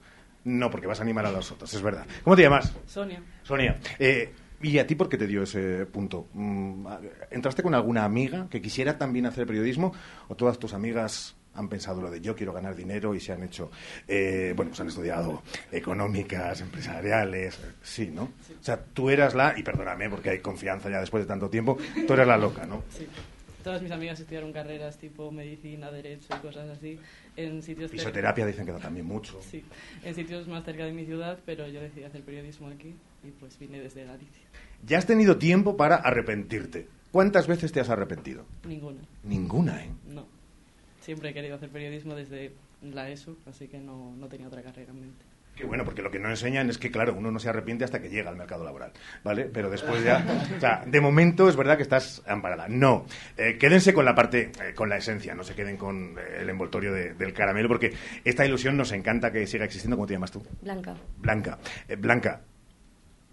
No, 0.48 0.72
porque 0.72 0.88
vas 0.88 1.02
a 1.02 1.04
animar 1.04 1.26
a 1.26 1.32
los 1.32 1.52
otros, 1.52 1.74
es 1.74 1.82
verdad. 1.82 2.06
¿Cómo 2.24 2.34
te 2.38 2.44
llamas? 2.44 2.74
Sonia. 2.86 3.22
Sonia, 3.44 3.82
eh, 4.00 4.34
¿y 4.62 4.78
a 4.78 4.88
ti 4.88 4.96
por 4.96 5.10
qué 5.10 5.18
te 5.18 5.28
dio 5.28 5.44
ese 5.44 5.86
punto? 5.86 6.30
Mm, 6.34 6.88
¿Entraste 7.32 7.62
con 7.62 7.76
alguna 7.76 8.06
amiga 8.06 8.48
que 8.50 8.62
quisiera 8.62 8.98
también 8.98 9.26
hacer 9.26 9.46
periodismo 9.46 9.94
o 10.30 10.36
todas 10.36 10.58
tus 10.58 10.74
amigas 10.74 11.36
han 11.54 11.68
pensado 11.68 12.02
lo 12.02 12.10
de 12.10 12.22
yo 12.22 12.34
quiero 12.34 12.54
ganar 12.54 12.78
dinero 12.78 13.14
y 13.14 13.20
se 13.20 13.34
han 13.34 13.44
hecho, 13.44 13.72
eh, 14.08 14.54
bueno, 14.56 14.70
pues 14.70 14.80
han 14.80 14.88
estudiado 14.88 15.44
económicas, 15.70 16.62
empresariales, 16.62 17.60
sí, 17.82 18.10
¿no? 18.14 18.24
O 18.24 18.64
sea, 18.64 18.80
tú 18.82 19.10
eras 19.10 19.36
la, 19.36 19.54
y 19.58 19.64
perdóname 19.64 20.10
porque 20.10 20.30
hay 20.30 20.40
confianza 20.40 20.90
ya 20.90 21.02
después 21.02 21.24
de 21.24 21.28
tanto 21.28 21.50
tiempo, 21.50 21.78
tú 22.08 22.14
eras 22.14 22.28
la 22.28 22.38
loca, 22.38 22.66
¿no? 22.66 22.84
Todas 23.68 23.82
mis 23.82 23.92
amigas 23.92 24.18
estudiaron 24.18 24.54
carreras 24.54 24.98
tipo 24.98 25.30
medicina, 25.30 25.92
derecho 25.92 26.28
y 26.34 26.40
cosas 26.40 26.70
así 26.70 26.98
en 27.36 27.62
sitios 27.62 27.92
Fisioterapia 27.92 28.46
dicen 28.46 28.66
que 28.66 28.72
da 28.72 28.80
también 28.80 29.06
mucho. 29.06 29.42
Sí, 29.42 29.62
en 30.06 30.16
sitios 30.16 30.48
más 30.48 30.64
cerca 30.64 30.86
de 30.86 30.94
mi 30.94 31.04
ciudad, 31.04 31.38
pero 31.46 31.68
yo 31.68 31.82
decidí 31.82 32.06
hacer 32.06 32.22
periodismo 32.22 32.70
aquí 32.70 32.96
y 33.26 33.32
pues 33.32 33.60
vine 33.60 33.82
desde 33.82 34.06
Galicia. 34.06 34.48
Ya 34.86 34.98
has 34.98 35.06
tenido 35.06 35.38
tiempo 35.38 35.76
para 35.76 35.98
arrepentirte. 35.98 36.88
¿Cuántas 37.12 37.46
veces 37.46 37.74
te 37.74 37.82
has 37.82 37.90
arrepentido? 37.90 38.46
Ninguna. 38.66 39.02
Ninguna, 39.24 39.84
¿eh? 39.84 39.90
No. 40.08 40.26
Siempre 41.02 41.32
he 41.32 41.34
querido 41.34 41.56
hacer 41.56 41.70
periodismo 41.70 42.16
desde 42.16 42.54
la 42.82 43.10
ESO, 43.10 43.36
así 43.48 43.68
que 43.68 43.80
no, 43.80 44.16
no 44.16 44.30
tenía 44.30 44.48
otra 44.48 44.64
carrera 44.64 44.94
en 44.94 45.02
mente. 45.02 45.26
Qué 45.58 45.66
bueno, 45.66 45.84
porque 45.84 46.04
lo 46.04 46.12
que 46.12 46.20
no 46.20 46.30
enseñan 46.30 46.70
es 46.70 46.78
que, 46.78 46.92
claro, 46.92 47.16
uno 47.18 47.32
no 47.32 47.40
se 47.40 47.50
arrepiente 47.50 47.84
hasta 47.84 48.00
que 48.00 48.10
llega 48.10 48.30
al 48.30 48.36
mercado 48.36 48.64
laboral, 48.64 48.92
¿vale? 49.24 49.46
Pero 49.46 49.70
después 49.72 50.04
ya... 50.04 50.24
O 50.58 50.60
sea, 50.60 50.84
de 50.86 51.02
momento 51.02 51.50
es 51.50 51.56
verdad 51.56 51.78
que 51.78 51.84
estás 51.84 52.22
amparada. 52.28 52.68
No, 52.70 53.06
eh, 53.38 53.58
quédense 53.60 53.92
con 53.94 54.06
la 54.06 54.14
parte, 54.14 54.52
eh, 54.62 54.74
con 54.76 54.88
la 54.88 54.98
esencia, 54.98 55.34
no 55.34 55.44
se 55.44 55.56
queden 55.56 55.76
con 55.78 56.16
eh, 56.20 56.42
el 56.42 56.50
envoltorio 56.52 56.94
de- 56.94 57.16
del 57.16 57.34
caramelo, 57.34 57.68
porque 57.68 57.92
esta 58.24 58.46
ilusión 58.46 58.78
nos 58.78 58.92
encanta 58.92 59.32
que 59.32 59.48
siga 59.48 59.66
existiendo. 59.66 59.98
¿Cómo 59.98 60.06
te 60.06 60.14
llamas 60.14 60.32
tú? 60.32 60.44
Blanca. 60.62 60.96
Blanca. 61.18 61.58
Eh, 61.88 61.96
Blanca, 61.96 62.42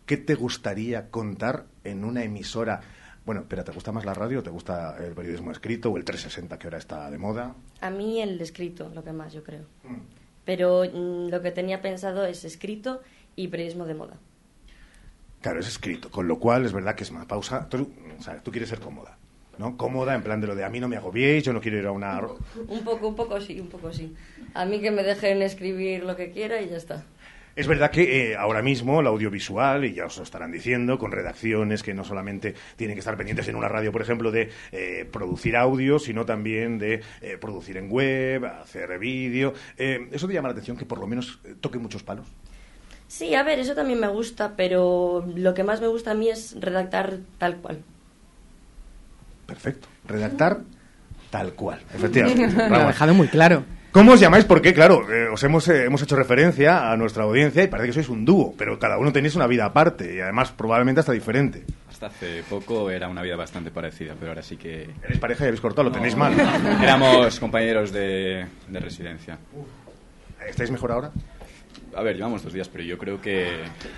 ¿qué 0.07 0.17
te 0.17 0.35
gustaría 0.35 1.11
contar 1.11 1.67
en 1.85 2.05
una 2.05 2.23
emisora? 2.25 2.81
Bueno, 3.27 3.43
espera, 3.43 3.65
¿te 3.65 3.73
gusta 3.73 3.93
más 3.93 4.05
la 4.05 4.15
radio 4.15 4.39
o 4.41 4.43
te 4.43 4.51
gusta 4.51 4.97
el 4.99 5.13
periodismo 5.15 5.51
escrito 5.51 5.91
o 5.91 5.97
el 5.99 6.05
360 6.05 6.59
que 6.59 6.67
ahora 6.69 6.79
está 6.79 7.11
de 7.11 7.19
moda? 7.19 7.55
A 7.83 7.91
mí 7.91 8.21
el 8.23 8.41
escrito, 8.41 8.91
lo 8.95 9.03
que 9.05 9.13
más, 9.13 9.33
yo 9.33 9.43
creo. 9.43 9.63
Mm. 9.85 10.24
Pero 10.45 10.85
mm, 10.85 11.29
lo 11.29 11.43
que 11.43 11.51
tenía 11.51 11.83
pensado 11.83 12.25
es 12.25 12.45
escrito 12.45 13.01
y 13.37 13.49
periodismo 13.49 13.87
de 13.87 13.95
moda. 13.95 14.17
Claro, 15.41 15.61
es 15.61 15.69
escrito, 15.69 16.11
con 16.11 16.27
lo 16.27 16.39
cual 16.39 16.65
es 16.65 16.73
verdad 16.73 16.95
que 16.95 17.05
es 17.05 17.11
una 17.11 17.27
pausa. 17.27 17.69
Tú, 17.69 17.91
o 18.19 18.23
sea, 18.23 18.43
tú 18.43 18.51
quieres 18.51 18.71
ser 18.71 18.81
cómoda, 18.81 19.19
¿no? 19.59 19.77
Cómoda 19.77 20.15
en 20.15 20.23
plan 20.23 20.41
de 20.41 20.47
lo 20.47 20.55
de 20.55 20.65
a 20.65 20.71
mí 20.71 20.81
no 20.81 20.89
me 20.89 20.97
agobiéis, 20.97 21.45
yo 21.45 21.53
no 21.53 21.61
quiero 21.61 21.79
ir 21.79 21.87
a 21.87 21.93
una... 21.93 22.19
Un 22.69 22.83
poco, 22.83 23.09
un 23.09 23.15
poco 23.15 23.41
sí, 23.41 23.61
un 23.61 23.69
poco 23.69 23.93
sí. 23.93 24.15
A 24.55 24.65
mí 24.65 24.81
que 24.81 24.91
me 24.91 25.03
dejen 25.03 25.43
escribir 25.43 26.05
lo 26.05 26.17
que 26.17 26.31
quiera 26.31 26.63
y 26.63 26.71
ya 26.71 26.79
está. 26.79 27.05
Es 27.57 27.69
verdad 27.69 27.91
que 27.91 28.33
eh, 28.33 28.37
ahora 28.37 28.63
mismo 28.63 29.01
el 29.01 29.07
audiovisual, 29.07 29.85
y 29.85 29.95
ya 29.95 30.07
os 30.07 30.17
lo 30.17 30.25
estarán 30.25 30.51
diciendo, 30.51 30.99
con 30.99 31.13
redacciones 31.13 31.83
que 31.83 31.95
no 31.95 32.03
solamente 32.03 32.55
tienen 32.77 32.97
que 32.97 33.01
estar 33.01 33.17
pendientes 33.17 33.47
en 33.49 33.55
una 33.55 33.69
radio, 33.69 33.93
por 33.93 34.03
ejemplo, 34.03 34.33
de 34.33 34.51
eh, 34.73 35.09
producir 35.11 35.57
audio, 35.57 35.99
sino 35.99 36.27
también 36.27 36.79
de 36.79 37.01
eh, 37.21 37.39
producir 37.41 37.77
en 37.77 37.91
web, 37.91 38.45
hacer 38.45 38.99
vídeo. 38.99 39.55
Eh, 39.77 40.09
¿Eso 40.11 40.27
te 40.27 40.35
llama 40.35 40.49
la 40.49 40.53
atención 40.53 40.77
que 40.77 40.85
por 40.85 40.99
lo 40.99 41.07
menos 41.07 41.39
toque 41.61 41.79
muchos 41.79 42.03
palos? 42.03 42.27
Sí, 43.07 43.35
a 43.35 43.45
ver, 43.45 43.61
eso 43.61 43.75
también 43.75 44.01
me 44.01 44.09
gusta, 44.09 44.57
pero 44.57 45.25
lo 45.37 45.55
que 45.55 45.63
más 45.63 45.81
me 45.81 45.87
gusta 45.87 46.13
a 46.13 46.15
mí 46.15 46.29
es 46.29 46.59
redactar 46.59 47.19
tal 47.39 47.59
cual. 47.59 47.83
Perfecto. 49.47 49.87
Redactar 50.07 50.63
tal 51.31 51.53
cual, 51.53 51.81
efectivamente. 51.95 52.57
Lo 52.69 52.77
ha 52.77 52.87
dejado 52.87 53.15
muy 53.15 53.29
claro. 53.29 53.65
¿Cómo 53.95 54.11
os 54.15 54.19
llamáis? 54.19 54.45
Porque, 54.45 54.75
claro, 54.75 55.07
eh, 55.09 55.29
os 55.29 55.41
hemos, 55.45 55.69
eh, 55.69 55.85
hemos 55.85 56.03
hecho 56.03 56.17
referencia 56.17 56.91
a 56.91 56.97
nuestra 56.97 57.23
audiencia 57.23 57.63
y 57.63 57.69
parece 57.69 57.87
que 57.87 57.93
sois 57.93 58.09
un 58.09 58.25
dúo, 58.25 58.53
pero 58.59 58.77
cada 58.77 58.99
uno 58.99 59.13
tenéis 59.13 59.37
una 59.37 59.47
vida 59.47 59.67
aparte 59.67 60.17
y 60.17 60.21
además 60.21 60.51
probablemente 60.51 60.99
hasta 60.99 61.13
diferente. 61.13 61.63
Hasta 61.89 62.09
hace 62.09 62.43
poco 62.51 62.91
era 62.91 63.07
una 63.09 63.23
vida 63.23 63.37
bastante 63.37 63.71
parecida, 63.71 64.17
pero 64.19 64.33
ahora 64.33 64.43
sí 64.43 64.57
que... 64.57 64.91
¿Eres 65.05 65.19
pareja 65.21 65.45
y 65.45 65.47
habéis 65.47 65.61
cortado? 65.61 65.85
Lo 65.85 65.91
No, 65.91 65.95
tenéis 65.95 66.17
mal. 66.17 66.35
Éramos 66.83 67.39
compañeros 67.39 67.93
de, 67.93 68.45
de 68.67 68.81
residencia. 68.81 69.39
¿Estáis 70.45 70.73
mejor 70.73 70.91
ahora? 70.91 71.13
A 71.97 72.03
ver, 72.03 72.17
llevamos 72.17 72.43
dos 72.43 72.53
días, 72.53 72.69
pero 72.69 72.85
yo 72.85 72.99
creo 72.99 73.21
que, 73.21 73.49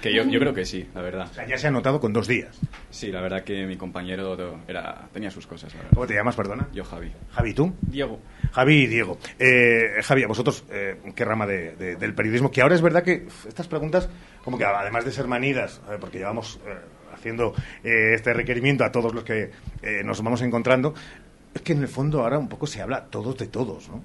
que 0.02 0.14
yo, 0.14 0.24
yo 0.24 0.38
creo 0.40 0.52
que 0.54 0.64
sí, 0.64 0.86
la 0.94 1.02
verdad. 1.02 1.28
O 1.30 1.34
sea, 1.34 1.46
ya 1.46 1.58
se 1.58 1.66
ha 1.66 1.70
notado 1.70 2.00
con 2.00 2.12
dos 2.12 2.26
días. 2.26 2.58
Sí, 2.90 3.10
la 3.12 3.20
verdad 3.20 3.42
que 3.44 3.66
mi 3.66 3.76
compañero 3.76 4.36
era, 4.68 5.08
tenía 5.12 5.30
sus 5.30 5.46
cosas, 5.46 5.72
la 5.74 5.78
verdad. 5.78 5.94
¿Cómo 5.94 6.06
te 6.06 6.14
llamas, 6.14 6.36
perdona? 6.36 6.68
Yo, 6.72 6.84
Javi. 6.84 7.10
Javi, 7.32 7.54
¿tú? 7.54 7.72
Diego. 7.82 8.20
Javi 8.52 8.74
y 8.82 8.86
Diego. 8.86 9.18
Eh, 9.38 10.00
Javi, 10.02 10.22
a 10.24 10.28
vosotros, 10.28 10.64
eh, 10.70 10.96
¿qué 11.14 11.24
rama 11.24 11.46
de- 11.46 11.76
de- 11.76 11.96
del 11.96 12.14
periodismo? 12.14 12.50
Que 12.50 12.62
ahora 12.62 12.74
es 12.74 12.82
verdad 12.82 13.02
que 13.02 13.24
uf, 13.26 13.46
estas 13.46 13.66
preguntas, 13.68 14.08
como 14.44 14.58
que 14.58 14.64
además 14.64 15.04
de 15.04 15.12
ser 15.12 15.26
manidas, 15.26 15.80
eh, 15.90 15.96
porque 16.00 16.18
llevamos 16.18 16.60
eh, 16.66 16.74
haciendo 17.14 17.54
eh, 17.82 18.12
este 18.14 18.32
requerimiento 18.34 18.84
a 18.84 18.92
todos 18.92 19.14
los 19.14 19.24
que 19.24 19.50
eh, 19.82 20.02
nos 20.04 20.22
vamos 20.22 20.42
encontrando, 20.42 20.94
es 21.54 21.62
que 21.62 21.72
en 21.72 21.80
el 21.80 21.88
fondo 21.88 22.20
ahora 22.22 22.38
un 22.38 22.48
poco 22.48 22.66
se 22.66 22.82
habla 22.82 23.06
todos 23.06 23.36
de 23.38 23.46
todos, 23.46 23.88
¿no? 23.88 24.02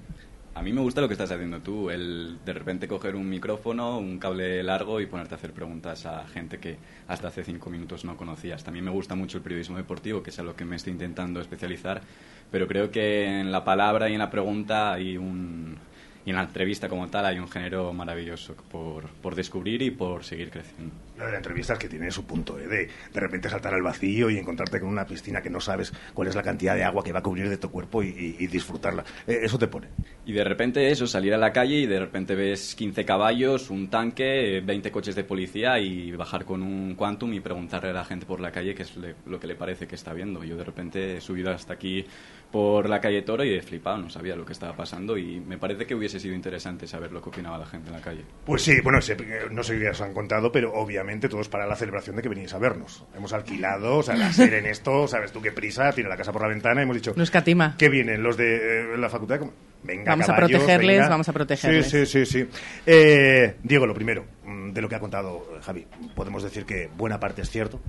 A 0.54 0.60
mí 0.60 0.70
me 0.72 0.82
gusta 0.82 1.00
lo 1.00 1.08
que 1.08 1.14
estás 1.14 1.30
haciendo 1.30 1.60
tú, 1.60 1.88
el 1.88 2.38
de 2.44 2.52
repente 2.52 2.86
coger 2.86 3.16
un 3.16 3.26
micrófono, 3.26 3.98
un 3.98 4.18
cable 4.18 4.62
largo 4.62 5.00
y 5.00 5.06
ponerte 5.06 5.34
a 5.34 5.38
hacer 5.38 5.52
preguntas 5.52 6.04
a 6.04 6.26
gente 6.28 6.58
que 6.58 6.76
hasta 7.08 7.28
hace 7.28 7.42
cinco 7.42 7.70
minutos 7.70 8.04
no 8.04 8.18
conocías. 8.18 8.62
También 8.62 8.84
me 8.84 8.90
gusta 8.90 9.14
mucho 9.14 9.38
el 9.38 9.42
periodismo 9.42 9.78
deportivo, 9.78 10.22
que 10.22 10.28
es 10.28 10.38
a 10.38 10.42
lo 10.42 10.54
que 10.54 10.66
me 10.66 10.76
estoy 10.76 10.92
intentando 10.92 11.40
especializar, 11.40 12.02
pero 12.50 12.68
creo 12.68 12.90
que 12.90 13.40
en 13.40 13.50
la 13.50 13.64
palabra 13.64 14.10
y 14.10 14.12
en 14.12 14.18
la 14.18 14.30
pregunta 14.30 14.92
hay 14.92 15.16
un... 15.16 15.78
Y 16.24 16.30
en 16.30 16.36
la 16.36 16.42
entrevista 16.42 16.88
como 16.88 17.08
tal 17.08 17.26
hay 17.26 17.40
un 17.40 17.48
género 17.48 17.92
maravilloso 17.92 18.54
por, 18.70 19.08
por 19.08 19.34
descubrir 19.34 19.82
y 19.82 19.90
por 19.90 20.22
seguir 20.22 20.50
creciendo. 20.50 20.94
La 21.30 21.36
entrevista 21.36 21.74
es 21.74 21.78
que 21.78 21.88
tiene 21.88 22.10
su 22.10 22.24
punto, 22.26 22.58
¿eh? 22.58 22.66
de 22.66 22.88
de 23.12 23.20
repente 23.20 23.48
saltar 23.48 23.74
al 23.74 23.82
vacío 23.82 24.30
y 24.30 24.38
encontrarte 24.38 24.80
con 24.80 24.88
una 24.88 25.06
piscina 25.06 25.40
que 25.42 25.50
no 25.50 25.60
sabes 25.60 25.92
cuál 26.14 26.28
es 26.28 26.34
la 26.34 26.42
cantidad 26.42 26.74
de 26.74 26.84
agua 26.84 27.02
que 27.04 27.12
va 27.12 27.20
a 27.20 27.22
cubrir 27.22 27.48
de 27.48 27.56
tu 27.58 27.70
cuerpo 27.70 28.02
y, 28.02 28.08
y- 28.08 28.36
y 28.40 28.46
disfrutarla. 28.46 29.04
Eh, 29.26 29.40
eso 29.42 29.58
te 29.58 29.68
pone. 29.68 29.88
Y 30.24 30.32
de 30.32 30.44
repente 30.44 30.90
eso, 30.90 31.06
salir 31.06 31.34
a 31.34 31.38
la 31.38 31.52
calle 31.52 31.76
y 31.76 31.86
de 31.86 31.98
repente 32.00 32.34
ves 32.34 32.74
15 32.74 33.04
caballos, 33.04 33.70
un 33.70 33.88
tanque, 33.90 34.58
eh, 34.58 34.60
20 34.60 34.90
coches 34.90 35.14
de 35.14 35.24
policía 35.24 35.78
y 35.78 36.12
bajar 36.12 36.44
con 36.44 36.62
un 36.62 36.94
Quantum 36.94 37.32
y 37.34 37.40
preguntarle 37.40 37.90
a 37.90 37.92
la 37.94 38.04
gente 38.04 38.26
por 38.26 38.40
la 38.40 38.50
calle 38.52 38.74
qué 38.74 38.82
es 38.82 38.96
le- 38.96 39.14
lo 39.26 39.38
que 39.40 39.46
le 39.46 39.54
parece 39.56 39.86
que 39.86 39.94
está 39.94 40.12
viendo. 40.12 40.42
Yo 40.44 40.56
de 40.56 40.64
repente 40.64 41.16
he 41.16 41.20
subido 41.20 41.50
hasta 41.50 41.74
aquí 41.74 42.04
por 42.50 42.88
la 42.88 43.00
calle 43.00 43.22
Toro 43.22 43.44
y 43.44 43.54
he 43.54 43.62
flipado, 43.62 43.96
no 43.98 44.10
sabía 44.10 44.36
lo 44.36 44.44
que 44.44 44.52
estaba 44.52 44.76
pasando 44.76 45.16
y 45.16 45.40
me 45.40 45.56
parece 45.58 45.86
que 45.86 45.94
hubiese 45.94 46.20
sido 46.20 46.34
interesante 46.34 46.86
saber 46.86 47.10
lo 47.10 47.22
que 47.22 47.30
opinaba 47.30 47.56
la 47.58 47.66
gente 47.66 47.88
en 47.88 47.94
la 47.96 48.02
calle. 48.02 48.24
Pues 48.44 48.62
sí, 48.62 48.80
bueno, 48.82 49.00
sé- 49.00 49.16
no 49.50 49.62
sé 49.62 49.78
qué 49.78 49.88
os 49.88 50.00
han 50.02 50.12
contado, 50.12 50.52
pero 50.52 50.72
obviamente 50.74 51.11
todos 51.20 51.48
para 51.48 51.66
la 51.66 51.76
celebración 51.76 52.16
de 52.16 52.22
que 52.22 52.28
venís 52.28 52.52
a 52.54 52.58
vernos. 52.58 53.04
Hemos 53.16 53.32
alquilado, 53.32 53.98
o 53.98 54.02
sea, 54.02 54.16
la 54.16 54.30
en 54.30 54.66
esto, 54.66 55.06
sabes 55.06 55.32
tú 55.32 55.40
qué 55.40 55.52
prisa, 55.52 55.92
tira 55.92 56.08
la 56.08 56.16
casa 56.16 56.32
por 56.32 56.42
la 56.42 56.48
ventana 56.48 56.80
y 56.80 56.84
hemos 56.84 56.96
dicho... 56.96 57.12
No 57.16 57.22
escatima. 57.22 57.76
¿Qué 57.78 57.88
vienen? 57.88 58.22
Los 58.22 58.36
de 58.36 58.94
eh, 58.94 58.96
la 58.98 59.08
facultad. 59.08 59.40
Venga, 59.84 60.12
Vamos 60.12 60.28
a 60.28 60.34
caballos, 60.34 60.58
protegerles, 60.58 60.96
venga. 60.98 61.08
vamos 61.08 61.28
a 61.28 61.32
protegerles. 61.32 61.90
Sí, 61.90 62.06
sí, 62.06 62.24
sí. 62.24 62.44
sí. 62.44 62.48
Eh, 62.86 63.56
Diego, 63.62 63.86
lo 63.86 63.94
primero, 63.94 64.24
mm, 64.44 64.70
de 64.70 64.80
lo 64.80 64.88
que 64.88 64.94
ha 64.94 65.00
contado 65.00 65.58
Javi, 65.62 65.86
podemos 66.14 66.42
decir 66.42 66.64
que 66.64 66.88
buena 66.96 67.18
parte 67.18 67.42
es 67.42 67.50
cierto. 67.50 67.80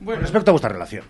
Bueno. 0.00 0.18
Con 0.18 0.22
respecto 0.22 0.50
a 0.50 0.52
vuestra 0.52 0.70
relación. 0.70 1.04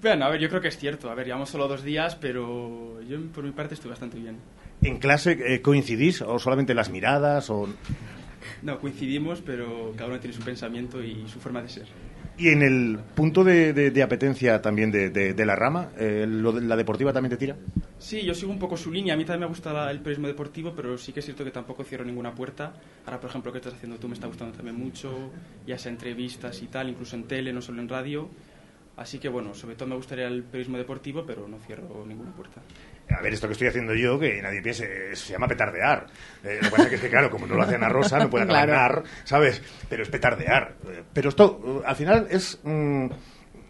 Bueno, 0.00 0.26
a 0.26 0.30
ver, 0.30 0.40
yo 0.40 0.48
creo 0.48 0.60
que 0.60 0.68
es 0.68 0.78
cierto. 0.78 1.10
A 1.10 1.14
ver, 1.14 1.26
llevamos 1.26 1.50
solo 1.50 1.66
dos 1.66 1.82
días, 1.82 2.16
pero 2.16 3.00
yo 3.02 3.18
por 3.34 3.44
mi 3.44 3.50
parte 3.50 3.74
estoy 3.74 3.90
bastante 3.90 4.18
bien. 4.18 4.38
¿En 4.82 4.98
clase 4.98 5.36
eh, 5.44 5.60
coincidís 5.60 6.22
o 6.22 6.38
solamente 6.38 6.72
las 6.72 6.88
miradas? 6.88 7.50
O... 7.50 7.68
No, 8.62 8.78
coincidimos, 8.78 9.40
pero 9.40 9.92
cada 9.96 10.10
uno 10.10 10.20
tiene 10.20 10.34
su 10.34 10.42
pensamiento 10.42 11.02
y 11.02 11.26
su 11.28 11.38
forma 11.40 11.62
de 11.62 11.68
ser. 11.68 11.86
Y 12.36 12.48
en 12.50 12.62
el 12.62 12.98
punto 13.16 13.42
de, 13.42 13.72
de- 13.72 13.90
de 13.90 14.02
apetencia 14.02 14.62
también 14.62 14.92
de, 14.92 15.10
de- 15.10 15.46
la 15.46 15.56
rama, 15.56 15.90
eh, 15.98 16.24
lo 16.28 16.52
de- 16.52 16.60
¿la 16.60 16.76
deportiva 16.76 17.12
también 17.12 17.30
te 17.30 17.36
tira? 17.36 17.56
Sí, 17.98 18.22
yo 18.22 18.32
sigo 18.34 18.52
un 18.52 18.60
poco 18.60 18.76
su 18.76 18.92
línea. 18.92 19.14
A 19.14 19.16
mí 19.16 19.24
también 19.24 19.40
me 19.40 19.46
gusta 19.48 19.72
la- 19.72 19.90
el 19.90 19.98
periodismo 19.98 20.28
deportivo, 20.28 20.72
pero 20.74 20.96
sí 20.98 21.12
que 21.12 21.18
es 21.20 21.24
cierto 21.26 21.44
que 21.44 21.50
tampoco 21.50 21.82
cierro 21.82 22.04
ninguna 22.04 22.32
puerta. 22.32 22.74
Ahora, 23.06 23.18
por 23.20 23.30
ejemplo, 23.30 23.48
lo 23.48 23.52
que 23.54 23.58
estás 23.58 23.74
haciendo 23.74 23.98
tú 23.98 24.06
me 24.06 24.14
está 24.14 24.28
gustando 24.28 24.54
también 24.56 24.76
mucho, 24.76 25.30
ya 25.66 25.78
sea 25.78 25.90
entrevistas 25.90 26.62
y 26.62 26.66
tal, 26.66 26.88
incluso 26.90 27.16
en 27.16 27.24
tele, 27.24 27.52
no 27.52 27.60
solo 27.60 27.80
en 27.82 27.88
radio. 27.88 28.28
Así 28.96 29.18
que, 29.18 29.28
bueno, 29.28 29.54
sobre 29.54 29.74
todo 29.74 29.88
me 29.88 29.96
gustaría 29.96 30.26
el 30.28 30.42
periodismo 30.44 30.76
deportivo, 30.78 31.24
pero 31.26 31.46
no 31.48 31.58
cierro 31.58 32.04
ninguna 32.06 32.30
puerta. 32.32 32.60
A 33.16 33.20
ver, 33.22 33.32
esto 33.32 33.46
que 33.48 33.52
estoy 33.52 33.68
haciendo 33.68 33.94
yo, 33.94 34.18
que 34.18 34.40
nadie 34.42 34.60
piense, 34.62 35.14
se 35.16 35.32
llama 35.32 35.48
petardear. 35.48 36.06
Eh, 36.44 36.58
lo 36.62 36.68
que 36.68 36.76
pasa 36.76 36.88
es 36.94 37.00
que, 37.00 37.08
claro, 37.08 37.30
como 37.30 37.46
no 37.46 37.54
lo 37.54 37.62
hace 37.62 37.74
Ana 37.76 37.88
Rosa, 37.88 38.18
no 38.18 38.28
puede 38.30 38.44
acabar 38.50 38.66
Claro. 38.68 39.02
¿sabes? 39.24 39.62
Pero 39.88 40.02
es 40.02 40.08
petardear. 40.08 40.74
Eh, 40.88 41.02
Pero 41.12 41.28
esto, 41.30 41.60
eh, 41.64 41.86
al 41.86 41.96
final, 41.96 42.26
es 42.30 42.58
mm, 42.62 43.06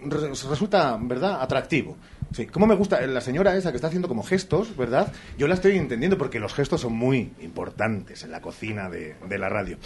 re- 0.06 0.28
resulta, 0.50 0.98
¿verdad?, 1.00 1.40
atractivo. 1.40 1.96
Sí, 2.32 2.44
cómo 2.46 2.66
me 2.66 2.74
gusta 2.74 3.00
la 3.06 3.22
señora 3.22 3.56
esa 3.56 3.70
que 3.70 3.76
está 3.76 3.86
haciendo 3.86 4.06
como 4.06 4.22
gestos, 4.22 4.76
¿verdad? 4.76 5.10
Yo 5.38 5.48
la 5.48 5.54
estoy 5.54 5.78
entendiendo 5.78 6.18
porque 6.18 6.38
los 6.38 6.52
gestos 6.52 6.82
son 6.82 6.92
muy 6.92 7.32
importantes 7.40 8.22
en 8.24 8.30
la 8.32 8.42
cocina 8.42 8.90
de, 8.90 9.14
de 9.26 9.38
la 9.38 9.48
radio. 9.48 9.78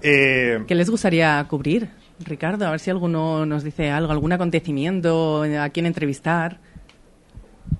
Eh, 0.00 0.64
¿Qué 0.66 0.74
les 0.74 0.88
gustaría 0.88 1.44
cubrir, 1.46 1.90
Ricardo? 2.24 2.66
A 2.66 2.70
ver 2.70 2.80
si 2.80 2.88
alguno 2.88 3.44
nos 3.44 3.64
dice 3.64 3.90
algo, 3.90 4.12
algún 4.12 4.32
acontecimiento, 4.32 5.42
a 5.42 5.68
quién 5.68 5.84
entrevistar. 5.84 6.58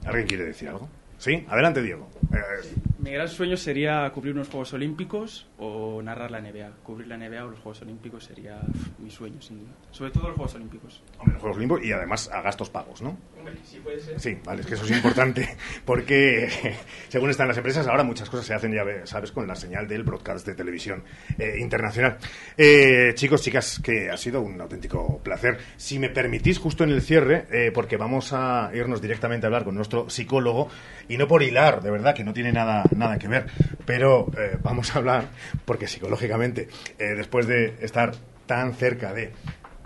¿Alguien 0.04 0.26
quiere 0.26 0.44
decir 0.44 0.68
algo? 0.68 0.86
Sí, 1.20 1.44
adelante, 1.50 1.82
Diego. 1.82 2.08
Eh, 2.32 2.74
Mi 3.02 3.12
gran 3.12 3.28
sueño 3.28 3.56
sería 3.56 4.10
cubrir 4.10 4.34
unos 4.34 4.48
Juegos 4.48 4.74
Olímpicos 4.74 5.46
o 5.58 6.02
narrar 6.02 6.30
la 6.30 6.40
NBA. 6.40 6.70
Cubrir 6.82 7.08
la 7.08 7.16
NBA 7.16 7.44
o 7.44 7.50
los 7.50 7.60
Juegos 7.60 7.80
Olímpicos 7.80 8.24
sería 8.24 8.60
mi 8.98 9.10
sueño, 9.10 9.40
sin 9.40 9.60
duda. 9.60 9.70
Sobre 9.90 10.10
todo 10.10 10.28
los 10.28 10.36
Juegos 10.36 10.54
Olímpicos. 10.56 11.02
Hombre, 11.18 11.32
los 11.32 11.40
Juegos 11.40 11.56
Olímpicos 11.56 11.84
y 11.86 11.92
además 11.92 12.30
a 12.30 12.42
gastos 12.42 12.68
pagos, 12.68 13.00
¿no? 13.00 13.16
Hombre, 13.38 13.54
sí 13.64 13.80
puede 13.82 14.00
ser. 14.00 14.20
Sí, 14.20 14.36
vale, 14.44 14.60
es 14.60 14.66
que 14.66 14.74
eso 14.74 14.84
es 14.84 14.90
importante 14.90 15.56
porque 15.86 16.50
según 17.08 17.30
están 17.30 17.48
las 17.48 17.56
empresas 17.56 17.86
ahora 17.86 18.04
muchas 18.04 18.28
cosas 18.28 18.44
se 18.44 18.52
hacen, 18.52 18.72
ya 18.72 18.84
sabes, 19.06 19.32
con 19.32 19.46
la 19.46 19.54
señal 19.54 19.88
del 19.88 20.02
broadcast 20.02 20.46
de 20.46 20.54
televisión 20.54 21.02
eh, 21.38 21.56
internacional. 21.58 22.18
Eh, 22.56 23.12
chicos, 23.14 23.40
chicas, 23.40 23.80
que 23.82 24.10
ha 24.10 24.16
sido 24.18 24.42
un 24.42 24.60
auténtico 24.60 25.20
placer. 25.22 25.58
Si 25.78 25.98
me 25.98 26.10
permitís, 26.10 26.58
justo 26.58 26.84
en 26.84 26.90
el 26.90 27.00
cierre, 27.00 27.46
eh, 27.50 27.70
porque 27.72 27.96
vamos 27.96 28.34
a 28.34 28.70
irnos 28.74 29.00
directamente 29.00 29.46
a 29.46 29.48
hablar 29.48 29.64
con 29.64 29.74
nuestro 29.74 30.10
psicólogo 30.10 30.68
y 31.08 31.16
no 31.16 31.26
por 31.26 31.42
hilar, 31.42 31.82
de 31.82 31.90
verdad, 31.90 32.14
que 32.14 32.24
no 32.24 32.34
tiene 32.34 32.52
nada, 32.52 32.84
nada 32.96 33.18
que 33.18 33.28
ver, 33.28 33.46
pero 33.86 34.30
eh, 34.36 34.58
vamos 34.62 34.94
a 34.94 34.98
hablar 34.98 35.28
porque 35.64 35.86
psicológicamente, 35.86 36.68
eh, 36.98 37.14
después 37.16 37.46
de 37.46 37.76
estar 37.80 38.12
tan 38.46 38.74
cerca 38.74 39.12
de 39.12 39.32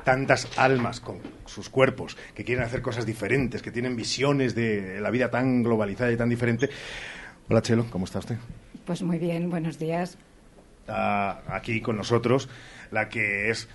tantas 0.05 0.49
almas 0.59 1.01
con 1.01 1.19
sus 1.47 1.69
cuerpos 1.69 2.17
que 2.35 2.45
quieren 2.45 2.65
hacer 2.65 2.83
cosas 2.83 3.07
diferentes, 3.07 3.63
que 3.63 3.71
tienen 3.71 3.97
visiones 3.97 4.55
de 4.55 5.01
la 5.01 5.11
vida 5.11 5.31
tan 5.31 5.63
globalizada 5.63 6.13
y 6.13 6.17
tan 6.17 6.29
diferente. 6.29 6.69
Hola 7.49 7.63
Chelo, 7.63 7.87
¿cómo 7.91 8.05
está 8.05 8.19
usted? 8.19 8.37
Pues 8.85 9.03
muy 9.03 9.19
bien, 9.19 9.51
buenos 9.51 9.79
días. 9.79 10.19
Está 10.81 11.57
aquí 11.57 11.81
con 11.81 11.97
nosotros 11.97 12.49
la 12.91 13.09
que 13.09 13.51
es, 13.51 13.69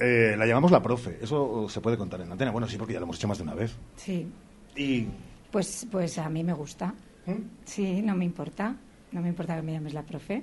eh, 0.00 0.34
la 0.38 0.46
llamamos 0.46 0.70
la 0.70 0.82
profe, 0.82 1.18
eso 1.20 1.68
se 1.68 1.80
puede 1.82 1.98
contar 1.98 2.20
en 2.22 2.28
la 2.28 2.32
antena. 2.32 2.50
Bueno, 2.50 2.66
sí, 2.66 2.76
porque 2.78 2.94
ya 2.94 2.98
lo 3.00 3.04
hemos 3.04 3.16
hecho 3.16 3.28
más 3.28 3.38
de 3.38 3.44
una 3.44 3.54
vez. 3.54 3.76
Sí, 3.96 4.26
Y 4.74 5.06
pues, 5.50 5.86
pues 5.90 6.16
a 6.18 6.28
mí 6.30 6.42
me 6.42 6.52
gusta. 6.54 6.94
¿Mm? 7.26 7.42
Sí, 7.64 8.02
no 8.02 8.14
me 8.14 8.24
importa. 8.24 8.76
No 9.12 9.20
me 9.20 9.28
importa 9.28 9.56
que 9.56 9.62
me 9.62 9.72
llames 9.72 9.94
la 9.94 10.02
profe. 10.02 10.42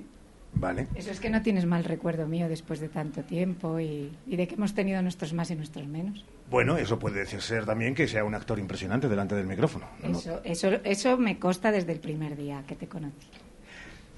Vale. 0.56 0.86
Eso 0.94 1.10
es 1.10 1.18
que 1.18 1.30
no 1.30 1.42
tienes 1.42 1.66
mal 1.66 1.84
recuerdo 1.84 2.28
mío 2.28 2.48
después 2.48 2.78
de 2.78 2.88
tanto 2.88 3.22
tiempo 3.22 3.80
y, 3.80 4.12
y 4.26 4.36
de 4.36 4.46
que 4.46 4.54
hemos 4.54 4.72
tenido 4.72 5.02
nuestros 5.02 5.32
más 5.32 5.50
y 5.50 5.56
nuestros 5.56 5.86
menos. 5.86 6.24
Bueno, 6.48 6.76
eso 6.76 6.98
puede 6.98 7.26
ser 7.26 7.66
también 7.66 7.94
que 7.94 8.06
sea 8.06 8.24
un 8.24 8.34
actor 8.34 8.58
impresionante 8.58 9.08
delante 9.08 9.34
del 9.34 9.46
micrófono. 9.46 9.86
¿no? 10.02 10.16
Eso, 10.16 10.40
eso, 10.44 10.68
eso 10.84 11.16
me 11.18 11.38
consta 11.38 11.72
desde 11.72 11.92
el 11.92 11.98
primer 11.98 12.36
día 12.36 12.62
que 12.68 12.76
te 12.76 12.86
conocí. 12.86 13.26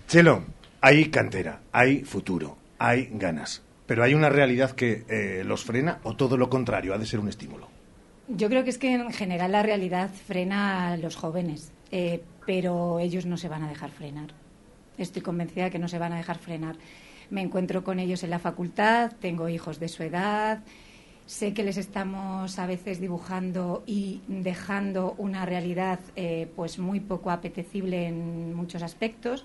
Chelo, 0.08 0.44
hay 0.80 1.06
cantera, 1.06 1.60
hay 1.72 2.04
futuro, 2.04 2.56
hay 2.78 3.08
ganas, 3.12 3.62
pero 3.86 4.04
hay 4.04 4.14
una 4.14 4.28
realidad 4.28 4.72
que 4.72 5.04
eh, 5.08 5.42
los 5.44 5.64
frena 5.64 6.00
o 6.02 6.16
todo 6.16 6.36
lo 6.36 6.50
contrario, 6.50 6.94
ha 6.94 6.98
de 6.98 7.06
ser 7.06 7.18
un 7.18 7.28
estímulo. 7.28 7.68
Yo 8.28 8.48
creo 8.48 8.62
que 8.64 8.70
es 8.70 8.78
que 8.78 8.92
en 8.92 9.12
general 9.12 9.52
la 9.52 9.62
realidad 9.62 10.10
frena 10.10 10.92
a 10.92 10.96
los 10.96 11.16
jóvenes, 11.16 11.72
eh, 11.90 12.22
pero 12.46 13.00
ellos 13.00 13.26
no 13.26 13.36
se 13.36 13.48
van 13.48 13.64
a 13.64 13.68
dejar 13.68 13.90
frenar. 13.90 14.28
Estoy 14.96 15.20
convencida 15.20 15.64
de 15.64 15.70
que 15.70 15.78
no 15.78 15.88
se 15.88 15.98
van 15.98 16.12
a 16.12 16.16
dejar 16.16 16.38
frenar. 16.38 16.76
Me 17.28 17.42
encuentro 17.42 17.84
con 17.84 17.98
ellos 17.98 18.22
en 18.22 18.30
la 18.30 18.38
facultad, 18.38 19.12
tengo 19.20 19.48
hijos 19.48 19.80
de 19.80 19.88
su 19.88 20.04
edad, 20.04 20.60
sé 21.26 21.52
que 21.52 21.64
les 21.64 21.76
estamos 21.76 22.58
a 22.58 22.66
veces 22.66 23.00
dibujando 23.00 23.82
y 23.84 24.22
dejando 24.28 25.16
una 25.18 25.44
realidad 25.44 25.98
eh, 26.14 26.48
pues 26.54 26.78
muy 26.78 27.00
poco 27.00 27.30
apetecible 27.30 28.06
en 28.06 28.54
muchos 28.54 28.82
aspectos 28.82 29.44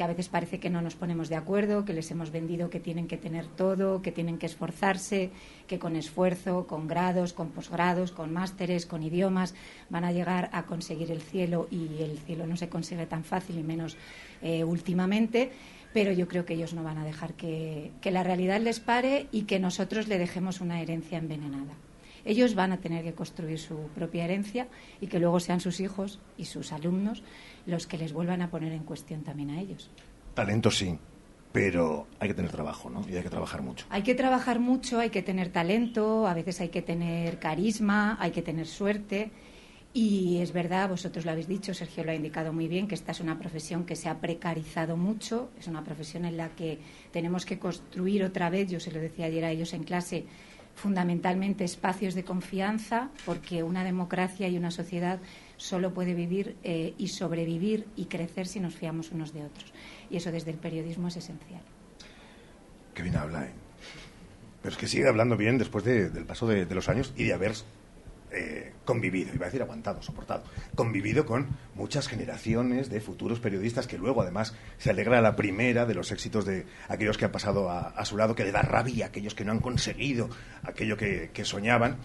que 0.00 0.04
a 0.04 0.06
veces 0.06 0.30
parece 0.30 0.60
que 0.60 0.70
no 0.70 0.80
nos 0.80 0.94
ponemos 0.94 1.28
de 1.28 1.36
acuerdo, 1.36 1.84
que 1.84 1.92
les 1.92 2.10
hemos 2.10 2.30
vendido 2.30 2.70
que 2.70 2.80
tienen 2.80 3.06
que 3.06 3.18
tener 3.18 3.44
todo, 3.44 4.00
que 4.00 4.10
tienen 4.10 4.38
que 4.38 4.46
esforzarse, 4.46 5.28
que 5.66 5.78
con 5.78 5.94
esfuerzo, 5.94 6.66
con 6.66 6.88
grados, 6.88 7.34
con 7.34 7.50
posgrados, 7.50 8.10
con 8.10 8.32
másteres, 8.32 8.86
con 8.86 9.02
idiomas, 9.02 9.54
van 9.90 10.04
a 10.04 10.12
llegar 10.12 10.48
a 10.54 10.62
conseguir 10.62 11.10
el 11.10 11.20
cielo 11.20 11.68
y 11.70 12.02
el 12.02 12.16
cielo 12.16 12.46
no 12.46 12.56
se 12.56 12.70
consigue 12.70 13.04
tan 13.04 13.24
fácil 13.24 13.58
y 13.58 13.62
menos 13.62 13.98
eh, 14.40 14.64
últimamente. 14.64 15.52
Pero 15.92 16.12
yo 16.12 16.28
creo 16.28 16.46
que 16.46 16.54
ellos 16.54 16.72
no 16.72 16.82
van 16.82 16.96
a 16.96 17.04
dejar 17.04 17.34
que, 17.34 17.90
que 18.00 18.10
la 18.10 18.22
realidad 18.22 18.58
les 18.58 18.80
pare 18.80 19.26
y 19.32 19.42
que 19.42 19.58
nosotros 19.58 20.08
le 20.08 20.16
dejemos 20.16 20.62
una 20.62 20.80
herencia 20.80 21.18
envenenada. 21.18 21.74
Ellos 22.24 22.54
van 22.54 22.72
a 22.72 22.78
tener 22.78 23.04
que 23.04 23.12
construir 23.12 23.58
su 23.58 23.76
propia 23.94 24.24
herencia 24.24 24.68
y 25.00 25.08
que 25.08 25.18
luego 25.18 25.40
sean 25.40 25.60
sus 25.60 25.80
hijos 25.80 26.20
y 26.36 26.46
sus 26.46 26.72
alumnos 26.72 27.22
los 27.66 27.86
que 27.86 27.98
les 27.98 28.12
vuelvan 28.12 28.42
a 28.42 28.50
poner 28.50 28.72
en 28.72 28.84
cuestión 28.84 29.22
también 29.22 29.50
a 29.50 29.60
ellos. 29.60 29.90
Talento 30.34 30.70
sí, 30.70 30.98
pero 31.52 32.06
hay 32.18 32.28
que 32.28 32.34
tener 32.34 32.50
trabajo, 32.50 32.90
¿no? 32.90 33.04
Y 33.08 33.16
hay 33.16 33.22
que 33.22 33.30
trabajar 33.30 33.62
mucho. 33.62 33.86
Hay 33.90 34.02
que 34.02 34.14
trabajar 34.14 34.60
mucho, 34.60 35.00
hay 35.00 35.10
que 35.10 35.22
tener 35.22 35.50
talento, 35.50 36.26
a 36.26 36.34
veces 36.34 36.60
hay 36.60 36.68
que 36.68 36.82
tener 36.82 37.38
carisma, 37.38 38.16
hay 38.20 38.30
que 38.30 38.42
tener 38.42 38.66
suerte. 38.66 39.30
Y 39.92 40.38
es 40.38 40.52
verdad, 40.52 40.88
vosotros 40.88 41.24
lo 41.24 41.32
habéis 41.32 41.48
dicho, 41.48 41.74
Sergio 41.74 42.04
lo 42.04 42.12
ha 42.12 42.14
indicado 42.14 42.52
muy 42.52 42.68
bien, 42.68 42.86
que 42.86 42.94
esta 42.94 43.10
es 43.10 43.18
una 43.18 43.40
profesión 43.40 43.84
que 43.84 43.96
se 43.96 44.08
ha 44.08 44.20
precarizado 44.20 44.96
mucho, 44.96 45.50
es 45.58 45.66
una 45.66 45.82
profesión 45.82 46.24
en 46.24 46.36
la 46.36 46.50
que 46.50 46.78
tenemos 47.10 47.44
que 47.44 47.58
construir 47.58 48.22
otra 48.22 48.50
vez, 48.50 48.70
yo 48.70 48.78
se 48.78 48.92
lo 48.92 49.00
decía 49.00 49.26
ayer 49.26 49.44
a 49.44 49.50
ellos 49.50 49.72
en 49.72 49.82
clase, 49.82 50.26
fundamentalmente 50.76 51.64
espacios 51.64 52.14
de 52.14 52.22
confianza, 52.22 53.10
porque 53.26 53.64
una 53.64 53.82
democracia 53.82 54.46
y 54.48 54.56
una 54.56 54.70
sociedad 54.70 55.18
solo 55.60 55.92
puede 55.92 56.14
vivir 56.14 56.56
eh, 56.64 56.94
y 56.96 57.08
sobrevivir 57.08 57.86
y 57.94 58.06
crecer 58.06 58.46
si 58.46 58.60
nos 58.60 58.74
fiamos 58.74 59.10
unos 59.12 59.34
de 59.34 59.44
otros. 59.44 59.72
Y 60.08 60.16
eso 60.16 60.32
desde 60.32 60.50
el 60.50 60.56
periodismo 60.56 61.08
es 61.08 61.18
esencial. 61.18 61.60
Qué 62.94 63.02
bien 63.02 63.16
habla, 63.16 63.44
¿eh? 63.44 63.50
Pero 64.62 64.72
es 64.72 64.78
que 64.78 64.88
sigue 64.88 65.06
hablando 65.06 65.36
bien 65.36 65.58
después 65.58 65.84
de- 65.84 66.08
del 66.08 66.24
paso 66.24 66.46
de, 66.46 66.64
los 66.74 66.88
años 66.88 67.12
y 67.14 67.24
de 67.24 67.34
haber 67.34 67.52
eh, 68.32 68.72
convivido, 68.86 69.34
iba 69.34 69.44
a 69.46 69.48
decir 69.48 69.60
aguantado, 69.60 70.00
soportado, 70.02 70.44
convivido 70.74 71.26
con 71.26 71.46
muchas 71.74 72.08
generaciones 72.08 72.88
de 72.88 73.00
futuros 73.02 73.38
periodistas 73.40 73.86
que 73.86 73.98
luego 73.98 74.22
además 74.22 74.54
se 74.78 74.88
alegra 74.90 75.18
a 75.18 75.22
la 75.22 75.36
primera 75.36 75.84
de 75.84 75.94
los 75.94 76.10
éxitos 76.10 76.46
de 76.46 76.64
aquellos 76.88 77.18
que 77.18 77.26
han 77.26 77.32
pasado 77.32 77.68
a, 77.70 78.02
su 78.06 78.16
lado, 78.16 78.34
que 78.34 78.44
le 78.44 78.52
da 78.52 78.62
rabia 78.62 79.04
a 79.06 79.08
aquellos 79.08 79.34
que 79.34 79.44
no 79.44 79.52
han 79.52 79.60
conseguido 79.60 80.30
aquello 80.62 80.96
que, 80.96 81.30
que 81.34 81.44
soñaban. 81.44 81.96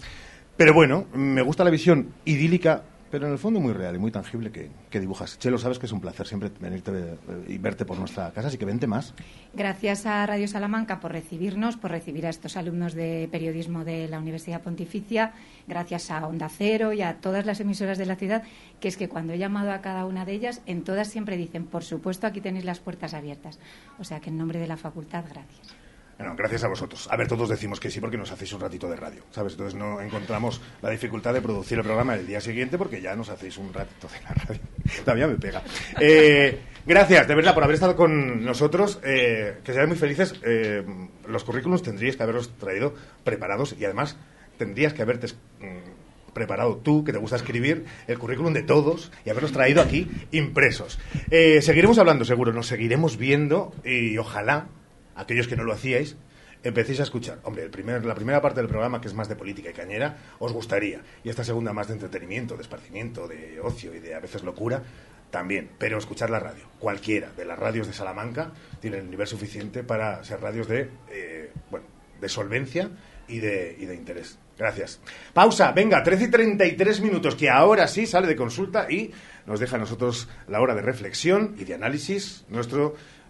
Pero 0.57 0.73
bueno, 0.73 1.06
me 1.14 1.41
gusta 1.41 1.64
la 1.64 1.69
visión 1.69 2.14
idílica, 2.26 2.84
pero 3.11 3.27
en 3.27 3.34
el 3.34 3.40
fondo 3.40 3.60
muy 3.60 3.73
real 3.73 3.95
y 3.95 3.99
muy 3.99 4.11
tangible 4.11 4.52
que, 4.52 4.69
que 4.90 4.99
dibujas. 4.99 5.38
Chelo, 5.40 5.57
sabes 5.57 5.80
que 5.80 5.86
es 5.86 5.91
un 5.91 6.02
placer 6.02 6.27
siempre 6.27 6.52
venirte 6.60 6.91
eh, 6.91 7.18
y 7.48 7.57
verte 7.57 7.86
por 7.86 7.98
nuestra 7.98 8.32
casa, 8.32 8.48
así 8.48 8.57
que 8.57 8.65
vente 8.65 8.88
más. 8.88 9.14
Gracias 9.53 10.06
a 10.06 10.26
Radio 10.26 10.48
Salamanca 10.48 10.99
por 10.99 11.11
recibirnos, 11.11 11.77
por 11.77 11.91
recibir 11.91 12.26
a 12.26 12.30
estos 12.30 12.57
alumnos 12.57 12.94
de 12.94 13.30
periodismo 13.32 13.86
de 13.86 14.07
la 14.07 14.19
Universidad 14.19 14.61
Pontificia, 14.61 15.34
gracias 15.68 16.11
a 16.11 16.27
Onda 16.27 16.49
Cero 16.49 16.94
y 16.94 17.02
a 17.02 17.15
todas 17.15 17.45
las 17.45 17.60
emisoras 17.60 17.98
de 17.98 18.06
la 18.06 18.15
ciudad, 18.15 18.44
que 18.80 18.88
es 18.88 18.98
que 18.98 19.10
cuando 19.10 19.34
he 19.34 19.38
llamado 19.38 19.72
a 19.72 19.82
cada 19.82 20.06
una 20.06 20.26
de 20.26 20.34
ellas, 20.34 20.61
en 20.65 20.84
todas 20.84 21.07
siempre 21.07 21.38
dicen, 21.38 21.65
por 21.65 21.84
supuesto, 21.84 22.27
aquí 22.27 22.41
tenéis 22.41 22.65
las 22.65 22.80
puertas 22.80 23.14
abiertas. 23.14 23.60
O 23.99 24.03
sea 24.03 24.19
que 24.19 24.30
en 24.30 24.38
nombre 24.38 24.60
de 24.60 24.68
la 24.68 24.77
facultad, 24.77 25.23
gracias. 25.30 25.85
Bueno, 26.18 26.34
gracias 26.38 26.64
a 26.64 26.70
vosotros. 26.70 27.10
A 27.12 27.18
ver, 27.18 27.28
todos 27.28 27.50
decimos 27.50 27.80
que 27.80 27.92
sí 27.92 28.00
porque 28.00 28.18
nos 28.18 28.32
hacéis 28.32 28.54
un 28.54 28.62
ratito 28.62 28.90
de 28.90 28.96
radio, 28.96 29.24
¿sabes? 29.32 29.54
Entonces 29.54 29.76
no 29.76 30.00
encontramos 30.00 30.62
la 30.82 30.90
dificultad 30.90 31.34
de 31.34 31.42
producir 31.42 31.78
el 31.78 31.84
programa 31.84 32.16
el 32.16 32.26
día 32.26 32.40
siguiente 32.40 32.78
porque 32.78 33.02
ya 33.02 33.16
nos 33.16 33.30
hacéis 33.30 33.58
un 33.58 33.74
ratito 33.74 34.08
de 34.08 34.22
la 34.22 34.30
radio. 34.30 34.62
Todavía 35.04 35.28
me 35.28 35.36
pega. 35.36 35.62
Eh, 36.00 36.58
gracias, 36.86 37.28
de 37.28 37.36
verdad, 37.36 37.54
por 37.54 37.64
haber 37.64 37.74
estado 37.74 37.98
con 37.98 38.46
nosotros. 38.46 39.00
Eh, 39.04 39.58
que 39.64 39.74
seáis 39.74 39.90
muy 39.90 39.98
felices. 39.98 40.36
Eh, 40.44 40.86
los 41.28 41.44
currículums 41.44 41.84
tendríais 41.84 42.16
que 42.16 42.24
haberlos 42.24 42.58
traído 42.58 42.94
preparados 43.26 43.76
y 43.78 43.84
además 43.84 44.18
tendrías 44.58 44.94
que 44.94 45.02
haberte 45.02 45.28
mm, 45.60 46.32
preparado 46.34 46.78
tú, 46.78 47.04
que 47.04 47.12
te 47.12 47.18
gusta 47.18 47.36
escribir, 47.36 47.84
el 48.08 48.18
currículum 48.18 48.54
de 48.54 48.64
todos 48.64 49.12
y 49.26 49.32
haberlos 49.32 49.52
traído 49.52 49.82
aquí 49.82 50.10
impresos. 50.32 50.98
Seguiremos 51.30 51.98
hablando, 51.98 52.24
seguro, 52.24 52.54
nos 52.54 52.68
seguiremos 52.68 53.18
viendo 53.18 53.74
y 53.84 54.18
ojalá 54.18 54.68
aquellos 55.16 55.48
que 55.48 55.56
no 55.56 55.64
lo 55.64 55.74
hacíais, 55.74 56.16
empecéis 56.64 57.00
a 57.00 57.04
escuchar. 57.04 57.40
Hombre, 57.44 57.70
primer, 57.70 58.06
la 58.06 58.16
primera 58.16 58.42
parte 58.42 58.60
del 58.60 58.70
programa, 58.70 59.00
que 59.00 59.08
es 59.08 59.14
más 59.14 59.30
de 59.30 59.36
política 59.36 59.70
y 59.70 59.74
cañera, 59.74 60.18
os 60.40 60.52
gustaría. 60.52 61.02
Y 61.24 61.30
esta 61.30 61.44
segunda 61.44 61.74
más 61.74 61.88
de 61.88 61.94
entretenimiento, 61.94 62.56
de 62.56 62.64
esparcimiento, 62.64 63.28
de 63.28 63.60
ocio 63.62 63.94
y 63.94 64.00
de 64.00 64.16
a 64.16 64.20
veces 64.20 64.44
locura, 64.44 64.82
también. 65.30 65.70
Pero 65.78 65.98
escuchar 65.98 66.30
la 66.30 66.40
radio. 66.40 66.66
Cualquiera 66.80 67.32
de 67.36 67.46
las 67.46 67.60
radios 67.60 67.88
de 67.88 67.94
Salamanca 67.94 68.52
tiene 68.80 68.98
el 68.98 69.10
nivel 69.10 69.28
suficiente 69.28 69.84
para 69.84 70.24
ser 70.24 70.42
radios 70.42 70.68
de, 70.68 70.90
eh, 71.10 71.52
bueno, 71.70 71.86
de 72.20 72.30
solvencia 72.30 72.90
y 73.28 73.40
de, 73.40 73.76
y 73.80 73.86
de 73.86 73.96
interés. 73.96 74.40
Gracias. 74.58 75.02
Pausa, 75.34 75.72
venga, 75.74 76.02
13 76.02 76.24
y 76.24 76.28
33 76.30 77.02
minutos, 77.02 77.36
que 77.36 77.50
ahora 77.50 77.88
sí 77.88 78.08
sale 78.08 78.28
de 78.28 78.36
consulta 78.38 78.90
y 78.90 79.12
nos 79.46 79.60
deja 79.60 79.76
a 79.76 79.80
nosotros 79.80 80.30
la 80.48 80.62
hora 80.62 80.74
de 80.74 80.82
reflexión 80.82 81.56
y 81.60 81.66
de 81.66 81.74
análisis 81.74 82.46
nuestro 82.48 82.96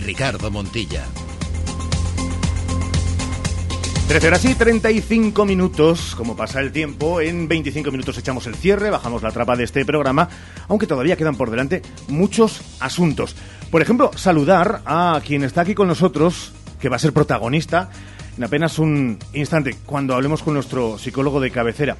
Ricardo 0.00 0.50
Montilla. 0.50 1.04
13 4.08 4.26
horas 4.26 4.44
y 4.44 4.54
35 4.56 5.44
minutos, 5.44 6.16
como 6.16 6.34
pasa 6.34 6.58
el 6.60 6.72
tiempo, 6.72 7.20
en 7.20 7.46
25 7.46 7.92
minutos 7.92 8.18
echamos 8.18 8.46
el 8.48 8.56
cierre, 8.56 8.90
bajamos 8.90 9.22
la 9.22 9.30
trapa 9.30 9.54
de 9.54 9.62
este 9.62 9.84
programa, 9.84 10.28
aunque 10.66 10.88
todavía 10.88 11.16
quedan 11.16 11.36
por 11.36 11.48
delante 11.48 11.82
muchos 12.08 12.60
asuntos. 12.80 13.36
Por 13.70 13.82
ejemplo, 13.82 14.10
saludar 14.16 14.82
a 14.84 15.20
quien 15.24 15.44
está 15.44 15.60
aquí 15.60 15.76
con 15.76 15.86
nosotros, 15.86 16.52
que 16.80 16.88
va 16.88 16.96
a 16.96 16.98
ser 16.98 17.12
protagonista 17.12 17.90
en 18.36 18.42
apenas 18.42 18.80
un 18.80 19.16
instante, 19.32 19.76
cuando 19.86 20.14
hablemos 20.14 20.42
con 20.42 20.54
nuestro 20.54 20.98
psicólogo 20.98 21.40
de 21.40 21.52
cabecera, 21.52 21.96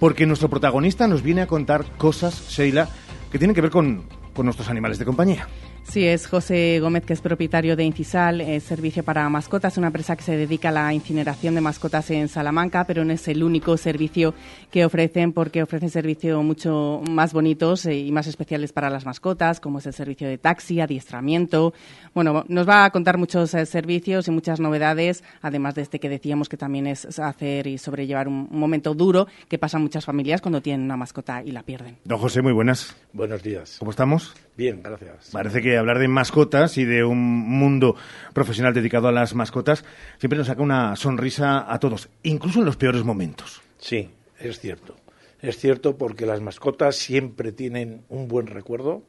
porque 0.00 0.26
nuestro 0.26 0.50
protagonista 0.50 1.06
nos 1.06 1.22
viene 1.22 1.42
a 1.42 1.46
contar 1.46 1.84
cosas, 1.96 2.48
Sheila, 2.48 2.88
que 3.30 3.38
tienen 3.38 3.54
que 3.54 3.60
ver 3.60 3.70
con, 3.70 4.02
con 4.34 4.46
nuestros 4.46 4.68
animales 4.68 4.98
de 4.98 5.04
compañía. 5.04 5.46
Sí, 5.84 6.06
es 6.06 6.26
José 6.26 6.78
Gómez, 6.80 7.04
que 7.04 7.12
es 7.12 7.20
propietario 7.20 7.76
de 7.76 7.84
Incisal, 7.84 8.40
eh, 8.40 8.60
Servicio 8.60 9.02
para 9.02 9.28
Mascotas, 9.28 9.76
una 9.76 9.88
empresa 9.88 10.16
que 10.16 10.22
se 10.22 10.36
dedica 10.36 10.70
a 10.70 10.72
la 10.72 10.94
incineración 10.94 11.54
de 11.54 11.60
mascotas 11.60 12.10
en 12.10 12.28
Salamanca, 12.28 12.84
pero 12.86 13.04
no 13.04 13.12
es 13.12 13.28
el 13.28 13.42
único 13.42 13.76
servicio 13.76 14.32
que 14.70 14.86
ofrecen, 14.86 15.32
porque 15.34 15.62
ofrecen 15.62 15.90
servicios 15.90 16.42
mucho 16.42 17.02
más 17.10 17.34
bonitos 17.34 17.84
eh, 17.84 17.98
y 17.98 18.10
más 18.10 18.26
especiales 18.26 18.72
para 18.72 18.88
las 18.88 19.04
mascotas, 19.04 19.60
como 19.60 19.80
es 19.80 19.86
el 19.86 19.92
servicio 19.92 20.26
de 20.28 20.38
taxi, 20.38 20.80
adiestramiento. 20.80 21.74
Bueno, 22.14 22.44
nos 22.48 22.66
va 22.66 22.86
a 22.86 22.90
contar 22.90 23.18
muchos 23.18 23.52
eh, 23.52 23.66
servicios 23.66 24.28
y 24.28 24.30
muchas 24.30 24.60
novedades, 24.60 25.22
además 25.42 25.74
de 25.74 25.82
este 25.82 26.00
que 26.00 26.08
decíamos 26.08 26.48
que 26.48 26.56
también 26.56 26.86
es 26.86 27.18
hacer 27.18 27.66
y 27.66 27.76
sobrellevar 27.76 28.28
un, 28.28 28.48
un 28.50 28.58
momento 28.58 28.94
duro 28.94 29.26
que 29.48 29.58
pasan 29.58 29.82
muchas 29.82 30.06
familias 30.06 30.40
cuando 30.40 30.62
tienen 30.62 30.86
una 30.86 30.96
mascota 30.96 31.42
y 31.42 31.50
la 31.50 31.64
pierden. 31.64 31.98
Don 32.04 32.18
José, 32.18 32.40
muy 32.40 32.52
buenas. 32.52 32.96
Buenos 33.12 33.42
días. 33.42 33.76
¿Cómo 33.78 33.90
estamos? 33.90 34.34
Bien, 34.56 34.82
gracias. 34.82 35.30
Parece 35.32 35.62
que 35.62 35.78
hablar 35.78 35.98
de 35.98 36.08
mascotas 36.08 36.76
y 36.76 36.84
de 36.84 37.04
un 37.04 37.18
mundo 37.18 37.96
profesional 38.34 38.74
dedicado 38.74 39.08
a 39.08 39.12
las 39.12 39.34
mascotas 39.34 39.84
siempre 40.18 40.38
nos 40.38 40.48
saca 40.48 40.62
una 40.62 40.94
sonrisa 40.96 41.72
a 41.72 41.78
todos, 41.78 42.10
incluso 42.22 42.58
en 42.58 42.66
los 42.66 42.76
peores 42.76 43.02
momentos. 43.02 43.62
Sí, 43.78 44.10
es 44.38 44.60
cierto. 44.60 44.96
Es 45.40 45.58
cierto 45.58 45.96
porque 45.96 46.26
las 46.26 46.40
mascotas 46.40 46.96
siempre 46.96 47.50
tienen 47.50 48.04
un 48.08 48.28
buen 48.28 48.46
recuerdo 48.46 49.02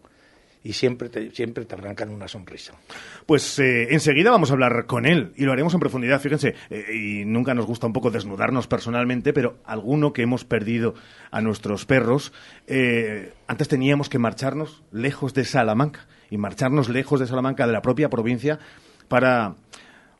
y 0.63 0.73
siempre 0.73 1.09
te, 1.09 1.31
siempre 1.31 1.65
te 1.65 1.75
arrancan 1.75 2.09
una 2.09 2.27
sonrisa. 2.27 2.73
Pues 3.25 3.59
eh, 3.59 3.93
enseguida 3.93 4.31
vamos 4.31 4.49
a 4.49 4.53
hablar 4.53 4.85
con 4.85 5.05
él 5.05 5.33
y 5.35 5.43
lo 5.43 5.51
haremos 5.51 5.73
en 5.73 5.79
profundidad, 5.79 6.21
fíjense, 6.21 6.55
eh, 6.69 6.85
y 6.93 7.25
nunca 7.25 7.53
nos 7.53 7.65
gusta 7.65 7.85
un 7.85 7.93
poco 7.93 8.11
desnudarnos 8.11 8.67
personalmente, 8.67 9.33
pero 9.33 9.57
alguno 9.65 10.13
que 10.13 10.21
hemos 10.21 10.45
perdido 10.45 10.95
a 11.31 11.41
nuestros 11.41 11.85
perros, 11.85 12.31
eh, 12.67 13.33
antes 13.47 13.67
teníamos 13.67 14.09
que 14.09 14.19
marcharnos 14.19 14.83
lejos 14.91 15.33
de 15.33 15.43
Salamanca 15.43 16.07
y 16.29 16.37
marcharnos 16.37 16.89
lejos 16.89 17.19
de 17.19 17.27
Salamanca, 17.27 17.67
de 17.67 17.73
la 17.73 17.81
propia 17.81 18.09
provincia, 18.09 18.59
para, 19.09 19.55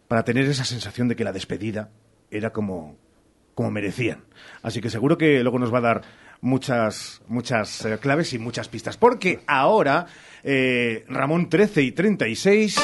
para 0.08 0.24
tener 0.24 0.46
esa 0.46 0.66
sensación 0.66 1.08
de 1.08 1.16
que 1.16 1.24
la 1.24 1.32
despedida 1.32 1.90
era 2.30 2.52
como, 2.52 2.98
como 3.56 3.72
merecían. 3.72 4.26
Así 4.62 4.82
que 4.82 4.90
seguro 4.90 5.18
que 5.18 5.42
luego 5.42 5.58
nos 5.58 5.74
va 5.74 5.78
a 5.78 5.82
dar 5.82 6.02
muchas, 6.42 7.22
muchas 7.28 7.88
claves 8.02 8.34
y 8.34 8.40
muchas 8.40 8.68
pistas. 8.68 8.98
Porque 8.98 9.44
ahora, 9.48 10.06
eh, 10.44 11.06
Ramón 11.08 11.50
13 11.50 11.82
y 11.82 11.92
36. 11.92 12.80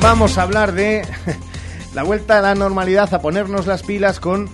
Vamos 0.00 0.36
a 0.36 0.42
hablar 0.42 0.72
de 0.72 1.06
la 1.94 2.02
vuelta 2.02 2.38
a 2.38 2.42
la 2.42 2.54
normalidad, 2.54 3.12
a 3.14 3.20
ponernos 3.20 3.66
las 3.66 3.82
pilas 3.82 4.20
con, 4.20 4.50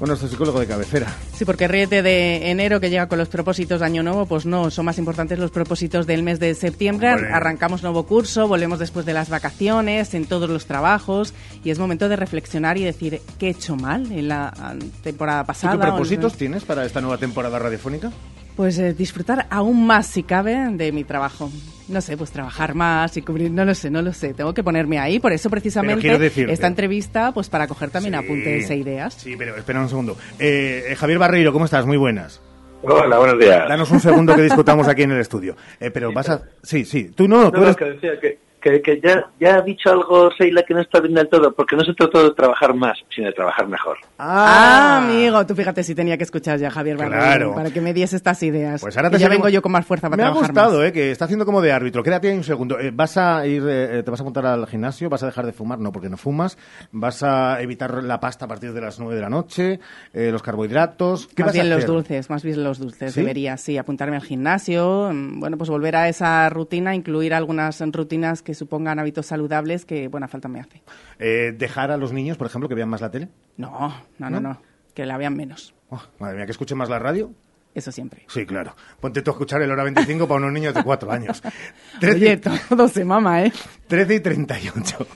con 0.00 0.08
nuestro 0.08 0.28
psicólogo 0.28 0.58
de 0.58 0.66
cabecera. 0.66 1.14
Sí, 1.34 1.44
porque 1.44 1.68
ríete 1.68 2.00
de 2.02 2.50
enero 2.50 2.80
que 2.80 2.88
llega 2.88 3.06
con 3.06 3.18
los 3.18 3.28
propósitos 3.28 3.80
de 3.80 3.86
Año 3.86 4.02
Nuevo, 4.02 4.24
pues 4.24 4.46
no, 4.46 4.70
son 4.70 4.86
más 4.86 4.96
importantes 4.96 5.38
los 5.38 5.50
propósitos 5.50 6.06
del 6.06 6.22
mes 6.22 6.40
de 6.40 6.54
septiembre. 6.54 7.08
Arrancamos 7.10 7.82
nuevo 7.82 8.04
curso, 8.06 8.48
volvemos 8.48 8.78
después 8.78 9.04
de 9.04 9.12
las 9.12 9.28
vacaciones, 9.28 10.14
en 10.14 10.24
todos 10.24 10.48
los 10.48 10.64
trabajos, 10.64 11.34
y 11.62 11.68
es 11.68 11.78
momento 11.78 12.08
de 12.08 12.16
reflexionar 12.16 12.78
y 12.78 12.84
decir 12.84 13.20
qué 13.38 13.48
he 13.48 13.50
hecho 13.50 13.76
mal 13.76 14.10
en 14.10 14.28
la 14.28 14.48
ah, 14.56 14.74
temporada 15.02 15.42
¿Y 15.42 15.46
pasada. 15.46 15.74
qué 15.74 15.78
o 15.78 15.82
en- 15.82 15.88
propósitos 15.90 16.34
tienes 16.34 16.64
para 16.64 16.86
esta 16.86 17.02
nueva 17.02 17.18
temporada 17.18 17.58
radiofónica? 17.58 18.10
Pues 18.56 18.78
eh, 18.78 18.92
disfrutar 18.92 19.46
aún 19.50 19.86
más, 19.86 20.06
si 20.06 20.22
cabe, 20.22 20.54
de 20.72 20.92
mi 20.92 21.04
trabajo. 21.04 21.50
No 21.88 22.00
sé, 22.00 22.16
pues 22.16 22.30
trabajar 22.30 22.74
más 22.74 23.16
y 23.16 23.22
cubrir, 23.22 23.50
no 23.50 23.64
lo 23.64 23.74
sé, 23.74 23.90
no 23.90 24.02
lo 24.02 24.12
sé. 24.12 24.34
Tengo 24.34 24.52
que 24.54 24.62
ponerme 24.62 24.98
ahí, 24.98 25.18
por 25.18 25.32
eso 25.32 25.48
precisamente 25.50 26.18
decirte- 26.18 26.52
esta 26.52 26.66
entrevista, 26.66 27.32
pues 27.32 27.48
para 27.48 27.66
coger 27.66 27.90
también 27.90 28.14
Sí. 28.14 28.20
apuntes 28.24 28.70
e 28.70 28.76
ideas. 28.76 29.14
Sí, 29.14 29.34
pero 29.36 29.56
espera 29.56 29.80
un 29.80 29.88
segundo. 29.88 30.16
Eh, 30.38 30.84
eh, 30.90 30.94
Javier 30.96 31.18
Barreiro, 31.18 31.52
¿cómo 31.52 31.64
estás? 31.64 31.86
Muy 31.86 31.96
buenas. 31.96 32.40
Hola, 32.82 33.18
buenos 33.18 33.38
días. 33.38 33.68
Danos 33.68 33.90
un 33.90 34.00
segundo 34.00 34.34
que 34.36 34.42
discutamos 34.42 34.88
aquí 34.88 35.02
en 35.02 35.10
el 35.12 35.20
estudio. 35.20 35.56
Eh, 35.80 35.90
pero 35.90 36.12
vas 36.12 36.28
a... 36.30 36.42
Sí, 36.62 36.84
sí. 36.84 37.10
Tú 37.14 37.26
no, 37.28 37.42
No, 37.44 37.50
tú 37.50 37.58
no, 37.58 37.64
eres... 37.64 37.76
que 37.76 37.84
decía 37.86 38.20
que, 38.20 38.38
que, 38.60 38.80
que 38.82 39.00
ya, 39.00 39.26
ya 39.40 39.56
ha 39.56 39.62
dicho 39.62 39.90
algo 39.90 40.30
Seila 40.36 40.62
que 40.62 40.74
no 40.74 40.80
está 40.80 41.00
bien 41.00 41.14
del 41.14 41.28
todo, 41.28 41.52
porque 41.52 41.76
no 41.76 41.84
se 41.84 41.94
trata 41.94 42.22
de 42.22 42.30
trabajar 42.32 42.74
más, 42.74 42.98
sino 43.14 43.26
de 43.28 43.32
trabajar 43.32 43.66
mejor. 43.68 43.98
Ah, 44.18 44.98
amigo, 45.02 45.44
tú 45.46 45.54
fíjate 45.54 45.82
si 45.82 45.94
tenía 45.94 46.16
que 46.16 46.24
escuchar 46.24 46.58
ya 46.58 46.68
a 46.68 46.70
Javier 46.70 46.96
Claro. 46.96 47.54
para 47.54 47.70
que 47.70 47.80
me 47.80 47.92
diese 47.94 48.16
estas 48.16 48.42
ideas. 48.42 48.80
Pues 48.80 48.96
ahora 48.96 49.10
te 49.10 49.18
ya 49.18 49.28
vengo 49.28 49.48
yo 49.48 49.62
con 49.62 49.72
más 49.72 49.86
fuerza 49.86 50.08
para 50.08 50.16
Me 50.16 50.22
ha 50.22 50.26
trabajar 50.32 50.50
gustado, 50.52 50.78
más. 50.78 50.88
eh, 50.88 50.92
que 50.92 51.10
está 51.10 51.24
haciendo 51.24 51.44
como 51.46 51.60
de 51.62 51.72
árbitro. 51.72 52.02
Quédate 52.02 52.28
ahí 52.28 52.36
un 52.36 52.44
segundo. 52.44 52.78
Eh, 52.78 52.90
¿Vas 52.92 53.16
a 53.16 53.46
ir, 53.46 53.62
eh, 53.66 54.02
te 54.04 54.10
vas 54.10 54.20
a 54.20 54.22
apuntar 54.22 54.46
al 54.46 54.66
gimnasio? 54.66 55.08
¿Vas 55.08 55.22
a 55.22 55.26
dejar 55.26 55.46
de 55.46 55.52
fumar? 55.52 55.78
No, 55.78 55.92
porque 55.92 56.08
no 56.08 56.16
fumas. 56.16 56.58
¿Vas 56.92 57.22
a 57.22 57.60
evitar 57.62 58.02
la 58.02 58.20
pasta 58.20 58.44
a 58.44 58.48
partir 58.48 58.72
de 58.72 58.80
las 58.80 58.98
9 58.98 59.14
de 59.14 59.20
la 59.20 59.28
noche? 59.30 59.80
Eh, 60.12 60.30
¿Los 60.30 60.42
carbohidratos? 60.42 61.28
¿Qué 61.34 61.42
más 61.42 61.52
vas 61.52 61.58
a 61.58 61.62
bien 61.62 61.70
los 61.74 61.86
dulces, 61.86 62.30
más 62.30 62.42
bien 62.42 62.62
los 62.62 62.78
dulces. 62.78 63.12
¿Sí? 63.14 63.20
Debería, 63.20 63.56
sí, 63.56 63.78
apuntarme 63.78 64.16
al 64.16 64.22
gimnasio, 64.22 65.10
mm, 65.12 65.40
bueno, 65.40 65.56
pues 65.56 65.70
volver 65.70 65.96
a 65.96 66.08
esa 66.08 66.48
rutina, 66.50 66.94
incluir 66.94 67.34
algunas 67.34 67.80
rutinas 67.92 68.42
que 68.42 68.49
supongan 68.54 68.98
hábitos 68.98 69.26
saludables 69.26 69.84
que 69.84 70.08
buena 70.08 70.28
falta 70.28 70.48
me 70.48 70.60
hace. 70.60 70.82
Eh, 71.18 71.54
¿Dejar 71.56 71.90
a 71.90 71.96
los 71.96 72.12
niños, 72.12 72.36
por 72.36 72.46
ejemplo, 72.46 72.68
que 72.68 72.74
vean 72.74 72.88
más 72.88 73.00
la 73.00 73.10
tele? 73.10 73.28
No, 73.56 73.88
no, 74.18 74.30
no, 74.30 74.40
¿No? 74.40 74.40
no, 74.40 74.62
que 74.94 75.06
la 75.06 75.16
vean 75.16 75.36
menos. 75.36 75.74
Oh, 75.90 76.02
madre 76.18 76.36
mía, 76.36 76.46
que 76.46 76.52
escuchen 76.52 76.78
más 76.78 76.88
la 76.88 76.98
radio. 76.98 77.32
Eso 77.72 77.92
siempre. 77.92 78.24
Sí, 78.26 78.44
claro. 78.46 78.74
Ponte 78.98 79.22
tú 79.22 79.30
a 79.30 79.34
escuchar 79.34 79.62
el 79.62 79.70
hora 79.70 79.84
25 79.84 80.26
para 80.26 80.38
unos 80.38 80.52
niños 80.52 80.74
de 80.74 80.82
4 80.82 81.12
años. 81.12 81.40
Oye, 82.02 82.36
todo 82.36 82.88
se 82.88 83.04
mama, 83.04 83.44
¿eh? 83.44 83.52
13 83.86 84.14
y 84.16 84.20
38. 84.20 85.06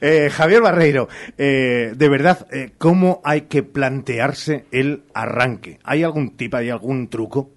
Eh, 0.00 0.28
Javier 0.30 0.60
Barreiro, 0.60 1.08
eh, 1.38 1.94
de 1.96 2.08
verdad, 2.10 2.46
eh, 2.50 2.72
¿cómo 2.76 3.22
hay 3.24 3.42
que 3.42 3.62
plantearse 3.62 4.66
el 4.72 5.04
arranque? 5.14 5.78
¿Hay 5.84 6.02
algún 6.02 6.36
tip, 6.36 6.54
hay 6.54 6.68
algún 6.68 7.08
truco? 7.08 7.50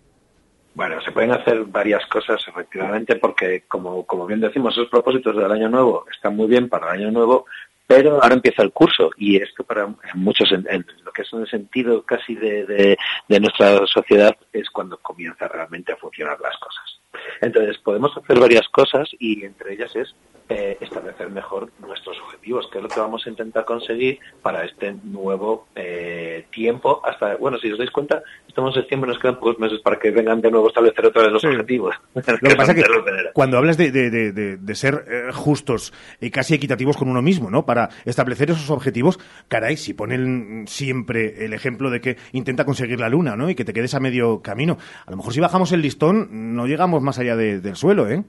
Bueno, 0.76 1.02
se 1.02 1.12
pueden 1.14 1.32
hacer 1.32 1.64
varias 1.64 2.06
cosas 2.08 2.46
efectivamente 2.48 3.16
porque, 3.16 3.64
como, 3.66 4.06
como 4.06 4.28
bien 4.28 4.42
decimos, 4.42 4.74
esos 4.74 4.90
propósitos 4.90 5.34
del 5.36 5.50
año 5.50 5.70
nuevo 5.70 6.06
están 6.12 6.36
muy 6.36 6.48
bien 6.48 6.68
para 6.68 6.88
el 6.94 7.02
año 7.02 7.12
nuevo, 7.12 7.46
pero 7.88 8.22
ahora 8.22 8.36
empieza 8.36 8.62
el 8.62 8.74
curso 8.74 9.10
y 9.16 9.38
esto 9.38 9.64
para 9.64 9.88
muchos, 10.16 10.52
en, 10.52 10.68
en 10.70 10.86
lo 11.06 11.14
que 11.14 11.22
es 11.22 11.32
un 11.32 11.48
sentido 11.48 12.04
casi 12.04 12.36
de, 12.36 12.66
de, 12.66 12.98
de 13.30 13.40
nuestra 13.40 13.88
sociedad, 13.88 14.36
es 14.52 14.70
cuando 14.70 14.98
comienza 14.98 15.48
realmente 15.48 15.94
a 15.94 15.98
funcionar 15.98 16.38
las 16.42 16.58
cosas. 16.58 17.00
Entonces, 17.40 17.78
podemos 17.78 18.16
hacer 18.18 18.38
varias 18.38 18.68
cosas 18.68 19.10
y 19.18 19.46
entre 19.46 19.76
ellas 19.76 19.96
es 19.96 20.14
eh, 20.48 20.78
establecer 20.80 21.30
mejor 21.32 21.72
nuestros 21.80 22.18
objetivos, 22.22 22.68
que 22.72 22.78
es 22.78 22.84
lo 22.84 22.90
que 22.90 23.00
vamos 23.00 23.26
a 23.26 23.30
intentar 23.30 23.66
conseguir 23.66 24.20
para 24.42 24.64
este 24.64 24.96
nuevo 25.04 25.68
eh, 25.76 26.46
tiempo. 26.52 27.02
Hasta, 27.04 27.36
bueno, 27.38 27.58
si 27.58 27.72
os 27.72 27.80
dais 27.80 27.90
cuenta, 27.90 28.22
estamos 28.48 28.76
en 28.76 28.82
septiembre, 28.82 29.10
nos 29.10 29.20
quedan 29.20 29.36
pocos 29.36 29.58
meses 29.60 29.80
para 29.82 29.98
que 29.98 30.12
vengan 30.12 30.42
de 30.42 30.52
nuevo 30.52 30.68
a 30.68 30.70
establecer 30.70 31.06
otra 31.06 31.24
vez 31.24 31.32
los 31.32 31.44
objetivos. 31.44 31.96
Lo 32.14 32.22
que 32.22 32.56
pasa 32.56 32.74
es 32.74 32.84
que 32.84 32.90
cuando 33.34 33.58
hablas 33.58 33.78
de, 33.78 33.92
de, 33.92 34.10
de, 34.12 34.58
de 34.58 34.76
ser 34.76 35.06
eh, 35.08 35.32
justos 35.34 35.94
y 36.22 36.30
casi 36.30 36.54
equitativos 36.54 36.96
con 36.96 37.10
uno 37.10 37.22
mismo, 37.22 37.50
¿no? 37.50 37.66
Para 37.66 37.90
establecer 38.06 38.52
esos 38.52 38.70
objetivos, 38.70 39.20
caray, 39.48 39.78
si 39.78 39.94
ponen 39.94 40.66
siempre 40.68 41.46
el 41.46 41.54
ejemplo 41.54 41.90
de 41.90 42.02
que 42.02 42.18
intenta 42.34 42.66
conseguir 42.66 43.00
la 43.00 43.10
luna, 43.10 43.36
¿no? 43.36 43.50
Y 43.50 43.56
que 43.56 43.66
te 43.66 43.74
quedes 43.74 43.96
a 43.96 44.00
medio 44.00 44.42
camino. 44.42 44.78
A 45.06 45.12
lo 45.12 45.18
mejor 45.18 45.34
si 45.34 45.40
bajamos 45.40 45.72
el 45.72 45.82
listón, 45.82 46.56
no 46.56 46.68
llegamos 46.68 47.02
más 47.02 47.18
allá 47.18 47.36
del 47.36 47.76
suelo, 47.76 48.08
¿eh? 48.08 48.24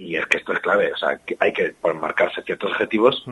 Y 0.00 0.16
es 0.16 0.26
que 0.26 0.38
esto 0.38 0.54
es 0.54 0.60
clave, 0.60 0.90
o 0.92 0.96
sea, 0.96 1.18
que 1.18 1.36
hay 1.38 1.52
que 1.52 1.74
marcarse 2.00 2.42
ciertos 2.42 2.72
objetivos, 2.72 3.22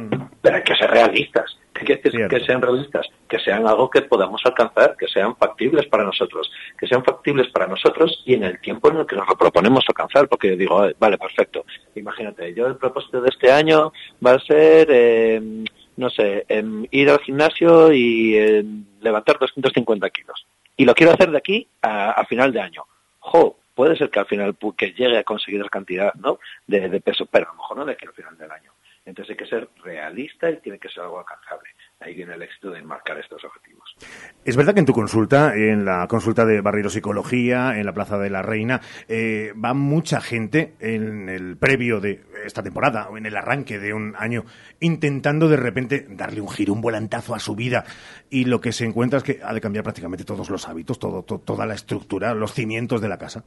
pero 0.43 0.57
hay 0.57 0.63
que 0.63 0.77
ser 0.77 0.91
realistas. 0.91 1.57
¿Qué 1.73 1.85
quiere 1.85 2.03
decir 2.03 2.29
que 2.29 2.45
sean 2.45 2.61
realistas? 2.61 3.07
Que 3.27 3.39
sean 3.39 3.67
algo 3.67 3.89
que 3.89 4.03
podamos 4.03 4.43
alcanzar, 4.45 4.95
que 4.99 5.07
sean 5.09 5.35
factibles 5.37 5.87
para 5.87 6.05
nosotros, 6.05 6.51
que 6.79 6.87
sean 6.87 7.03
factibles 7.03 7.49
para 7.49 7.67
nosotros 7.67 8.23
y 8.27 8.35
en 8.35 8.45
el 8.45 8.61
tiempo 8.61 8.91
en 8.91 8.99
el 8.99 9.07
que 9.07 9.17
nos 9.17 9.27
lo 9.27 9.37
proponemos 9.37 9.85
alcanzar, 9.89 10.29
porque 10.29 10.57
digo, 10.57 10.87
vale, 10.99 11.17
perfecto, 11.17 11.65
imagínate, 11.95 12.53
yo 12.53 12.67
el 12.67 12.77
propósito 12.77 13.23
de 13.23 13.31
este 13.31 13.51
año 13.51 13.93
va 14.25 14.33
a 14.33 14.41
ser, 14.41 14.89
eh, 14.91 15.65
no 15.97 16.11
sé, 16.11 16.45
eh, 16.51 16.65
ir 16.91 17.09
al 17.09 17.21
gimnasio 17.21 17.93
y 17.93 18.37
eh, 18.37 18.65
levantar 19.01 19.39
250 19.39 20.11
kilos. 20.11 20.47
Y 20.77 20.85
lo 20.85 20.95
quiero 20.95 21.13
hacer 21.13 21.31
de 21.31 21.39
aquí 21.39 21.67
a, 21.81 22.11
a 22.11 22.27
final 22.27 22.53
de 22.53 22.61
año. 22.61 22.85
¡Jo! 23.21 23.58
Puede 23.79 23.95
ser 23.95 24.11
que 24.11 24.19
al 24.19 24.27
final 24.27 24.57
que 24.77 24.91
llegue 24.91 25.19
a 25.19 25.23
conseguir 25.23 25.61
esa 25.61 25.69
cantidad 25.69 26.13
¿no? 26.15 26.41
de, 26.67 26.89
de, 26.89 27.01
peso, 27.01 27.27
pero 27.27 27.47
a 27.47 27.53
lo 27.53 27.59
mejor 27.59 27.77
no 27.77 27.85
de 27.85 27.93
aquí 27.93 28.07
al 28.07 28.13
final 28.13 28.37
del 28.37 28.51
año. 28.51 28.73
Entonces 29.07 29.31
hay 29.31 29.37
que 29.37 29.47
ser 29.47 29.69
realista 29.85 30.51
y 30.51 30.57
tiene 30.57 30.81
que 30.81 30.89
ser 30.89 31.05
algo 31.05 31.21
alcanzable. 31.21 31.71
Ahí 32.01 32.15
viene 32.15 32.35
el 32.35 32.43
éxito 32.43 32.73
de 32.73 32.83
marcar 32.83 33.19
estos 33.19 33.43
objetivos. 33.45 33.97
Es 34.45 34.57
verdad 34.57 34.75
que 34.75 34.81
en 34.81 34.87
tu 34.87 34.93
consulta, 34.93 35.55
en 35.55 35.85
la 35.85 36.09
consulta 36.09 36.45
de 36.45 36.61
Barrero 36.61 36.91
Psicología, 36.91 37.79
en 37.79 37.87
la 37.87 37.95
Plaza 37.95 38.19
de 38.19 38.31
la 38.31 38.43
Reina, 38.43 38.81
eh, 39.09 39.53
va 39.53 39.75
mucha 39.75 40.21
gente 40.21 40.75
en 40.81 41.29
el 41.29 41.57
previo 41.57 42.01
de 42.01 42.21
esta 42.45 42.65
temporada 42.65 43.09
o 43.09 43.17
en 43.17 43.27
el 43.27 43.37
arranque 43.37 43.79
de 43.79 43.95
un 43.95 44.15
año 44.19 44.45
intentando 44.81 45.49
de 45.49 45.57
repente 45.57 46.05
darle 46.11 46.41
un 46.41 46.51
giro, 46.51 46.73
un 46.73 46.81
volantazo 46.81 47.33
a 47.35 47.39
su 47.39 47.55
vida 47.55 47.85
y 48.29 48.45
lo 48.45 48.61
que 48.61 48.73
se 48.73 48.85
encuentra 48.85 49.19
es 49.19 49.23
que 49.23 49.41
ha 49.43 49.55
de 49.55 49.61
cambiar 49.61 49.85
prácticamente 49.85 50.25
todos 50.25 50.51
los 50.51 50.69
hábitos, 50.69 50.99
todo, 50.99 51.23
to, 51.23 51.39
toda 51.39 51.65
la 51.65 51.75
estructura, 51.75 52.35
los 52.35 52.53
cimientos 52.53 53.01
de 53.01 53.09
la 53.09 53.19
casa. 53.19 53.45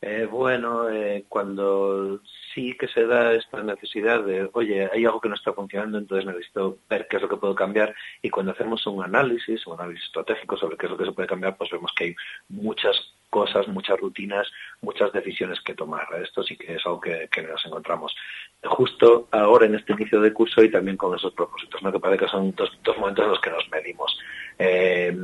Eh, 0.00 0.28
bueno, 0.30 0.88
eh, 0.88 1.24
cuando 1.28 2.20
sí 2.54 2.76
que 2.78 2.86
se 2.86 3.04
da 3.06 3.32
esta 3.32 3.62
necesidad 3.62 4.22
de, 4.22 4.48
oye, 4.52 4.88
hay 4.92 5.04
algo 5.04 5.20
que 5.20 5.28
no 5.28 5.34
está 5.34 5.52
funcionando, 5.52 5.98
entonces 5.98 6.24
necesito 6.24 6.78
ver 6.88 7.08
qué 7.08 7.16
es 7.16 7.22
lo 7.22 7.28
que 7.28 7.36
puedo 7.36 7.54
cambiar. 7.54 7.94
Y 8.22 8.30
cuando 8.30 8.52
hacemos 8.52 8.86
un 8.86 9.02
análisis, 9.02 9.66
un 9.66 9.80
análisis 9.80 10.04
estratégico 10.06 10.56
sobre 10.56 10.76
qué 10.76 10.86
es 10.86 10.92
lo 10.92 10.98
que 10.98 11.06
se 11.06 11.12
puede 11.12 11.28
cambiar, 11.28 11.56
pues 11.56 11.70
vemos 11.70 11.92
que 11.96 12.04
hay 12.04 12.16
muchas 12.48 13.12
cosas, 13.30 13.68
muchas 13.68 13.98
rutinas, 14.00 14.50
muchas 14.80 15.12
decisiones 15.12 15.60
que 15.60 15.74
tomar. 15.74 16.06
Esto 16.22 16.42
sí 16.42 16.56
que 16.56 16.74
es 16.74 16.86
algo 16.86 17.00
que, 17.00 17.28
nos 17.42 17.64
encontramos 17.66 18.14
justo 18.64 19.28
ahora 19.30 19.66
en 19.66 19.76
este 19.76 19.92
inicio 19.92 20.20
de 20.20 20.32
curso 20.32 20.62
y 20.62 20.70
también 20.70 20.96
con 20.96 21.14
esos 21.14 21.32
propósitos, 21.32 21.82
¿no? 21.82 21.92
que 21.92 22.00
parece 22.00 22.24
que 22.24 22.30
son 22.30 22.52
dos, 22.56 22.70
momentos 22.98 23.24
en 23.24 23.30
los 23.30 23.40
que 23.40 23.50
nos 23.50 23.68
medimos. 23.70 24.18
Eh, 24.58 25.16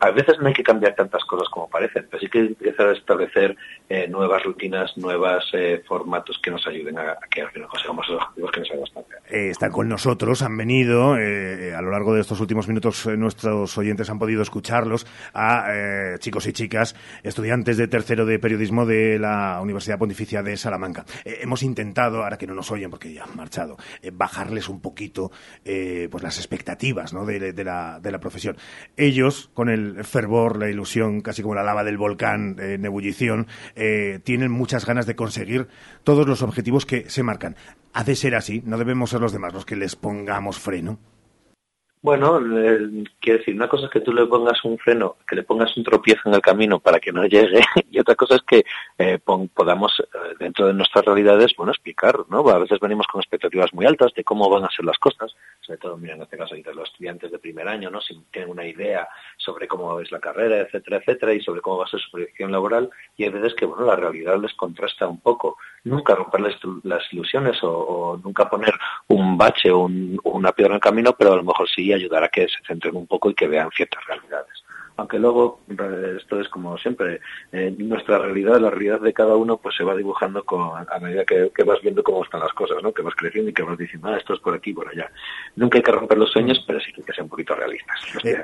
a 0.00 0.10
veces 0.10 0.38
no 0.40 0.48
hay 0.48 0.54
que 0.54 0.62
cambiar 0.62 0.94
tantas 0.94 1.24
cosas 1.24 1.48
como 1.50 1.68
parecen, 1.68 2.06
pero 2.10 2.20
sí 2.20 2.28
que 2.28 2.38
empezar 2.38 2.88
a 2.88 2.92
establecer 2.92 3.56
nuevas 4.14 4.42
rutinas, 4.42 4.96
nuevos 4.96 5.50
eh, 5.52 5.82
formatos 5.86 6.38
que 6.38 6.50
nos 6.50 6.66
ayuden 6.66 6.98
a, 6.98 7.12
a 7.12 7.28
que 7.30 7.42
al 7.42 7.50
final 7.50 7.68
consigamos 7.68 8.08
los 8.08 8.22
objetivos 8.22 8.50
que 8.52 8.60
nos 8.60 8.70
hayamos 8.70 8.90
planteado. 8.90 9.13
Eh, 9.30 9.48
están 9.48 9.72
con 9.72 9.88
nosotros, 9.88 10.42
han 10.42 10.56
venido, 10.56 11.16
eh, 11.16 11.74
a 11.74 11.80
lo 11.80 11.90
largo 11.90 12.14
de 12.14 12.20
estos 12.20 12.40
últimos 12.40 12.68
minutos 12.68 13.06
eh, 13.06 13.16
nuestros 13.16 13.76
oyentes 13.78 14.10
han 14.10 14.18
podido 14.18 14.42
escucharlos, 14.42 15.06
a 15.32 15.64
chicos 16.18 16.46
y 16.46 16.52
chicas, 16.52 16.94
estudiantes 17.22 17.78
de 17.78 17.88
tercero 17.88 18.26
de 18.26 18.38
periodismo 18.38 18.84
de 18.84 19.18
la 19.18 19.60
Universidad 19.62 19.98
Pontificia 19.98 20.42
de 20.42 20.56
Salamanca. 20.56 21.06
hemos 21.24 21.62
intentado, 21.62 22.22
ahora 22.22 22.36
que 22.36 22.46
no 22.46 22.54
nos 22.54 22.70
oyen 22.70 22.90
porque 22.90 23.12
ya 23.12 23.24
han 23.24 23.34
marchado, 23.34 23.76
bajarles 24.12 24.68
un 24.68 24.80
poquito 24.80 25.30
pues 25.62 26.22
las 26.22 26.38
expectativas 26.38 27.12
¿no? 27.12 27.24
de, 27.24 27.64
la, 27.64 28.00
de 28.00 28.12
la 28.12 28.20
profesión. 28.20 28.56
Ellos, 28.96 29.50
con 29.54 29.68
el 29.68 30.04
fervor, 30.04 30.58
la 30.58 30.68
ilusión, 30.68 31.20
casi 31.20 31.42
como 31.42 31.54
la 31.54 31.62
lava 31.62 31.84
del 31.84 31.96
volcán 31.96 32.56
en 32.58 32.84
ebullición, 32.84 33.46
tienen 34.24 34.50
muchas 34.50 34.86
ganas 34.86 35.06
de 35.06 35.16
conseguir 35.16 35.68
todos 36.04 36.26
los 36.26 36.42
objetivos 36.42 36.86
que 36.86 37.08
se 37.08 37.22
marcan. 37.22 37.56
Ha 37.96 38.02
de 38.02 38.16
ser 38.16 38.34
así, 38.34 38.60
no 38.64 38.76
debemos 38.76 39.10
ser 39.10 39.20
los 39.20 39.32
demás 39.32 39.54
los 39.54 39.64
que 39.64 39.76
les 39.76 39.94
pongamos 39.94 40.58
freno. 40.58 40.98
Bueno, 42.02 42.38
eh, 42.38 43.04
quiero 43.18 43.38
decir, 43.38 43.54
una 43.54 43.66
cosa 43.66 43.86
es 43.86 43.90
que 43.90 44.00
tú 44.00 44.12
le 44.12 44.26
pongas 44.26 44.62
un 44.64 44.76
freno, 44.76 45.16
que 45.26 45.36
le 45.36 45.42
pongas 45.42 45.74
un 45.74 45.84
tropiezo 45.84 46.28
en 46.28 46.34
el 46.34 46.42
camino 46.42 46.78
para 46.78 47.00
que 47.00 47.12
no 47.12 47.24
llegue, 47.28 47.60
y 47.90 47.98
otra 47.98 48.14
cosa 48.14 48.34
es 48.34 48.42
que 48.42 48.64
eh, 48.98 49.18
pon, 49.24 49.48
podamos, 49.48 50.00
eh, 50.00 50.34
dentro 50.38 50.66
de 50.66 50.74
nuestras 50.74 51.02
realidades, 51.04 51.54
bueno, 51.56 51.72
explicar, 51.72 52.18
¿no? 52.28 52.46
A 52.46 52.58
veces 52.58 52.78
venimos 52.78 53.06
con 53.06 53.22
expectativas 53.22 53.72
muy 53.72 53.86
altas 53.86 54.12
de 54.12 54.22
cómo 54.22 54.50
van 54.50 54.64
a 54.64 54.70
ser 54.70 54.84
las 54.84 54.98
cosas, 54.98 55.34
sobre 55.60 55.78
todo, 55.78 55.96
mira, 55.96 56.14
en 56.14 56.20
este 56.22 56.36
caso, 56.36 56.54
de 56.56 56.74
los 56.74 56.90
estudiantes 56.90 57.30
de 57.30 57.38
primer 57.38 57.68
año, 57.68 57.90
¿no? 57.90 58.02
Si 58.02 58.14
tienen 58.30 58.50
una 58.50 58.66
idea 58.66 59.08
sobre 59.38 59.66
cómo 59.66 59.98
es 60.00 60.12
la 60.12 60.20
carrera, 60.20 60.58
etcétera, 60.58 60.98
etcétera, 60.98 61.32
y 61.32 61.40
sobre 61.40 61.62
cómo 61.62 61.78
va 61.78 61.84
a 61.84 61.88
ser 61.88 62.00
su 62.00 62.10
proyección 62.10 62.52
laboral, 62.52 62.90
y 63.16 63.24
hay 63.24 63.30
veces 63.30 63.54
que, 63.54 63.64
bueno, 63.64 63.86
la 63.86 63.96
realidad 63.96 64.38
les 64.38 64.52
contrasta 64.52 65.08
un 65.08 65.20
poco. 65.20 65.56
Nunca 65.84 66.14
romperles 66.14 66.56
las 66.82 67.02
ilusiones 67.12 67.58
o, 67.62 68.18
nunca 68.22 68.48
poner 68.48 68.74
un 69.08 69.36
bache 69.36 69.70
o 69.70 69.80
un, 69.80 70.18
una 70.24 70.52
piedra 70.52 70.72
en 70.72 70.76
el 70.76 70.80
camino, 70.80 71.14
pero 71.16 71.34
a 71.34 71.36
lo 71.36 71.44
mejor 71.44 71.68
sí 71.68 71.92
ayudar 71.92 72.24
a 72.24 72.28
que 72.28 72.48
se 72.48 72.64
centren 72.66 72.96
un 72.96 73.06
poco 73.06 73.30
y 73.30 73.34
que 73.34 73.46
vean 73.46 73.70
ciertas 73.70 74.04
realidades. 74.06 74.63
Aunque 74.96 75.18
luego, 75.18 75.60
esto 76.16 76.40
es 76.40 76.48
como 76.48 76.78
siempre, 76.78 77.20
eh, 77.50 77.74
nuestra 77.78 78.18
realidad, 78.18 78.60
la 78.60 78.70
realidad 78.70 79.00
de 79.00 79.12
cada 79.12 79.34
uno, 79.34 79.56
pues 79.56 79.74
se 79.76 79.82
va 79.82 79.96
dibujando 79.96 80.44
con, 80.44 80.70
a 80.76 80.98
medida 81.00 81.24
que, 81.24 81.50
que, 81.54 81.64
vas 81.64 81.80
viendo 81.82 82.02
cómo 82.02 82.22
están 82.22 82.40
las 82.40 82.52
cosas, 82.52 82.82
¿no? 82.82 82.92
Que 82.92 83.02
vas 83.02 83.14
creciendo 83.16 83.50
y 83.50 83.54
que 83.54 83.62
vas 83.62 83.76
diciendo, 83.76 84.08
ah, 84.08 84.16
esto 84.16 84.34
es 84.34 84.40
por 84.40 84.54
aquí, 84.54 84.72
por 84.72 84.88
allá. 84.88 85.10
Nunca 85.56 85.78
hay 85.78 85.82
que 85.82 85.90
romper 85.90 86.18
los 86.18 86.30
sueños, 86.30 86.62
pero 86.66 86.78
sí 86.78 86.92
que 86.92 87.00
hay 87.00 87.06
que 87.06 87.12
ser 87.12 87.24
un 87.24 87.30
poquito 87.30 87.54
realistas. 87.54 88.00
Eh, 88.22 88.42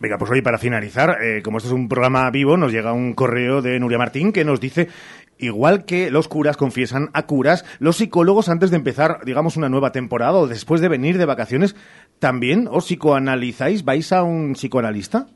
venga, 0.00 0.18
pues 0.18 0.30
hoy 0.30 0.42
para 0.42 0.58
finalizar, 0.58 1.22
eh, 1.22 1.40
como 1.42 1.58
esto 1.58 1.68
es 1.68 1.74
un 1.74 1.88
programa 1.88 2.28
vivo, 2.30 2.56
nos 2.56 2.72
llega 2.72 2.92
un 2.92 3.14
correo 3.14 3.62
de 3.62 3.78
Nuria 3.78 3.98
Martín 3.98 4.32
que 4.32 4.44
nos 4.44 4.60
dice 4.60 4.88
Igual 5.42 5.84
que 5.86 6.12
los 6.12 6.28
curas 6.28 6.56
confiesan 6.56 7.10
a 7.14 7.26
curas, 7.26 7.64
los 7.80 7.96
psicólogos 7.96 8.48
antes 8.48 8.70
de 8.70 8.76
empezar, 8.76 9.24
digamos, 9.24 9.56
una 9.56 9.68
nueva 9.68 9.90
temporada 9.90 10.34
o 10.34 10.46
después 10.46 10.80
de 10.80 10.88
venir 10.88 11.18
de 11.18 11.24
vacaciones, 11.24 11.74
¿también 12.20 12.68
os 12.70 12.84
psicoanalizáis? 12.84 13.84
¿Vais 13.84 14.12
a 14.12 14.22
un 14.22 14.52
psicoanalista? 14.52 15.26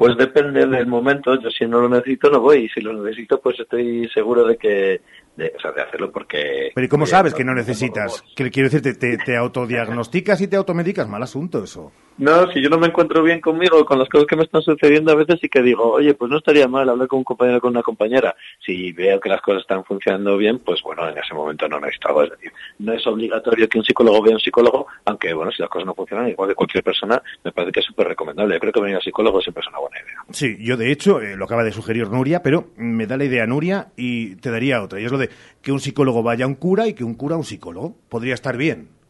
Pues 0.00 0.16
depende 0.16 0.66
del 0.66 0.86
momento. 0.86 1.38
Yo 1.38 1.50
si 1.50 1.66
no 1.66 1.82
lo 1.82 1.86
necesito 1.90 2.30
no 2.30 2.40
voy. 2.40 2.64
Y 2.64 2.68
si 2.70 2.80
lo 2.80 2.94
necesito, 2.94 3.38
pues 3.38 3.60
estoy 3.60 4.08
seguro 4.08 4.46
de 4.46 4.56
que 4.56 5.02
de, 5.40 5.52
o 5.56 5.60
sea, 5.60 5.72
de 5.72 5.82
hacerlo 5.82 6.12
porque. 6.12 6.70
Pero 6.74 6.84
¿y 6.84 6.88
cómo 6.88 7.06
sabes 7.06 7.34
que 7.34 7.44
no 7.44 7.54
necesitas? 7.54 8.22
Que 8.36 8.50
quiero 8.50 8.68
decir, 8.68 8.96
te, 8.98 9.36
autodiagnosticas 9.36 10.40
y 10.42 10.48
te 10.48 10.56
automedicas. 10.56 11.08
Mal 11.08 11.22
asunto 11.22 11.64
eso. 11.64 11.90
No, 12.18 12.52
si 12.52 12.60
yo 12.60 12.68
no 12.68 12.78
me 12.78 12.88
encuentro 12.88 13.22
bien 13.22 13.40
conmigo, 13.40 13.82
con 13.86 13.98
las 13.98 14.08
cosas 14.08 14.26
que 14.26 14.36
me 14.36 14.42
están 14.42 14.60
sucediendo, 14.60 15.10
a 15.10 15.14
veces 15.14 15.38
sí 15.40 15.48
que 15.48 15.62
digo, 15.62 15.90
oye, 15.90 16.12
pues 16.12 16.30
no 16.30 16.36
estaría 16.36 16.68
mal 16.68 16.86
hablar 16.86 17.08
con 17.08 17.20
un 17.20 17.24
compañero 17.24 17.56
o 17.56 17.60
con 17.62 17.70
una 17.70 17.82
compañera. 17.82 18.36
Si 18.64 18.92
veo 18.92 19.18
que 19.18 19.30
las 19.30 19.40
cosas 19.40 19.62
están 19.62 19.84
funcionando 19.84 20.36
bien, 20.36 20.58
pues 20.58 20.82
bueno, 20.82 21.08
en 21.08 21.16
ese 21.16 21.32
momento 21.32 21.66
no 21.66 21.80
necesito. 21.80 22.22
Es 22.22 22.30
decir, 22.30 22.52
no 22.78 22.92
es 22.92 23.06
obligatorio 23.06 23.66
que 23.66 23.78
un 23.78 23.84
psicólogo 23.84 24.20
vea 24.20 24.32
a 24.32 24.36
un 24.36 24.40
psicólogo, 24.40 24.86
aunque 25.06 25.32
bueno, 25.32 25.50
si 25.50 25.62
las 25.62 25.70
cosas 25.70 25.86
no 25.86 25.94
funcionan, 25.94 26.28
igual 26.28 26.50
que 26.50 26.54
cualquier 26.54 26.84
persona, 26.84 27.22
me 27.42 27.52
parece 27.52 27.72
que 27.72 27.80
es 27.80 27.86
súper 27.86 28.08
recomendable. 28.08 28.54
Yo 28.54 28.60
creo 28.60 28.72
que 28.72 28.80
venir 28.80 28.96
al 28.96 29.02
psicólogo 29.02 29.40
siempre 29.40 29.62
es 29.62 29.68
una 29.68 29.78
buena 29.78 29.96
idea. 29.96 30.20
Sí, 30.30 30.56
yo 30.60 30.76
de 30.76 30.92
hecho, 30.92 31.22
eh, 31.22 31.36
lo 31.36 31.46
acaba 31.46 31.64
de 31.64 31.72
sugerir 31.72 32.10
Nuria, 32.10 32.42
pero 32.42 32.66
me 32.76 33.06
da 33.06 33.16
la 33.16 33.24
idea 33.24 33.46
Nuria 33.46 33.88
y 33.96 34.36
te 34.36 34.50
daría 34.50 34.82
otra. 34.82 35.00
Y 35.00 35.06
es 35.06 35.12
lo 35.12 35.16
de 35.16 35.29
que 35.62 35.72
un 35.72 35.80
psicólogo 35.80 36.22
vaya 36.22 36.44
a 36.44 36.48
un 36.48 36.54
cura 36.54 36.86
y 36.86 36.94
que 36.94 37.04
un 37.04 37.14
cura 37.14 37.34
a 37.34 37.38
un 37.38 37.44
psicólogo. 37.44 37.96
Podría 38.08 38.34
estar 38.34 38.56
bien. 38.56 39.00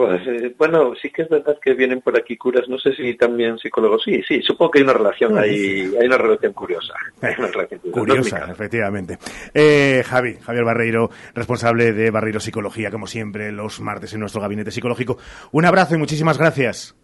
Pues 0.00 0.26
eh, 0.26 0.54
bueno, 0.56 0.94
sí 0.94 1.10
que 1.10 1.22
es 1.22 1.28
verdad 1.28 1.58
que 1.62 1.74
vienen 1.74 2.00
por 2.00 2.16
aquí 2.16 2.34
curas, 2.34 2.66
no 2.68 2.78
sé 2.78 2.94
si 2.94 3.14
también 3.18 3.58
psicólogos, 3.58 4.02
sí, 4.02 4.22
sí, 4.26 4.40
supongo 4.40 4.70
que 4.70 4.78
hay 4.78 4.84
una 4.84 4.94
relación, 4.94 5.36
hay, 5.36 5.92
hay 6.00 6.06
una 6.06 6.16
relación 6.16 6.54
curiosa. 6.54 6.94
Hay 7.20 7.34
una 7.36 7.48
relación 7.48 7.80
curiosa, 7.80 8.00
curiosa 8.00 8.46
no 8.46 8.52
efectivamente. 8.52 9.18
Eh, 9.52 10.02
Javi, 10.06 10.36
Javier 10.40 10.64
Barreiro, 10.64 11.10
responsable 11.34 11.92
de 11.92 12.10
Barreiro 12.10 12.40
Psicología, 12.40 12.90
como 12.90 13.06
siempre, 13.06 13.52
los 13.52 13.80
martes 13.82 14.14
en 14.14 14.20
nuestro 14.20 14.40
gabinete 14.40 14.70
psicológico. 14.70 15.18
Un 15.52 15.66
abrazo 15.66 15.96
y 15.96 15.98
muchísimas 15.98 16.38
gracias. 16.38 16.96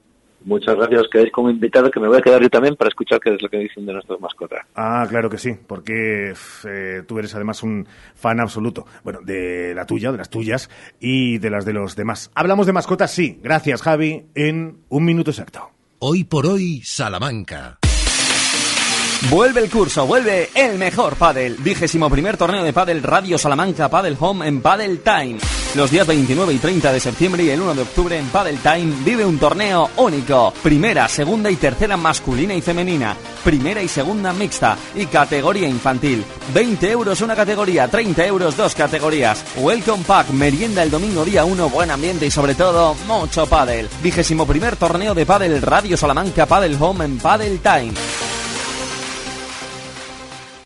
Muchas 0.47 0.77
gracias, 0.77 1.03
os 1.03 1.09
quedáis 1.11 1.33
como 1.33 1.51
invitado, 1.51 1.91
que 1.91 1.99
me 1.99 2.07
voy 2.07 2.19
a 2.19 2.23
quedar 2.23 2.41
yo 2.41 2.49
también 2.49 2.77
para 2.77 2.89
escuchar 2.89 3.19
qué 3.19 3.35
es 3.35 3.43
lo 3.43 3.49
que 3.49 3.59
dicen 3.59 3.85
de 3.85 3.93
nuestras 3.93 4.21
mascotas. 4.21 4.61
Ah, 4.77 5.05
claro 5.09 5.29
que 5.29 5.39
sí, 5.39 5.57
porque 5.67 6.35
eh, 6.65 7.03
tú 7.05 7.19
eres 7.19 7.35
además 7.35 7.65
un 7.65 7.85
fan 8.15 8.39
absoluto, 8.39 8.87
bueno, 9.03 9.19
de 9.25 9.75
la 9.75 9.87
tuya, 9.87 10.13
de 10.13 10.19
las 10.19 10.31
tuyas 10.31 10.71
y 11.01 11.39
de 11.39 11.51
las 11.51 11.65
de 11.65 11.73
los 11.73 11.97
demás. 11.97 12.31
Hablamos 12.37 12.67
de 12.67 12.73
mascotas, 12.73 13.11
sí, 13.11 13.41
gracias 13.43 13.83
Javi, 13.83 14.27
en 14.37 14.79
un 14.89 15.05
minuto 15.05 15.33
exacto. 15.33 15.69
Hoy 15.99 16.23
por 16.23 16.47
hoy, 16.47 16.81
Salamanca. 16.85 17.81
Vuelve 19.31 19.61
el 19.61 19.71
curso, 19.71 20.07
vuelve 20.07 20.51
el 20.55 20.79
mejor 20.79 21.17
pádel. 21.17 21.57
Vigésimo 21.59 22.09
primer 22.09 22.37
torneo 22.37 22.63
de 22.63 22.73
pádel 22.73 23.03
Radio 23.03 23.37
Salamanca 23.39 23.89
Paddle 23.89 24.17
Home 24.21 24.47
en 24.47 24.61
Paddle 24.61 24.99
Time. 24.99 25.39
Los 25.75 25.91
días 25.91 26.07
29 26.07 26.53
y 26.53 26.59
30 26.59 26.93
de 26.93 27.01
septiembre 27.01 27.43
y 27.43 27.51
el 27.51 27.61
1 27.61 27.75
de 27.75 27.83
octubre 27.83 28.17
en 28.17 28.29
Paddle 28.29 28.59
Time 28.63 28.95
vive 29.05 29.27
un 29.27 29.39
torneo 29.39 29.91
único. 29.97 30.53
Primera, 30.63 31.09
segunda 31.09 31.51
y 31.51 31.57
tercera 31.57 31.97
masculina 31.97 32.55
y 32.55 32.63
femenina. 32.63 33.17
Primera 33.43 33.83
y 33.83 33.89
segunda 33.89 34.33
mixta 34.33 34.77
y 34.95 35.07
categoría 35.07 35.67
infantil. 35.67 36.25
20 36.55 36.89
euros 36.89 37.21
una 37.21 37.35
categoría, 37.35 37.89
30 37.89 38.27
euros 38.27 38.57
dos 38.57 38.77
categorías. 38.77 39.45
Welcome 39.57 40.05
Pack, 40.07 40.31
merienda 40.31 40.85
el 40.85 40.91
domingo 40.91 41.25
día 41.25 41.45
1, 41.45 41.69
buen 41.71 41.91
ambiente 41.91 42.27
y 42.27 42.31
sobre 42.31 42.55
todo 42.55 42.95
mucho 43.09 43.45
pádel. 43.47 43.89
Vigésimo 44.05 44.47
primer 44.47 44.77
torneo 44.77 45.15
de 45.15 45.27
pádel 45.27 45.61
Radio 45.63 45.97
Salamanca 45.97 46.47
Paddle 46.47 46.77
Home 46.79 47.05
en 47.05 47.19
Paddle 47.19 47.59
Time. 47.59 47.93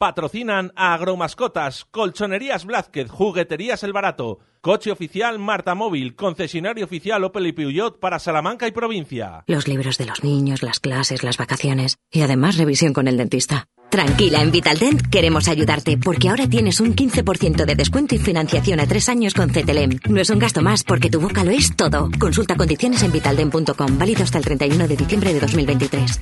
Patrocinan 0.01 0.73
a 0.77 0.95
Agromascotas, 0.95 1.85
Colchonerías 1.91 2.65
Blázquez, 2.65 3.11
Jugueterías 3.11 3.83
El 3.83 3.93
Barato, 3.93 4.39
Coche 4.63 4.91
Oficial 4.91 5.39
Marta 5.39 5.75
Móvil, 5.75 6.17
Concesionario 6.17 6.87
Oficial 6.87 7.23
Opel 7.23 7.49
y 7.49 7.53
Peugeot 7.53 8.01
para 8.01 8.19
Salamanca 8.19 8.67
y 8.67 8.71
provincia. 8.71 9.45
Los 9.47 9.69
libros 9.69 9.99
de 9.99 10.07
los 10.07 10.25
niños, 10.25 10.63
las 10.63 10.81
clases, 10.81 11.23
las 11.23 11.37
vacaciones 11.37 11.99
y 12.11 12.23
además 12.23 12.57
revisión 12.57 12.95
con 12.95 13.09
el 13.09 13.19
dentista. 13.19 13.67
Tranquila, 13.91 14.41
en 14.41 14.51
Vitaldent 14.53 15.03
queremos 15.11 15.49
ayudarte 15.49 15.99
porque 15.99 16.31
ahora 16.31 16.49
tienes 16.49 16.81
un 16.81 16.97
15% 16.97 17.67
de 17.67 17.75
descuento 17.75 18.15
y 18.15 18.19
financiación 18.19 18.81
a 18.81 18.87
tres 18.87 19.07
años 19.11 19.35
con 19.35 19.51
CTLM. 19.51 20.01
No 20.09 20.19
es 20.23 20.31
un 20.31 20.39
gasto 20.39 20.63
más 20.63 20.83
porque 20.83 21.11
tu 21.11 21.21
boca 21.21 21.45
lo 21.45 21.51
es 21.51 21.77
todo. 21.77 22.09
Consulta 22.19 22.57
condiciones 22.57 23.03
en 23.03 23.13
vitaldent.com, 23.13 23.99
válido 23.99 24.23
hasta 24.23 24.39
el 24.39 24.45
31 24.45 24.89
de 24.89 24.97
diciembre 24.97 25.35
de 25.35 25.41
2023. 25.41 26.21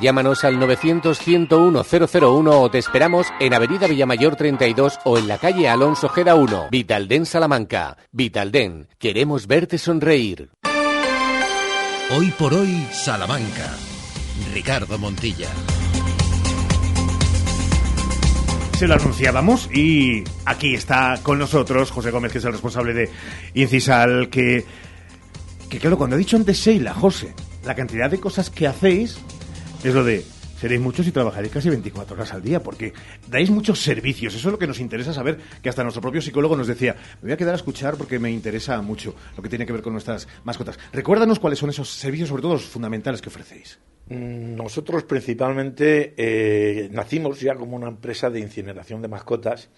Llámanos 0.00 0.42
al 0.44 0.58
900-101-001 0.58 2.50
o 2.52 2.70
te 2.70 2.78
esperamos 2.78 3.28
en 3.38 3.54
Avenida 3.54 3.86
Villamayor 3.86 4.34
32 4.34 4.98
o 5.04 5.18
en 5.18 5.28
la 5.28 5.38
calle 5.38 5.68
Alonso 5.68 6.08
Gera 6.08 6.34
1, 6.34 6.68
Vitalden 6.70 7.24
Salamanca. 7.26 7.96
Vitalden, 8.10 8.88
queremos 8.98 9.46
verte 9.46 9.78
sonreír. 9.78 10.50
Hoy 12.10 12.32
por 12.36 12.54
hoy, 12.54 12.86
Salamanca. 12.92 13.70
Ricardo 14.52 14.98
Montilla. 14.98 15.48
Se 18.76 18.88
lo 18.88 18.94
anunciábamos 18.94 19.70
y 19.72 20.24
aquí 20.44 20.74
está 20.74 21.20
con 21.22 21.38
nosotros 21.38 21.92
José 21.92 22.10
Gómez, 22.10 22.32
que 22.32 22.38
es 22.38 22.44
el 22.44 22.52
responsable 22.52 22.92
de 22.92 23.10
Incisal, 23.54 24.28
que, 24.28 24.64
que 25.68 25.78
claro, 25.78 25.96
cuando 25.96 26.16
ha 26.16 26.18
dicho 26.18 26.36
antes 26.36 26.58
Sheila, 26.58 26.92
José, 26.94 27.32
la 27.64 27.76
cantidad 27.76 28.10
de 28.10 28.18
cosas 28.18 28.50
que 28.50 28.66
hacéis 28.66 29.20
es 29.84 29.94
lo 29.94 30.02
de 30.02 30.24
seréis 30.58 30.80
muchos 30.80 31.06
y 31.06 31.12
trabajaréis 31.12 31.52
casi 31.52 31.68
24 31.68 32.16
horas 32.16 32.32
al 32.32 32.42
día, 32.42 32.62
porque 32.62 32.94
dais 33.28 33.50
muchos 33.50 33.80
servicios. 33.80 34.34
Eso 34.34 34.48
es 34.48 34.52
lo 34.52 34.58
que 34.58 34.66
nos 34.66 34.80
interesa 34.80 35.12
saber, 35.12 35.38
que 35.62 35.68
hasta 35.68 35.82
nuestro 35.82 36.00
propio 36.00 36.22
psicólogo 36.22 36.56
nos 36.56 36.66
decía, 36.66 36.96
me 37.20 37.28
voy 37.28 37.32
a 37.32 37.36
quedar 37.36 37.52
a 37.52 37.56
escuchar 37.56 37.96
porque 37.98 38.18
me 38.18 38.30
interesa 38.30 38.80
mucho 38.80 39.14
lo 39.36 39.42
que 39.42 39.50
tiene 39.50 39.66
que 39.66 39.74
ver 39.74 39.82
con 39.82 39.92
nuestras 39.92 40.26
mascotas. 40.42 40.78
Recuérdanos 40.90 41.38
cuáles 41.38 41.58
son 41.58 41.68
esos 41.68 41.90
servicios, 41.90 42.30
sobre 42.30 42.40
todo 42.40 42.54
los 42.54 42.64
fundamentales 42.64 43.20
que 43.20 43.28
ofrecéis. 43.28 43.78
Mm, 44.08 44.54
Nosotros 44.54 45.04
principalmente 45.04 46.14
eh, 46.16 46.88
nacimos 46.90 47.40
ya 47.40 47.54
como 47.56 47.76
una 47.76 47.88
empresa 47.88 48.30
de 48.30 48.40
incineración 48.40 49.02
de 49.02 49.08
mascotas 49.08 49.68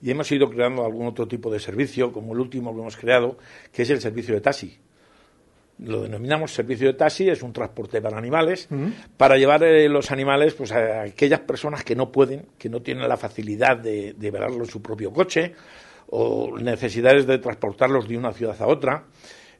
y 0.00 0.12
hemos 0.12 0.30
ido 0.30 0.48
creando 0.48 0.84
algún 0.84 1.08
otro 1.08 1.26
tipo 1.26 1.50
de 1.50 1.58
servicio, 1.58 2.12
como 2.12 2.34
el 2.34 2.38
último 2.40 2.72
que 2.72 2.80
hemos 2.82 2.96
creado, 2.96 3.36
que 3.72 3.82
es 3.82 3.90
el 3.90 4.00
servicio 4.00 4.32
de 4.32 4.40
taxi. 4.40 4.78
Lo 5.78 6.02
denominamos 6.02 6.54
servicio 6.54 6.86
de 6.88 6.94
taxi, 6.94 7.28
es 7.28 7.42
un 7.42 7.52
transporte 7.52 8.00
para 8.00 8.16
animales, 8.16 8.68
para 9.16 9.36
llevar 9.36 9.62
eh, 9.62 9.88
los 9.88 10.10
animales 10.10 10.54
pues, 10.54 10.72
a 10.72 11.02
aquellas 11.02 11.40
personas 11.40 11.84
que 11.84 11.94
no 11.94 12.10
pueden, 12.10 12.46
que 12.58 12.68
no 12.68 12.80
tienen 12.80 13.06
la 13.06 13.16
facilidad 13.16 13.76
de, 13.76 14.14
de 14.14 14.30
velarlo 14.30 14.64
en 14.64 14.70
su 14.70 14.80
propio 14.80 15.12
coche 15.12 15.54
o 16.08 16.56
necesidades 16.58 17.26
de 17.26 17.38
transportarlos 17.38 18.08
de 18.08 18.16
una 18.16 18.32
ciudad 18.32 18.56
a 18.60 18.66
otra. 18.66 19.04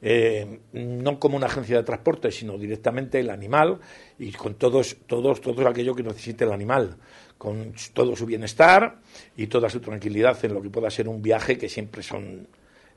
Eh, 0.03 0.61
no 0.75 1.19
como 1.19 1.37
una 1.37 1.47
agencia 1.47 1.79
de 1.79 1.83
transporte, 1.83 2.31
sino 2.31 2.59
directamente 2.59 3.19
el 3.19 3.31
animal 3.31 3.81
y 4.19 4.31
con 4.33 4.55
todos, 4.55 4.97
todos, 5.07 5.41
todo 5.41 5.67
aquello 5.67 5.95
que 5.95 6.03
necesite 6.03 6.45
el 6.45 6.53
animal, 6.53 6.97
con 7.39 7.73
todo 7.95 8.15
su 8.15 8.27
bienestar 8.27 8.99
y 9.37 9.47
toda 9.47 9.71
su 9.71 9.81
tranquilidad 9.81 10.37
en 10.45 10.55
lo 10.55 10.61
que 10.61 10.69
pueda 10.69 10.91
ser 10.91 11.09
un 11.09 11.23
viaje 11.23 11.57
que 11.57 11.69
siempre 11.69 12.03
son 12.03 12.47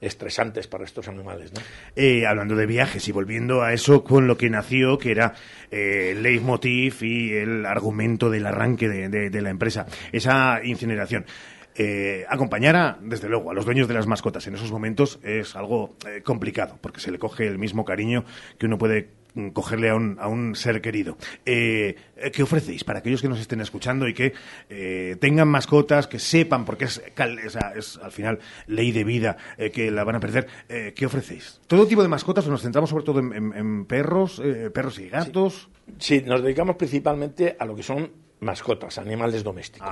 estresantes 0.02 0.68
para 0.68 0.86
estos 0.86 1.08
animales. 1.08 1.52
¿no? 1.54 1.60
Eh, 1.96 2.26
hablando 2.26 2.56
de 2.56 2.66
viajes 2.66 3.08
y 3.08 3.12
volviendo 3.12 3.62
a 3.62 3.74
eso 3.74 4.04
con 4.04 4.28
lo 4.28 4.38
que 4.38 4.50
nació, 4.50 4.98
que 4.98 5.12
era 5.12 5.34
eh, 5.72 6.12
el 6.16 6.24
leitmotiv 6.24 7.04
y 7.04 7.34
el 7.34 7.66
argumento 7.66 8.30
del 8.30 8.46
arranque 8.46 8.88
de, 8.90 9.10
de- 9.10 9.30
de 9.30 9.42
la 9.42 9.50
empresa, 9.50 9.86
esa 10.12 10.62
incineración. 10.64 11.26
Eh, 11.76 12.26
acompañar 12.28 12.76
a, 12.76 12.98
desde 13.02 13.30
luego, 13.30 13.52
a 13.52 13.54
los 13.54 13.64
dueños 13.64 13.88
de 13.88 13.94
las 13.94 14.06
mascotas 14.08 14.46
en 14.48 14.56
esos 14.56 14.72
momentos 14.72 15.20
es 15.24 15.56
algo 15.56 15.96
eh, 16.08 16.22
complicado, 16.24 16.78
porque 16.82 17.00
se 17.00 17.12
le 17.12 17.20
coge 17.20 17.48
el 17.48 17.58
mismo 17.58 17.86
cariño 17.86 18.26
que 18.58 18.66
uno 18.66 18.78
puede 18.78 19.08
cogerle 19.54 19.90
a 19.90 19.96
un, 19.96 20.18
a 20.20 20.28
un 20.28 20.56
ser 20.56 20.82
querido. 20.82 21.18
Eh, 21.46 21.96
eh, 22.18 22.32
¿Qué 22.32 22.44
ofrecéis 22.44 22.84
para 22.84 23.00
aquellos 23.00 23.22
que 23.22 23.30
nos 23.30 23.40
estén 23.40 23.62
escuchando 23.62 24.08
y 24.08 24.14
que 24.14 24.34
eh, 24.70 25.16
tengan 25.20 25.48
mascotas, 25.48 26.08
que 26.08 26.20
sepan, 26.20 26.66
porque 26.66 26.86
es, 26.86 27.02
es, 27.46 27.58
es, 27.76 27.98
al 27.98 28.12
final 28.12 28.40
ley 28.68 28.92
de 28.92 29.04
vida, 29.04 29.38
eh, 29.58 29.72
que 29.72 29.92
la 29.92 30.04
van 30.04 30.16
a 30.16 30.20
perder? 30.20 30.48
¿Qué 30.96 31.06
ofrecéis? 31.06 31.62
¿Todo 31.68 31.86
tipo 31.88 32.02
de 32.02 32.08
mascotas 32.08 32.46
o 32.48 32.50
nos 32.52 32.62
centramos 32.62 32.90
sobre 32.90 33.04
todo 33.06 33.20
en, 33.20 33.34
en- 33.34 33.54
en 33.54 33.86
perros, 33.86 34.42
eh, 34.44 34.70
perros 34.74 35.00
y 35.00 35.10
gatos? 35.10 35.70
Sí, 35.98 36.22
nos 36.26 36.44
dedicamos 36.44 36.76
principalmente 36.76 37.56
a 37.60 37.66
lo 37.66 37.76
que 37.76 37.84
son 37.84 38.12
mascotas, 38.42 38.98
animales 38.98 39.44
domésticos. 39.44 39.90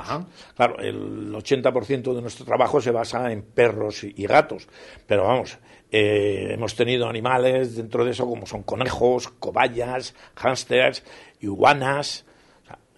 Claro, 0.55 0.79
el 0.79 1.33
80% 1.33 2.13
de 2.15 2.21
nuestro 2.21 2.45
trabajo 2.45 2.79
se 2.79 2.91
basa 2.91 3.31
en 3.31 3.41
perros 3.41 4.03
y 4.05 4.25
gatos, 4.25 4.67
pero 5.05 5.25
vamos, 5.25 5.57
eh, 5.91 6.49
hemos 6.51 6.75
tenido 6.75 7.07
animales 7.07 7.75
dentro 7.75 8.03
de 8.03 8.11
eso 8.11 8.25
como 8.25 8.45
son 8.45 8.63
conejos, 8.63 9.29
cobayas, 9.39 10.15
hámsters, 10.35 11.03
iguanas, 11.39 12.25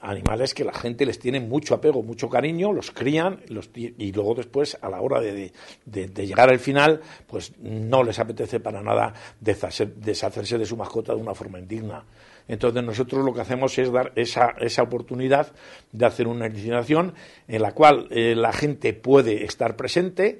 animales 0.01 0.53
que 0.53 0.63
la 0.63 0.73
gente 0.73 1.05
les 1.05 1.19
tiene 1.19 1.39
mucho 1.39 1.75
apego, 1.75 2.01
mucho 2.03 2.29
cariño, 2.29 2.71
los 2.71 2.91
crían 2.91 3.41
y 3.75 4.11
luego 4.11 4.35
después 4.35 4.77
a 4.81 4.89
la 4.89 5.01
hora 5.01 5.19
de, 5.19 5.51
llegar 5.85 6.49
al 6.49 6.59
final, 6.59 7.01
pues 7.27 7.53
no 7.59 8.03
les 8.03 8.19
apetece 8.19 8.59
para 8.59 8.81
nada 8.81 9.13
deshacer- 9.43 9.93
deshacerse 9.95 10.57
de 10.57 10.65
su 10.65 10.77
mascota 10.77 11.13
de 11.13 11.21
una 11.21 11.35
forma 11.35 11.59
indigna. 11.59 12.05
Entonces 12.47 12.83
nosotros 12.83 13.23
lo 13.23 13.33
que 13.33 13.41
hacemos 13.41 13.77
es 13.77 13.91
dar 13.91 14.11
esa, 14.15 14.55
esa 14.59 14.81
oportunidad 14.81 15.53
de 15.91 16.05
hacer 16.05 16.27
una 16.27 16.47
incineración 16.47 17.13
en 17.47 17.61
la 17.61 17.73
cual 17.73 18.07
eh, 18.09 18.33
la 18.35 18.51
gente 18.53 18.93
puede 18.93 19.43
estar 19.45 19.75
presente, 19.75 20.39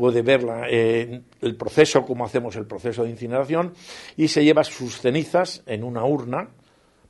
puede 0.00 0.22
ver 0.22 0.42
la- 0.42 0.66
eh, 0.68 1.20
el 1.42 1.56
proceso, 1.56 2.04
cómo 2.04 2.24
hacemos 2.24 2.56
el 2.56 2.66
proceso 2.66 3.04
de 3.04 3.10
incineración, 3.10 3.74
y 4.16 4.28
se 4.28 4.42
lleva 4.44 4.64
sus 4.64 4.98
cenizas 5.00 5.62
en 5.66 5.84
una 5.84 6.04
urna 6.04 6.48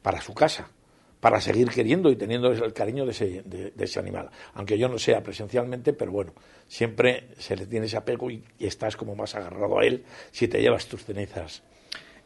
para 0.02 0.20
su 0.20 0.34
casa, 0.34 0.68
para 1.20 1.40
seguir 1.40 1.68
queriendo 1.68 2.10
y 2.10 2.16
teniendo 2.16 2.50
el 2.50 2.72
cariño 2.72 3.04
de 3.04 3.12
ese, 3.12 3.42
de- 3.44 3.72
ese 3.78 3.98
animal. 4.00 4.30
Aunque 4.54 4.76
yo 4.78 4.88
no 4.88 4.98
sea 4.98 5.22
presencialmente, 5.22 5.92
pero 5.92 6.10
bueno, 6.12 6.32
siempre 6.66 7.28
se 7.38 7.56
le 7.56 7.66
tiene 7.66 7.86
ese 7.86 7.96
apego 7.96 8.30
y 8.30 8.42
estás 8.58 8.96
como 8.96 9.14
más 9.14 9.34
agarrado 9.34 9.78
a 9.78 9.84
él 9.84 10.04
si 10.30 10.48
te 10.48 10.60
llevas 10.60 10.86
tus 10.86 11.04
cenizas. 11.04 11.62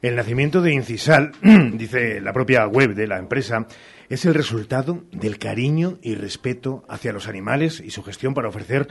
El 0.02 0.16
nacimiento 0.16 0.60
de 0.60 0.72
Incisal, 0.72 1.32
dice 1.74 2.20
la 2.20 2.32
propia 2.32 2.66
web 2.66 2.94
de 2.94 3.06
la 3.06 3.18
empresa, 3.18 3.66
es 4.08 4.24
el 4.26 4.34
resultado 4.34 5.02
del 5.12 5.38
cariño 5.38 5.98
y 6.02 6.14
respeto 6.14 6.84
hacia 6.88 7.12
los 7.12 7.26
animales 7.26 7.80
y 7.80 7.90
su 7.90 8.02
gestión 8.02 8.34
para 8.34 8.48
ofrecer 8.48 8.86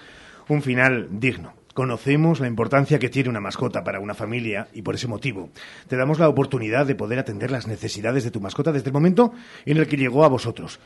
un 0.49 0.61
final 0.63 1.07
digno. 1.11 1.53
Conocemos 1.73 2.39
la 2.39 2.47
importancia 2.47 2.99
que 2.99 3.09
tiene 3.09 3.29
una 3.29 3.39
mascota 3.39 3.83
para 3.83 3.99
una 3.99 4.13
familia 4.13 4.67
y 4.73 4.83
por 4.83 4.95
ese 4.95 5.07
motivo 5.07 5.49
te 5.87 5.97
damos 5.97 6.19
la 6.19 6.29
oportunidad 6.29 6.85
de 6.85 6.95
poder 6.95 7.17
atender 7.17 7.49
las 7.49 7.67
necesidades 7.67 8.23
de 8.23 8.31
tu 8.31 8.39
mascota 8.39 8.71
desde 8.71 8.89
el 8.89 8.93
momento 8.93 9.33
en 9.65 9.77
el 9.77 9.87
que 9.87 9.97
llegó 9.97 10.23
a 10.23 10.29
vosotros. 10.29 10.79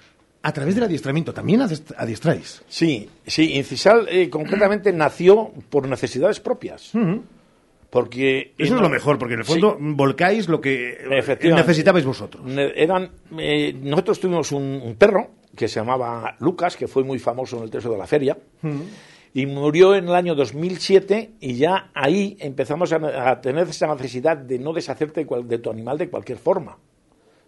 A 0.43 0.53
través 0.53 0.75
del 0.75 0.85
adiestramiento, 0.85 1.33
¿también 1.33 1.61
adiestráis? 1.61 2.63
Sí, 2.69 3.09
sí, 3.25 3.55
Incisal 3.55 4.07
eh, 4.09 4.29
concretamente 4.29 4.93
nació 4.93 5.51
por 5.69 5.87
necesidades 5.89 6.39
propias. 6.39 6.93
Porque 7.89 8.53
Eso 8.57 8.75
es 8.75 8.81
lo 8.81 8.89
mejor, 8.89 9.17
porque 9.17 9.33
en 9.33 9.39
el 9.41 9.45
fondo 9.45 9.77
volcáis 9.79 10.47
lo 10.47 10.61
que 10.61 10.91
eh, 10.91 11.53
necesitabais 11.53 12.05
vosotros. 12.05 12.43
Eran, 12.75 13.11
eh, 13.37 13.73
nosotros 13.81 14.19
tuvimos 14.19 14.51
un, 14.51 14.81
un 14.83 14.95
perro 14.95 15.31
que 15.55 15.67
se 15.67 15.79
llamaba 15.79 16.35
Lucas, 16.39 16.77
que 16.77 16.87
fue 16.87 17.03
muy 17.03 17.19
famoso 17.19 17.57
en 17.57 17.63
el 17.63 17.69
Teso 17.69 17.89
de 17.89 17.97
la 17.97 18.05
Feria, 18.05 18.37
y 19.37 19.45
murió 19.45 19.93
en 19.93 20.07
el 20.07 20.15
año 20.15 20.33
2007 20.33 21.33
y 21.39 21.57
ya 21.57 21.91
ahí 21.93 22.37
empezamos 22.39 22.91
a, 22.91 23.39
tener 23.39 23.67
esa 23.67 23.85
necesidad 23.93 24.35
de 24.35 24.57
no 24.57 24.73
deshacerte 24.73 25.23
de 25.23 25.59
tu 25.59 25.69
animal 25.69 25.95
de 25.99 26.09
cualquier 26.09 26.39
forma. 26.39 26.79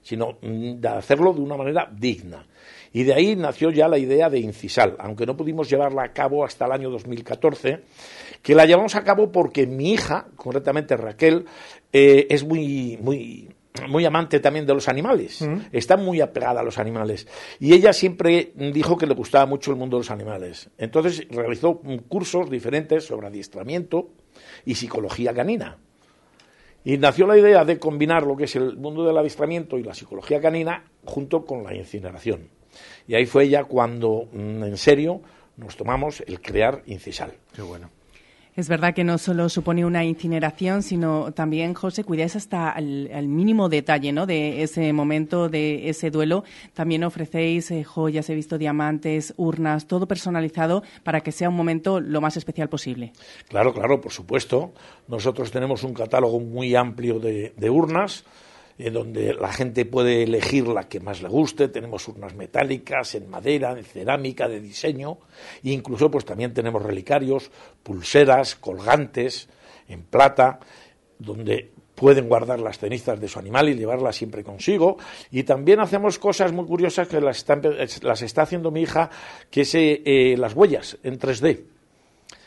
sino 0.03 0.37
mm, 0.39 0.79
de 0.79 0.87
hacerlo 0.87 1.33
de 1.33 1.41
una 1.41 1.57
manera 1.57 1.89
digna. 1.91 2.45
Y 2.93 3.05
de 3.05 3.15
ahí 3.15 3.35
nació 3.35 3.71
ya 3.71 3.87
la 3.87 3.97
idea 3.97 4.29
de 4.29 4.37
Incisal, 4.37 4.97
aunque 4.99 5.25
no 5.25 5.35
pudimos 5.35 5.67
llevarla 5.67 6.03
a 6.03 6.13
cabo 6.13 6.45
hasta 6.45 6.67
el 6.67 6.73
año 6.73 6.91
2014, 6.91 7.81
que 8.43 8.53
la 8.53 8.67
llevamos 8.67 8.93
a 8.93 9.03
cabo 9.03 9.31
porque 9.31 9.65
mi 9.65 9.93
hija, 9.93 10.27
concretamente 10.35 10.95
Raquel, 10.95 11.45
eh, 11.91 12.27
es 12.29 12.43
muy, 12.43 12.99
muy, 13.01 13.49
muy 13.87 14.05
amante 14.05 14.39
también 14.39 14.65
de 14.65 14.73
los 14.73 14.89
animales, 14.89 15.47
está 15.71 15.95
muy 15.95 16.21
apegada 16.21 16.61
a 16.61 16.63
los 16.63 16.77
animales. 16.77 17.27
Y 17.59 17.73
ella 17.73 17.93
siempre 17.93 18.51
dijo 18.55 18.97
que 18.97 19.07
le 19.07 19.13
gustaba 19.13 19.45
mucho 19.45 19.71
el 19.71 19.77
mundo 19.77 19.97
de 19.97 20.01
los 20.01 20.11
animales. 20.11 20.69
Entonces 20.77 21.27
realizó 21.29 21.81
cursos 22.07 22.49
diferentes 22.49 23.05
sobre 23.05 23.27
adiestramiento 23.27 24.09
y 24.65 24.75
psicología 24.75 25.33
canina. 25.33 25.77
Y 26.83 26.97
nació 26.97 27.27
la 27.27 27.37
idea 27.37 27.65
de 27.65 27.77
combinar 27.77 28.23
lo 28.23 28.35
que 28.35 28.45
es 28.45 28.55
el 28.55 28.77
mundo 28.77 29.05
del 29.05 29.17
adiestramiento 29.17 29.77
y 29.77 29.83
la 29.83 29.93
psicología 29.93 30.39
canina 30.41 30.85
junto 31.05 31.45
con 31.45 31.63
la 31.63 31.75
incineración. 31.75 32.49
Y 33.07 33.15
ahí 33.15 33.25
fue 33.25 33.49
ya 33.49 33.65
cuando, 33.65 34.27
mm, 34.31 34.63
en 34.63 34.77
serio, 34.77 35.21
nos 35.57 35.75
tomamos 35.75 36.21
el 36.25 36.41
crear 36.41 36.83
Incisal. 36.85 37.33
Qué 37.53 37.61
bueno. 37.61 37.89
Es 38.55 38.67
verdad 38.67 38.93
que 38.93 39.03
no 39.03 39.17
solo 39.17 39.47
supone 39.47 39.85
una 39.85 40.03
incineración, 40.03 40.83
sino 40.83 41.31
también, 41.31 41.73
José, 41.73 42.03
cuidáis 42.03 42.35
hasta 42.35 42.71
el, 42.71 43.27
mínimo 43.27 43.69
detalle 43.69 44.11
¿no? 44.11 44.25
de 44.25 44.63
ese 44.63 44.91
momento, 44.91 45.49
de 45.49 45.89
ese 45.89 46.11
duelo. 46.11 46.43
También 46.73 47.03
ofrecéis 47.03 47.71
eh, 47.71 47.83
joyas, 47.83 48.29
he 48.29 48.35
visto 48.35 48.57
diamantes, 48.57 49.33
urnas, 49.37 49.87
todo 49.87 50.07
personalizado 50.07 50.83
para 51.03 51.21
que 51.21 51.31
sea 51.31 51.49
un 51.49 51.55
momento 51.55 51.99
lo 51.99 52.21
más 52.21 52.37
especial 52.37 52.69
posible. 52.69 53.13
Claro, 53.47 53.73
claro, 53.73 54.01
por 54.01 54.11
supuesto. 54.11 54.73
Nosotros 55.07 55.51
tenemos 55.51 55.83
un 55.83 55.93
catálogo 55.93 56.39
muy 56.39 56.75
amplio 56.75 57.19
de, 57.19 57.53
de 57.55 57.69
urnas 57.69 58.25
donde 58.79 59.33
la 59.33 59.51
gente 59.51 59.85
puede 59.85 60.23
elegir 60.23 60.67
la 60.67 60.87
que 60.87 61.01
más 61.01 61.21
le 61.21 61.27
guste. 61.27 61.67
Tenemos 61.67 62.07
urnas 62.07 62.33
metálicas, 62.33 63.13
en 63.15 63.29
madera, 63.29 63.71
en 63.77 63.83
cerámica, 63.83 64.47
de 64.47 64.61
diseño. 64.61 65.17
E 65.61 65.71
incluso 65.71 66.09
pues 66.09 66.23
también 66.23 66.53
tenemos 66.53 66.81
relicarios, 66.81 67.51
pulseras, 67.83 68.55
colgantes 68.55 69.49
en 69.89 70.03
plata, 70.03 70.59
donde 71.17 71.71
pueden 71.93 72.29
guardar 72.29 72.61
las 72.61 72.79
cenizas 72.79 73.19
de 73.19 73.27
su 73.27 73.37
animal 73.37 73.67
y 73.67 73.75
llevarlas 73.75 74.15
siempre 74.15 74.45
consigo. 74.45 74.97
Y 75.29 75.43
también 75.43 75.81
hacemos 75.81 76.17
cosas 76.17 76.53
muy 76.53 76.65
curiosas 76.65 77.09
que 77.09 77.19
las 77.19 77.39
está, 77.39 77.59
las 78.01 78.21
está 78.21 78.43
haciendo 78.43 78.71
mi 78.71 78.83
hija, 78.83 79.09
que 79.51 79.61
es 79.61 79.75
eh, 79.75 80.35
las 80.37 80.53
huellas 80.53 80.97
en 81.03 81.19
3D 81.19 81.78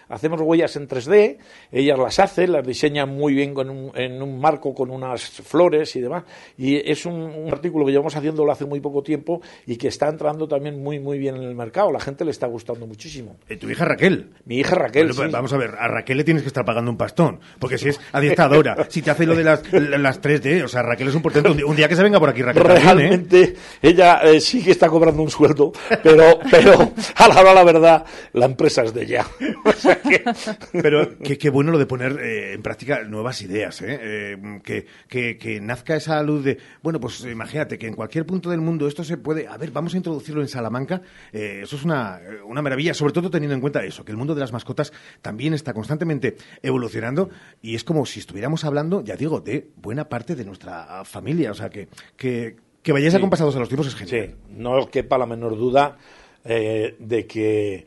hacemos 0.09 0.41
huellas 0.41 0.77
en 0.77 0.89
3D, 0.89 1.39
ellas 1.70 1.99
las 1.99 2.19
hacen, 2.19 2.53
las 2.53 2.66
diseñan 2.66 3.09
muy 3.09 3.35
bien 3.35 3.55
en 3.95 4.23
un 4.23 4.41
marco 4.41 4.74
con 4.74 4.91
unas 4.91 5.23
flores 5.23 5.95
y 5.97 6.01
demás, 6.01 6.24
y 6.57 6.77
es 6.91 7.07
un, 7.07 7.49
artículo 7.53 7.85
que 7.85 7.93
llevamos 7.93 8.16
haciéndolo 8.16 8.51
hace 8.51 8.65
muy 8.65 8.81
poco 8.81 9.03
tiempo 9.03 9.41
y 9.66 9.77
que 9.77 9.89
está 9.89 10.09
entrando 10.09 10.49
también 10.49 10.83
muy 10.83 10.99
muy 11.01 11.19
bien 11.19 11.37
en 11.37 11.43
el 11.43 11.55
mercado, 11.55 11.93
la 11.93 12.01
gente 12.01 12.24
le 12.24 12.31
está 12.31 12.47
gustando 12.47 12.87
muchísimo. 12.87 13.37
¿Y 13.49 13.57
tu 13.57 13.69
hija 13.69 13.85
Raquel? 13.85 14.31
Mi 14.45 14.59
hija 14.59 14.74
Raquel, 14.74 15.11
pues 15.15 15.31
Vamos 15.31 15.53
a 15.53 15.57
ver, 15.57 15.70
a 15.79 15.89
Raquel 15.89 16.19
le 16.19 16.24
tienes 16.24 16.43
que 16.43 16.49
estar 16.49 16.65
pagando 16.65 16.91
un 16.91 16.97
pastón, 16.97 17.41
porque 17.59 17.79
si 17.79 17.89
es 17.89 18.01
adiestradora, 18.12 18.87
si 18.89 19.03
te 19.03 19.11
hace 19.11 19.27
lo 19.27 19.35
de 19.35 19.45
las, 19.45 19.73
las 19.73 20.20
3D, 20.20 20.65
o 20.65 20.69
sea, 20.69 20.83
Raquel 20.83 21.09
es 21.09 21.15
un 21.15 21.23
portento, 21.23 21.53
un 21.66 21.77
día, 21.77 21.89
que 21.89 21.97
se 21.97 22.03
venga 22.03 22.19
por 22.19 22.29
aquí 22.29 22.43
Raquel 22.43 22.62
¿eh? 22.62 22.81
Realmente, 22.81 23.55
ella 23.81 24.20
eh, 24.23 24.41
sí 24.41 24.62
que 24.62 24.73
está 24.73 24.89
cobrando 24.89 25.23
un 25.23 25.31
sueldo, 25.31 25.73
pero, 26.03 26.39
pero 26.51 26.93
a 27.16 27.29
la 27.29 27.41
hora 27.41 27.55
la 27.55 27.65
verdad, 27.65 28.05
la 28.33 28.47
empresa 28.47 28.83
es 28.83 28.95
de 28.95 29.03
ella. 29.03 29.27
Pero 30.73 31.19
qué, 31.19 31.51
bueno 31.51 31.73
lo 31.73 31.78
de 31.78 31.86
poner 31.86 32.19
eh, 32.20 32.55
en 32.55 32.62
práctica 32.62 33.02
nuevas 33.05 33.43
ideas, 33.43 33.81
¿eh? 33.82 33.98
eh 34.02 34.60
que, 35.09 35.39
que, 35.39 35.60
nazca 35.60 35.97
esa 35.97 36.23
luz 36.23 36.44
de, 36.44 36.59
bueno, 36.82 37.01
pues 37.01 37.24
imagínate 37.24 37.78
que 37.78 37.86
en 37.86 37.94
cualquier 37.94 38.27
punto 38.27 38.51
del 38.51 38.60
mundo 38.60 38.86
esto 38.86 39.05
se 39.05 39.16
puede, 39.16 39.47
a 39.47 39.56
ver, 39.56 39.70
vamos 39.70 39.94
a 39.94 39.97
introducirlo 39.97 40.43
en 40.43 40.48
Salamanca, 40.48 41.02
eh, 41.32 41.60
eso 41.62 41.77
es 41.77 41.85
una, 41.85 42.20
una 42.47 42.62
maravilla, 42.62 42.94
sobre 42.94 43.12
todo 43.12 43.31
teniendo 43.31 43.55
en 43.55 43.60
cuenta 43.60 43.85
eso, 43.85 44.05
que 44.05 44.12
el 44.12 44.19
mundo 44.19 44.35
de 44.35 44.40
las 44.40 44.52
mascotas 44.52 44.93
también 45.20 45.55
está 45.55 45.73
constantemente 45.73 46.36
evolucionando 46.62 47.31
y 47.60 47.74
es 47.74 47.85
como 47.85 48.06
si 48.06 48.20
estuviéramos 48.20 48.64
hablando, 48.64 49.02
ya 49.02 49.16
digo, 49.16 49.40
de 49.40 49.69
buena 49.77 50.09
parte 50.09 50.35
de 50.35 50.44
nuestra 50.44 51.05
familia, 51.05 51.51
o 51.51 51.55
sea, 51.55 51.70
que, 51.70 51.89
que, 52.16 52.56
que 52.82 52.93
vayáis 52.93 53.14
acompasados 53.14 53.56
a 53.56 53.59
los 53.59 53.69
tiempos 53.69 53.89
es 53.89 53.94
genial. 53.94 54.28
Sí, 54.28 54.55
no 54.56 54.89
quepa 54.89 55.19
la 55.19 55.27
menor 55.27 55.56
duda 55.56 55.97
de 56.44 57.27
que 57.28 57.86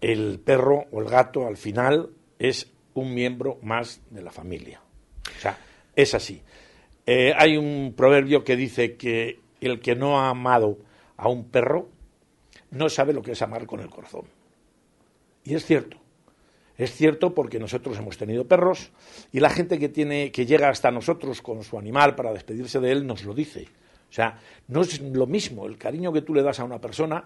el 0.00 0.40
perro 0.40 0.84
o 0.90 1.00
el 1.00 1.08
gato 1.08 1.46
al 1.46 1.56
final 1.56 2.10
es 2.38 2.70
un 2.94 3.14
miembro 3.14 3.58
más 3.62 4.00
de 4.10 4.22
la 4.22 4.30
familia. 4.30 4.80
O 5.36 5.40
sea, 5.40 5.58
es 5.94 6.14
así. 6.14 6.42
Eh, 7.06 7.32
hay 7.36 7.56
un 7.56 7.94
proverbio 7.96 8.44
que 8.44 8.56
dice 8.56 8.96
que 8.96 9.40
el 9.60 9.80
que 9.80 9.94
no 9.94 10.20
ha 10.20 10.30
amado 10.30 10.78
a 11.16 11.28
un 11.28 11.48
perro 11.48 11.88
no 12.70 12.88
sabe 12.88 13.12
lo 13.12 13.22
que 13.22 13.32
es 13.32 13.42
amar 13.42 13.66
con 13.66 13.80
el 13.80 13.88
corazón. 13.88 14.24
Y 15.44 15.54
es 15.54 15.64
cierto. 15.64 15.96
Es 16.76 16.94
cierto 16.94 17.34
porque 17.34 17.58
nosotros 17.58 17.98
hemos 17.98 18.16
tenido 18.18 18.46
perros 18.46 18.92
y 19.32 19.40
la 19.40 19.50
gente 19.50 19.78
que 19.78 19.88
tiene 19.88 20.30
que 20.30 20.46
llega 20.46 20.68
hasta 20.68 20.92
nosotros 20.92 21.42
con 21.42 21.64
su 21.64 21.76
animal 21.76 22.14
para 22.14 22.32
despedirse 22.32 22.78
de 22.78 22.92
él 22.92 23.06
nos 23.06 23.24
lo 23.24 23.34
dice. 23.34 23.66
O 24.08 24.12
sea, 24.12 24.38
no 24.68 24.82
es 24.82 25.00
lo 25.00 25.26
mismo 25.26 25.66
el 25.66 25.76
cariño 25.76 26.12
que 26.12 26.22
tú 26.22 26.34
le 26.34 26.42
das 26.42 26.60
a 26.60 26.64
una 26.64 26.80
persona 26.80 27.24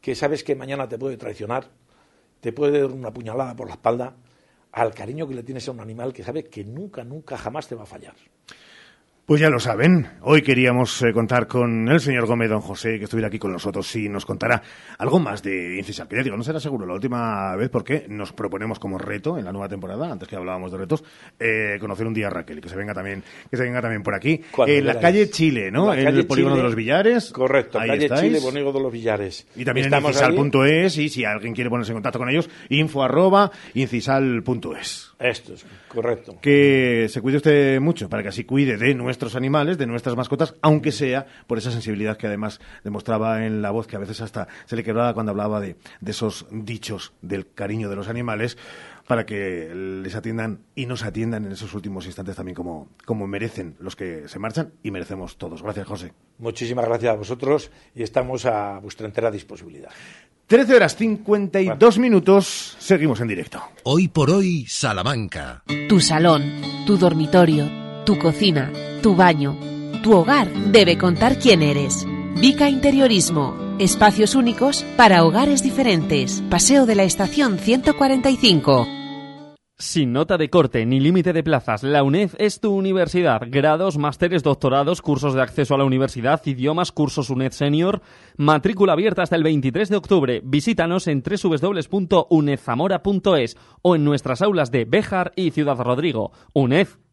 que 0.00 0.14
sabes 0.14 0.42
que 0.42 0.54
mañana 0.54 0.88
te 0.88 0.98
puede 0.98 1.16
traicionar 1.16 1.68
te 2.46 2.52
puede 2.52 2.80
dar 2.80 2.92
una 2.92 3.12
puñalada 3.12 3.56
por 3.56 3.66
la 3.66 3.72
espalda 3.72 4.14
al 4.70 4.94
cariño 4.94 5.26
que 5.26 5.34
le 5.34 5.42
tienes 5.42 5.66
a 5.66 5.72
un 5.72 5.80
animal 5.80 6.12
que 6.12 6.22
sabe 6.22 6.44
que 6.44 6.62
nunca, 6.62 7.02
nunca, 7.02 7.36
jamás 7.36 7.66
te 7.66 7.74
va 7.74 7.82
a 7.82 7.86
fallar. 7.86 8.14
Pues 9.26 9.40
ya 9.40 9.50
lo 9.50 9.58
saben, 9.58 10.06
hoy 10.20 10.40
queríamos 10.40 11.02
eh, 11.02 11.12
contar 11.12 11.48
con 11.48 11.88
el 11.88 11.98
señor 11.98 12.26
Gómez 12.26 12.48
Don 12.48 12.60
José, 12.60 12.96
que 12.96 13.06
estuviera 13.06 13.26
aquí 13.26 13.40
con 13.40 13.50
nosotros 13.50 13.96
y 13.96 14.08
nos 14.08 14.24
contara 14.24 14.62
algo 14.98 15.18
más 15.18 15.42
de 15.42 15.78
Incisa. 15.78 16.06
no 16.08 16.44
será 16.44 16.60
seguro 16.60 16.86
la 16.86 16.94
última 16.94 17.56
vez 17.56 17.68
porque 17.68 18.06
nos 18.08 18.32
proponemos 18.32 18.78
como 18.78 18.98
reto 18.98 19.36
en 19.36 19.44
la 19.44 19.50
nueva 19.50 19.68
temporada, 19.68 20.12
antes 20.12 20.28
que 20.28 20.36
hablábamos 20.36 20.70
de 20.70 20.78
retos, 20.78 21.02
eh, 21.40 21.76
conocer 21.80 22.06
un 22.06 22.14
día 22.14 22.28
a 22.28 22.30
Raquel 22.30 22.58
y 22.58 22.60
que 22.60 22.68
se 22.68 22.76
venga 22.76 22.94
también, 22.94 23.24
que 23.50 23.56
se 23.56 23.64
venga 23.64 23.82
también 23.82 24.04
por 24.04 24.14
aquí. 24.14 24.42
En 24.64 24.86
la 24.86 25.00
calle 25.00 25.28
Chile, 25.28 25.72
¿no? 25.72 25.92
En 25.92 26.06
el 26.06 26.24
polígono 26.24 26.56
de 26.56 26.62
los 26.62 26.76
Villares. 26.76 27.32
Correcto, 27.32 27.80
calle 27.80 28.08
Chile, 28.08 28.40
polígono 28.40 28.78
de 28.78 28.80
los 28.80 28.92
Villares. 28.92 29.44
Y 29.56 29.64
también 29.64 29.92
en 29.92 30.04
incisal.es 30.04 30.98
y 30.98 31.08
si 31.08 31.24
alguien 31.24 31.52
quiere 31.52 31.68
ponerse 31.68 31.90
en 31.90 31.96
contacto 31.96 32.20
con 32.20 32.28
ellos, 32.28 32.48
info 32.68 33.02
arroba 33.02 33.50
incisal.es. 33.74 35.14
Esto 35.18 35.54
es 35.54 35.66
correcto. 35.88 36.38
Que 36.40 37.06
se 37.08 37.20
cuide 37.20 37.38
usted 37.38 37.80
mucho 37.80 38.08
para 38.08 38.22
que 38.22 38.28
así 38.28 38.44
cuide 38.44 38.76
de 38.76 38.94
nuestros 39.16 39.34
animales, 39.34 39.78
de 39.78 39.86
nuestras 39.86 40.14
mascotas, 40.14 40.54
aunque 40.60 40.92
sea 40.92 41.26
por 41.46 41.56
esa 41.56 41.70
sensibilidad 41.70 42.18
que 42.18 42.26
además 42.26 42.60
demostraba 42.84 43.46
en 43.46 43.62
la 43.62 43.70
voz, 43.70 43.86
que 43.86 43.96
a 43.96 43.98
veces 43.98 44.20
hasta 44.20 44.46
se 44.66 44.76
le 44.76 44.84
quebraba 44.84 45.14
cuando 45.14 45.30
hablaba 45.30 45.58
de, 45.58 45.76
esos 46.06 46.46
dichos 46.50 47.14
del 47.22 47.50
cariño 47.50 47.88
de 47.88 47.96
los 47.96 48.08
animales, 48.08 48.58
para 49.06 49.24
que 49.24 49.72
les 49.74 50.14
atiendan 50.14 50.60
y 50.74 50.84
nos 50.84 51.02
atiendan 51.02 51.46
en 51.46 51.52
esos 51.52 51.72
últimos 51.72 52.04
instantes 52.04 52.36
también 52.36 52.54
como, 52.54 52.88
como 53.06 53.26
merecen 53.26 53.76
los 53.78 53.96
que 53.96 54.28
se 54.28 54.38
marchan 54.38 54.72
y 54.82 54.90
merecemos 54.90 55.38
todos. 55.38 55.62
Gracias, 55.62 55.86
José. 55.86 56.12
Muchísimas 56.38 56.84
gracias 56.84 57.14
a 57.14 57.16
vosotros 57.16 57.70
y 57.94 58.02
estamos 58.02 58.44
a 58.44 58.80
vuestra 58.80 59.06
entera 59.06 59.30
disponibilidad. 59.30 59.90
13 60.46 60.76
horas 60.76 60.94
52 60.96 61.98
minutos, 61.98 62.76
seguimos 62.78 63.20
en 63.20 63.28
directo. 63.28 63.60
Hoy 63.82 64.08
por 64.08 64.30
hoy, 64.30 64.64
Salamanca. 64.68 65.64
Tu 65.88 65.98
salón, 65.98 66.44
tu 66.86 66.96
dormitorio, 66.96 67.68
tu 68.06 68.18
cocina, 68.18 68.72
tu 69.02 69.16
baño, 69.16 69.58
tu 70.02 70.14
hogar 70.14 70.48
debe 70.72 70.96
contar 70.96 71.38
quién 71.38 71.60
eres. 71.60 72.06
Vica 72.40 72.70
Interiorismo, 72.70 73.54
espacios 73.78 74.36
únicos 74.36 74.84
para 74.96 75.24
hogares 75.24 75.62
diferentes. 75.62 76.42
Paseo 76.48 76.86
de 76.86 76.94
la 76.94 77.02
Estación 77.02 77.58
145. 77.58 78.86
Sin 79.78 80.12
nota 80.12 80.38
de 80.38 80.48
corte 80.48 80.86
ni 80.86 81.00
límite 81.00 81.34
de 81.34 81.42
plazas, 81.42 81.82
la 81.82 82.02
UNED 82.02 82.30
es 82.38 82.60
tu 82.60 82.72
universidad. 82.72 83.42
Grados, 83.46 83.98
másteres, 83.98 84.42
doctorados, 84.42 85.02
cursos 85.02 85.34
de 85.34 85.42
acceso 85.42 85.74
a 85.74 85.78
la 85.78 85.84
universidad, 85.84 86.40
idiomas, 86.46 86.92
cursos 86.92 87.28
UNED 87.28 87.52
Senior. 87.52 88.00
Matrícula 88.38 88.94
abierta 88.94 89.22
hasta 89.22 89.36
el 89.36 89.42
23 89.42 89.90
de 89.90 89.96
octubre. 89.96 90.40
Visítanos 90.44 91.08
en 91.08 91.22
www.unedzamora.es 91.22 93.58
o 93.82 93.96
en 93.96 94.04
nuestras 94.04 94.40
aulas 94.40 94.70
de 94.70 94.86
Béjar 94.86 95.34
y 95.36 95.50
Ciudad 95.50 95.78
Rodrigo. 95.78 96.32
UNED, 96.54 96.88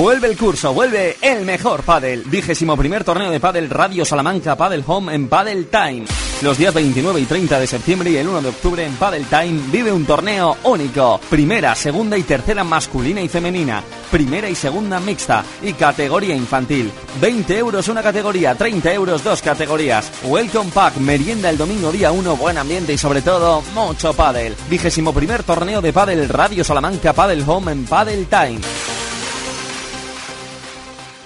Vuelve 0.00 0.28
el 0.28 0.38
curso, 0.38 0.72
vuelve 0.72 1.18
el 1.20 1.44
mejor 1.44 1.82
pádel. 1.82 2.22
Vigésimo 2.24 2.74
primer 2.74 3.04
torneo 3.04 3.30
de 3.30 3.38
pádel 3.38 3.68
Radio 3.68 4.02
Salamanca 4.06 4.56
Padel 4.56 4.82
Home 4.86 5.14
en 5.14 5.28
Padel 5.28 5.66
Time. 5.66 6.06
Los 6.40 6.56
días 6.56 6.72
29 6.72 7.20
y 7.20 7.26
30 7.26 7.60
de 7.60 7.66
septiembre 7.66 8.10
y 8.10 8.16
el 8.16 8.26
1 8.26 8.40
de 8.40 8.48
octubre 8.48 8.82
en 8.82 8.94
Padel 8.94 9.26
Time 9.26 9.60
vive 9.70 9.92
un 9.92 10.06
torneo 10.06 10.56
único. 10.64 11.20
Primera, 11.28 11.74
segunda 11.74 12.16
y 12.16 12.22
tercera 12.22 12.64
masculina 12.64 13.20
y 13.20 13.28
femenina. 13.28 13.84
Primera 14.10 14.48
y 14.48 14.54
segunda 14.54 14.98
mixta 15.00 15.44
y 15.62 15.74
categoría 15.74 16.34
infantil. 16.34 16.90
20 17.20 17.58
euros 17.58 17.86
una 17.88 18.02
categoría, 18.02 18.54
30 18.54 18.94
euros 18.94 19.22
dos 19.22 19.42
categorías. 19.42 20.10
Welcome 20.24 20.70
Pack, 20.72 20.96
merienda 20.96 21.50
el 21.50 21.58
domingo 21.58 21.92
día 21.92 22.10
1, 22.10 22.36
buen 22.38 22.56
ambiente 22.56 22.94
y 22.94 22.98
sobre 22.98 23.20
todo 23.20 23.62
mucho 23.74 24.14
pádel. 24.14 24.56
Vigésimo 24.70 25.12
primer 25.12 25.42
torneo 25.42 25.82
de 25.82 25.92
pádel 25.92 26.26
Radio 26.30 26.64
Salamanca 26.64 27.12
Padel 27.12 27.44
Home 27.46 27.72
en 27.72 27.84
Padel 27.84 28.26
Time. 28.28 28.60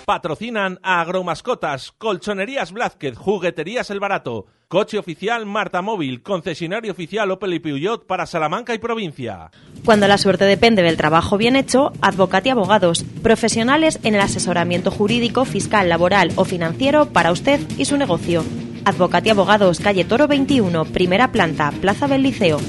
Patrocinan 0.05 0.81
a 0.83 1.01
Agromascotas, 1.01 1.93
Colchonerías 1.97 2.73
Blázquez, 2.73 3.17
Jugueterías 3.17 3.89
El 3.89 4.01
Barato, 4.01 4.45
Coche 4.69 4.99
Oficial 4.99 5.47
Marta 5.47 5.81
Móvil, 5.81 6.23
Concesionario 6.23 6.93
Oficial 6.93 7.31
Opel 7.31 7.55
y 7.55 7.59
Peugeot 7.59 8.07
para 8.07 8.27
Salamanca 8.27 8.75
y 8.75 8.79
provincia. 8.79 9.51
Cuando 9.83 10.07
la 10.07 10.19
suerte 10.19 10.45
depende 10.45 10.83
del 10.83 10.99
trabajo 10.99 11.39
bien 11.39 11.57
hecho, 11.57 11.91
Advocati 12.03 12.51
Abogados, 12.51 13.03
profesionales 13.23 13.99
en 14.03 14.15
el 14.15 14.21
asesoramiento 14.21 14.91
jurídico, 14.91 15.47
fiscal, 15.47 15.89
laboral 15.89 16.33
o 16.37 16.45
financiero 16.45 17.07
para 17.07 17.33
usted 17.33 17.61
y 17.79 17.87
su 17.87 17.97
negocio. 17.97 18.45
Advocati 18.85 19.31
Abogados, 19.31 19.81
calle 19.81 20.05
Toro 20.05 20.29
21, 20.29 20.85
primera 20.85 21.33
planta, 21.33 21.73
Plaza 21.81 22.09
del 22.09 22.25
Liceo. 22.25 22.61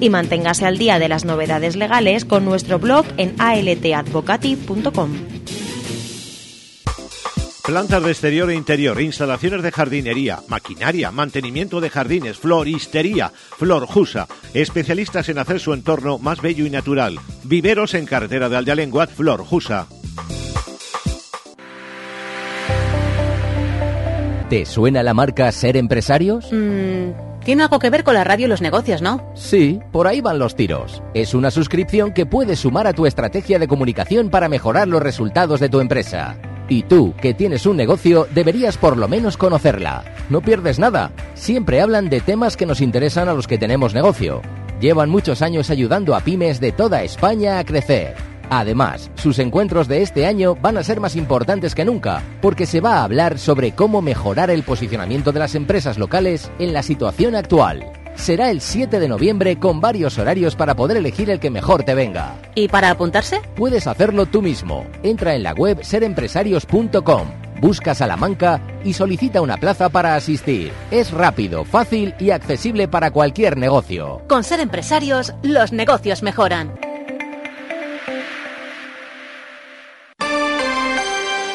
Y 0.00 0.10
manténgase 0.10 0.66
al 0.66 0.78
día 0.78 0.98
de 0.98 1.08
las 1.08 1.24
novedades 1.24 1.76
legales 1.76 2.24
con 2.24 2.44
nuestro 2.44 2.80
blog 2.80 3.06
en 3.18 3.40
altadvocati.com. 3.40 5.41
Plantas 7.64 8.02
de 8.02 8.10
exterior 8.10 8.50
e 8.50 8.56
interior, 8.56 9.00
instalaciones 9.00 9.62
de 9.62 9.70
jardinería, 9.70 10.40
maquinaria, 10.48 11.12
mantenimiento 11.12 11.80
de 11.80 11.90
jardines, 11.90 12.36
floristería, 12.36 13.30
Florjusa, 13.56 14.26
especialistas 14.52 15.28
en 15.28 15.38
hacer 15.38 15.60
su 15.60 15.72
entorno 15.72 16.18
más 16.18 16.42
bello 16.42 16.66
y 16.66 16.70
natural. 16.70 17.20
Viveros 17.44 17.94
en 17.94 18.04
carretera 18.04 18.48
de 18.48 18.56
Aldealenguat, 18.56 19.10
Florjusa. 19.10 19.86
¿Te 24.50 24.66
suena 24.66 25.04
la 25.04 25.14
marca 25.14 25.50
Ser 25.52 25.76
Empresarios? 25.76 26.52
Mm, 26.52 27.12
tiene 27.44 27.62
algo 27.62 27.78
que 27.78 27.90
ver 27.90 28.02
con 28.02 28.14
la 28.14 28.24
radio 28.24 28.46
y 28.46 28.48
los 28.48 28.60
negocios, 28.60 29.02
¿no? 29.02 29.24
Sí, 29.36 29.78
por 29.92 30.08
ahí 30.08 30.20
van 30.20 30.40
los 30.40 30.56
tiros. 30.56 31.00
Es 31.14 31.32
una 31.32 31.52
suscripción 31.52 32.12
que 32.12 32.26
puedes 32.26 32.58
sumar 32.58 32.88
a 32.88 32.92
tu 32.92 33.06
estrategia 33.06 33.60
de 33.60 33.68
comunicación 33.68 34.30
para 34.30 34.48
mejorar 34.48 34.88
los 34.88 35.00
resultados 35.00 35.60
de 35.60 35.68
tu 35.68 35.78
empresa. 35.78 36.36
Y 36.72 36.84
tú, 36.84 37.12
que 37.20 37.34
tienes 37.34 37.66
un 37.66 37.76
negocio, 37.76 38.26
deberías 38.34 38.78
por 38.78 38.96
lo 38.96 39.06
menos 39.06 39.36
conocerla. 39.36 40.04
No 40.30 40.40
pierdes 40.40 40.78
nada. 40.78 41.12
Siempre 41.34 41.82
hablan 41.82 42.08
de 42.08 42.22
temas 42.22 42.56
que 42.56 42.64
nos 42.64 42.80
interesan 42.80 43.28
a 43.28 43.34
los 43.34 43.46
que 43.46 43.58
tenemos 43.58 43.92
negocio. 43.92 44.40
Llevan 44.80 45.10
muchos 45.10 45.42
años 45.42 45.68
ayudando 45.68 46.14
a 46.14 46.20
pymes 46.20 46.60
de 46.60 46.72
toda 46.72 47.02
España 47.02 47.58
a 47.58 47.64
crecer. 47.64 48.14
Además, 48.48 49.10
sus 49.16 49.38
encuentros 49.38 49.86
de 49.86 50.00
este 50.00 50.24
año 50.24 50.54
van 50.54 50.78
a 50.78 50.82
ser 50.82 50.98
más 50.98 51.14
importantes 51.14 51.74
que 51.74 51.84
nunca, 51.84 52.22
porque 52.40 52.64
se 52.64 52.80
va 52.80 53.00
a 53.00 53.04
hablar 53.04 53.38
sobre 53.38 53.72
cómo 53.72 54.00
mejorar 54.00 54.48
el 54.48 54.62
posicionamiento 54.62 55.30
de 55.30 55.40
las 55.40 55.54
empresas 55.54 55.98
locales 55.98 56.50
en 56.58 56.72
la 56.72 56.82
situación 56.82 57.34
actual. 57.34 58.01
Será 58.14 58.50
el 58.50 58.60
7 58.60 59.00
de 59.00 59.08
noviembre 59.08 59.58
con 59.58 59.80
varios 59.80 60.18
horarios 60.18 60.54
para 60.54 60.74
poder 60.74 60.98
elegir 60.98 61.30
el 61.30 61.40
que 61.40 61.50
mejor 61.50 61.82
te 61.82 61.94
venga. 61.94 62.36
¿Y 62.54 62.68
para 62.68 62.90
apuntarse? 62.90 63.40
Puedes 63.56 63.86
hacerlo 63.86 64.26
tú 64.26 64.42
mismo. 64.42 64.86
Entra 65.02 65.34
en 65.34 65.42
la 65.42 65.52
web 65.52 65.82
serempresarios.com, 65.82 67.28
busca 67.60 67.94
Salamanca 67.94 68.60
y 68.84 68.92
solicita 68.92 69.40
una 69.40 69.56
plaza 69.56 69.88
para 69.88 70.14
asistir. 70.14 70.72
Es 70.90 71.10
rápido, 71.10 71.64
fácil 71.64 72.14
y 72.18 72.30
accesible 72.30 72.86
para 72.88 73.10
cualquier 73.10 73.56
negocio. 73.56 74.22
Con 74.28 74.44
ser 74.44 74.60
empresarios, 74.60 75.34
los 75.42 75.72
negocios 75.72 76.22
mejoran. 76.22 76.78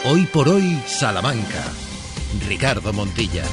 Hoy 0.10 0.26
por 0.28 0.48
hoy, 0.48 0.82
Salamanca. 0.86 1.64
Ricardo 2.48 2.94
Montilla. 2.94 3.44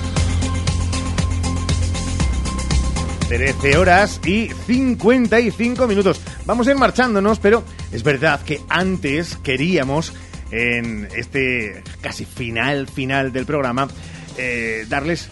13 3.28 3.78
horas 3.78 4.20
y 4.26 4.48
55 4.66 5.86
minutos. 5.86 6.20
Vamos 6.44 6.66
a 6.66 6.72
ir 6.72 6.76
marchándonos, 6.76 7.38
pero 7.38 7.64
es 7.90 8.02
verdad 8.02 8.40
que 8.42 8.60
antes 8.68 9.36
queríamos, 9.36 10.12
en 10.50 11.08
este 11.16 11.82
casi 12.02 12.26
final, 12.26 12.86
final 12.86 13.32
del 13.32 13.46
programa, 13.46 13.88
eh, 14.36 14.84
darles 14.88 15.30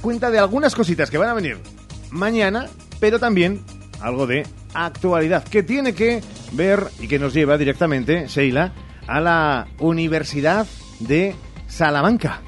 cuenta 0.00 0.30
de 0.30 0.38
algunas 0.38 0.74
cositas 0.74 1.10
que 1.10 1.18
van 1.18 1.30
a 1.30 1.34
venir 1.34 1.58
mañana, 2.10 2.68
pero 3.00 3.18
también 3.18 3.62
algo 4.00 4.26
de 4.26 4.46
actualidad 4.72 5.42
que 5.42 5.64
tiene 5.64 5.94
que 5.94 6.22
ver 6.52 6.84
y 7.00 7.08
que 7.08 7.18
nos 7.18 7.34
lleva 7.34 7.58
directamente, 7.58 8.28
Sheila, 8.28 8.72
a 9.08 9.20
la 9.20 9.66
Universidad 9.80 10.66
de 11.00 11.34
Salamanca. 11.66 12.42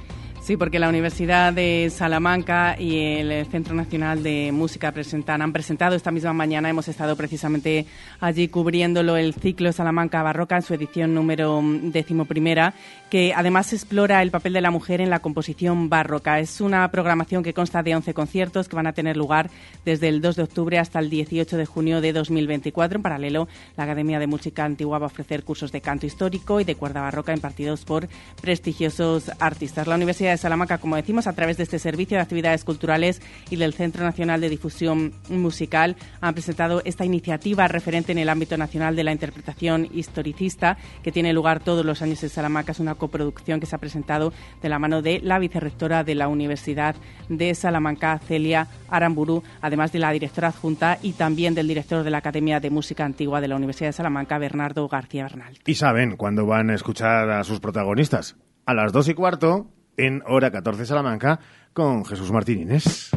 Sí, 0.51 0.57
porque 0.57 0.81
la 0.81 0.89
Universidad 0.89 1.53
de 1.53 1.93
Salamanca 1.95 2.75
y 2.77 3.19
el 3.21 3.47
Centro 3.47 3.73
Nacional 3.73 4.25
de 4.25 4.51
Música 4.51 4.91
presentan, 4.91 5.43
han 5.43 5.53
presentado 5.53 5.95
esta 5.95 6.11
misma 6.11 6.33
mañana, 6.33 6.69
hemos 6.69 6.89
estado 6.89 7.15
precisamente 7.15 7.87
allí 8.19 8.49
cubriéndolo, 8.49 9.17
el 9.17 9.33
ciclo 9.33 9.73
Salamanca 9.73 10.25
Barroca 10.25 10.57
en 10.57 10.63
su 10.63 10.75
edición 10.75 11.15
número 11.15 11.63
decimoprimera, 11.63 12.75
que 13.11 13.33
además 13.33 13.73
explora 13.73 14.23
el 14.23 14.33
papel 14.33 14.53
de 14.55 14.61
la 14.61 14.73
mujer 14.73 15.01
en 15.01 15.11
la 15.11 15.21
composición 15.21 15.89
barroca. 15.89 16.41
Es 16.41 16.61
una 16.61 16.91
programación 16.91 17.45
que 17.45 17.55
consta 17.55 17.85
de 17.85 17.95
11 17.95 18.13
conciertos 18.13 18.69
que 18.69 18.75
van 18.75 18.89
a 18.89 18.93
tener 18.93 19.17
lugar 19.17 19.51
desde 19.85 20.09
el 20.09 20.21
2 20.21 20.35
de 20.35 20.43
octubre 20.43 20.79
hasta 20.81 20.99
el 20.99 21.11
18 21.11 21.59
de 21.59 21.67
junio 21.67 22.01
de 22.01 22.13
2024. 22.13 22.97
En 22.97 23.03
paralelo, 23.03 23.47
la 23.77 23.85
Academia 23.85 24.19
de 24.19 24.27
Música 24.27 24.65
Antigua 24.65 24.99
va 24.99 25.07
a 25.07 25.15
ofrecer 25.15 25.45
cursos 25.45 25.71
de 25.71 25.81
canto 25.81 26.07
histórico 26.07 26.59
y 26.59 26.65
de 26.65 26.75
cuerda 26.75 27.03
barroca 27.03 27.33
impartidos 27.33 27.85
por 27.85 28.09
prestigiosos 28.41 29.31
artistas. 29.39 29.87
La 29.87 29.95
Universidad 29.95 30.40
Salamanca, 30.41 30.79
como 30.79 30.97
decimos, 30.97 31.27
a 31.27 31.33
través 31.33 31.57
de 31.57 31.63
este 31.63 31.79
servicio 31.79 32.17
de 32.17 32.23
actividades 32.23 32.65
culturales 32.65 33.23
y 33.51 33.57
del 33.57 33.75
Centro 33.75 34.05
Nacional 34.05 34.41
de 34.41 34.49
Difusión 34.49 35.13
Musical, 35.29 35.97
han 36.21 36.35
presentado 36.35 36.83
esta 36.85 37.05
iniciativa 37.05 37.69
referente 37.69 38.13
en 38.13 38.19
el 38.19 38.29
ámbito 38.29 38.57
nacional 38.57 38.97
de 38.97 39.05
la 39.05 39.13
interpretación 39.13 39.89
historicista 39.93 40.77
que 41.03 41.13
tiene 41.13 41.33
lugar 41.33 41.61
todos 41.61 41.85
los 41.85 42.03
años 42.03 42.23
en 42.23 42.31
Salamanca. 42.31 42.73
Es 42.73 42.81
una 42.81 42.95
coproducción 42.95 43.61
que 43.61 43.67
se 43.67 43.77
ha 43.77 43.79
presentado 43.79 44.33
de 44.63 44.69
la 44.69 44.79
mano 44.79 45.03
de 45.03 45.21
la 45.23 45.39
vicerrectora 45.39 46.05
de 46.05 46.15
la 46.15 46.29
Universidad 46.29 46.97
de 47.29 47.55
Salamanca, 47.55 48.19
Celia 48.19 48.67
Aramburu, 48.89 49.43
además 49.61 49.93
de 49.93 49.99
la 49.99 50.11
directora 50.11 50.49
adjunta 50.49 50.99
y 51.03 51.13
también 51.13 51.55
del 51.55 51.69
director 51.69 52.03
de 52.03 52.11
la 52.11 52.19
Academia 52.19 52.61
de 52.61 52.71
Música 52.71 53.05
Antigua 53.05 53.41
de 53.41 53.49
la 53.49 53.57
Universidad 53.57 53.91
de 53.91 53.93
Salamanca, 53.93 54.39
Bernardo 54.39 54.89
García 54.89 55.25
Bernal. 55.25 55.59
Y 55.67 55.75
saben 55.75 56.17
cuándo 56.17 56.47
van 56.47 56.71
a 56.71 56.75
escuchar 56.75 57.31
a 57.31 57.45
sus 57.45 57.61
protagonistas. 57.61 58.37
A 58.67 58.75
las 58.75 58.93
dos 58.93 59.09
y 59.09 59.15
cuarto, 59.15 59.67
en 60.07 60.23
Hora 60.27 60.51
14 60.51 60.87
Salamanca, 60.87 61.41
con 61.73 62.05
Jesús 62.05 62.33
Martín 62.33 62.61
Inés. 62.61 63.11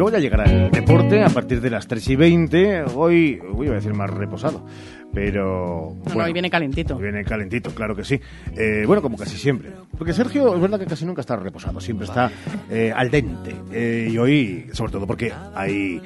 Luego 0.00 0.12
ya 0.12 0.18
llegará 0.18 0.44
el 0.44 0.70
deporte 0.70 1.22
a 1.22 1.28
partir 1.28 1.60
de 1.60 1.68
las 1.68 1.86
3 1.86 2.08
y 2.08 2.16
20. 2.16 2.84
Hoy, 2.94 3.38
voy 3.52 3.68
a 3.68 3.72
decir 3.72 3.92
más 3.92 4.08
reposado, 4.08 4.64
pero. 5.12 5.94
No, 6.06 6.14
no, 6.14 6.24
hoy 6.24 6.32
viene 6.32 6.48
calentito. 6.48 6.96
Hoy 6.96 7.02
viene 7.02 7.22
calentito, 7.22 7.70
claro 7.74 7.94
que 7.94 8.04
sí. 8.04 8.18
Eh, 8.56 8.84
bueno, 8.86 9.02
como 9.02 9.18
casi 9.18 9.36
siempre. 9.36 9.72
Porque 9.98 10.14
Sergio, 10.14 10.54
es 10.54 10.60
verdad 10.62 10.78
que 10.78 10.86
casi 10.86 11.04
nunca 11.04 11.20
está 11.20 11.36
reposado, 11.36 11.80
siempre 11.80 12.06
está 12.06 12.30
eh, 12.70 12.90
al 12.96 13.10
dente. 13.10 13.54
Eh, 13.72 14.08
y 14.10 14.16
hoy, 14.16 14.70
sobre 14.72 14.90
todo 14.90 15.06
porque 15.06 15.34
hay. 15.54 16.00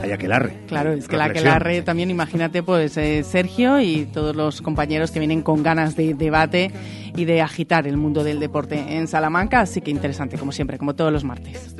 Hay 0.00 0.12
aquelarre. 0.12 0.58
Claro, 0.66 0.92
es 0.92 1.08
que 1.08 1.16
la 1.16 1.24
aquelarre 1.24 1.82
también, 1.82 2.10
imagínate, 2.10 2.62
pues 2.62 2.96
eh, 2.96 3.24
Sergio 3.24 3.80
y 3.80 4.06
todos 4.06 4.34
los 4.36 4.60
compañeros 4.62 5.10
que 5.10 5.18
vienen 5.18 5.42
con 5.42 5.62
ganas 5.62 5.96
de 5.96 6.14
debate 6.14 6.70
y 7.16 7.24
de 7.24 7.42
agitar 7.42 7.86
el 7.86 7.96
mundo 7.96 8.24
del 8.24 8.40
deporte 8.40 8.96
en 8.96 9.08
Salamanca, 9.08 9.60
así 9.60 9.80
que 9.80 9.90
interesante, 9.90 10.38
como 10.38 10.52
siempre, 10.52 10.78
como 10.78 10.94
todos 10.94 11.12
los 11.12 11.24
martes. 11.24 11.74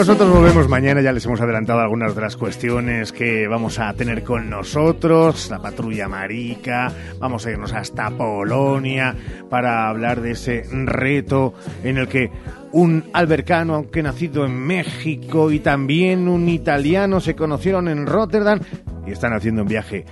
Nosotros 0.00 0.30
volvemos 0.30 0.66
mañana, 0.66 1.02
ya 1.02 1.12
les 1.12 1.26
hemos 1.26 1.42
adelantado 1.42 1.80
algunas 1.80 2.14
de 2.14 2.22
las 2.22 2.34
cuestiones 2.34 3.12
que 3.12 3.46
vamos 3.46 3.78
a 3.78 3.92
tener 3.92 4.24
con 4.24 4.48
nosotros, 4.48 5.50
la 5.50 5.58
patrulla 5.58 6.08
marica, 6.08 6.90
vamos 7.18 7.44
a 7.44 7.50
irnos 7.50 7.74
hasta 7.74 8.08
Polonia 8.08 9.14
para 9.50 9.90
hablar 9.90 10.22
de 10.22 10.30
ese 10.30 10.64
reto 10.72 11.52
en 11.84 11.98
el 11.98 12.08
que 12.08 12.30
un 12.72 13.10
albercano, 13.12 13.74
aunque 13.74 14.02
nacido 14.02 14.46
en 14.46 14.58
México, 14.58 15.50
y 15.50 15.58
también 15.58 16.28
un 16.28 16.48
italiano 16.48 17.20
se 17.20 17.36
conocieron 17.36 17.86
en 17.86 18.06
Rotterdam 18.06 18.58
y 19.06 19.10
están 19.10 19.34
haciendo 19.34 19.60
un 19.60 19.68
viaje 19.68 20.06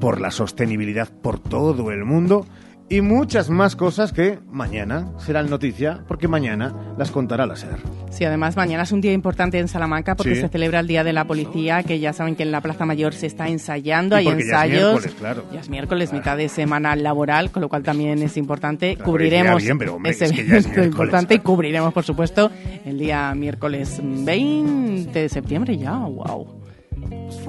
por 0.00 0.20
la 0.20 0.32
sostenibilidad 0.32 1.10
por 1.22 1.38
todo 1.38 1.92
el 1.92 2.04
mundo 2.04 2.44
y 2.90 3.00
muchas 3.02 3.50
más 3.50 3.76
cosas 3.76 4.12
que 4.12 4.38
mañana 4.50 5.12
serán 5.18 5.50
noticia 5.50 6.04
porque 6.08 6.26
mañana 6.28 6.74
las 6.96 7.10
contará 7.10 7.46
la 7.46 7.54
SER. 7.56 7.76
Sí, 8.10 8.24
además 8.24 8.56
mañana 8.56 8.84
es 8.84 8.92
un 8.92 9.00
día 9.02 9.12
importante 9.12 9.58
en 9.58 9.68
Salamanca 9.68 10.14
porque 10.16 10.34
Sí. 10.36 10.40
se 10.40 10.48
celebra 10.48 10.80
el 10.80 10.86
Día 10.86 11.04
de 11.04 11.12
la 11.12 11.26
Policía, 11.26 11.82
que 11.82 11.98
ya 12.00 12.12
saben 12.14 12.34
que 12.36 12.42
en 12.44 12.50
la 12.50 12.60
Plaza 12.62 12.86
Mayor 12.86 13.12
se 13.12 13.26
está 13.26 13.48
ensayando, 13.48 14.16
Y 14.16 14.20
hay 14.20 14.24
porque 14.24 14.38
ya 14.44 14.44
es 14.44 14.50
ensayos. 14.72 14.90
miércoles, 14.92 15.14
claro. 15.18 15.44
Ya 15.52 15.60
es 15.60 15.68
miércoles, 15.68 16.12
mitad 16.12 16.36
de 16.36 16.48
semana 16.48 16.96
laboral, 16.96 17.50
con 17.50 17.60
lo 17.60 17.68
cual 17.68 17.82
también 17.82 18.22
es 18.22 18.36
importante. 18.38 18.94
Claro, 18.94 19.10
cubriremos 19.10 19.62
bien, 19.62 19.78
pero, 19.78 19.94
hombre, 19.96 20.12
ese 20.12 20.24
es 20.26 20.32
que 20.32 20.46
ya 20.46 20.56
es 20.56 20.66
importante 20.76 21.34
y 21.34 21.38
cubriremos, 21.40 21.92
por 21.92 22.04
supuesto, 22.04 22.50
el 22.86 22.98
día 22.98 23.34
miércoles 23.34 24.00
20 24.02 25.12
de 25.22 25.28
septiembre 25.28 25.76
ya. 25.76 25.92
¡Wow! 25.98 26.62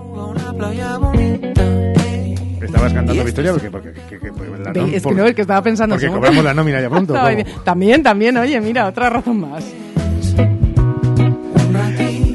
Una 0.04 0.54
playa 0.54 0.98
bonita. 0.98 1.64
¿Estabas 2.62 2.94
cantando 2.94 3.24
Victoria? 3.24 3.52
Porque, 3.54 3.72
porque, 3.72 3.92
que- 3.92 4.20
que- 4.20 4.32
porque 4.32 4.52
la 4.64 4.74
nom- 4.74 4.88
es 4.88 4.92
que 4.94 5.02
por- 5.02 5.16
no, 5.16 5.26
es 5.26 5.36
que 5.36 5.42
estaba 5.42 5.62
pensando... 5.62 5.96
porque 5.96 6.06
seguro- 6.08 6.22
cobramos 6.22 6.44
la 6.44 6.54
nómina 6.54 6.82
ya 6.82 6.90
pronto. 6.90 7.14
También, 7.64 8.04
también, 8.04 8.38
oye, 8.38 8.60
mira, 8.62 8.88
otra 8.88 9.10
razón 9.10 9.40
más. 9.40 9.66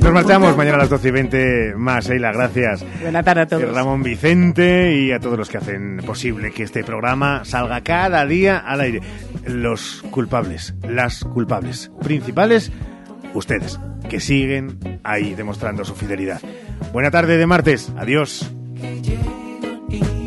Nos 0.02 0.12
marchamos 0.12 0.54
mañana 0.56 0.76
a 0.76 0.80
las 0.80 0.90
12 0.90 1.08
y 1.08 1.10
20 1.10 1.74
más, 1.76 2.06
Sheila, 2.06 2.30
gracias. 2.32 2.84
Buena 3.00 3.22
tarde 3.22 3.40
a 3.40 3.44
Eh, 3.44 3.46
todos. 3.46 3.74
Ramón 3.74 4.02
Vicente 4.02 4.94
y 4.98 5.12
a 5.12 5.18
todos 5.18 5.38
los 5.38 5.48
que 5.48 5.56
hacen 5.58 5.96
posible 6.04 6.52
que 6.52 6.62
este 6.62 6.84
programa 6.84 7.42
salga 7.44 7.80
cada 7.80 8.26
día 8.26 8.58
al 8.58 8.80
aire. 8.82 9.00
Los 9.46 10.04
culpables, 10.10 10.74
las 10.86 11.24
culpables 11.24 11.90
principales, 12.02 12.70
ustedes, 13.32 13.80
que 14.10 14.20
siguen 14.20 14.78
ahí 15.04 15.34
demostrando 15.34 15.84
su 15.86 15.94
fidelidad. 15.94 16.40
Buena 16.92 17.10
tarde 17.10 17.38
de 17.38 17.46
martes, 17.46 17.90
adiós. 17.96 18.50
eat. 19.94 20.23